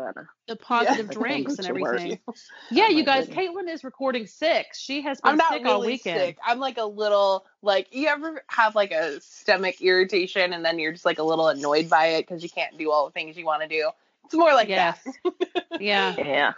the 0.49 0.57
positive 0.57 1.09
The 1.09 1.15
drinks 1.15 1.59
and 1.59 1.66
kombucha 1.69 1.81
works. 1.81 2.03
everything. 2.03 2.19
Yeah, 2.70 2.85
Oh 2.87 2.89
you 2.89 3.05
guys, 3.05 3.27
goodness. 3.27 3.47
Caitlin 3.49 3.69
is 3.70 3.85
recording 3.85 4.27
sick. 4.27 4.69
She 4.74 5.03
has 5.03 5.20
been 5.20 5.33
I'm 5.33 5.37
not 5.37 5.53
sick 5.53 5.66
all 5.66 5.79
really 5.81 5.93
weekend. 5.93 6.19
sick. 6.20 6.39
I'm 6.45 6.59
like 6.59 6.79
a 6.79 6.85
little 6.85 7.45
like 7.61 7.89
you 7.93 8.09
ever 8.09 8.43
have 8.49 8.74
like 8.74 8.93
a 8.93 9.20
stomach 9.20 9.81
irritation 9.83 10.53
and 10.53 10.65
then 10.65 10.79
you're 10.79 10.93
just 10.93 11.05
like 11.05 11.19
a 11.19 11.23
little 11.23 11.49
annoyed 11.49 11.91
by 11.91 12.07
it 12.07 12.23
because 12.27 12.43
you 12.43 12.49
can't 12.49 12.79
do 12.79 12.91
all 12.91 13.07
the 13.07 13.12
things 13.12 13.37
you 13.37 13.45
want 13.45 13.62
to 13.62 13.69
do. 13.69 13.91
It's 14.24 14.35
more 14.35 14.55
like 14.55 14.69
Yes. 14.69 14.99
that. 15.05 15.33
Yeah, 15.79 16.16
Yeah. 16.19 16.53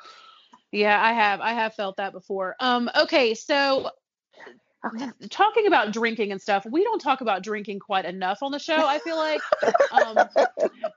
Yeah, 0.74 1.02
I 1.02 1.12
have, 1.12 1.40
I 1.40 1.52
have 1.55 1.74
felt 1.74 1.96
that 1.98 2.12
before. 2.12 2.56
Um, 2.60 2.90
okay, 2.94 3.34
so 3.34 3.90
talking 5.30 5.66
about 5.66 5.92
drinking 5.94 6.30
and 6.32 6.42
stuff, 6.42 6.66
we 6.70 6.84
don't 6.84 6.98
talk 7.01 7.22
about 7.22 7.42
drinking 7.42 7.78
quite 7.78 8.05
enough 8.05 8.42
on 8.42 8.52
the 8.52 8.59
show. 8.59 8.76
I 8.86 8.98
feel 8.98 9.16
like, 9.16 9.40
um, 9.92 10.28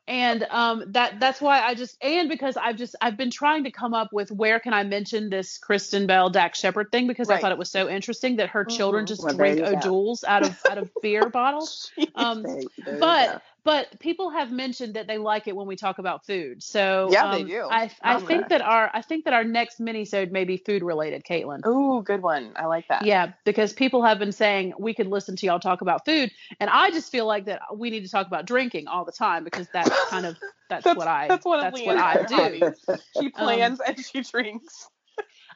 and 0.07 0.43
um, 0.49 0.83
that 0.89 1.21
that's 1.21 1.39
why 1.39 1.61
I 1.61 1.73
just 1.73 1.95
and 2.03 2.27
because 2.27 2.57
I've 2.57 2.75
just 2.75 2.95
I've 2.99 3.15
been 3.15 3.31
trying 3.31 3.63
to 3.63 3.71
come 3.71 3.93
up 3.93 4.09
with 4.11 4.29
where 4.29 4.59
can 4.59 4.73
I 4.73 4.83
mention 4.83 5.29
this 5.29 5.57
Kristen 5.57 6.05
Bell 6.05 6.29
Dax 6.29 6.59
Shepard 6.59 6.91
thing 6.91 7.07
because 7.07 7.29
I 7.29 7.39
thought 7.39 7.53
it 7.53 7.57
was 7.57 7.71
so 7.71 7.87
interesting 7.89 8.35
that 8.37 8.49
her 8.49 8.65
children 8.65 9.05
Mhm. 9.05 9.07
just 9.07 9.23
Well, 9.23 9.35
drink. 9.35 9.61
O'Doul's 9.61 10.25
out 10.25 10.43
of 10.43 10.59
out 10.69 10.77
of 10.77 10.91
beer 11.01 11.29
bottles. 11.29 11.89
Um, 12.15 12.43
There- 12.43 12.61
there 12.83 12.93
you 12.95 12.99
but. 12.99 13.41
But 13.67 13.99
people 13.99 14.29
have 14.29 14.49
mentioned 14.49 14.93
that 14.93 15.07
they 15.07 15.17
like 15.17 15.45
it 15.49 15.53
when 15.53 15.67
we 15.67 15.75
talk 15.75 15.99
about 15.99 16.25
food. 16.25 16.63
So 16.63 17.09
Yeah, 17.11 17.35
they 17.35 17.41
um, 17.41 17.47
do. 17.47 17.67
I 17.69 17.91
I 18.01 18.17
think 18.21 18.47
that 18.47 18.61
our 18.61 18.89
I 18.93 19.01
think 19.01 19.25
that 19.25 19.33
our 19.33 19.43
next 19.43 19.81
minisode 19.81 20.31
may 20.31 20.45
be 20.45 20.55
food 20.55 20.83
related, 20.83 21.25
Caitlin. 21.25 21.67
Ooh, 21.67 22.01
good 22.01 22.21
one. 22.21 22.53
I 22.55 22.67
like 22.67 22.87
that. 22.87 23.03
Yeah, 23.03 23.33
because 23.43 23.73
people 23.73 24.03
have 24.03 24.19
been 24.19 24.31
saying 24.31 24.71
we 24.79 24.93
could 24.93 25.07
listen 25.07 25.35
to 25.35 25.45
y'all 25.45 25.59
talk 25.59 25.81
about 25.81 26.05
food, 26.05 26.31
and 26.61 26.69
I 26.69 26.91
just 26.91 27.11
feel 27.11 27.25
like 27.25 27.43
that 27.47 27.59
we 27.75 27.89
need 27.89 28.05
to 28.05 28.09
talk 28.09 28.25
about 28.25 28.45
drinking 28.45 28.87
all 28.87 29.03
the 29.03 29.11
time 29.11 29.43
because 29.43 29.67
that's 29.73 30.09
kind 30.09 30.25
of 30.25 30.37
that's, 30.69 30.85
That's- 30.85 30.95
what 30.95 31.09
I 31.09 31.27
that's 31.27 31.45
of 31.45 31.59
that's 31.59 31.81
what 31.81 31.97
I 31.97 32.23
do. 32.29 32.73
She 33.19 33.27
plans 33.27 33.81
and 33.85 33.99
she 33.99 34.21
drinks. 34.21 34.87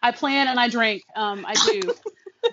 I 0.04 0.12
plan 0.12 0.50
and 0.50 0.60
I 0.60 0.68
drink. 0.68 1.04
Um, 1.16 1.46
I 1.48 1.54
do. 1.54 1.80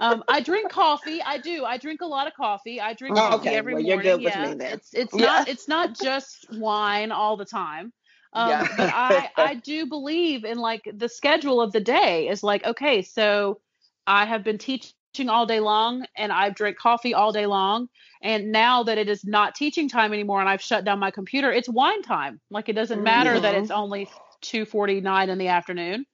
um, 0.00 0.22
I 0.28 0.40
drink 0.40 0.70
coffee. 0.70 1.22
I 1.22 1.38
do. 1.38 1.64
I 1.64 1.76
drink 1.78 2.00
a 2.02 2.06
lot 2.06 2.26
of 2.26 2.34
coffee. 2.34 2.80
I 2.80 2.94
drink 2.94 3.16
Oh, 3.16 3.26
coffee 3.28 3.48
okay. 3.48 3.56
every 3.56 3.74
Well, 3.74 3.82
morning. 3.82 4.02
you're 4.04 4.18
good 4.18 4.24
with 4.24 4.34
yeah, 4.34 4.42
me 4.48 4.54
then. 4.54 4.74
it's 4.74 4.94
it's 4.94 5.14
Yeah. 5.14 5.26
not 5.26 5.48
it's 5.48 5.68
not 5.68 5.94
just 5.94 6.46
wine 6.52 7.10
all 7.12 7.36
the 7.36 7.44
time. 7.44 7.92
Um, 8.32 8.48
Yeah. 8.48 8.68
but 8.76 8.90
I 8.92 9.28
I 9.36 9.54
do 9.54 9.86
believe 9.86 10.44
in 10.44 10.58
like 10.58 10.82
the 10.92 11.08
schedule 11.08 11.60
of 11.60 11.72
the 11.72 11.80
day 11.80 12.28
is 12.28 12.42
like 12.42 12.64
okay, 12.64 13.02
so 13.02 13.60
I 14.06 14.26
have 14.26 14.44
been 14.44 14.58
teaching 14.58 15.28
all 15.28 15.46
day 15.46 15.60
long 15.60 16.06
and 16.16 16.32
I've 16.32 16.54
drank 16.54 16.78
coffee 16.78 17.14
all 17.14 17.32
day 17.32 17.46
long. 17.46 17.88
And 18.22 18.52
now 18.52 18.82
that 18.84 18.98
it 18.98 19.08
is 19.08 19.24
not 19.24 19.54
teaching 19.54 19.88
time 19.88 20.12
anymore 20.12 20.40
and 20.40 20.48
I've 20.48 20.62
shut 20.62 20.84
down 20.84 20.98
my 20.98 21.10
computer, 21.10 21.52
it's 21.52 21.68
wine 21.68 22.02
time. 22.02 22.40
Like 22.50 22.68
it 22.68 22.74
doesn't 22.74 23.02
matter 23.02 23.38
that 23.40 23.54
Mhm. 23.54 23.62
it's 23.62 23.70
only 23.70 24.08
2:49 24.42 25.28
in 25.28 25.38
the 25.38 25.48
afternoon. 25.48 26.06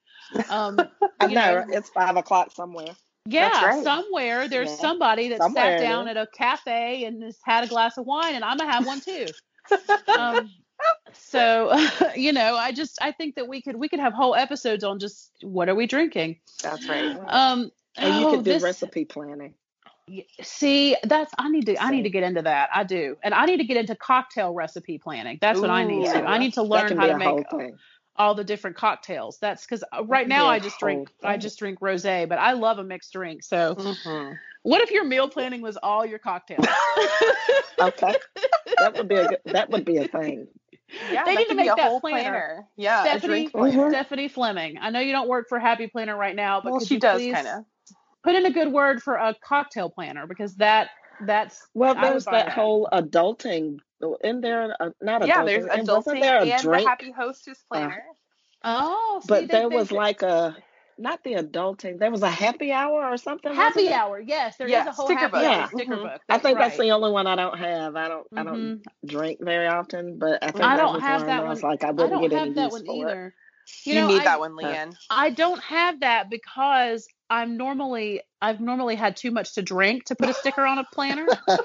Um, 0.49 0.91
I 1.21 1.27
know 1.29 1.35
know, 1.35 1.65
it's 1.69 1.89
five 1.91 2.17
o'clock 2.17 2.53
somewhere. 2.53 2.95
Yeah, 3.27 3.67
right. 3.67 3.85
somewhere 3.85 4.49
there's 4.49 4.71
Yeah. 4.71 4.77
somebody 4.77 5.29
that 5.29 5.39
Somewhere 5.39 5.79
sat 5.79 5.85
down 5.85 6.09
at 6.09 6.17
a 6.17 6.27
cafe 6.27 7.05
and 7.05 7.23
has 7.23 7.39
had 7.45 7.65
a 7.65 7.67
glass 7.67 7.97
of 7.97 8.07
wine, 8.07 8.35
and 8.35 8.45
I'm 8.45 8.57
gonna 8.59 8.71
have 8.71 8.87
one 8.87 9.01
too. 9.01 9.27
um, 10.19 10.51
so 11.13 11.73
you 12.17 12.33
know, 12.33 12.57
I 12.57 12.73
just 12.73 12.99
I 13.01 13.13
think 13.13 13.37
that 13.37 13.49
we 13.49 13.63
could 13.63 13.77
we 13.77 13.89
could 13.89 14.01
have 14.01 14.13
whole 14.13 14.35
episodes 14.35 14.85
on 14.85 14.99
just 14.99 15.33
what 15.43 15.69
are 15.69 15.75
we 15.75 15.87
drinking. 15.87 16.39
That's 16.63 16.87
right. 16.89 17.17
Um, 17.29 17.71
Or 18.01 18.09
you 18.09 18.27
oh, 18.27 18.31
could 18.31 18.45
do 18.45 18.53
this- 18.53 18.63
recipe 18.63 19.05
planning. 19.05 19.55
See, 20.43 20.97
that's 21.05 21.33
I 21.39 21.49
need 21.49 21.65
to 21.65 21.83
I 21.83 21.91
need 21.91 22.03
to 22.03 22.11
get 22.11 22.25
into 22.25 22.43
that. 22.43 22.69
I 22.75 22.85
do, 22.85 23.17
and 23.23 23.33
I 23.33 23.47
need 23.47 23.57
to 23.57 23.65
get 23.65 23.79
into 23.79 23.97
cocktail 23.97 24.53
recipe 24.53 24.99
planning. 24.99 25.39
That's 25.41 25.59
what 25.59 25.71
I 25.71 25.83
need 25.85 26.05
to. 26.05 26.25
I 26.25 26.37
need 26.37 26.53
to 26.55 26.63
learn 26.63 26.95
how 26.95 27.07
to 27.07 27.17
make. 27.17 27.47
All 28.16 28.35
the 28.35 28.45
different 28.45 28.77
cocktails. 28.77 29.39
That's 29.41 29.66
because 29.66 29.85
right 30.07 30.28
now 30.28 30.45
be 30.45 30.49
a 30.49 30.51
I 30.51 30.59
just 30.59 30.78
drink 30.78 31.09
whole 31.23 31.31
I 31.31 31.36
just 31.36 31.59
drink 31.59 31.81
rosé, 31.81 32.28
but 32.28 32.39
I 32.39 32.53
love 32.53 32.78
a 32.78 32.85
mixed 32.85 33.12
drink. 33.12 33.43
So 33.43 33.74
Mhm. 33.74 34.39
what 34.62 34.81
if 34.82 34.91
your 34.91 35.05
meal 35.05 35.28
planning 35.28 35.62
was 35.62 35.77
all 35.77 36.07
your 36.07 36.19
cocktails? 36.19 36.65
Okay, 37.81 38.15
that 38.78 38.97
would 38.97 39.09
be 39.09 39.16
a 39.16 39.27
good, 39.28 39.39
that 39.47 39.69
would 39.70 39.85
be 39.85 39.97
a 39.99 40.07
thing. 40.07 40.47
Yeah, 41.11 41.24
They 41.24 41.35
need 41.35 41.49
to 41.49 41.55
make 41.55 41.66
that 41.66 41.89
whole 41.89 42.01
planner. 42.01 42.66
Yeah, 42.77 43.03
a 43.03 43.09
Stephanie, 43.09 43.27
drink 43.27 43.53
planner. 43.53 43.91
Stephanie 43.91 44.28
Fleming. 44.28 44.77
I 44.81 44.91
know 44.91 45.01
you 45.01 45.12
don't 45.12 45.28
work 45.28 45.47
for 45.49 45.59
Happy 45.59 45.89
Planner 45.89 46.16
right 46.16 46.36
now, 46.36 46.61
but 46.61 46.70
Well, 46.73 46.81
she 46.81 46.99
does 46.99 47.20
kind 47.27 47.47
of. 47.49 47.65
put 48.23 48.35
in 48.36 48.47
a 48.47 48.53
good 48.53 48.73
word 48.73 49.03
for 49.03 49.16
a 49.16 49.35
cocktail 49.45 49.91
planner 49.91 50.27
because 50.27 50.55
that 50.57 50.89
that's 51.20 51.66
Well, 51.74 51.95
there's 51.95 52.24
that 52.27 52.47
that. 52.47 52.49
whole 52.53 52.89
adulting. 52.93 53.78
In 54.23 54.41
there, 54.43 54.77
uh, 54.81 54.91
not 55.01 55.23
adulting. 55.23 55.27
Yeah, 55.28 55.45
there's 55.45 55.66
and 55.66 55.89
wasn't 55.89 56.19
adulting 56.19 56.20
there 56.20 56.39
a 56.43 56.47
and 56.51 56.62
drink? 56.62 56.82
the 56.85 56.89
Happy 56.89 57.11
Hostess 57.11 57.65
planner. 57.70 58.05
oh, 58.65 59.20
see, 59.23 59.28
but 59.28 59.41
they- 59.43 59.47
there 59.47 59.69
they- 59.69 59.77
was 59.77 59.91
like 59.93 60.23
a 60.23 60.57
not 60.97 61.24
the 61.24 61.32
adulting. 61.35 61.99
There 61.99 62.11
was 62.11 62.23
a 62.23 62.31
happy 62.31 62.70
hour 62.70 63.05
or 63.05 63.16
something. 63.16 63.53
happy 63.53 63.81
wasn't 63.85 63.89
there? 63.89 63.99
hour. 63.99 64.20
Yes, 64.20 64.57
there 64.59 64.69
is 64.69 64.73
Yeah, 64.73 64.86
a 64.89 64.93
whole 64.93 65.07
sticker 65.07 65.20
happy 65.23 65.32
book. 65.32 65.43
hour 65.43 65.51
Yeah. 65.51 65.66
sticker 65.69 65.97
Mhm. 65.97 66.03
book. 66.03 66.23
I 66.28 66.39
think 66.39 66.59
that's 66.59 66.78
the 66.78 66.91
only 66.93 67.11
one 67.11 67.27
I 67.27 67.35
don't 67.35 67.59
have. 67.59 67.97
I 67.97 68.09
don't. 68.09 68.27
I 68.36 68.43
don't 68.45 68.57
Mhm. 68.78 68.82
drink 69.07 69.41
very 69.43 69.66
often, 69.66 70.19
but 70.19 70.39
I 70.45 70.51
think 70.53 70.65
I 70.65 70.77
that 70.77 70.82
don't 70.82 70.95
was 70.95 71.03
have 71.03 71.20
one 71.23 71.27
that 71.28 71.41
I 71.45 71.49
was 71.49 71.62
like 71.65 71.82
I 71.82 71.89
I 71.89 71.91
wouldn't 71.91 72.12
don't 72.12 72.23
get 72.31 72.32
any 72.41 72.53
that 72.53 72.62
use 72.65 72.73
one 72.73 72.85
for 72.86 72.93
it. 72.93 72.99
either. 73.11 73.35
You, 73.85 73.95
know, 73.95 74.09
need 74.09 74.20
I, 74.20 74.24
that 74.24 74.41
one, 74.41 74.53
Leanne. 74.53 74.95
I 75.11 75.31
don't 75.31 75.61
have 75.62 76.01
that 76.01 76.28
because 76.31 77.09
I'm 77.31 77.57
normally 77.57 78.20
I've 78.45 78.61
normally 78.61 78.95
had 78.95 79.16
too 79.16 79.31
much 79.31 79.55
to 79.55 79.62
drink 79.62 80.05
to 80.05 80.15
put 80.15 80.29
a 80.29 80.35
sticker 80.35 80.66
on 80.66 80.79
a 80.79 80.85
planner. 80.93 81.27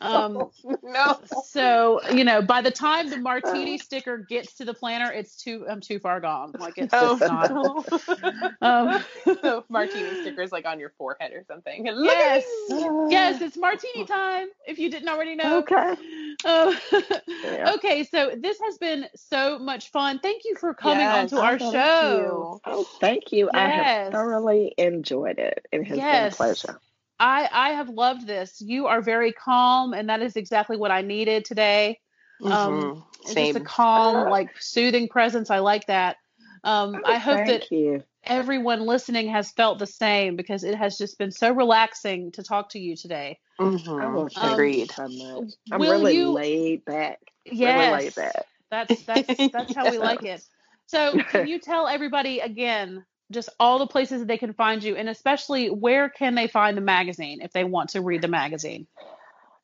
Um, 0.00 0.50
no. 0.82 1.20
so 1.46 2.00
you 2.12 2.24
know, 2.24 2.42
by 2.42 2.60
the 2.60 2.72
time 2.72 3.08
the 3.08 3.18
martini 3.18 3.78
sticker 3.78 4.18
gets 4.18 4.54
to 4.54 4.64
the 4.64 4.74
planner, 4.74 5.12
it's 5.12 5.36
too 5.36 5.64
I'm 5.70 5.80
too 5.80 6.00
far 6.00 6.18
gone. 6.20 6.54
Like 6.58 6.76
it's 6.76 6.92
Oh, 6.92 7.16
just 7.16 7.28
not. 7.28 7.50
no. 7.54 7.84
Um, 8.62 9.04
so 9.42 9.64
martini 9.68 10.14
stickers 10.16 10.50
like 10.50 10.66
on 10.66 10.80
your 10.80 10.90
forehead 10.98 11.32
or 11.32 11.44
something. 11.46 11.86
Yes, 11.86 12.44
yes, 12.68 13.40
it's 13.42 13.56
martini 13.56 14.04
time. 14.06 14.48
If 14.66 14.78
you 14.78 14.90
didn't 14.90 15.08
already 15.08 15.34
know. 15.36 15.58
okay. 15.58 15.94
Oh, 16.44 16.76
Yeah. 17.44 17.72
okay, 17.74 18.04
so 18.04 18.32
this 18.38 18.58
has 18.64 18.78
been 18.78 19.06
so 19.14 19.58
much 19.58 19.90
fun. 19.90 20.18
Thank 20.20 20.42
you 20.44 20.56
for 20.56 20.74
coming 20.74 20.98
Yes, 21.00 21.32
onto 21.32 21.36
our 21.36 21.58
thank 21.58 21.72
show. 21.72 22.60
Oh, 22.64 22.84
thank 23.00 23.32
you. 23.32 23.50
I 23.52 23.68
have 23.68 24.12
thoroughly 24.12 24.74
enjoyed 24.78 25.38
it. 25.38 25.66
It 25.72 25.81
has 25.84 25.96
Yes. 25.98 26.36
been 26.38 26.48
a 26.48 26.54
pleasure. 26.54 26.80
I 27.20 27.48
I 27.52 27.70
have 27.70 27.88
loved 27.88 28.26
this. 28.26 28.60
You 28.60 28.86
are 28.86 29.00
very 29.00 29.32
calm, 29.32 29.92
and 29.94 30.08
that 30.08 30.22
is 30.22 30.36
exactly 30.36 30.76
what 30.76 30.90
I 30.90 31.02
needed 31.02 31.44
today. 31.44 32.00
Um, 32.44 32.50
Mhm. 32.50 33.04
It's 33.20 33.32
Same. 33.32 33.46
Just 33.54 33.56
a 33.56 33.60
calm, 33.64 34.28
like 34.30 34.50
soothing 34.60 35.08
presence. 35.08 35.50
I 35.50 35.60
like 35.60 35.86
that. 35.86 36.16
Um, 36.64 37.00
I 37.04 37.18
hope 37.18 37.36
Thank 37.36 37.48
that 37.48 37.70
you. 37.72 38.02
everyone 38.24 38.80
listening 38.86 39.28
has 39.28 39.52
felt 39.52 39.78
the 39.78 39.86
same 39.86 40.34
because 40.36 40.64
it 40.64 40.74
has 40.74 40.98
just 40.98 41.18
been 41.18 41.30
so 41.30 41.52
relaxing 41.52 42.32
to 42.32 42.42
talk 42.42 42.70
to 42.70 42.80
you 42.80 42.96
today. 42.96 43.38
Mhm. 43.60 44.02
Oh, 44.02 44.28
thank 44.28 44.44
you 44.48 44.52
Agreed. 44.52 44.90
so 44.90 45.06
much. 45.08 45.52
I'm 45.70 45.80
will 45.80 45.92
really 45.92 46.14
you- 46.16 46.32
laid 46.32 46.84
back. 46.84 47.20
Yes, 47.44 47.92
Really 47.92 48.04
laid 48.04 48.14
back. 48.16 48.46
that's 48.70 49.02
that's 49.04 49.48
that's 49.52 49.74
how 49.74 49.88
we 49.90 49.98
like 50.10 50.24
it. 50.24 50.42
So, 50.86 51.18
can 51.30 51.46
you 51.46 51.58
tell 51.60 51.86
everybody 51.86 52.40
again 52.40 53.04
just 53.32 53.48
all 53.58 53.78
the 53.78 53.86
places 53.86 54.20
that 54.20 54.28
they 54.28 54.38
can 54.38 54.52
find 54.54 54.82
you, 54.82 54.96
and 54.96 55.08
especially 55.08 55.68
where 55.68 56.08
can 56.08 56.34
they 56.34 56.46
find 56.46 56.76
the 56.76 56.82
magazine 56.82 57.40
if 57.40 57.52
they 57.52 57.64
want 57.64 57.90
to 57.90 58.00
read 58.00 58.22
the 58.22 58.28
magazine? 58.28 58.86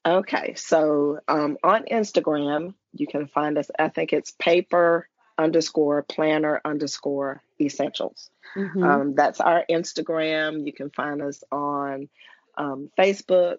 Okay, 0.05 0.55
so 0.57 1.19
um, 1.29 1.59
on 1.63 1.85
Instagram, 1.85 2.75
you 2.93 3.07
can 3.07 3.27
find 3.27 3.59
us. 3.59 3.71
I 3.79 3.89
think 3.89 4.13
it's 4.13 4.31
paper 4.31 5.09
underscore 5.37 6.03
planner 6.03 6.61
underscore 6.65 7.43
essentials. 7.61 8.31
Mhm. 8.57 8.85
Um, 8.85 9.15
that's 9.15 9.41
our 9.41 9.65
Instagram. 9.71 10.67
You 10.67 10.73
can 10.73 10.91
find 10.91 11.23
us 11.23 11.45
on 11.53 12.09
um, 12.57 12.91
Facebook. 12.99 13.59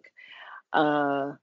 Uh, 0.73 1.33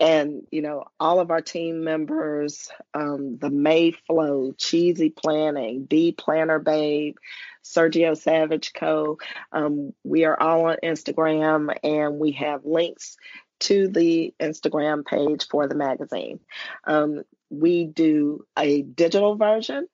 and, 0.00 0.46
you 0.50 0.62
know, 0.62 0.84
all 1.00 1.20
of 1.20 1.30
our 1.30 1.40
team 1.40 1.82
members, 1.82 2.70
um, 2.94 3.38
the 3.38 3.50
Mayflow, 3.50 4.52
Cheesy 4.56 5.10
Planning, 5.10 5.84
B 5.84 6.12
Planner 6.12 6.58
Babe, 6.58 7.16
Sergio 7.64 8.16
Savage 8.16 8.72
Co. 8.72 9.18
Um, 9.52 9.92
we 10.04 10.24
are 10.24 10.40
all 10.40 10.66
on 10.66 10.76
Instagram 10.82 11.76
and 11.82 12.18
we 12.18 12.32
have 12.32 12.64
links 12.64 13.16
to 13.60 13.88
the 13.88 14.32
Instagram 14.40 15.04
page 15.04 15.48
for 15.48 15.66
the 15.66 15.74
magazine. 15.74 16.40
Um, 16.86 17.22
we 17.50 17.84
do 17.84 18.46
a 18.56 18.82
digital 18.82 19.36
version 19.36 19.88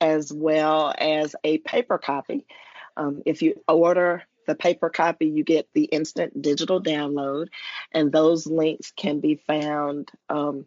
as 0.00 0.32
well 0.32 0.94
as 0.96 1.36
a 1.44 1.58
paper 1.58 1.98
copy. 1.98 2.46
Um, 2.96 3.22
if 3.26 3.42
you 3.42 3.60
order 3.68 4.24
the 4.46 4.54
paper 4.54 4.90
copy, 4.90 5.26
you 5.26 5.44
get 5.44 5.68
the 5.74 5.84
instant 5.84 6.40
digital 6.40 6.82
download, 6.82 7.48
and 7.92 8.12
those 8.12 8.46
links 8.46 8.92
can 8.96 9.20
be 9.20 9.36
found 9.36 10.10
um, 10.28 10.66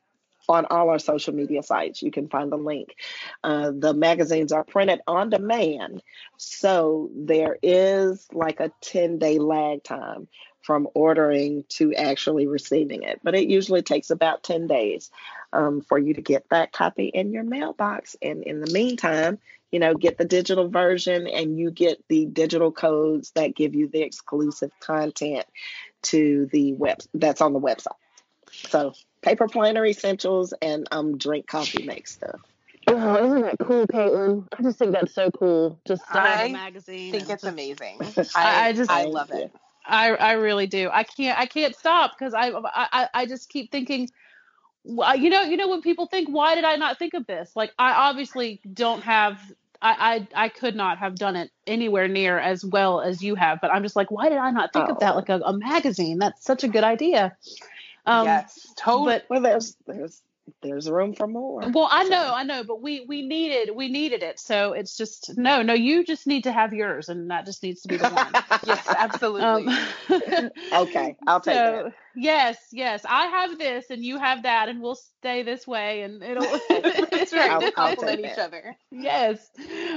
on 0.49 0.65
all 0.65 0.89
our 0.89 0.99
social 0.99 1.33
media 1.33 1.63
sites. 1.63 2.01
You 2.01 2.11
can 2.11 2.27
find 2.27 2.51
the 2.51 2.57
link. 2.57 2.95
Uh, 3.43 3.71
the 3.77 3.93
magazines 3.93 4.51
are 4.51 4.63
printed 4.63 5.01
on 5.07 5.29
demand, 5.29 6.01
so 6.37 7.09
there 7.15 7.57
is 7.61 8.27
like 8.33 8.59
a 8.59 8.71
10 8.81 9.19
day 9.19 9.39
lag 9.39 9.83
time 9.83 10.27
from 10.63 10.87
ordering 10.93 11.65
to 11.67 11.93
actually 11.93 12.47
receiving 12.47 13.03
it. 13.03 13.19
But 13.21 13.35
it 13.35 13.49
usually 13.49 13.81
takes 13.81 14.09
about 14.09 14.43
10 14.43 14.67
days 14.67 15.11
um, 15.51 15.81
for 15.81 15.99
you 15.99 16.13
to 16.13 16.21
get 16.21 16.49
that 16.49 16.71
copy 16.71 17.07
in 17.07 17.33
your 17.33 17.43
mailbox. 17.43 18.15
And 18.21 18.43
in 18.43 18.61
the 18.61 18.71
meantime, 18.71 19.39
you 19.73 19.79
know, 19.79 19.95
get 19.95 20.19
the 20.19 20.25
digital 20.25 20.69
version 20.69 21.25
and 21.27 21.57
you 21.57 21.71
get 21.71 21.97
the 22.07 22.27
digital 22.27 22.71
codes 22.71 23.31
that 23.31 23.55
give 23.55 23.73
you 23.73 23.87
the 23.87 24.01
exclusive 24.03 24.69
content 24.79 25.45
to 26.03 26.47
the 26.51 26.73
web 26.73 26.99
that's 27.15 27.41
on 27.41 27.53
the 27.53 27.59
website. 27.59 27.97
So 28.51 28.93
paper 29.23 29.47
planner 29.47 29.83
essentials 29.83 30.53
and 30.61 30.87
um 30.91 31.17
drink 31.17 31.47
coffee 31.47 31.85
make 31.85 32.07
stuff. 32.07 32.39
Oh, 32.85 33.25
isn't 33.25 33.41
that 33.41 33.57
cool, 33.59 33.87
Caitlin? 33.87 34.47
I 34.57 34.61
just 34.61 34.77
think 34.77 34.91
that's 34.91 35.15
so 35.15 35.31
cool. 35.31 35.79
Just 35.87 36.03
to 36.11 36.19
have 36.19 36.39
I 36.39 36.43
a 36.43 36.49
magazine. 36.53 37.11
think 37.11 37.23
it's 37.23 37.31
just- 37.31 37.43
amazing. 37.45 37.97
I- 38.35 38.65
I, 38.65 38.67
I 38.67 38.73
just- 38.73 38.91
I 38.91 39.05
love 39.05 39.31
it. 39.31 39.51
I 39.87 40.09
I 40.11 40.33
really 40.33 40.67
do. 40.67 40.89
I 40.93 41.03
can't 41.03 41.37
I 41.39 41.45
can't 41.47 41.75
stop 41.75 42.11
because 42.17 42.33
I, 42.35 42.51
I 42.53 43.09
I 43.13 43.25
just 43.25 43.49
keep 43.49 43.71
thinking. 43.71 44.07
wh- 44.85 45.15
You 45.17 45.29
know, 45.29 45.41
you 45.41 45.57
know 45.57 45.67
when 45.67 45.81
people 45.81 46.05
think, 46.05 46.29
why 46.29 46.55
did 46.55 46.63
I 46.63 46.75
not 46.75 46.99
think 46.99 47.13
of 47.15 47.25
this? 47.25 47.51
Like 47.55 47.73
I 47.79 47.91
obviously 48.09 48.61
don't 48.71 49.01
have. 49.01 49.39
I, 49.84 50.27
I 50.34 50.45
I 50.45 50.49
could 50.49 50.76
not 50.76 50.97
have 50.99 51.15
done 51.15 51.35
it 51.35 51.51
anywhere 51.68 52.07
near 52.07 52.39
as 52.39 52.64
well 52.64 53.01
as 53.01 53.22
you 53.22 53.35
have, 53.35 53.60
but 53.61 53.69
I'm 53.72 53.84
just 53.84 53.95
like, 53.97 54.10
why 54.10 54.30
did 54.30 54.38
I 54.38 54.49
not 54.51 54.72
think 54.72 54.89
of 54.89 54.99
that? 54.99 55.14
Oh. 55.14 55.18
Like 55.18 55.30
a, 55.30 55.41
a 55.43 55.53
magazine. 55.57 56.19
That's 56.19 56.43
such 56.43 56.64
a 56.64 56.68
good 56.69 56.84
idea. 56.85 57.35
Um, 58.05 58.26
yes, 58.26 58.73
totally. 58.77 59.15
But 59.15 59.26
Well, 59.30 59.41
there's 59.41 59.76
there's 59.85 60.22
there's 60.61 60.89
room 60.89 61.14
for 61.14 61.26
more. 61.27 61.61
well, 61.73 61.88
I 61.91 62.03
So- 62.03 62.10
know, 62.10 62.34
I 62.35 62.43
know, 62.43 62.64
but 62.64 62.81
we 62.81 63.05
we 63.07 63.22
needed 63.27 63.76
we 63.76 63.89
needed 63.89 64.23
it. 64.23 64.39
So 64.39 64.73
it's 64.73 64.97
just 64.97 65.38
no, 65.38 65.61
no. 65.61 65.73
You 65.73 66.05
just 66.05 66.27
need 66.27 66.43
to 66.45 66.51
have 66.51 66.73
yours, 66.73 67.10
and 67.10 67.30
that 67.31 67.45
just 67.45 67.61
needs 67.64 67.81
to 67.81 67.88
be 67.89 67.97
the 67.97 68.10
one. 68.10 68.31
yes, 68.65 68.88
absolutely. 68.88 69.68
Um, 69.68 70.49
Okay, 70.73 71.15
I'll 71.27 71.41
take 71.41 71.55
so, 71.55 71.84
that. 71.85 71.93
Yes, 72.15 72.57
yes. 72.72 73.06
I 73.10 73.26
have 73.27 73.57
this 73.57 73.90
and 73.90 74.03
you 74.03 74.19
have 74.19 74.44
that 74.44 74.69
and 74.69 74.81
we'll 74.81 74.95
stay 74.95 75.41
this 75.44 75.65
way 75.65 76.02
and 76.03 76.22
it'll 76.22 76.44
That's 76.69 77.34
right. 77.34 77.49
I'll- 77.52 77.60
They 77.60 77.68
I'll 77.68 77.72
complement 77.95 78.22
take 78.22 78.31
each 78.34 78.38
other. 78.38 78.76
yes. 78.91 79.49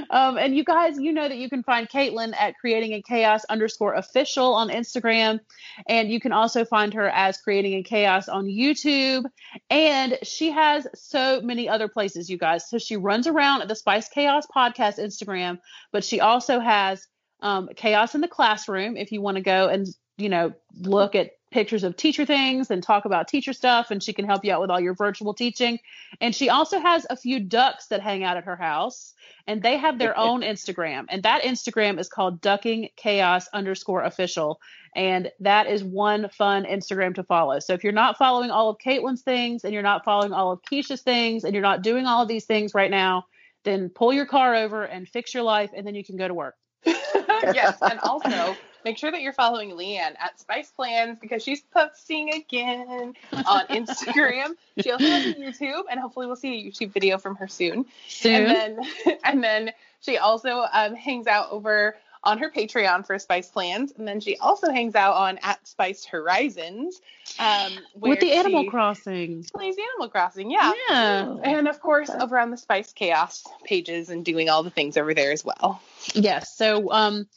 Um, 0.09 0.37
and 0.37 0.55
you 0.55 0.63
guys, 0.63 0.97
you 0.97 1.11
know 1.13 1.27
that 1.27 1.37
you 1.37 1.49
can 1.49 1.63
find 1.63 1.87
Caitlin 1.87 2.33
at 2.39 2.55
creating 2.57 2.93
in 2.93 3.01
chaos 3.03 3.43
underscore 3.45 3.93
official 3.93 4.53
on 4.53 4.69
Instagram. 4.69 5.39
And 5.87 6.09
you 6.09 6.19
can 6.19 6.31
also 6.31 6.65
find 6.65 6.93
her 6.93 7.07
as 7.09 7.37
creating 7.37 7.73
in 7.73 7.83
chaos 7.83 8.27
on 8.29 8.45
YouTube. 8.45 9.25
And 9.69 10.17
she 10.23 10.51
has 10.51 10.87
so 10.95 11.41
many 11.41 11.69
other 11.69 11.87
places, 11.87 12.29
you 12.29 12.37
guys. 12.37 12.69
So 12.69 12.77
she 12.77 12.97
runs 12.97 13.27
around 13.27 13.61
at 13.61 13.67
the 13.67 13.75
Spiced 13.75 14.11
Chaos 14.13 14.47
podcast 14.55 14.97
Instagram, 14.99 15.59
but 15.91 16.03
she 16.03 16.19
also 16.19 16.59
has 16.59 17.05
um, 17.41 17.69
chaos 17.75 18.15
in 18.15 18.21
the 18.21 18.27
classroom 18.27 18.97
if 18.97 19.11
you 19.11 19.21
want 19.21 19.37
to 19.37 19.43
go 19.43 19.67
and, 19.67 19.85
you 20.17 20.29
know, 20.29 20.53
look 20.79 21.13
at 21.13 21.31
pictures 21.51 21.83
of 21.83 21.95
teacher 21.95 22.25
things 22.25 22.69
and 22.71 22.83
talk 22.83 23.05
about 23.05 23.27
teacher 23.27 23.53
stuff. 23.53 23.91
And 23.91 24.01
she 24.01 24.13
can 24.13 24.25
help 24.25 24.43
you 24.43 24.53
out 24.53 24.61
with 24.61 24.69
all 24.69 24.79
your 24.79 24.93
virtual 24.93 25.33
teaching. 25.33 25.79
And 26.19 26.35
she 26.35 26.49
also 26.49 26.79
has 26.79 27.05
a 27.09 27.15
few 27.15 27.39
ducks 27.39 27.87
that 27.87 28.01
hang 28.01 28.23
out 28.23 28.37
at 28.37 28.45
her 28.45 28.55
house 28.55 29.13
and 29.47 29.61
they 29.61 29.77
have 29.77 29.97
their 29.97 30.17
own 30.17 30.41
Instagram. 30.41 31.05
And 31.09 31.23
that 31.23 31.43
Instagram 31.43 31.99
is 31.99 32.09
called 32.09 32.41
ducking 32.41 32.89
chaos 32.97 33.47
underscore 33.53 34.03
official. 34.03 34.59
And 34.95 35.31
that 35.39 35.67
is 35.67 35.83
one 35.83 36.29
fun 36.29 36.65
Instagram 36.65 37.15
to 37.15 37.23
follow. 37.23 37.59
So 37.59 37.73
if 37.73 37.83
you're 37.83 37.93
not 37.93 38.17
following 38.17 38.51
all 38.51 38.69
of 38.69 38.77
Caitlin's 38.77 39.21
things 39.21 39.63
and 39.63 39.73
you're 39.73 39.83
not 39.83 40.03
following 40.03 40.33
all 40.33 40.51
of 40.51 40.59
Keisha's 40.69 41.01
things 41.01 41.45
and 41.45 41.53
you're 41.53 41.61
not 41.61 41.81
doing 41.81 42.05
all 42.05 42.21
of 42.21 42.27
these 42.27 42.45
things 42.45 42.75
right 42.75 42.91
now, 42.91 43.25
then 43.63 43.89
pull 43.89 44.11
your 44.11 44.25
car 44.25 44.55
over 44.55 44.83
and 44.83 45.07
fix 45.07 45.33
your 45.33 45.43
life 45.43 45.71
and 45.75 45.87
then 45.87 45.95
you 45.95 46.03
can 46.03 46.17
go 46.17 46.27
to 46.27 46.33
work. 46.33 46.55
yes, 46.85 47.77
and 47.81 47.99
also 47.99 48.55
make 48.87 48.97
sure 48.97 49.11
that 49.11 49.21
you're 49.21 49.33
following 49.33 49.71
Leanne 49.71 50.15
at 50.17 50.39
Spice 50.39 50.71
Plans 50.71 51.19
because 51.19 51.43
she's 51.43 51.61
posting 51.73 52.33
again 52.33 53.13
on 53.33 53.67
Instagram. 53.69 54.51
she 54.81 54.91
also 54.91 55.05
has 55.05 55.25
a 55.25 55.33
YouTube, 55.33 55.83
and 55.91 55.99
hopefully 55.99 56.25
we'll 56.25 56.37
see 56.37 56.61
a 56.61 56.71
YouTube 56.71 56.93
video 56.93 57.17
from 57.17 57.35
her 57.35 57.49
soon. 57.49 57.85
Soon. 58.07 58.45
And 58.45 58.47
then, 58.47 59.17
and 59.25 59.43
then 59.43 59.71
she 59.99 60.17
also 60.17 60.65
um, 60.71 60.95
hangs 60.95 61.27
out 61.27 61.51
over 61.51 61.97
on 62.23 62.37
her 62.37 62.49
Patreon 62.49 63.05
for 63.05 63.19
Spice 63.19 63.49
Plans, 63.49 63.91
and 63.97 64.07
then 64.07 64.21
she 64.21 64.37
also 64.37 64.71
hangs 64.71 64.95
out 64.95 65.15
on 65.15 65.37
at 65.43 65.65
Spice 65.67 66.05
Horizons 66.05 67.01
um, 67.39 67.73
with 67.93 68.21
the 68.21 68.31
Animal 68.31 68.69
Crossing. 68.69 69.43
plays 69.53 69.75
Animal 69.93 70.09
Crossing. 70.09 70.49
Yeah. 70.49 70.71
Yeah. 70.89 71.35
And 71.43 71.67
of 71.67 71.81
course, 71.81 72.09
over 72.09 72.39
on 72.39 72.51
the 72.51 72.57
Spiced 72.57 72.95
Chaos 72.95 73.45
pages 73.65 74.09
and 74.09 74.23
doing 74.23 74.49
all 74.49 74.63
the 74.63 74.69
things 74.69 74.95
over 74.95 75.13
there 75.13 75.31
as 75.33 75.43
well. 75.43 75.81
Yes. 76.13 76.55
So 76.55 76.91
um, 76.91 77.27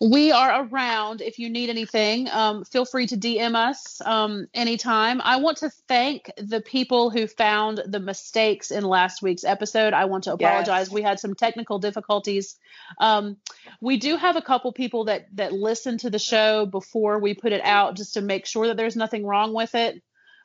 we 0.00 0.32
are 0.32 0.64
around 0.64 1.20
if 1.20 1.38
you 1.38 1.50
need 1.50 1.70
anything. 1.70 2.28
Um, 2.30 2.64
feel 2.64 2.84
free 2.84 3.06
to 3.08 3.16
DM 3.16 3.54
us 3.54 4.00
um, 4.04 4.46
anytime. 4.54 5.20
I 5.22 5.36
want 5.36 5.58
to 5.58 5.70
thank 5.88 6.30
the 6.36 6.60
people 6.60 7.10
who 7.10 7.26
found 7.26 7.82
the 7.86 8.00
mistakes 8.00 8.70
in 8.70 8.84
last 8.84 9.22
week's 9.22 9.44
episode. 9.44 9.92
I 9.92 10.06
want 10.06 10.24
to 10.24 10.36
Yes. 10.38 10.48
apologize. 10.50 10.90
We 10.90 11.02
had 11.02 11.20
some 11.20 11.34
technical 11.34 11.78
difficulties. 11.78 12.56
Um, 13.00 13.36
we 13.80 13.96
do 13.98 14.16
have 14.16 14.36
a 14.36 14.42
couple 14.42 14.72
people 14.72 15.04
that 15.04 15.26
that 15.34 15.52
listen 15.52 15.98
to 15.98 16.10
the 16.10 16.18
show 16.18 16.66
before 16.66 17.20
we 17.20 17.34
put 17.34 17.52
it 17.52 17.62
out 17.64 17.96
just 17.96 18.14
to 18.14 18.20
make 18.20 18.46
sure 18.46 18.66
that 18.68 18.76
there's 18.76 18.96
nothing 18.96 19.24
wrong 19.24 19.54
with 19.54 19.74
it. 19.74 20.02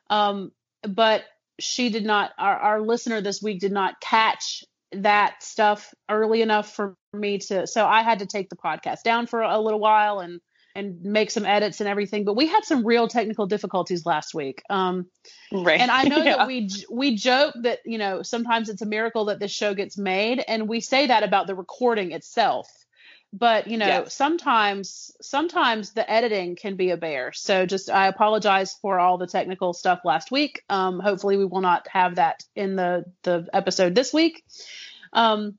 Um, 0.08 0.52
but 0.82 1.24
she 1.58 1.90
did 1.90 2.04
not. 2.04 2.30
Our, 2.38 2.56
our 2.56 2.80
listener 2.80 3.20
this 3.20 3.42
week 3.42 3.60
did 3.60 3.72
not 3.72 4.00
catch 4.00 4.64
that 4.92 5.42
stuff 5.42 5.92
early 6.08 6.42
enough 6.42 6.74
for 6.74 6.96
me 7.12 7.38
to 7.38 7.66
so 7.66 7.86
I 7.86 8.02
had 8.02 8.20
to 8.20 8.26
take 8.26 8.50
the 8.50 8.56
podcast 8.56 9.02
down 9.02 9.26
for 9.26 9.42
a 9.42 9.58
little 9.58 9.80
while 9.80 10.20
and 10.20 10.40
and 10.76 11.02
make 11.02 11.30
some 11.32 11.44
edits 11.44 11.80
and 11.80 11.88
everything 11.88 12.24
but 12.24 12.36
we 12.36 12.46
had 12.46 12.64
some 12.64 12.86
real 12.86 13.08
technical 13.08 13.46
difficulties 13.46 14.06
last 14.06 14.34
week 14.34 14.62
um 14.70 15.06
Right. 15.52 15.80
and 15.80 15.90
I 15.90 16.04
know 16.04 16.16
Yeah. 16.24 16.36
that 16.36 16.46
we 16.46 16.70
we 16.90 17.16
joke 17.16 17.54
that 17.62 17.80
you 17.84 17.98
know 17.98 18.22
sometimes 18.22 18.68
it's 18.68 18.82
a 18.82 18.86
miracle 18.86 19.24
that 19.26 19.40
this 19.40 19.50
show 19.50 19.74
gets 19.74 19.98
made 19.98 20.42
and 20.46 20.68
we 20.68 20.80
say 20.80 21.08
that 21.08 21.24
about 21.24 21.48
the 21.48 21.56
recording 21.56 22.12
itself 22.12 22.68
but 23.32 23.66
you 23.66 23.76
know 23.76 23.86
Yes. 23.86 24.14
sometimes 24.14 25.10
sometimes 25.20 25.92
the 25.92 26.08
editing 26.08 26.54
can 26.54 26.76
be 26.76 26.90
a 26.90 26.96
bear 26.96 27.32
so 27.32 27.66
just 27.66 27.90
i 27.90 28.06
apologize 28.06 28.76
for 28.80 29.00
all 29.00 29.18
the 29.18 29.26
technical 29.26 29.72
stuff 29.72 30.00
last 30.04 30.30
week 30.30 30.62
um 30.70 31.00
hopefully 31.00 31.36
we 31.36 31.44
will 31.44 31.60
not 31.60 31.86
have 31.88 32.14
that 32.16 32.44
in 32.54 32.76
the 32.76 33.04
the 33.24 33.48
episode 33.52 33.96
this 33.96 34.12
week 34.12 34.44
um 35.12 35.58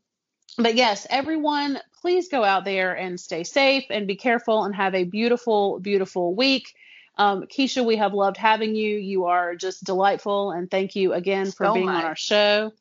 but 0.57 0.75
yes 0.75 1.07
everyone 1.09 1.79
please 2.01 2.29
go 2.29 2.43
out 2.43 2.65
there 2.65 2.93
and 2.93 3.19
stay 3.19 3.43
safe 3.43 3.85
and 3.89 4.07
be 4.07 4.15
careful 4.15 4.63
and 4.63 4.75
have 4.75 4.95
a 4.95 5.03
beautiful 5.03 5.79
beautiful 5.79 6.33
week 6.35 6.73
um, 7.17 7.43
Keisha, 7.43 7.85
we 7.85 7.97
have 7.97 8.13
loved 8.13 8.37
having 8.37 8.75
you. 8.75 8.97
You 8.97 9.25
are 9.25 9.55
just 9.55 9.83
delightful, 9.83 10.51
and 10.51 10.71
thank 10.71 10.95
you 10.95 11.13
again 11.13 11.51
for 11.51 11.67
So 11.67 11.73
being 11.73 11.89
on 11.89 12.03
our 12.03 12.15
show. 12.15 12.71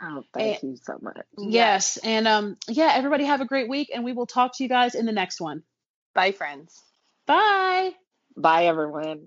Oh, 0.00 0.24
thank 0.32 0.62
you 0.62 0.76
so 0.82 0.98
much. 1.00 1.18
Yes, 1.38 1.96
and 1.98 2.26
um, 2.26 2.56
yeah, 2.68 2.92
everybody 2.94 3.24
have 3.24 3.40
a 3.40 3.44
great 3.44 3.68
week, 3.68 3.90
and 3.92 4.04
we 4.04 4.12
will 4.12 4.26
talk 4.26 4.56
to 4.56 4.62
you 4.62 4.68
guys 4.68 4.94
in 4.94 5.06
the 5.06 5.12
next 5.12 5.40
one. 5.40 5.62
Bye, 6.14 6.32
friends. 6.32 6.80
Bye. 7.26 7.92
Bye, 8.36 8.66
everyone. 8.66 9.26